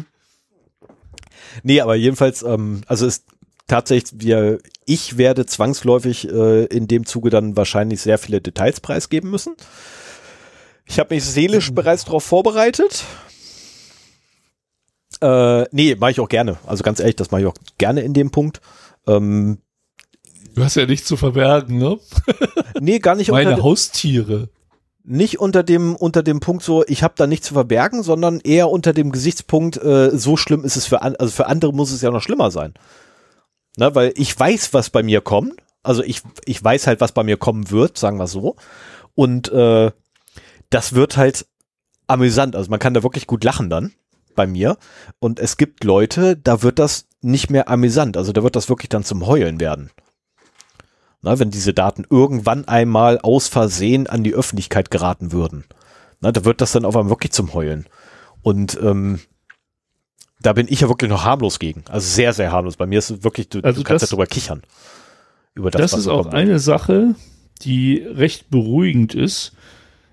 [1.64, 3.26] Nee, aber jedenfalls, ähm, also ist
[3.70, 9.30] tatsächlich, wir, ich werde zwangsläufig äh, in dem Zuge dann wahrscheinlich sehr viele Details preisgeben
[9.30, 9.56] müssen.
[10.86, 13.06] Ich habe mich seelisch bereits darauf vorbereitet.
[15.22, 16.58] Äh, nee, mache ich auch gerne.
[16.66, 18.60] Also ganz ehrlich, das mache ich auch gerne in dem Punkt.
[19.08, 19.60] Ähm,
[20.56, 22.00] Du hast ja nichts zu verbergen, ne?
[22.82, 24.50] nee, gar nicht Meine unter, Haustiere.
[25.04, 28.70] nicht unter dem unter dem Punkt so, ich habe da nichts zu verbergen, sondern eher
[28.70, 32.02] unter dem Gesichtspunkt, äh, so schlimm ist es für an, also für andere muss es
[32.02, 32.74] ja noch schlimmer sein.
[33.80, 35.53] Na, weil ich weiß, was bei mir kommt.
[35.84, 38.57] Also ich ich weiß halt, was bei mir kommen wird, sagen wir so.
[39.15, 39.91] Und äh,
[40.69, 41.47] das wird halt
[42.06, 42.57] amüsant.
[42.57, 43.93] Also man kann da wirklich gut lachen dann
[44.35, 44.77] bei mir.
[45.19, 48.18] Und es gibt Leute, da wird das nicht mehr amüsant.
[48.18, 49.91] Also da wird das wirklich dann zum Heulen werden.
[51.22, 55.64] Na, wenn diese Daten irgendwann einmal aus Versehen an die Öffentlichkeit geraten würden.
[56.19, 57.88] Na, da wird das dann auf einmal wirklich zum Heulen.
[58.41, 59.22] Und ähm,
[60.41, 61.84] da bin ich ja wirklich noch harmlos gegen.
[61.90, 62.78] Also sehr, sehr harmlos.
[62.78, 64.61] Bei mir ist es wirklich, du, Also du kannst das- ja drüber kichern.
[65.56, 66.36] Über das, Das, ist auch kommt.
[66.36, 67.16] eine Sache,
[67.64, 69.53] die recht beruhigend ist.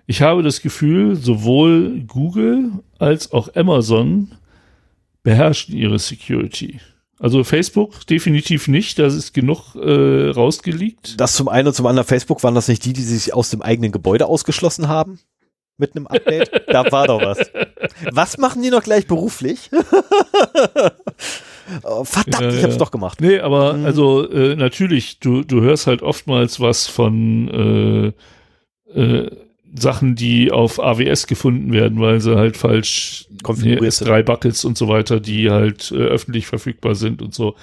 [0.07, 4.32] Ich habe das Gefühl, sowohl Google als auch Amazon
[5.23, 6.81] beherrschen ihre Security.
[7.19, 11.19] Also Facebook definitiv nicht, das ist genug äh, rausgeleakt.
[11.19, 13.62] Das zum einen und zum anderen Facebook waren das nicht die, die sich aus dem
[13.62, 15.19] eigenen Gebäude ausgeschlossen haben?
[15.78, 16.51] Mit einem Update?
[16.69, 17.51] da war doch was.
[18.12, 19.70] Was machen die noch gleich beruflich?
[21.82, 22.78] oh, verdammt, Ja, ich hab's ja.
[22.78, 23.20] doch gemacht.
[23.20, 23.85] Nee, aber Mhm.
[23.85, 28.15] also äh, natürlich, du, du hörst halt oftmals was von
[28.94, 29.31] äh, äh,
[29.78, 34.78] Sachen, die auf AWS gefunden werden, weil sie halt falsch Konfiguriert nee, S3 Buckets und
[34.78, 37.57] so weiter, die halt äh, öffentlich verfügbar sind und so.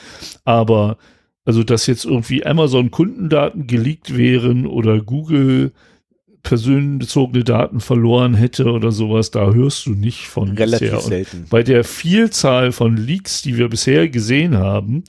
[0.46, 0.98] Aber
[1.46, 5.72] also, dass jetzt irgendwie Amazon Kundendaten geleakt wären oder Google
[6.44, 11.46] personenbezogene Daten verloren hätte oder sowas, da hörst du nicht von Relativ selten.
[11.50, 15.04] bei der Vielzahl von Leaks, die wir bisher gesehen haben,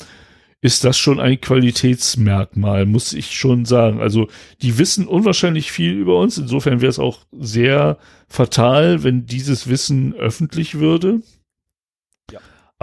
[0.65, 4.01] ist das schon ein Qualitätsmerkmal, muss ich schon sagen.
[4.01, 4.28] Also
[4.62, 6.39] die wissen unwahrscheinlich viel über uns.
[6.39, 7.98] Insofern wäre es auch sehr
[8.28, 11.20] fatal, wenn dieses Wissen öffentlich würde.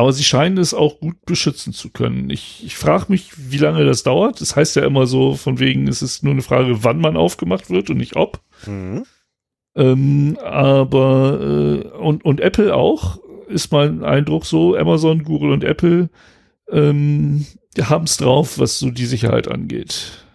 [0.02, 2.32] Aber sie scheinen es auch gut beschützen zu können.
[2.32, 4.42] Ich, ich frage mich, wie lange das dauert.
[4.42, 7.70] Das heißt ja immer so, von wegen, es ist nur eine Frage, wann man aufgemacht
[7.70, 8.42] wird und nicht ob.
[8.66, 9.06] Mhm.
[9.76, 16.10] Ähm, aber äh, und, und Apple auch, ist mein Eindruck so, Amazon, Google und Apple
[16.72, 17.46] ähm,
[17.80, 20.26] haben es drauf, was so die Sicherheit angeht.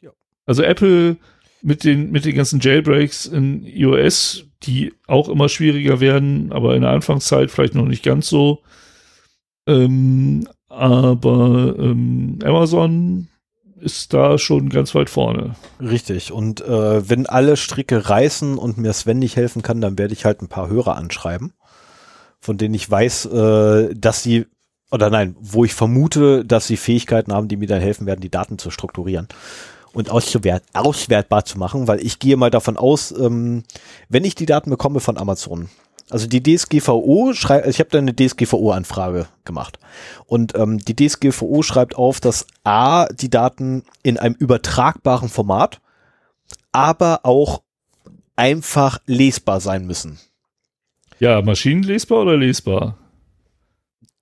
[0.00, 0.12] Ja.
[0.46, 1.18] Also Apple
[1.60, 6.82] mit den, mit den ganzen Jailbreaks in iOS, die auch immer schwieriger werden, aber in
[6.82, 8.60] der Anfangszeit vielleicht noch nicht ganz so.
[9.66, 13.28] Ähm, aber ähm, Amazon
[13.80, 15.56] ist da schon ganz weit vorne.
[15.80, 16.32] Richtig.
[16.32, 20.24] Und äh, wenn alle Stricke reißen und mir Sven nicht helfen kann, dann werde ich
[20.24, 21.52] halt ein paar Hörer anschreiben,
[22.40, 24.46] von denen ich weiß, äh, dass sie
[24.90, 28.30] oder nein, wo ich vermute, dass sie Fähigkeiten haben, die mir dann helfen werden, die
[28.30, 29.26] Daten zu strukturieren
[29.94, 33.64] und auswert, auswertbar zu machen, weil ich gehe mal davon aus, ähm,
[34.08, 35.68] wenn ich die Daten bekomme von Amazon,
[36.12, 39.78] also die DSGVO schreibt, ich habe da eine DSGVO-Anfrage gemacht.
[40.26, 45.80] Und ähm, die DSGVO schreibt auf, dass A, die Daten in einem übertragbaren Format,
[46.70, 47.62] aber auch
[48.36, 50.18] einfach lesbar sein müssen.
[51.18, 52.98] Ja, maschinenlesbar oder lesbar?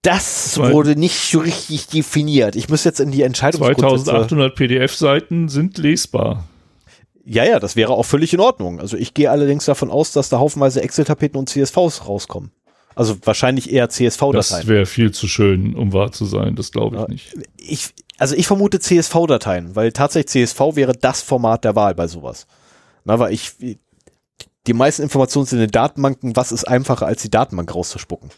[0.03, 2.57] Das wurde nicht so richtig definiert.
[2.57, 3.61] Ich muss jetzt in die Entscheidung.
[3.61, 6.49] 2800 PDF-Seiten sind lesbar.
[7.25, 8.81] Ja, ja, das wäre auch völlig in Ordnung.
[8.81, 12.51] Also ich gehe allerdings davon aus, dass da haufenweise Excel-Tapeten und CSVs rauskommen.
[12.95, 14.61] Also wahrscheinlich eher CSV-Dateien.
[14.63, 16.57] Das wäre viel zu schön, um wahr zu sein.
[16.57, 17.35] Das glaube ich ja, nicht.
[17.57, 22.47] Ich, also ich vermute CSV-Dateien, weil tatsächlich CSV wäre das Format der Wahl bei sowas.
[23.05, 23.53] Na, weil ich,
[24.67, 26.37] die meisten Informationen sind in den Datenbanken.
[26.37, 28.31] Was ist einfacher, als die Datenbank rauszuspucken?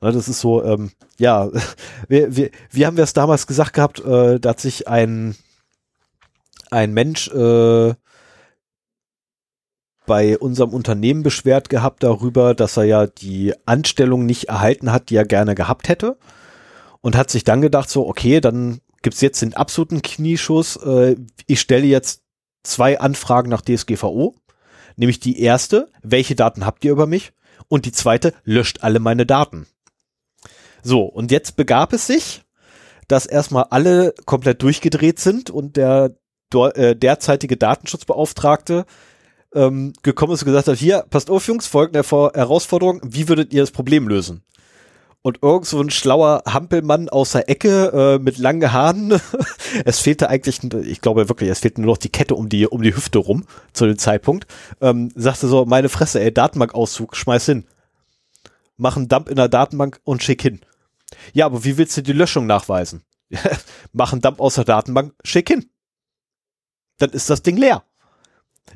[0.00, 1.50] Na, das ist so, ähm, ja,
[2.08, 5.36] wir, wir, wie haben wir es damals gesagt gehabt, äh, da hat sich ein,
[6.70, 7.94] ein Mensch äh,
[10.06, 15.16] bei unserem Unternehmen beschwert gehabt darüber, dass er ja die Anstellung nicht erhalten hat, die
[15.16, 16.18] er gerne gehabt hätte.
[17.00, 20.76] Und hat sich dann gedacht, so, okay, dann gibt's jetzt den absoluten Knieschuss.
[20.76, 21.16] Äh,
[21.46, 22.22] ich stelle jetzt
[22.62, 24.34] zwei Anfragen nach DSGVO.
[24.96, 27.32] Nämlich die erste, welche Daten habt ihr über mich?
[27.68, 29.66] Und die zweite, löscht alle meine Daten.
[30.84, 32.42] So, und jetzt begab es sich,
[33.08, 36.14] dass erstmal alle komplett durchgedreht sind und der
[36.52, 38.84] äh, derzeitige Datenschutzbeauftragte
[39.54, 43.62] ähm, gekommen ist und gesagt hat, hier, passt auf, Jungs, folgende Herausforderung, wie würdet ihr
[43.62, 44.42] das Problem lösen?
[45.22, 49.18] Und irgend so ein schlauer Hampelmann aus der Ecke äh, mit langen Haaren,
[49.86, 52.82] es fehlte eigentlich, ich glaube wirklich, es fehlte nur noch die Kette um die, um
[52.82, 54.46] die Hüfte rum zu dem Zeitpunkt,
[54.82, 57.64] ähm, sagte so, meine Fresse, ey, Datenbankauszug, schmeiß hin.
[58.76, 60.60] Mach einen Dump in der Datenbank und schick hin.
[61.32, 63.04] Ja, aber wie willst du die Löschung nachweisen?
[63.92, 65.68] Mach einen Dump aus der Datenbank, schick hin
[66.98, 67.84] dann ist das Ding leer.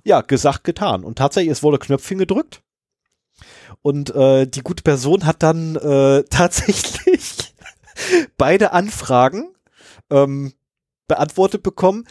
[0.05, 1.05] Ja, gesagt, getan.
[1.05, 2.63] Und tatsächlich, es wurde Knöpfchen gedrückt.
[3.83, 7.55] Und äh, die gute Person hat dann äh, tatsächlich
[8.37, 9.55] beide Anfragen
[10.11, 10.53] ähm,
[11.07, 12.07] beantwortet bekommen.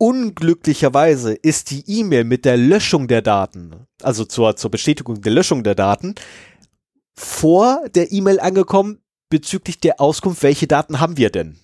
[0.00, 5.64] Unglücklicherweise ist die E-Mail mit der Löschung der Daten, also zur, zur Bestätigung der Löschung
[5.64, 6.14] der Daten,
[7.16, 11.58] vor der E-Mail angekommen bezüglich der Auskunft, welche Daten haben wir denn?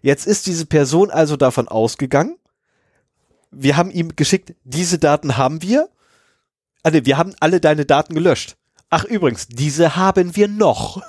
[0.00, 2.36] Jetzt ist diese Person also davon ausgegangen,
[3.52, 5.88] wir haben ihm geschickt, diese Daten haben wir.
[6.82, 8.56] Also wir haben alle deine Daten gelöscht.
[8.90, 11.02] Ach übrigens, diese haben wir noch.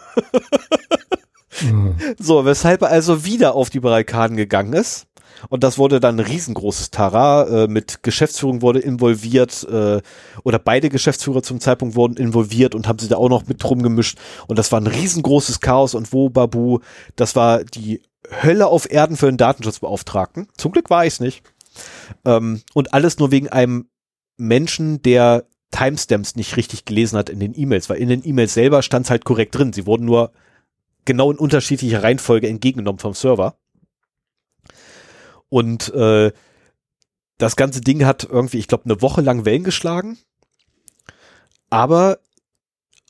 [1.62, 1.98] mhm.
[2.20, 5.08] So, weshalb er also wieder auf die Barrikaden gegangen ist.
[5.50, 7.64] Und das wurde dann ein riesengroßes Tara.
[7.64, 10.02] Äh, mit Geschäftsführung wurde involviert äh,
[10.44, 13.82] oder beide Geschäftsführer zum Zeitpunkt wurden involviert und haben sich da auch noch mit drum
[13.82, 14.18] gemischt.
[14.48, 16.80] Und das war ein riesengroßes Chaos und wo Babu,
[17.16, 18.02] das war die
[18.42, 20.48] Hölle auf Erden für einen Datenschutzbeauftragten.
[20.58, 21.44] Zum Glück war ich es nicht.
[22.26, 23.88] Ähm, und alles nur wegen einem
[24.38, 28.82] Menschen, der Timestamps nicht richtig gelesen hat in den E-Mails, weil in den E-Mails selber
[28.82, 29.74] stand es halt korrekt drin.
[29.74, 30.32] Sie wurden nur
[31.06, 33.58] genau in unterschiedlicher Reihenfolge entgegengenommen vom Server.
[35.53, 36.32] Und äh,
[37.38, 40.17] das ganze Ding hat irgendwie, ich glaube, eine Woche lang Wellen geschlagen.
[41.69, 42.17] Aber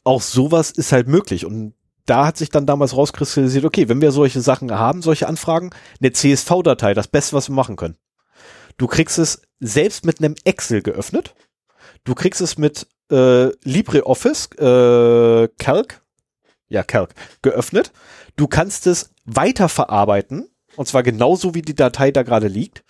[0.04, 1.46] auch sowas ist halt möglich.
[1.46, 1.74] Und
[2.06, 5.70] da hat sich dann damals rauskristallisiert, okay, wenn wir solche Sachen haben, solche Anfragen,
[6.02, 7.96] eine CSV-Datei, das Beste, was wir machen können.
[8.76, 11.36] Du kriegst es selbst mit einem Excel geöffnet.
[12.04, 16.02] Du kriegst es mit äh, LibreOffice, äh, Calc,
[16.68, 17.94] ja, Calc, geöffnet.
[18.36, 22.84] Du kannst es weiterverarbeiten, und zwar genauso wie die Datei da gerade liegt.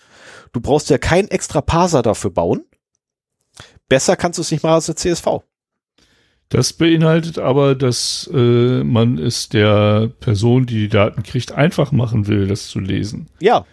[0.52, 2.66] Du brauchst ja keinen extra Parser dafür bauen.
[3.90, 5.28] Besser kannst du es nicht machen als eine CSV.
[6.50, 12.28] Das beinhaltet aber, dass äh, man es der Person, die die Daten kriegt, einfach machen
[12.28, 13.28] will, das zu lesen.
[13.40, 13.66] Ja.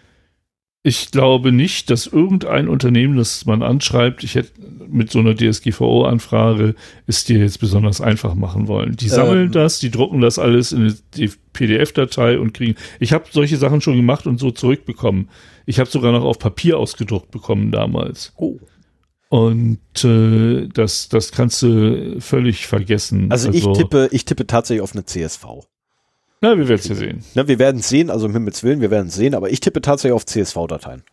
[0.83, 4.51] Ich glaube nicht, dass irgendein Unternehmen, das man anschreibt, ich hätte
[4.87, 6.73] mit so einer DSGVO-Anfrage,
[7.05, 8.95] es dir jetzt besonders einfach machen wollen.
[8.95, 9.51] Die sammeln Ähm.
[9.51, 12.75] das, die drucken das alles in die PDF-Datei und kriegen.
[12.99, 15.29] Ich habe solche Sachen schon gemacht und so zurückbekommen.
[15.67, 18.33] Ich habe sogar noch auf Papier ausgedruckt bekommen damals.
[18.37, 18.57] Oh.
[19.29, 23.31] Und äh, das, das kannst du völlig vergessen.
[23.31, 25.45] Also, ich tippe, ich tippe tatsächlich auf eine CSV.
[26.41, 27.23] Na, wir werden es ja sehen.
[27.35, 29.59] Ne, wir werden es sehen, also um Himmels Willen, wir werden es sehen, aber ich
[29.59, 31.03] tippe tatsächlich auf CSV-Dateien.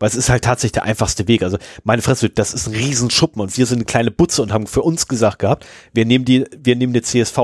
[0.00, 1.44] Weil es ist halt tatsächlich der einfachste Weg.
[1.44, 4.66] Also meine Fresse, das ist ein Riesenschuppen und wir sind eine kleine Butze und haben
[4.66, 7.38] für uns gesagt gehabt, wir nehmen die, wir nehmen eine CSV.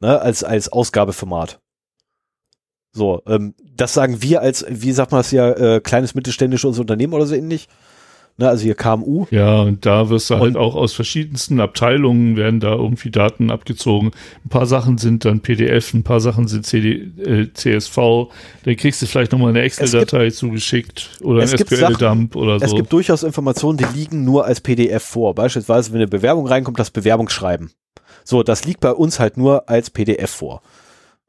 [0.00, 1.60] Ne, als, als Ausgabeformat.
[2.92, 7.12] So, ähm, das sagen wir als, wie sagt man das ja, äh, kleines mittelständisches Unternehmen
[7.12, 7.68] oder so ähnlich.
[8.38, 9.24] Ne, also hier KMU.
[9.30, 14.10] Ja, und da wirst du halt auch aus verschiedensten Abteilungen werden da irgendwie Daten abgezogen.
[14.44, 17.96] Ein paar Sachen sind dann PDF, ein paar Sachen sind CD, äh, CSV.
[18.64, 22.76] Dann kriegst du vielleicht nochmal eine Excel-Datei zugeschickt oder ein es SQL-Dump oder Es so.
[22.76, 25.34] gibt durchaus Informationen, die liegen nur als PDF vor.
[25.34, 27.70] Beispielsweise, wenn eine Bewerbung reinkommt, das Bewerbungsschreiben.
[28.22, 30.60] So, das liegt bei uns halt nur als PDF vor.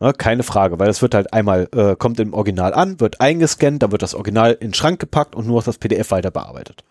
[0.02, 3.82] Ne, keine Frage, weil das wird halt einmal, äh, kommt im Original an, wird eingescannt,
[3.82, 6.84] dann wird das Original in den Schrank gepackt und nur noch das PDF weiter bearbeitet.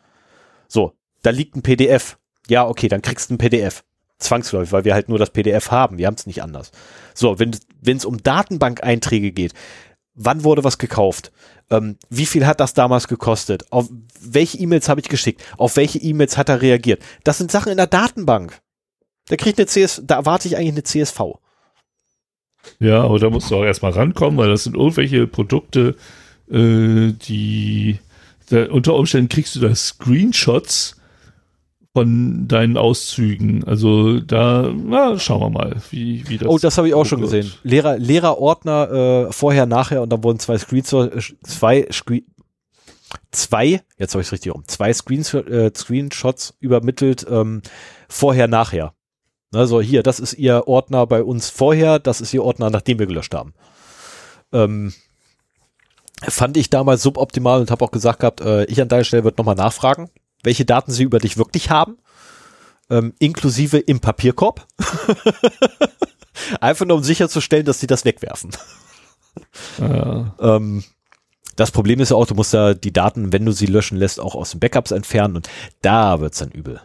[0.68, 2.18] So, da liegt ein PDF.
[2.48, 3.84] Ja, okay, dann kriegst du ein PDF.
[4.18, 5.98] Zwangsläufig, weil wir halt nur das PDF haben.
[5.98, 6.70] Wir haben es nicht anders.
[7.14, 7.50] So, wenn
[7.84, 9.52] es um Datenbank-Einträge geht,
[10.14, 11.32] wann wurde was gekauft?
[11.70, 13.70] Ähm, wie viel hat das damals gekostet?
[13.70, 13.88] Auf
[14.20, 15.42] welche E-Mails habe ich geschickt?
[15.58, 17.02] Auf welche E-Mails hat er reagiert?
[17.24, 18.58] Das sind Sachen in der Datenbank.
[19.28, 21.20] Da kriegt eine CS, da erwarte ich eigentlich eine CSV.
[22.78, 25.96] Ja, aber da musst du auch erstmal rankommen, weil das sind irgendwelche Produkte,
[26.48, 27.98] äh, die
[28.48, 30.96] da, unter Umständen kriegst du da Screenshots
[31.96, 33.64] von deinen Auszügen.
[33.64, 36.46] Also da, na, schauen wir mal, wie, wie das.
[36.46, 37.30] Oh, das habe ich auch schon wird.
[37.30, 37.52] gesehen.
[37.62, 42.26] Lehrer, Lehrerordner äh, vorher, nachher und dann wurden zwei Screenshots, zwei Screen,
[43.30, 47.62] zwei, jetzt habe ich es richtig um, zwei Screenshot, äh, Screenshots übermittelt, ähm,
[48.08, 48.92] vorher, nachher.
[49.54, 53.06] Also hier, das ist ihr Ordner bei uns vorher, das ist ihr Ordner, nachdem wir
[53.06, 53.54] gelöscht haben.
[54.52, 54.92] Ähm,
[56.22, 59.36] fand ich damals suboptimal und habe auch gesagt gehabt, äh, ich an deiner Stelle würde
[59.38, 60.10] nochmal nachfragen,
[60.42, 61.98] welche Daten sie über dich wirklich haben,
[62.90, 64.66] ähm, inklusive im Papierkorb.
[66.60, 68.50] Einfach nur um sicherzustellen, dass sie das wegwerfen.
[69.78, 70.34] Ja.
[70.40, 70.84] Ähm,
[71.56, 74.20] das Problem ist ja auch, du musst ja die Daten, wenn du sie löschen lässt,
[74.20, 75.48] auch aus den Backups entfernen und
[75.82, 76.80] da wird's dann übel.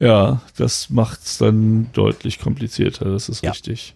[0.00, 3.50] Ja, das macht's dann deutlich komplizierter, das ist Ja.
[3.50, 3.94] richtig.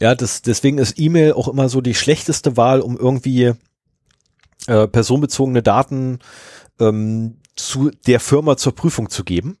[0.00, 3.52] Ja, das, deswegen ist E-Mail auch immer so die schlechteste Wahl, um irgendwie
[4.66, 6.20] äh, personenbezogene Daten
[6.78, 9.58] ähm, zu der Firma zur Prüfung zu geben.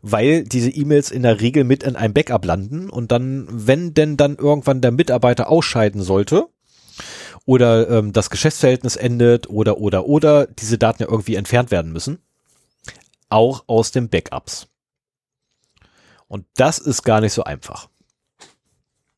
[0.00, 4.16] Weil diese E-Mails in der Regel mit in einem Backup landen und dann, wenn denn
[4.16, 6.48] dann irgendwann der Mitarbeiter ausscheiden sollte
[7.46, 12.18] oder ähm, das Geschäftsverhältnis endet oder oder oder diese Daten ja irgendwie entfernt werden müssen,
[13.28, 14.68] auch aus den Backups.
[16.28, 17.88] Und das ist gar nicht so einfach.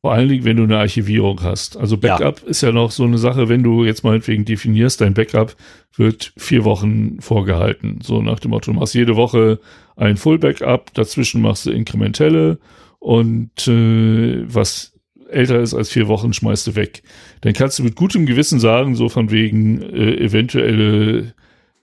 [0.01, 1.77] Vor allen Dingen, wenn du eine Archivierung hast.
[1.77, 5.55] Also Backup ist ja noch so eine Sache, wenn du jetzt meinetwegen definierst, dein Backup
[5.95, 7.99] wird vier Wochen vorgehalten.
[8.01, 9.59] So nach dem Motto, du machst jede Woche
[9.95, 12.57] ein Full-Backup, dazwischen machst du inkrementelle
[12.97, 14.93] und äh, was
[15.29, 17.03] älter ist als vier Wochen, schmeißt du weg.
[17.41, 21.33] Dann kannst du mit gutem Gewissen sagen, so von wegen äh, eventuelle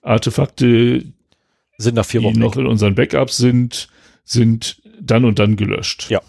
[0.01, 1.05] Artefakte,
[1.77, 2.61] Sind nach vier die Wochen noch weg.
[2.61, 3.87] in unseren Backups sind,
[4.25, 6.09] sind dann und dann gelöscht.
[6.09, 6.21] Ja.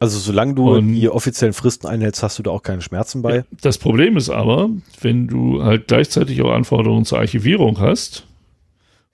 [0.00, 3.44] Also solange du Und- die offiziellen Fristen einhältst, hast du da auch keine Schmerzen bei.
[3.60, 4.70] Das Problem ist aber,
[5.02, 8.26] wenn du halt gleichzeitig auch Anforderungen zur Archivierung hast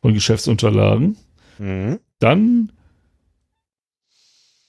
[0.00, 1.16] von Geschäftsunterlagen,
[1.58, 1.98] Mhm.
[2.20, 2.70] dann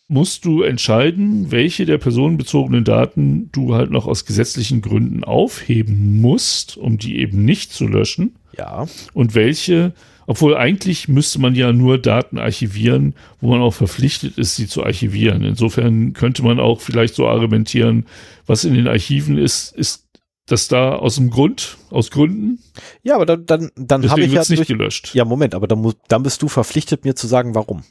[0.07, 6.77] musst du entscheiden, welche der personenbezogenen Daten du halt noch aus gesetzlichen Gründen aufheben musst,
[6.77, 8.87] um die eben nicht zu löschen Ja.
[9.13, 9.93] und welche,
[10.27, 14.83] obwohl eigentlich müsste man ja nur Daten archivieren, wo man auch verpflichtet ist, sie zu
[14.83, 15.43] archivieren.
[15.43, 18.05] Insofern könnte man auch vielleicht so argumentieren,
[18.45, 20.05] was in den Archiven ist, ist
[20.45, 22.59] das da aus dem Grund, aus Gründen,
[23.03, 25.13] Ja, aber dann, dann, dann habe ich ja es nicht durch, gelöscht.
[25.13, 27.83] Ja, Moment, aber dann, dann bist du verpflichtet, mir zu sagen, warum.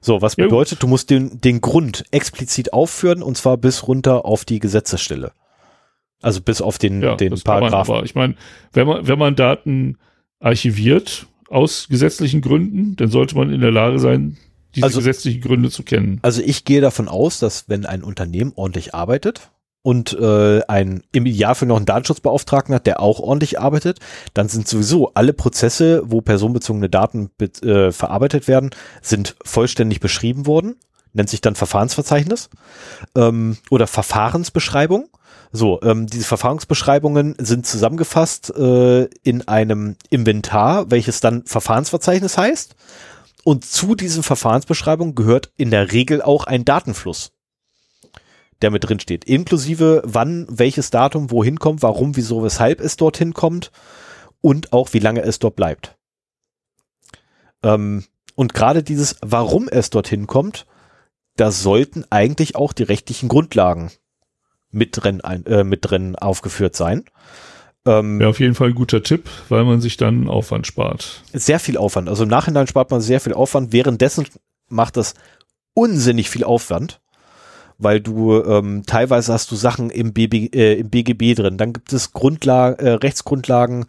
[0.00, 0.50] So, was Ja, gut.
[0.50, 5.32] bedeutet, du musst den, den Grund explizit aufführen und zwar bis runter auf die Gesetzesstelle.
[6.20, 8.04] Also bis auf den, Ja, den Paragraphen.
[8.04, 8.34] ich meine,
[8.72, 9.98] wenn man, wenn man Daten
[10.42, 14.36] archiviert aus gesetzlichen Gründen, dann sollte man in der Lage sein,
[14.74, 16.18] diese Also- gesetzlichen Gründe zu kennen.
[16.22, 19.50] Also ich gehe davon aus, dass wenn ein Unternehmen ordentlich arbeitet
[19.82, 23.98] und äh, ein im Idealfall noch einen Datenschutzbeauftragten hat, der auch ordentlich arbeitet,
[24.32, 27.30] dann sind sowieso alle Prozesse, wo personenbezogene Daten
[27.62, 28.70] äh, verarbeitet werden,
[29.02, 30.76] sind vollständig beschrieben worden.
[31.12, 32.48] nennt sich dann Verfahrensverzeichnis
[33.14, 35.08] ähm, oder Verfahrensbeschreibung.
[35.54, 42.74] So, ähm, diese Verfahrensbeschreibungen sind zusammengefasst äh, in einem Inventar, welches dann Verfahrensverzeichnis heißt.
[43.44, 47.32] Und zu diesen Verfahrensbeschreibungen gehört in der Regel auch ein Datenfluss,
[48.62, 49.24] der mit drin steht.
[49.26, 53.72] Inklusive wann, welches Datum wohin kommt, warum, wieso, weshalb es dorthin kommt
[54.40, 55.98] und auch wie lange es dort bleibt.
[57.62, 58.04] Ähm,
[58.36, 60.66] und gerade dieses, warum es dorthin kommt,
[61.36, 63.90] da sollten eigentlich auch die rechtlichen Grundlagen
[64.72, 67.04] mit drin, äh, mit drin aufgeführt sein.
[67.84, 71.22] Ähm, ja, auf jeden Fall ein guter Tipp, weil man sich dann Aufwand spart.
[71.32, 72.08] Sehr viel Aufwand.
[72.08, 73.72] Also im Nachhinein spart man sehr viel Aufwand.
[73.72, 74.26] Währenddessen
[74.68, 75.14] macht das
[75.74, 77.00] unsinnig viel Aufwand,
[77.78, 81.58] weil du ähm, teilweise hast du Sachen im, BB, äh, im BGB drin.
[81.58, 83.86] Dann gibt es Grundlagen, äh, Rechtsgrundlagen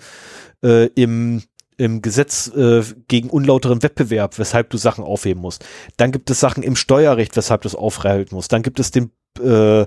[0.64, 1.44] äh, im
[1.76, 5.66] im Gesetz äh, gegen unlauteren Wettbewerb, weshalb du Sachen aufheben musst.
[5.98, 8.53] Dann gibt es Sachen im Steuerrecht, weshalb du es aufhalten musst.
[8.53, 9.86] Dann gibt es den äh,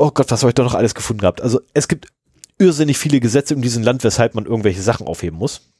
[0.00, 1.42] oh Gott, was habe ich da noch alles gefunden gehabt?
[1.42, 2.08] Also es gibt
[2.58, 5.70] irrsinnig viele Gesetze in diesem Land, weshalb man irgendwelche Sachen aufheben muss.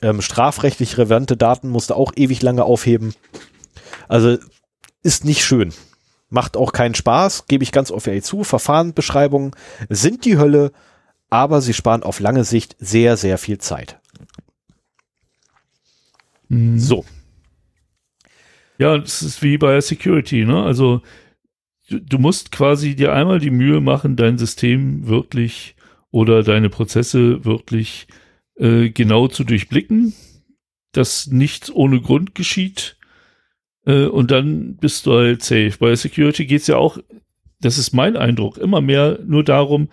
[0.00, 3.14] Ähm, strafrechtlich relevante Daten musste auch ewig lange aufheben.
[4.08, 4.38] Also
[5.02, 5.72] ist nicht schön.
[6.30, 8.44] Macht auch keinen Spaß, gebe ich ganz offen zu.
[8.44, 9.52] Verfahrenbeschreibungen
[9.88, 10.72] sind die Hölle,
[11.28, 13.98] aber sie sparen auf lange Sicht sehr, sehr viel Zeit.
[16.48, 16.78] Mhm.
[16.78, 17.04] So.
[18.78, 20.62] Ja, es ist wie bei Security, ne?
[20.62, 21.02] Also
[21.88, 25.76] du, du musst quasi dir einmal die Mühe machen, dein System wirklich
[26.10, 28.06] oder deine Prozesse wirklich
[28.56, 30.14] äh, genau zu durchblicken,
[30.92, 32.96] dass nichts ohne Grund geschieht.
[33.86, 35.74] Äh, und dann bist du halt safe.
[35.78, 36.98] Bei Security geht's ja auch,
[37.60, 39.88] das ist mein Eindruck, immer mehr nur darum,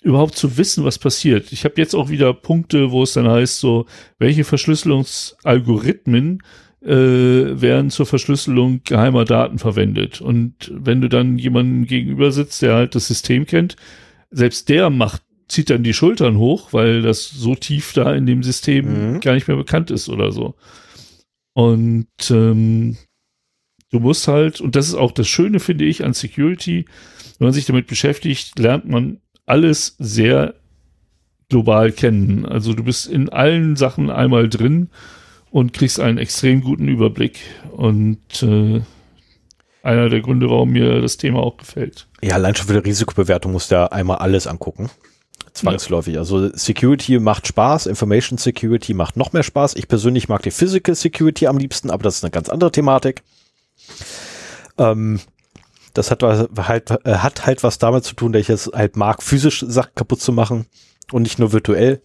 [0.00, 1.52] überhaupt zu wissen, was passiert.
[1.52, 3.86] Ich habe jetzt auch wieder Punkte, wo es dann heißt, so,
[4.18, 6.42] welche Verschlüsselungsalgorithmen
[6.82, 10.20] äh, werden zur Verschlüsselung geheimer Daten verwendet.
[10.20, 13.76] Und wenn du dann jemanden gegenüber sitzt, der halt das System kennt,
[14.30, 18.42] selbst der macht, zieht dann die Schultern hoch, weil das so tief da in dem
[18.42, 19.20] System mhm.
[19.20, 20.54] gar nicht mehr bekannt ist oder so.
[21.54, 22.96] Und ähm,
[23.90, 26.84] du musst halt, und das ist auch das Schöne, finde ich, an Security,
[27.38, 30.54] wenn man sich damit beschäftigt, lernt man alles sehr
[31.48, 32.44] global kennen.
[32.44, 34.90] Also du bist in allen Sachen einmal drin
[35.50, 37.40] und kriegst einen extrem guten Überblick.
[37.72, 38.80] Und äh,
[39.82, 42.08] einer der Gründe, warum mir das Thema auch gefällt.
[42.22, 44.90] Ja, allein schon für die Risikobewertung musst du ja einmal alles angucken.
[45.52, 46.14] Zwangsläufig.
[46.14, 46.20] Ja.
[46.20, 49.74] Also Security macht Spaß, Information Security macht noch mehr Spaß.
[49.76, 53.22] Ich persönlich mag die Physical Security am liebsten, aber das ist eine ganz andere Thematik.
[54.76, 55.20] Ähm,
[55.94, 59.22] das hat halt, äh, hat halt was damit zu tun, dass ich es halt mag,
[59.22, 60.66] physisch Sachen kaputt zu machen
[61.12, 62.02] und nicht nur virtuell.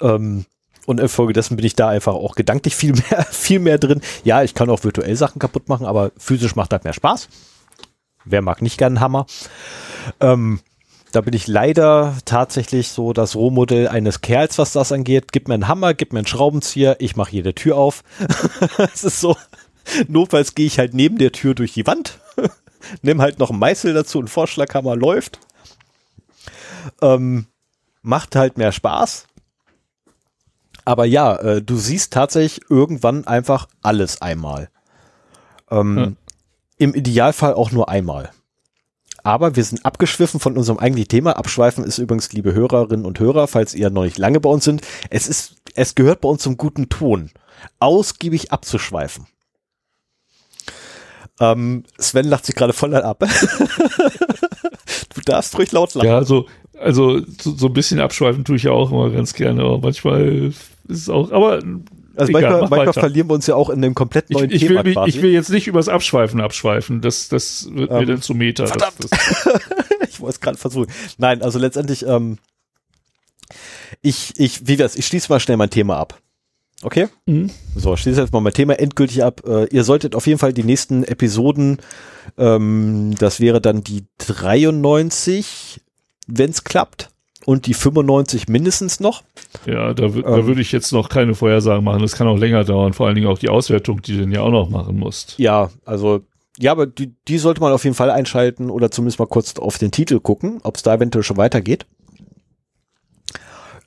[0.00, 0.46] Ähm,
[0.86, 4.00] und infolgedessen bin ich da einfach auch gedanklich viel mehr, viel mehr drin.
[4.24, 7.28] Ja, ich kann auch virtuell Sachen kaputt machen, aber physisch macht halt mehr Spaß.
[8.24, 9.26] Wer mag nicht gern einen Hammer?
[10.20, 10.60] Ähm,
[11.12, 15.32] da bin ich leider tatsächlich so das Rohmodell eines Kerls, was das angeht.
[15.32, 18.02] Gib mir einen Hammer, gib mir einen Schraubenzieher, ich mache jede Tür auf.
[18.94, 19.36] Es ist so,
[20.08, 22.18] notfalls gehe ich halt neben der Tür durch die Wand,
[23.02, 25.38] nimm halt noch einen Meißel dazu, ein Vorschlaghammer läuft.
[27.00, 27.46] Ähm,
[28.00, 29.26] macht halt mehr Spaß.
[30.84, 34.68] Aber ja, äh, du siehst tatsächlich irgendwann einfach alles einmal.
[35.70, 36.12] Ähm, ja.
[36.78, 38.30] Im Idealfall auch nur einmal.
[39.22, 41.36] Aber wir sind abgeschwiffen von unserem eigentlichen Thema.
[41.36, 44.82] Abschweifen ist übrigens, liebe Hörerinnen und Hörer, falls ihr noch nicht lange bei uns sind,
[45.10, 47.30] es ist, es gehört bei uns zum guten Ton,
[47.78, 49.26] ausgiebig abzuschweifen.
[51.40, 53.20] Ähm, Sven lacht sich gerade voll ab.
[55.14, 56.08] du darfst ruhig laut lachen.
[56.08, 56.46] Ja, also,
[56.78, 60.52] also so, so, ein bisschen abschweifen tue ich ja auch immer ganz gerne, aber manchmal
[60.98, 61.60] ist auch, aber
[62.16, 64.68] also Egal, manchmal, manchmal verlieren wir uns ja auch in dem komplett neuen ich, ich
[64.68, 64.84] Thema.
[64.84, 67.00] Will ich will jetzt nicht übers Abschweifen abschweifen.
[67.00, 68.66] Das, das wird ähm, mir dann zu Meter.
[68.66, 68.96] Verdammt.
[68.98, 69.60] Das, das
[70.08, 70.92] ich wollte es gerade versuchen.
[71.18, 72.38] Nein, also letztendlich, ähm,
[74.02, 74.96] ich, ich, wie wär's?
[74.96, 76.20] Ich schließe mal schnell mein Thema ab.
[76.82, 77.08] Okay?
[77.26, 77.50] Mhm.
[77.76, 79.42] So, schließe jetzt mal mein Thema endgültig ab.
[79.46, 81.78] Äh, ihr solltet auf jeden Fall die nächsten Episoden,
[82.36, 85.80] ähm, das wäre dann die 93,
[86.26, 87.10] wenn es klappt
[87.44, 89.22] und die 95 mindestens noch.
[89.66, 92.02] Ja, da, ähm, da würde ich jetzt noch keine Vorhersagen machen.
[92.02, 94.42] Das kann auch länger dauern, vor allen Dingen auch die Auswertung, die du dann ja
[94.42, 95.38] auch noch machen musst.
[95.38, 96.22] Ja, also
[96.58, 99.78] ja, aber die, die sollte man auf jeden Fall einschalten oder zumindest mal kurz auf
[99.78, 101.86] den Titel gucken, ob es da eventuell schon weitergeht.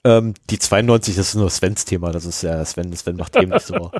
[0.03, 3.51] Ähm, die 92 das ist nur Svens Thema, das ist ja Sven, Sven macht eben
[3.51, 3.91] nicht so.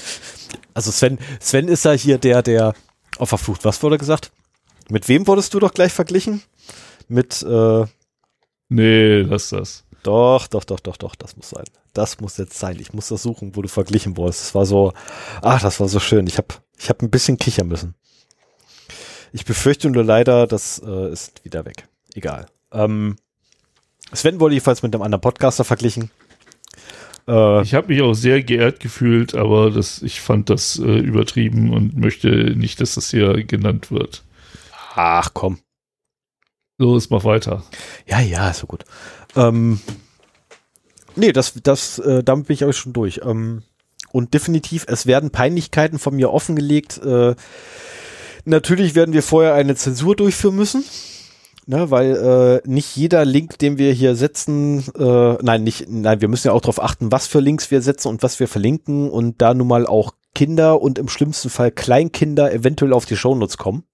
[0.74, 2.74] also Sven, Sven ist ja hier der, der
[3.18, 4.30] auf der Flucht, was wurde gesagt?
[4.88, 6.42] Mit wem wurdest du doch gleich verglichen?
[7.08, 7.84] Mit äh,
[8.72, 9.84] Nee, lass das.
[10.02, 11.64] Doch, doch, doch, doch, doch, das muss sein.
[11.92, 12.78] Das muss jetzt sein.
[12.80, 14.40] Ich muss das suchen, wo du verglichen wurdest.
[14.40, 14.94] Das war so,
[15.42, 16.26] ach, das war so schön.
[16.26, 17.94] Ich habe ich hab ein bisschen kichern müssen.
[19.32, 21.86] Ich befürchte nur leider, das äh, ist wieder weg.
[22.14, 22.46] Egal.
[22.72, 23.16] Ähm,
[24.12, 26.10] Sven wurde jedenfalls mit einem anderen Podcaster verglichen.
[27.28, 31.72] Äh, ich habe mich auch sehr geehrt gefühlt, aber das, ich fand das äh, übertrieben
[31.72, 34.24] und möchte nicht, dass das hier genannt wird.
[34.94, 35.58] Ach komm.
[36.82, 37.62] Los, mach weiter.
[38.06, 38.84] Ja, ja, ist so gut.
[39.36, 39.80] Ähm,
[41.14, 43.20] nee, das, das, äh, damit bin ich auch schon durch.
[43.24, 43.62] Ähm,
[44.10, 46.98] und definitiv, es werden Peinlichkeiten von mir offengelegt.
[46.98, 47.36] Äh,
[48.44, 50.84] natürlich werden wir vorher eine Zensur durchführen müssen.
[51.64, 52.16] Ne, weil
[52.64, 56.52] äh, nicht jeder Link, den wir hier setzen, äh, nein, nicht, nein, wir müssen ja
[56.52, 59.68] auch darauf achten, was für Links wir setzen und was wir verlinken und da nun
[59.68, 63.84] mal auch Kinder und im schlimmsten Fall Kleinkinder eventuell auf die Shownotes kommen.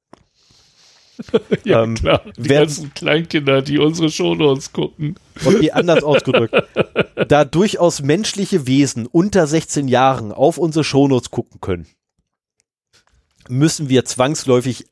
[1.65, 2.23] ja, ähm, klar.
[2.37, 5.17] Die ganzen Kleinkinder, die unsere Shownotes gucken.
[5.45, 6.55] Okay, anders ausgedrückt.
[7.29, 11.87] da durchaus menschliche Wesen unter 16 Jahren auf unsere Shownotes gucken können,
[13.49, 14.87] müssen wir zwangsläufig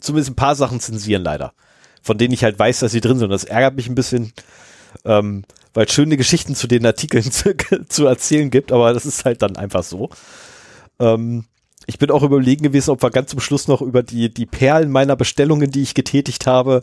[0.00, 1.52] zumindest ein paar Sachen zensieren, leider.
[2.02, 3.30] Von denen ich halt weiß, dass sie drin sind.
[3.30, 4.32] Das ärgert mich ein bisschen,
[5.04, 7.54] ähm, weil es schöne Geschichten zu den Artikeln zu,
[7.88, 10.10] zu, erzählen gibt, aber das ist halt dann einfach so.
[10.98, 11.44] Ähm,
[11.86, 14.90] ich bin auch überlegen gewesen, ob wir ganz zum Schluss noch über die, die Perlen
[14.90, 16.82] meiner Bestellungen, die ich getätigt habe,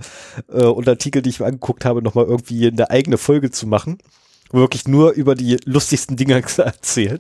[0.50, 4.00] äh, und Artikel, die ich mir angeguckt habe, nochmal irgendwie eine eigene Folge zu machen.
[4.52, 7.20] Wirklich nur über die lustigsten Dinge erzählen.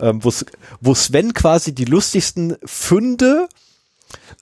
[0.00, 3.48] Ähm, wo Sven quasi die lustigsten Funde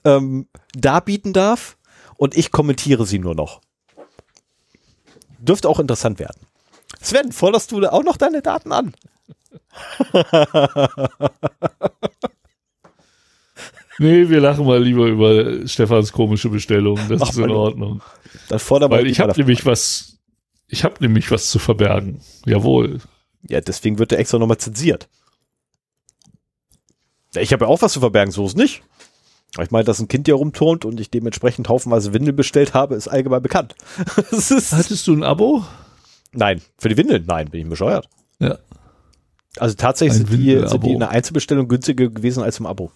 [0.05, 1.77] ähm, darbieten darf
[2.15, 3.61] und ich kommentiere sie nur noch.
[5.39, 6.45] Dürfte auch interessant werden.
[7.01, 8.93] Sven, forderst du auch noch deine Daten an?
[13.99, 16.99] Nee, wir lachen mal lieber über Stefans komische Bestellung.
[17.09, 18.01] Das Ach, ist in Ordnung.
[18.49, 20.19] Dann fordern Weil ich habe nämlich was,
[20.67, 22.21] ich habe nämlich was zu verbergen.
[22.45, 22.99] Jawohl.
[23.47, 25.07] Ja, deswegen wird der extra nochmal zensiert.
[27.33, 28.83] Ja, ich habe ja auch was zu verbergen, so ist nicht.
[29.59, 33.07] Ich meine, dass ein Kind hier rumturnt und ich dementsprechend haufenweise Windeln bestellt habe, ist
[33.07, 33.75] allgemein bekannt.
[34.31, 35.63] ist Hattest du ein Abo?
[36.33, 38.07] Nein, für die Windeln, nein, bin ich bescheuert.
[38.39, 38.59] Ja.
[39.57, 42.91] Also tatsächlich sind die, sind die in der Einzelbestellung günstiger gewesen als im Abo.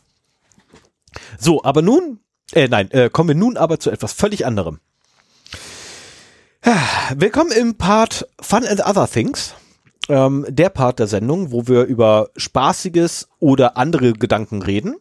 [1.40, 2.20] So, aber nun,
[2.54, 4.80] äh, nein, äh, kommen wir nun aber zu etwas völlig anderem.
[7.16, 9.56] Willkommen im Part Fun and Other Things.
[10.10, 14.96] Ähm, der Part der Sendung, wo wir über Spaßiges oder andere Gedanken reden.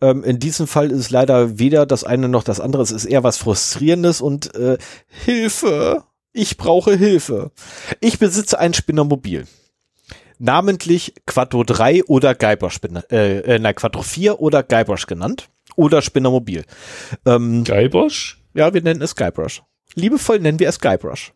[0.00, 2.82] Ähm, in diesem Fall ist es leider weder das eine noch das andere.
[2.82, 6.04] Es ist eher was Frustrierendes und äh, Hilfe.
[6.32, 7.50] Ich brauche Hilfe.
[8.00, 9.46] Ich besitze ein Spinnermobil
[10.42, 12.80] namentlich Quattro 3 oder Guybrush,
[13.10, 15.48] äh, äh, nein, Quattro 4 oder Guybrush genannt.
[15.76, 16.64] Oder Spinnermobil.
[17.24, 18.42] Ähm, Guybrush?
[18.52, 19.62] Ja, wir nennen es Guybrush.
[19.94, 21.32] Liebevoll nennen wir es Guybrush.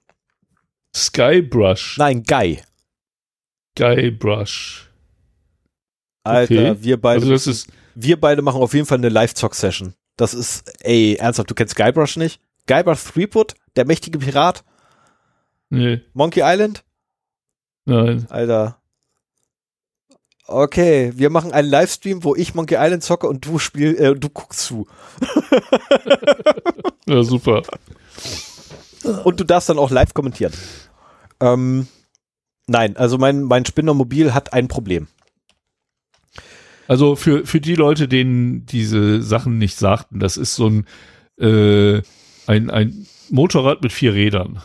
[0.95, 1.97] Skybrush?
[1.99, 2.61] Nein, Guy.
[3.77, 4.91] Guybrush.
[6.25, 6.77] Alter, okay.
[6.81, 7.21] wir beide.
[7.21, 9.95] Also das ist wir beide machen auf jeden Fall eine Live-Talk-Session.
[10.17, 12.41] Das ist, ey, ernsthaft, du kennst Guybrush nicht?
[12.67, 14.65] Guybrush Threepwood, der mächtige Pirat?
[15.71, 16.03] Nee.
[16.13, 16.85] Monkey Island?
[17.87, 18.27] Nein.
[18.29, 18.79] Alter,
[20.49, 24.29] Okay, wir machen einen Livestream, wo ich Monkey Island zocke und du spiel, äh, du
[24.29, 24.87] guckst zu.
[27.07, 27.63] ja, super.
[29.25, 30.53] Und du darfst dann auch live kommentieren.
[31.41, 31.89] Ähm,
[32.69, 35.09] nein, also mein, mein Spinnermobil hat ein Problem.
[36.87, 40.87] Also für, für die Leute, denen diese Sachen nicht sagten, das ist so ein,
[41.39, 42.03] äh,
[42.47, 44.63] ein, ein Motorrad mit vier Rädern.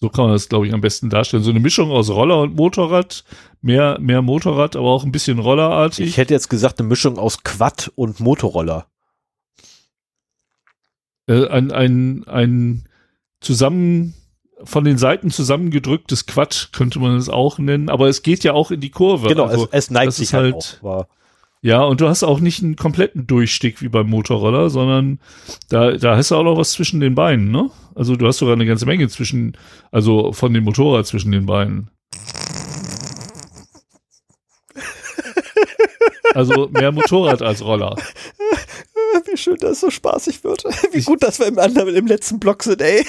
[0.00, 1.42] So kann man das, glaube ich, am besten darstellen.
[1.42, 3.24] So eine Mischung aus Roller und Motorrad.
[3.60, 6.08] Mehr, mehr Motorrad, aber auch ein bisschen rollerartig.
[6.08, 8.86] Ich hätte jetzt gesagt, eine Mischung aus Quad und Motorroller.
[11.26, 12.88] Äh, ein, ein, ein
[13.40, 14.14] zusammen,
[14.64, 18.70] von den Seiten zusammengedrücktes Quad könnte man es auch nennen, aber es geht ja auch
[18.70, 19.28] in die Kurve.
[19.28, 21.06] Genau, also, es, es neigt sich halt, auch,
[21.62, 25.20] ja, und du hast auch nicht einen kompletten Durchstieg wie beim Motorroller, sondern
[25.68, 27.70] da, da hast du auch noch was zwischen den Beinen, ne?
[27.94, 29.56] Also du hast sogar eine ganze Menge zwischen,
[29.90, 31.90] also von dem Motorrad zwischen den Beinen.
[36.34, 37.96] Also mehr Motorrad als Roller.
[39.26, 40.64] Wie schön, dass es so spaßig wird.
[40.92, 43.04] Wie gut, dass wir im, anderen, im letzten Block sind, ey.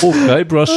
[0.00, 0.70] Oh, Guybrush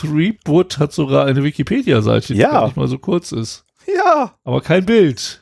[0.00, 2.50] Threepwood hat sogar eine Wikipedia-Seite, die ja.
[2.50, 3.64] gar nicht mal so kurz ist.
[3.86, 4.34] Ja.
[4.44, 5.40] Aber kein Bild.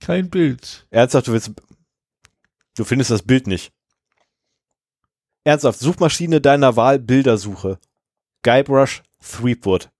[0.00, 0.86] Kein Bild.
[0.90, 1.52] Ernsthaft, du willst.
[2.76, 3.72] Du findest das Bild nicht.
[5.44, 7.78] Ernsthaft, Suchmaschine deiner Wahl, Bildersuche.
[8.42, 9.90] Guybrush Threepwood.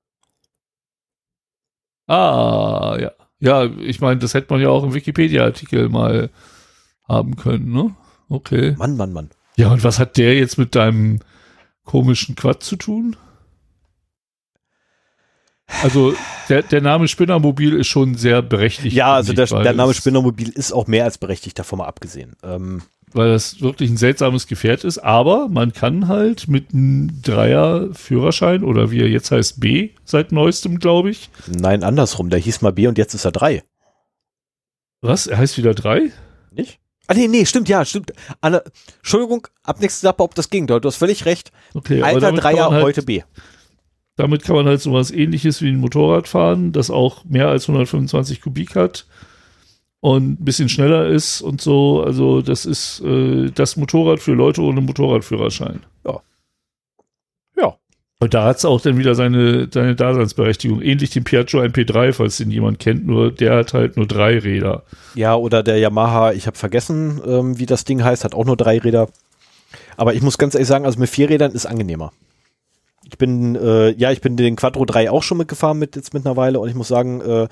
[2.06, 3.12] Ah, ja.
[3.38, 6.30] Ja, ich meine, das hätte man ja auch im Wikipedia-Artikel mal
[7.08, 7.94] haben können, ne?
[8.28, 8.74] Okay.
[8.78, 9.30] Mann, Mann, Mann.
[9.56, 11.20] Ja, und was hat der jetzt mit deinem
[11.90, 13.16] komischen Quad zu tun?
[15.82, 16.14] Also
[16.48, 18.94] der, der Name Spinnermobil ist schon sehr berechtigt.
[18.94, 22.36] Ja, also der, der Name Spinnermobil ist auch mehr als berechtigt, davon mal abgesehen.
[22.44, 27.88] Ähm, Weil das wirklich ein seltsames Gefährt ist, aber man kann halt mit einem Dreier
[27.92, 31.30] Führerschein oder wie er jetzt heißt B seit neuestem, glaube ich.
[31.48, 32.30] nein, andersrum.
[32.30, 33.62] Der hieß mal B und jetzt ist er 3.
[35.02, 35.26] Was?
[35.26, 36.10] Er heißt wieder drei?
[36.50, 36.79] Nicht?
[37.10, 38.12] Ah, nee, nee, stimmt, ja, stimmt.
[38.40, 38.62] Anne,
[38.98, 40.68] Entschuldigung, ab nächstes Jahr, ob das ging.
[40.68, 41.50] Du hast völlig recht.
[41.74, 43.22] Okay, Alter Dreier, halt, heute B.
[44.14, 48.40] Damit kann man halt sowas ähnliches wie ein Motorrad fahren, das auch mehr als 125
[48.40, 49.06] Kubik hat
[49.98, 52.00] und ein bisschen schneller ist und so.
[52.00, 55.80] Also das ist äh, das Motorrad für Leute ohne Motorradführerschein.
[56.06, 56.20] Ja.
[58.22, 60.82] Und da hat es auch dann wieder seine, seine Daseinsberechtigung.
[60.82, 64.82] Ähnlich dem Piaggio MP3, falls den jemand kennt, nur der hat halt nur drei Räder.
[65.14, 68.58] Ja, oder der Yamaha, ich habe vergessen, ähm, wie das Ding heißt, hat auch nur
[68.58, 69.08] drei Räder.
[69.96, 72.12] Aber ich muss ganz ehrlich sagen, also mit vier Rädern ist angenehmer.
[73.04, 76.26] Ich bin, äh, ja, ich bin den Quattro 3 auch schon mitgefahren mit jetzt mit
[76.26, 77.48] einer Weile und ich muss sagen, äh,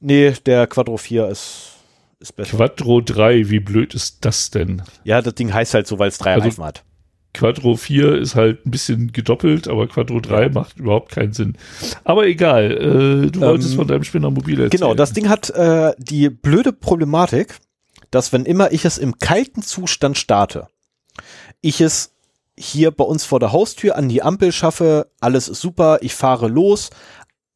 [0.00, 1.72] nee, der Quattro 4 ist,
[2.20, 2.56] ist besser.
[2.56, 4.82] Quattro 3, wie blöd ist das denn?
[5.04, 6.84] Ja, das Ding heißt halt so, weil es drei Also- Reifen hat.
[7.32, 11.56] Quattro 4 ist halt ein bisschen gedoppelt, aber Quattro 3 macht überhaupt keinen Sinn.
[12.04, 14.70] Aber egal, äh, du wolltest Ähm, von deinem Spinnermobil erzählen.
[14.70, 17.58] Genau, das Ding hat äh, die blöde Problematik,
[18.10, 20.66] dass wenn immer ich es im kalten Zustand starte,
[21.60, 22.14] ich es
[22.58, 26.48] hier bei uns vor der Haustür an die Ampel schaffe, alles ist super, ich fahre
[26.48, 26.90] los,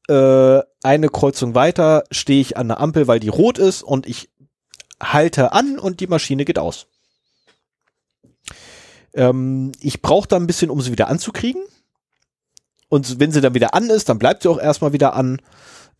[0.08, 4.30] äh, eine Kreuzung weiter stehe ich an der Ampel, weil die rot ist und ich
[5.02, 6.86] halte an und die Maschine geht aus.
[9.14, 11.62] Ähm, ich brauche da ein bisschen, um sie wieder anzukriegen.
[12.88, 15.40] Und wenn sie dann wieder an ist, dann bleibt sie auch erstmal wieder an.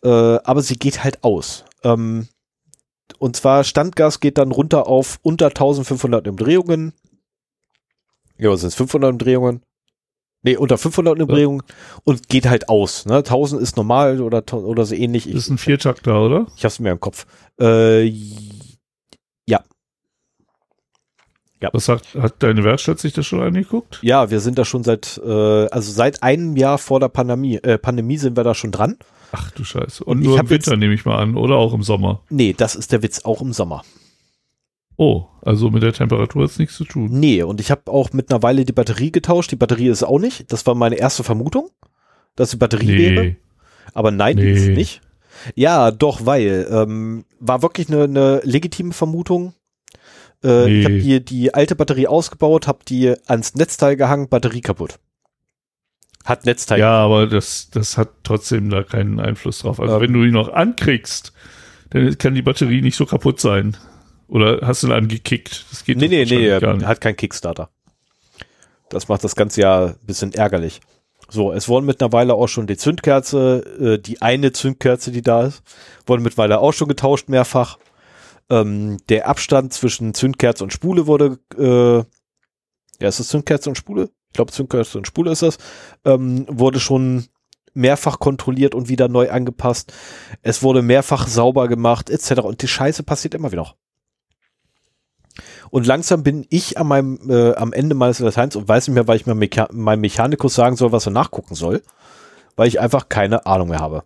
[0.02, 1.64] Äh, aber sie geht halt aus.
[1.82, 2.28] Ähm,
[3.18, 6.92] und zwar Standgas geht dann runter auf unter 1500 Umdrehungen.
[8.38, 8.74] Ja, was sind es?
[8.74, 9.62] 500 Umdrehungen?
[10.42, 11.62] Nee, unter 500 Umdrehungen
[12.04, 13.06] und geht halt aus.
[13.06, 13.16] Ne?
[13.16, 15.24] 1000 ist normal oder, oder so ähnlich.
[15.24, 16.46] Das ist ein Viertakter, oder?
[16.56, 17.26] Ich hab's mir im Kopf.
[17.58, 18.12] Äh,
[21.72, 23.98] Was sagt, hat deine Werkstatt sich das schon angeguckt?
[24.02, 25.30] ja, wir sind da schon seit, äh,
[25.68, 28.96] also seit einem Jahr vor der Pandemie, äh, Pandemie sind wir da schon dran.
[29.32, 30.04] Ach du Scheiße.
[30.04, 32.20] Und Und nur im Winter nehme ich mal an, oder auch im Sommer.
[32.28, 33.82] Nee, das ist der Witz, auch im Sommer.
[34.96, 37.08] Oh, also mit der Temperatur hat es nichts zu tun.
[37.10, 39.50] Nee, und ich habe auch mit einer Weile die Batterie getauscht.
[39.50, 40.52] Die Batterie ist auch nicht.
[40.52, 41.70] Das war meine erste Vermutung,
[42.36, 43.24] dass die Batterie wäre.
[43.24, 43.36] Nee.
[43.92, 44.52] Aber nein, die Nee.
[44.52, 45.00] ist nicht.
[45.56, 49.54] Ja, doch, weil ähm, war wirklich eine, eine legitime Vermutung.
[50.44, 51.00] Äh, Ich habe Nee.
[51.20, 54.98] die, die alte Batterie ausgebaut, habe die ans Netzteil gehangen, Batterie kaputt.
[56.24, 56.80] Hat Netzteil.
[56.80, 59.80] Ja, aber das, das hat trotzdem da keinen Einfluss drauf.
[59.80, 60.00] Also Ähm.
[60.02, 61.32] wenn du ihn noch ankriegst,
[61.90, 63.76] dann kann die Batterie nicht so kaputt sein.
[64.26, 65.66] Oder hast du ihn angekickt?
[65.70, 66.86] Das geht nee, nee, nee, nicht.
[66.86, 67.68] hat keinen Kickstarter.
[68.88, 70.80] Das macht das Ganze ja ein bisschen ärgerlich.
[71.28, 75.62] So, es wurden mittlerweile auch schon die Zündkerze, äh, die eine Zündkerze, die da ist,
[76.06, 77.78] wurde mittlerweile auch schon getauscht mehrfach.
[78.50, 82.04] Ähm, der Abstand zwischen Zündkerze und Spule wurde, äh,
[83.02, 84.10] ja, ist das Zündkerze und Spule?
[84.28, 85.58] Ich glaube, Zündkerze und Spule ist das,
[86.04, 87.26] ähm, wurde schon
[87.74, 89.92] mehrfach kontrolliert und wieder neu angepasst.
[90.42, 92.40] Es wurde mehrfach sauber gemacht, etc.
[92.40, 93.74] Und die Scheiße passiert immer wieder.
[95.70, 99.08] Und langsam bin ich an meinem, äh, am Ende meines Lateins und weiß nicht mehr,
[99.08, 101.82] weil ich mir Mecha meinem Mechanikus sagen soll, was er nachgucken soll,
[102.54, 104.04] weil ich einfach keine Ahnung mehr habe.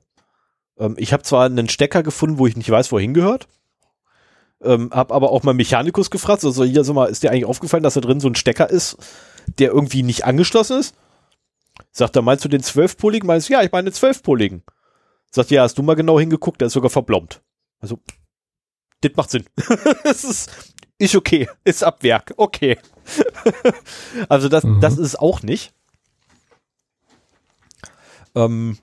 [0.79, 3.49] Ähm, ich habe zwar einen Stecker gefunden, wo ich nicht weiß, wohin gehört,
[4.63, 7.83] ähm, habe aber auch meinen Mechanikus gefragt, also hier, sag mal, ist dir eigentlich aufgefallen,
[7.83, 8.97] dass da drin so ein Stecker ist,
[9.59, 10.95] der irgendwie nicht angeschlossen ist?
[11.93, 13.27] Sagt er, meinst du den zwölfpoligen?
[13.27, 14.63] Meinst du, ja, ich meine den zwölfpoligen.
[15.31, 17.43] Sagt, ja, hast du mal genau hingeguckt, der ist sogar verblombt.
[17.81, 18.01] Also,
[19.01, 19.45] das macht Sinn.
[20.05, 20.51] Es ist,
[20.99, 22.79] ist okay, ist ab Werk, okay.
[24.29, 24.81] also das, Mhm.
[24.81, 25.73] das ist es auch nicht.
[28.35, 28.79] Ähm,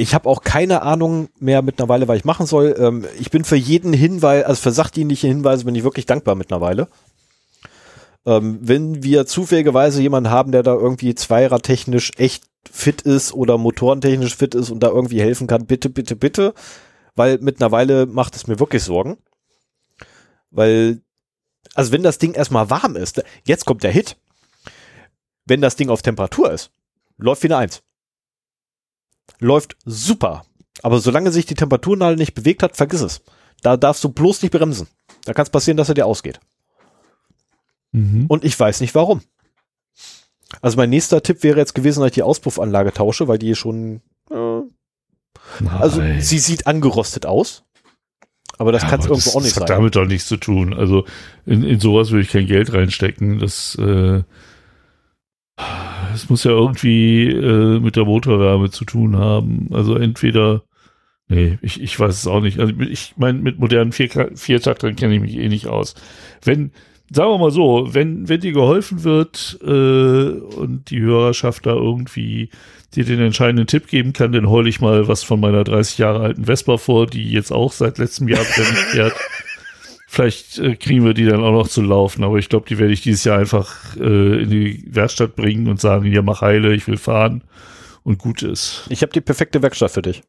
[0.00, 2.74] ich habe auch keine Ahnung mehr mittlerweile, was ich machen soll.
[2.78, 6.88] Ähm, ich bin für jeden Hinweis, also für sachdienliche Hinweise bin ich wirklich dankbar mittlerweile.
[8.24, 14.36] Ähm, wenn wir zufälligerweise jemanden haben, der da irgendwie zweiradtechnisch echt fit ist oder motorentechnisch
[14.36, 16.54] fit ist und da irgendwie helfen kann, bitte, bitte, bitte.
[17.16, 19.18] Weil mittlerweile macht es mir wirklich Sorgen.
[20.50, 21.00] Weil,
[21.74, 24.16] also wenn das Ding erstmal warm ist, jetzt kommt der Hit.
[25.44, 26.70] Wenn das Ding auf Temperatur ist,
[27.16, 27.82] läuft wie eine Eins.
[29.40, 30.44] Läuft super.
[30.82, 33.22] Aber solange sich die Temperaturnadel nicht bewegt hat, vergiss es.
[33.62, 34.86] Da darfst du bloß nicht bremsen.
[35.24, 36.40] Da kann es passieren, dass er dir ausgeht.
[37.92, 38.26] Mhm.
[38.28, 39.22] Und ich weiß nicht warum.
[40.62, 44.00] Also mein nächster Tipp wäre jetzt gewesen, dass ich die Auspuffanlage tausche, weil die schon,
[44.30, 44.60] äh,
[45.78, 47.64] also sie sieht angerostet aus.
[48.56, 49.76] Aber das Ja, kann es irgendwo das, auch nicht das hat sein.
[49.78, 50.72] damit doch nichts zu tun.
[50.74, 51.04] Also
[51.46, 53.38] in, in sowas würde ich kein Geld reinstecken.
[53.38, 54.22] Das, äh,
[56.18, 59.68] das muss ja irgendwie äh, mit der Motorwärme zu tun haben.
[59.72, 60.62] Also entweder,
[61.28, 62.58] nee, ich, ich weiß es auch nicht.
[62.58, 65.94] Also ich meine, mit modernen Vier Viertaktern kenne ich mich eh nicht aus.
[66.42, 66.72] Wenn,
[67.12, 72.50] sagen wir mal so, wenn, wenn dir geholfen wird äh, und die Hörerschaft da irgendwie
[72.96, 76.20] dir den entscheidenden Tipp geben kann, dann heule ich mal was von meiner 30 Jahre
[76.20, 78.58] alten Vespa vor, die jetzt auch seit letztem Jahr nicht
[78.90, 79.14] fährt.
[80.10, 82.94] Vielleicht äh, kriegen wir die dann auch noch zu laufen, aber ich glaube, die werde
[82.94, 86.86] ich dieses Jahr einfach äh, in die Werkstatt bringen und sagen, ja, mach heile, ich
[86.88, 87.44] will fahren
[88.04, 88.86] und gut ist.
[88.88, 90.22] Ich habe die perfekte Werkstatt für dich.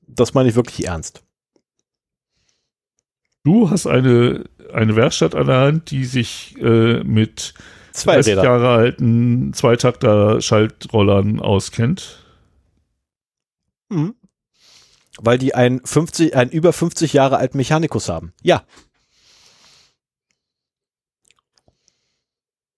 [0.00, 1.22] Das meine ich wirklich ernst.
[3.44, 4.42] Du hast eine,
[4.72, 7.54] eine Werkstatt an der Hand, die sich äh, mit
[7.92, 8.44] Zwei 30 Räder.
[8.44, 12.24] Jahre alten Zweitakter-Schaltrollern auskennt.
[13.88, 14.16] Mhm.
[15.24, 18.32] Weil die einen 50, einen über 50 Jahre alten Mechanikus haben.
[18.42, 18.64] Ja.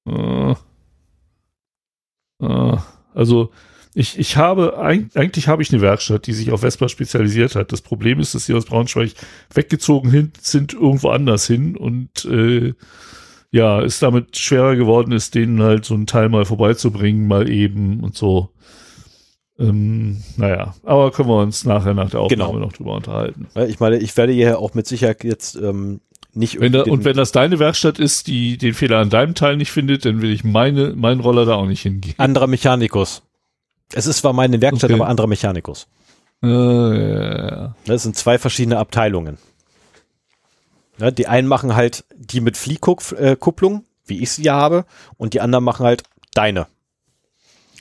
[0.07, 0.55] Äh,
[2.41, 2.77] äh,
[3.15, 3.51] also
[3.95, 7.71] ich, ich habe, eig- eigentlich habe ich eine Werkstatt, die sich auf Vespa spezialisiert hat.
[7.73, 9.13] Das Problem ist, dass sie aus Braunschweig
[9.53, 12.75] weggezogen sind irgendwo anders hin und äh,
[13.53, 18.01] ja, es damit schwerer geworden ist, denen halt so einen Teil mal vorbeizubringen, mal eben
[18.01, 18.51] und so.
[19.59, 22.67] Ähm, naja, aber können wir uns nachher nach der Aufnahme Genau.
[22.67, 23.47] noch drüber unterhalten.
[23.69, 26.01] Ich meine, ich werde hier auch mit Sicherheit jetzt ähm,
[26.33, 29.57] nicht Wenn da, und wenn das deine Werkstatt ist, die den Fehler an deinem Teil
[29.57, 32.15] nicht findet, dann will ich meine, meinen Roller da auch nicht hingehen.
[32.19, 33.23] anderer Mechanikus.
[33.93, 35.01] Es ist zwar meine Werkstatt, Okay.
[35.01, 35.87] aber anderer Mechanikus.
[36.43, 37.75] Äh, ja, ja.
[37.87, 39.39] Das sind zwei verschiedene Abteilungen.
[40.99, 44.85] Ja, die einen machen halt die mit Fliehkupplung, wie ich sie ja habe,
[45.17, 46.03] und die anderen machen halt
[46.35, 46.67] deine.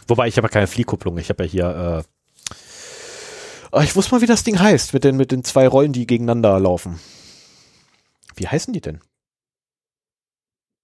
[0.07, 2.06] Wobei ich habe ja keine Fliehkupplung, ich habe ja hier.
[2.51, 2.56] Äh,
[3.72, 6.07] ah, ich wusste mal, wie das Ding heißt mit den mit den zwei Rollen, die
[6.07, 6.99] gegeneinander laufen.
[8.35, 8.99] Wie heißen die denn?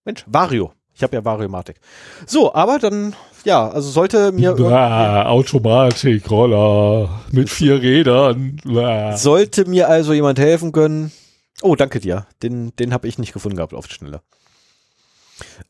[0.06, 0.74] Mensch, Vario.
[1.00, 1.80] Ich habe ja Variomatik.
[2.26, 3.16] So, aber dann,
[3.46, 8.60] ja, also sollte mir Blah, Automatik, Roller mit vier Rädern.
[8.66, 9.16] Blah.
[9.16, 11.14] Sollte mir also jemand helfen können.
[11.62, 12.28] Oh, danke dir.
[12.44, 14.22] Den, den habe ich nicht gefunden gehabt auf die Schnelle.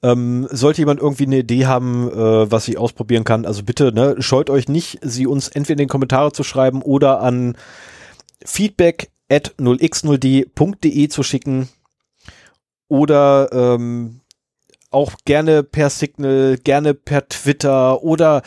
[0.01, 4.15] Ähm, sollte jemand irgendwie eine Idee haben, äh, was ich ausprobieren kann, also bitte, ne,
[4.19, 7.57] scheut euch nicht, sie uns entweder in den Kommentare zu schreiben oder an
[8.43, 11.69] feedback at 0x0d.de zu schicken
[12.88, 14.22] oder ähm,
[14.91, 18.41] auch gerne per Signal, gerne per Twitter oder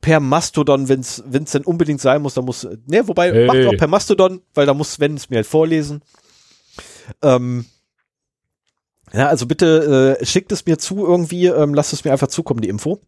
[0.00, 3.46] per Mastodon, wenn es denn unbedingt sein muss, dann muss, ne, wobei, Hey.
[3.46, 6.02] macht auch per Mastodon, weil da muss Sven es mir halt vorlesen.
[7.22, 7.66] Ähm,
[9.12, 12.60] ja, also bitte äh, schickt es mir zu irgendwie, ähm, lasst es mir einfach zukommen,
[12.60, 13.00] die Info.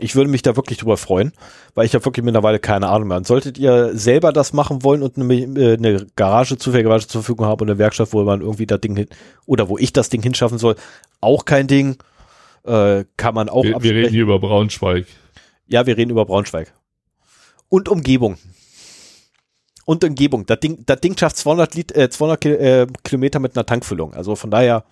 [0.00, 1.32] Ich würde mich da wirklich drüber freuen,
[1.74, 3.16] weil ich habe wirklich mittlerweile keine Ahnung mehr.
[3.16, 7.46] Und solltet ihr selber das machen wollen und eine, äh, eine Garage, Zufallgarage zur Verfügung
[7.46, 9.08] haben und eine Werkstatt, wo man irgendwie das Ding hin,
[9.46, 10.76] oder wo ich das Ding hinschaffen soll,
[11.20, 11.96] auch kein Ding.
[12.64, 15.06] Äh, kann man auch Wir, wir reden hier über Braunschweig.
[15.66, 16.72] Ja, wir reden über Braunschweig.
[17.68, 18.38] Und Umgebung.
[19.84, 20.46] Und Umgebung.
[20.46, 24.14] Das Ding, das Ding schafft 200, Lit äh, 200 Ki äh, Kilometer mit einer Tankfüllung.
[24.14, 24.84] Also von daher,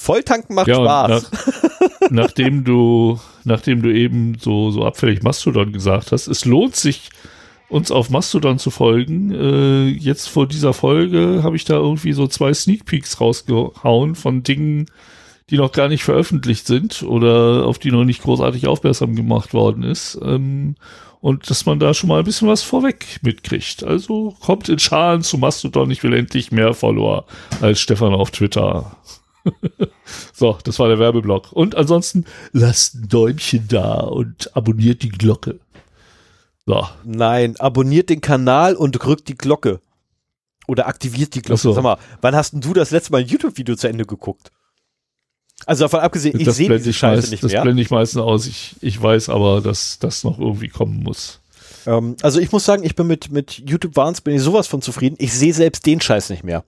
[0.00, 1.30] Volltanken macht Ja, Spaß.
[1.32, 7.10] nach, nachdem du, nachdem du eben so, so abfällig Mastodon gesagt hast, es lohnt sich,
[7.68, 9.32] uns auf Mastodon zu folgen.
[9.32, 14.44] Äh, jetzt vor dieser Folge habe ich da irgendwie so zwei Sneak Peeks rausgehauen von
[14.44, 14.86] Dingen,
[15.50, 19.82] die noch gar nicht veröffentlicht sind oder auf die noch nicht großartig aufmerksam gemacht worden
[19.82, 20.16] ist.
[20.22, 20.76] Ähm,
[21.20, 23.82] und dass man da schon mal ein bisschen was vorweg mitkriegt.
[23.82, 25.90] Also kommt in Scharen zu Mastodon.
[25.90, 27.24] Ich will endlich mehr Follower
[27.60, 28.96] als Stefan auf Twitter.
[30.32, 31.52] So, das war der Werbeblock.
[31.52, 35.58] Und ansonsten lasst ein Däumchen da und abonniert die Glocke.
[36.64, 39.80] So, Nein, abonniert den Kanal und drückt die Glocke.
[40.66, 41.60] Oder aktiviert die Glocke.
[41.60, 41.72] So.
[41.72, 44.52] Sag mal, wann hast denn du das letzte Mal ein YouTube-Video zu Ende geguckt?
[45.66, 47.62] Also davon abgesehen, ich das sehe diese Scheiße meist, nicht das mehr.
[47.62, 48.46] blende ich meistens aus.
[48.46, 51.40] Ich, ich weiß aber, dass das noch irgendwie kommen muss.
[51.86, 54.82] Ähm, also ich muss sagen, ich bin mit, mit YouTube Warns bin ich sowas von
[54.82, 55.16] zufrieden.
[55.18, 56.64] Ich sehe selbst den Scheiß nicht mehr.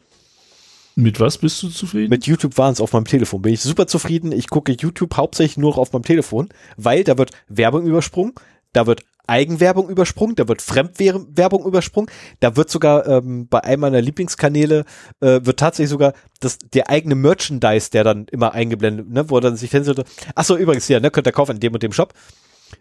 [0.97, 2.11] Mit was bist du zufrieden?
[2.11, 4.33] Mit YouTube Warns auf meinem Telefon bin ich super zufrieden.
[4.33, 8.35] Ich gucke YouTube hauptsächlich nur auf meinem Telefon, weil da wird Werbung übersprungen,
[8.73, 12.11] da wird Eigenwerbung übersprungen, da wird Fremdwerbung übersprungen,
[12.41, 14.85] da wird sogar ähm, bei einem meiner Lieblingskanäle
[15.21, 19.43] äh, wird tatsächlich sogar das, der eigene Merchandise, der dann immer eingeblendet, ne, wo er
[19.43, 20.03] dann sich hinsetzt.
[20.35, 22.13] Ach so, übrigens hier, ne, könnt ihr kaufen in dem und dem Shop.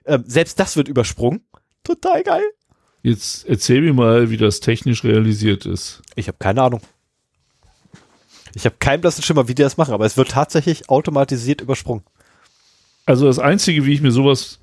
[0.06, 1.42] Ähm, selbst das wird übersprungen.
[1.84, 2.44] Total geil.
[3.04, 6.02] Jetzt erzähl mir mal, wie das technisch realisiert ist.
[6.16, 6.82] Ich habe keine Ahnung.
[8.56, 12.04] Ich habe keinen blassen Schimmer, wie die das machen, aber es wird tatsächlich automatisiert übersprungen.
[13.06, 14.60] Also das Einzige, wie ich mir sowas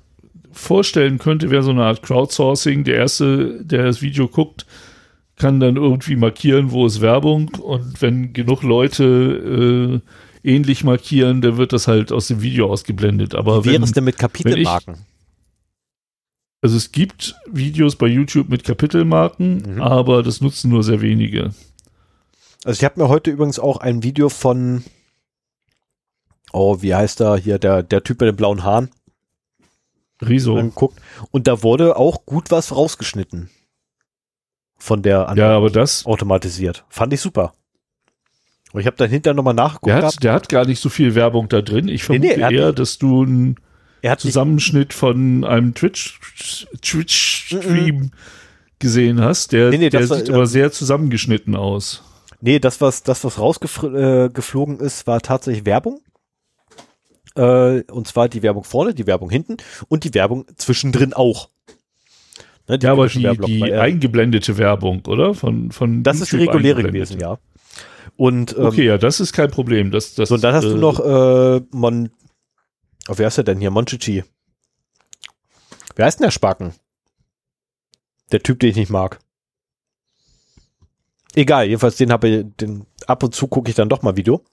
[0.51, 2.83] vorstellen könnte, wäre so eine Art Crowdsourcing.
[2.83, 4.65] Der Erste, der das Video guckt,
[5.35, 10.01] kann dann irgendwie markieren, wo ist Werbung und wenn genug Leute
[10.43, 13.35] äh, ähnlich markieren, dann wird das halt aus dem Video ausgeblendet.
[13.35, 14.95] Aber Wie wäre wenn, es denn mit Kapitelmarken?
[16.61, 19.81] also es gibt Videos bei YouTube mit Kapitelmarken, Mhm.
[19.81, 21.51] aber das nutzen nur sehr wenige.
[22.65, 24.83] Also ich habe mir heute übrigens auch ein Video von,
[26.51, 28.89] oh, wie heißt er hier, der, der Typ mit den blauen Haaren
[30.21, 30.57] Riso.
[30.57, 30.99] angeguckt.
[31.31, 33.49] Und da wurde auch gut was rausgeschnitten.
[34.79, 36.85] Von der Ja, aber das, automatisiert.
[36.89, 37.53] Fand ich super.
[38.73, 39.87] Und ich habe dann hinterher nochmal nachgeguckt.
[39.87, 41.87] der hat, der hat gar nicht so viel Werbung da drin.
[41.87, 43.55] Ich Nee, nee, vermute er hat eher, nicht- dass du einen
[44.17, 46.19] Zusammenschnitt von einem Twitch,
[46.81, 48.11] Twitch-Stream
[48.79, 49.51] gesehen hast.
[49.53, 52.03] Der, Nee, nee, der war, sieht ähm, aber sehr zusammengeschnitten aus.
[52.41, 56.01] Nee, das was, das was rausgeflogen äh, ist, war tatsächlich Werbung.
[57.35, 59.57] Äh, und zwar die Werbung vorne, die Werbung hinten
[59.87, 61.49] und die Werbung zwischendrin auch.
[62.67, 65.33] Ne, Ja, aber die, die bei, äh, eingeblendete Werbung, oder?
[65.33, 67.37] Von, von Das ist die YouTube reguläre gewesen, ja.
[68.15, 69.91] Und ähm, Okay, ja, das ist kein Problem.
[69.91, 72.09] Das, das, so, und dann hast äh, du noch äh, Mon,
[73.07, 73.71] oh, wer ist der denn hier?
[73.71, 74.23] Monchichi.
[75.95, 76.73] Wer heißt denn der Spacken?
[78.31, 79.19] Der Typ, den ich nicht mag.
[81.37, 84.43] Egal, jedenfalls den habe ich, den ab und zu gucke ich dann doch mal Video.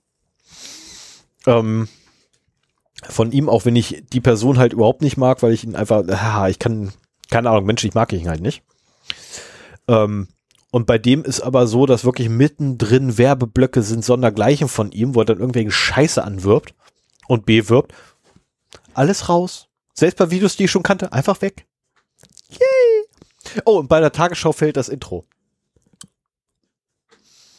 [1.47, 1.89] Ähm,
[3.09, 6.07] von ihm, auch wenn ich die Person halt überhaupt nicht mag, weil ich ihn einfach,
[6.09, 6.93] ah, ich kann,
[7.31, 7.65] keine Ahnung,
[7.95, 8.63] mag ich ihn halt nicht.
[9.89, 10.29] Ähm,
[10.73, 15.21] und bei dem ist aber so, dass wirklich mittendrin Werbeblöcke sind sondergleichen von ihm, wo
[15.21, 16.75] er dann irgendwelche Scheiße anwirbt
[17.29, 17.95] und bewirbt.
[18.93, 19.69] Alles raus.
[19.95, 21.67] Selbst bei Videos, die ich schon kannte, einfach weg.
[22.51, 23.63] Yay!
[23.65, 25.25] Oh, und bei der Tagesschau fällt das Intro.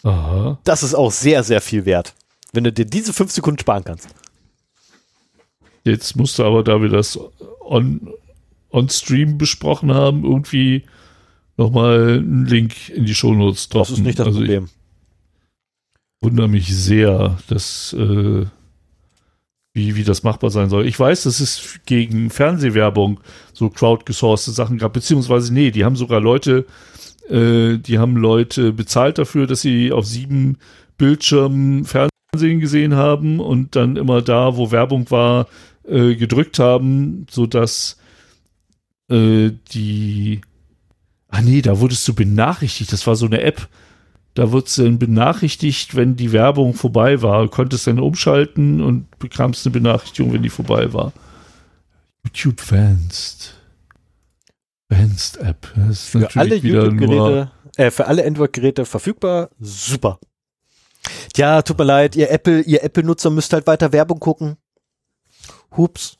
[0.05, 0.59] Aha.
[0.63, 2.13] Das ist auch sehr, sehr viel wert.
[2.53, 4.07] Wenn du dir diese fünf Sekunden sparen kannst.
[5.83, 7.19] Jetzt musst du aber, da wir das
[7.59, 8.13] on,
[8.69, 10.83] on Stream besprochen haben, irgendwie
[11.57, 13.93] nochmal einen Link in die Shownotes droppen.
[13.93, 14.69] Das ist nicht das also Problem.
[16.19, 18.45] Ich wundere mich sehr, dass, äh,
[19.73, 20.85] wie, wie das machbar sein soll.
[20.85, 23.19] Ich weiß, dass es gegen Fernsehwerbung
[23.53, 26.65] so crowdgesourcete Sachen gab, beziehungsweise nee, die haben sogar Leute,
[27.29, 30.57] äh, die haben Leute bezahlt dafür, dass sie auf sieben
[30.97, 35.47] Bildschirmen Fernsehen gesehen haben und dann immer da, wo Werbung war,
[35.87, 37.97] äh, gedrückt haben, sodass
[39.09, 40.41] äh, die
[41.35, 42.93] Ah nee, da wurdest du benachrichtigt.
[42.93, 43.67] Das war so eine App.
[44.35, 47.49] Da wurdest du dann benachrichtigt, wenn die Werbung vorbei war.
[47.49, 51.11] Konntest dann umschalten und bekamst eine Benachrichtigung, wenn die vorbei war.
[52.23, 53.54] YouTube Vanced.
[54.97, 55.71] Vanced App.
[55.75, 59.49] Das ist Für alle YouTube-Geräte, äh, für alle Android-Geräte verfügbar.
[59.59, 60.19] Super.
[61.33, 64.57] Tja, tut mir leid, ihr Apple, ihr Apple-Nutzer müsst halt weiter Werbung gucken.
[65.75, 66.17] Hups.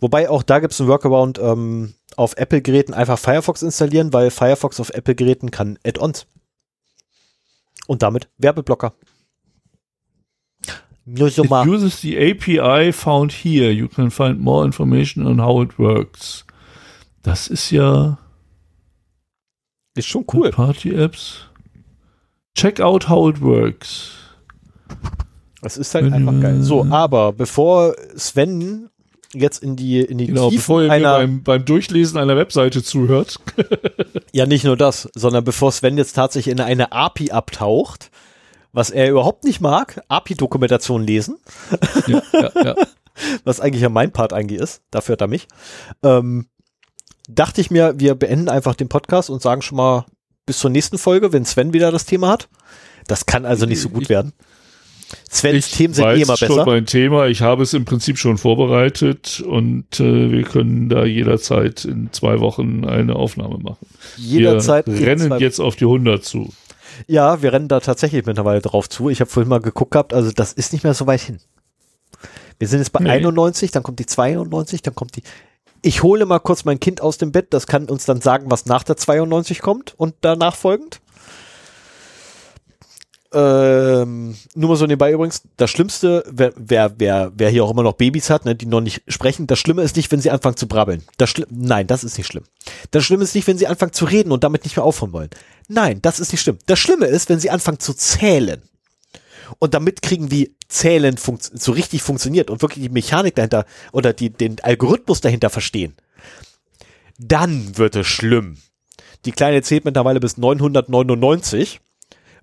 [0.00, 4.80] Wobei auch da gibt es einen Workaround, ähm, auf Apple-Geräten einfach Firefox installieren, weil Firefox
[4.80, 6.26] auf Apple-Geräten kann Add-ons.
[7.86, 8.94] Und damit Werbeblocker.
[11.04, 11.68] Nur so It mal.
[11.68, 13.70] uses the API found here.
[13.70, 16.44] You can find more information on how it works.
[17.22, 18.18] Das ist ja
[19.94, 20.50] Ist schon cool.
[20.50, 21.46] Party-Apps.
[22.54, 24.12] Check out how it works.
[25.62, 26.62] Es ist halt Wenn einfach geil.
[26.62, 28.90] So, aber bevor Sven
[29.32, 32.36] jetzt in die, in die Genau, Tiefen bevor ihr mir einer, beim, beim Durchlesen einer
[32.36, 33.38] Webseite zuhört.
[34.32, 38.10] ja nicht nur das, sondern bevor Sven jetzt tatsächlich in eine API abtaucht,
[38.72, 41.38] was er überhaupt nicht mag, API-Dokumentation lesen,
[42.06, 42.74] ja, ja, ja.
[43.44, 45.46] was eigentlich ja mein Part eigentlich ist, dafür hat er mich,
[46.02, 46.46] ähm,
[47.28, 50.06] dachte ich mir, wir beenden einfach den Podcast und sagen schon mal
[50.46, 52.48] bis zur nächsten Folge, wenn Sven wieder das Thema hat.
[53.06, 54.32] Das kann also nicht so gut Ich- werden.
[55.30, 56.64] Svens Ich Themen sind weiß eh immer schon besser.
[56.64, 57.26] mein Thema.
[57.26, 62.40] Ich habe es im Prinzip schon vorbereitet und äh, wir können da jederzeit in zwei
[62.40, 63.86] Wochen eine Aufnahme machen.
[64.16, 64.86] Jederzeit.
[64.86, 66.50] wir rennen jetzt auf die 100 zu.
[67.08, 69.10] Ja, wir rennen da tatsächlich mittlerweile drauf zu.
[69.10, 71.40] Ich habe vorhin mal geguckt gehabt, also das ist nicht mehr so weit hin.
[72.58, 73.10] Wir sind jetzt bei Nee.
[73.10, 75.22] 91, dann kommt die 92, dann kommt die.
[75.82, 78.66] Ich hole mal kurz mein Kind aus dem Bett, das kann uns dann sagen, was
[78.66, 81.00] nach der 92 kommt und danach folgend.
[83.34, 87.82] Ähm, nur mal so nebenbei übrigens, das Schlimmste, wer, wer, wer, wer hier auch immer
[87.82, 90.56] noch Babys hat, ne, die noch nicht sprechen, das Schlimme ist nicht, wenn sie anfangen
[90.56, 91.02] zu brabbeln.
[91.16, 92.44] Das Schli Nein, das ist nicht schlimm.
[92.90, 95.30] Das Schlimme ist nicht, wenn sie anfangen zu reden und damit nicht mehr aufhören wollen.
[95.66, 96.58] Nein, das ist nicht schlimm.
[96.66, 98.62] Das Schlimme ist, wenn sie anfangen zu zählen.
[99.58, 104.30] Und damit kriegen, wie Zählen so richtig funktioniert und wirklich die Mechanik dahinter oder die,
[104.30, 105.94] den Algorithmus dahinter verstehen.
[107.18, 108.58] Dann wird es schlimm.
[109.24, 111.80] Die Kleine zählt mittlerweile bis 999,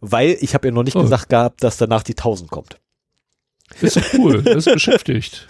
[0.01, 1.01] weil ich habe ihr noch nicht Oh.
[1.01, 2.79] gesagt gehabt, dass danach die 1000 kommt.
[3.81, 4.41] Das ist cool.
[4.41, 5.47] Das ist beschäftigt.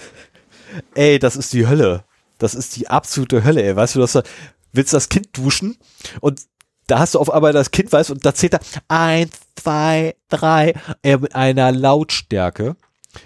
[0.95, 2.03] Ey, das ist die Hölle.
[2.38, 3.75] Das ist die absolute Hölle, ey.
[3.75, 4.23] Weißt du, du hast da,
[4.71, 5.77] willst das Kind duschen
[6.21, 6.41] und
[6.88, 10.73] Da hast du auf einmal das Kind weiß und da zählt er eins, zwei, drei,
[11.01, 12.75] er mit einer Lautstärke.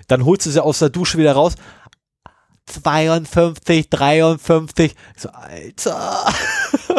[0.08, 1.56] Dann holst du sie aus der Dusche wieder raus.
[2.66, 4.96] 52, 53.
[5.16, 6.34] Ich so, Alter.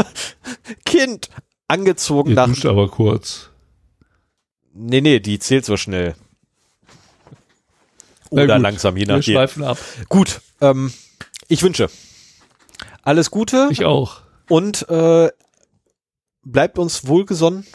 [0.84, 1.30] kind.
[1.66, 2.46] Angezogen Ihr nach.
[2.46, 3.48] duscht aber kurz.
[4.74, 6.14] Nee, nee, die zählt so schnell.
[8.30, 9.34] Oder langsam, je Wir nachdem.
[9.34, 9.78] schweifen ab.
[10.08, 10.92] Gut, ähm,
[11.48, 11.88] ich wünsche
[13.02, 14.22] alles Gute Ich auch.
[14.48, 15.30] und äh,
[16.42, 17.66] bleibt uns wohlgesonnen,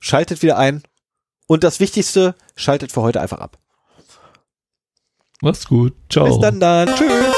[0.00, 0.82] schaltet wieder ein
[1.52, 3.58] und das Wichtigste, schaltet für heute einfach ab.
[5.42, 5.92] Mach's gut.
[6.08, 6.24] Ciao.
[6.24, 6.88] Bis dann dann.
[6.94, 7.34] Tschüss.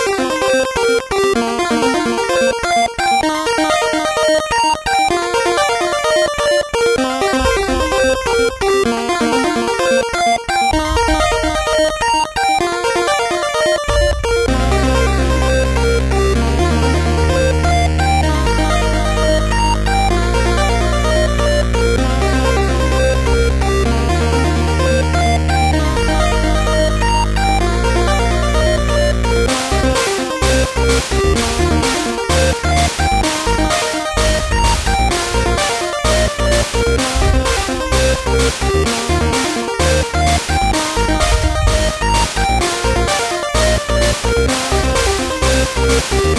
[45.95, 46.35] Jetzt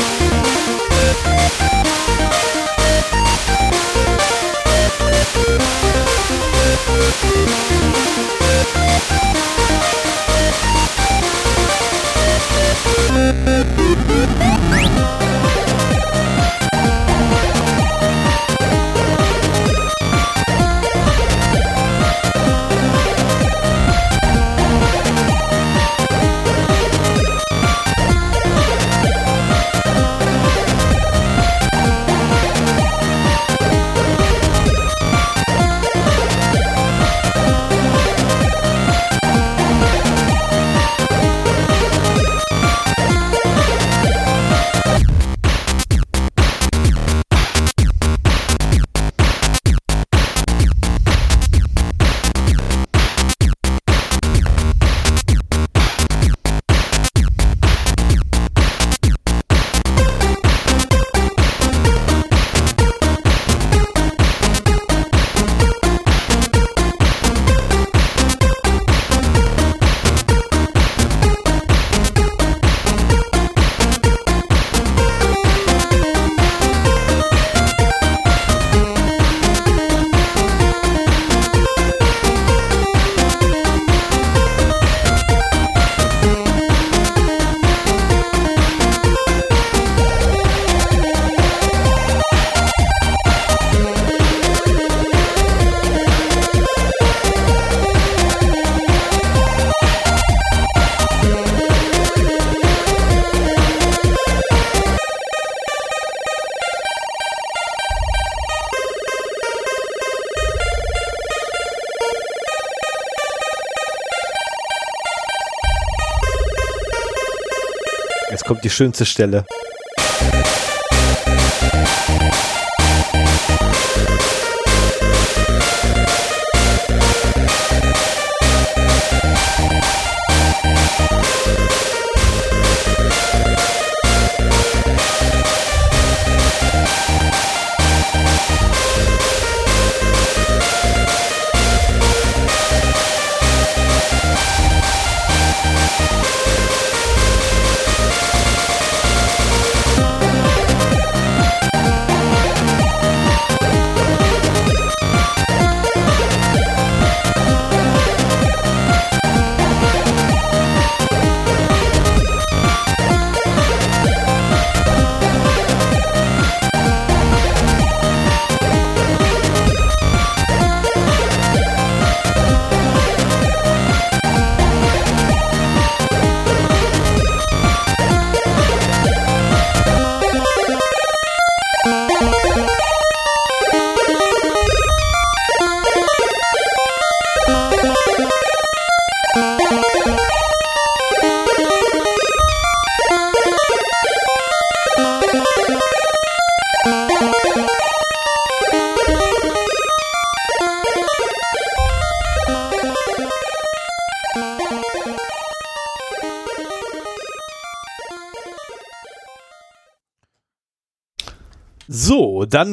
[118.65, 119.45] die schönste Stelle.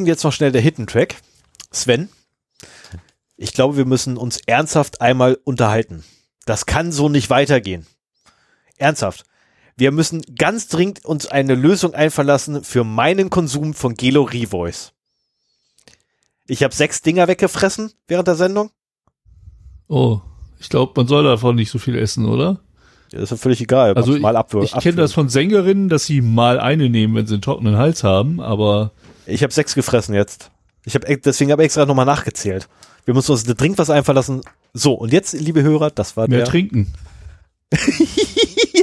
[0.02, 1.16] Dann jetzt noch schnell der Hidden Track.
[1.70, 2.08] Sven,
[3.36, 6.04] ich glaube, wir müssen uns ernsthaft einmal unterhalten.
[6.44, 7.86] Das kann so nicht weitergehen.
[8.76, 9.24] Ernsthaft.
[9.76, 14.92] Wir müssen ganz dringend uns eine Lösung einverlassen für meinen Konsum von Gelo Revoice.
[16.46, 18.70] Ich habe sechs Dinger weggefressen während der Sendung.
[19.88, 20.20] Oh,
[20.60, 22.60] ich glaube, man soll davon nicht so viel essen, oder?
[23.12, 23.94] Ja, das ist ja völlig egal.
[23.94, 27.34] Also mal abwür- ich kenne das von Sängerinnen, dass sie mal eine nehmen, wenn sie
[27.34, 28.92] einen trockenen Hals haben, aber
[29.26, 30.50] Ich habe sechs gefressen jetzt.
[30.84, 32.68] Ich habe deswegen habe ich extra nochmal nachgezählt.
[33.04, 34.42] Wir müssen uns dringend was einfallen
[34.72, 36.46] So, und jetzt, liebe Hörer, das war mehr der.
[36.48, 36.92] trinken.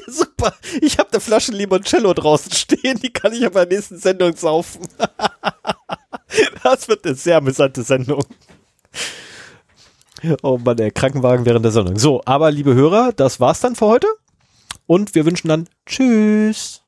[0.07, 0.53] Super.
[0.81, 4.87] Ich habe eine Flasche Limoncello draußen stehen, die kann ich in der nächsten Sendung saufen.
[6.63, 8.23] das wird eine sehr amüsante Sendung.
[10.41, 11.97] Oh Mann, der Krankenwagen während der Sendung.
[11.97, 14.07] So, aber liebe Hörer, das war's dann für heute.
[14.85, 16.81] Und wir wünschen dann Tschüss.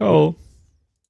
[0.00, 0.36] Ciao.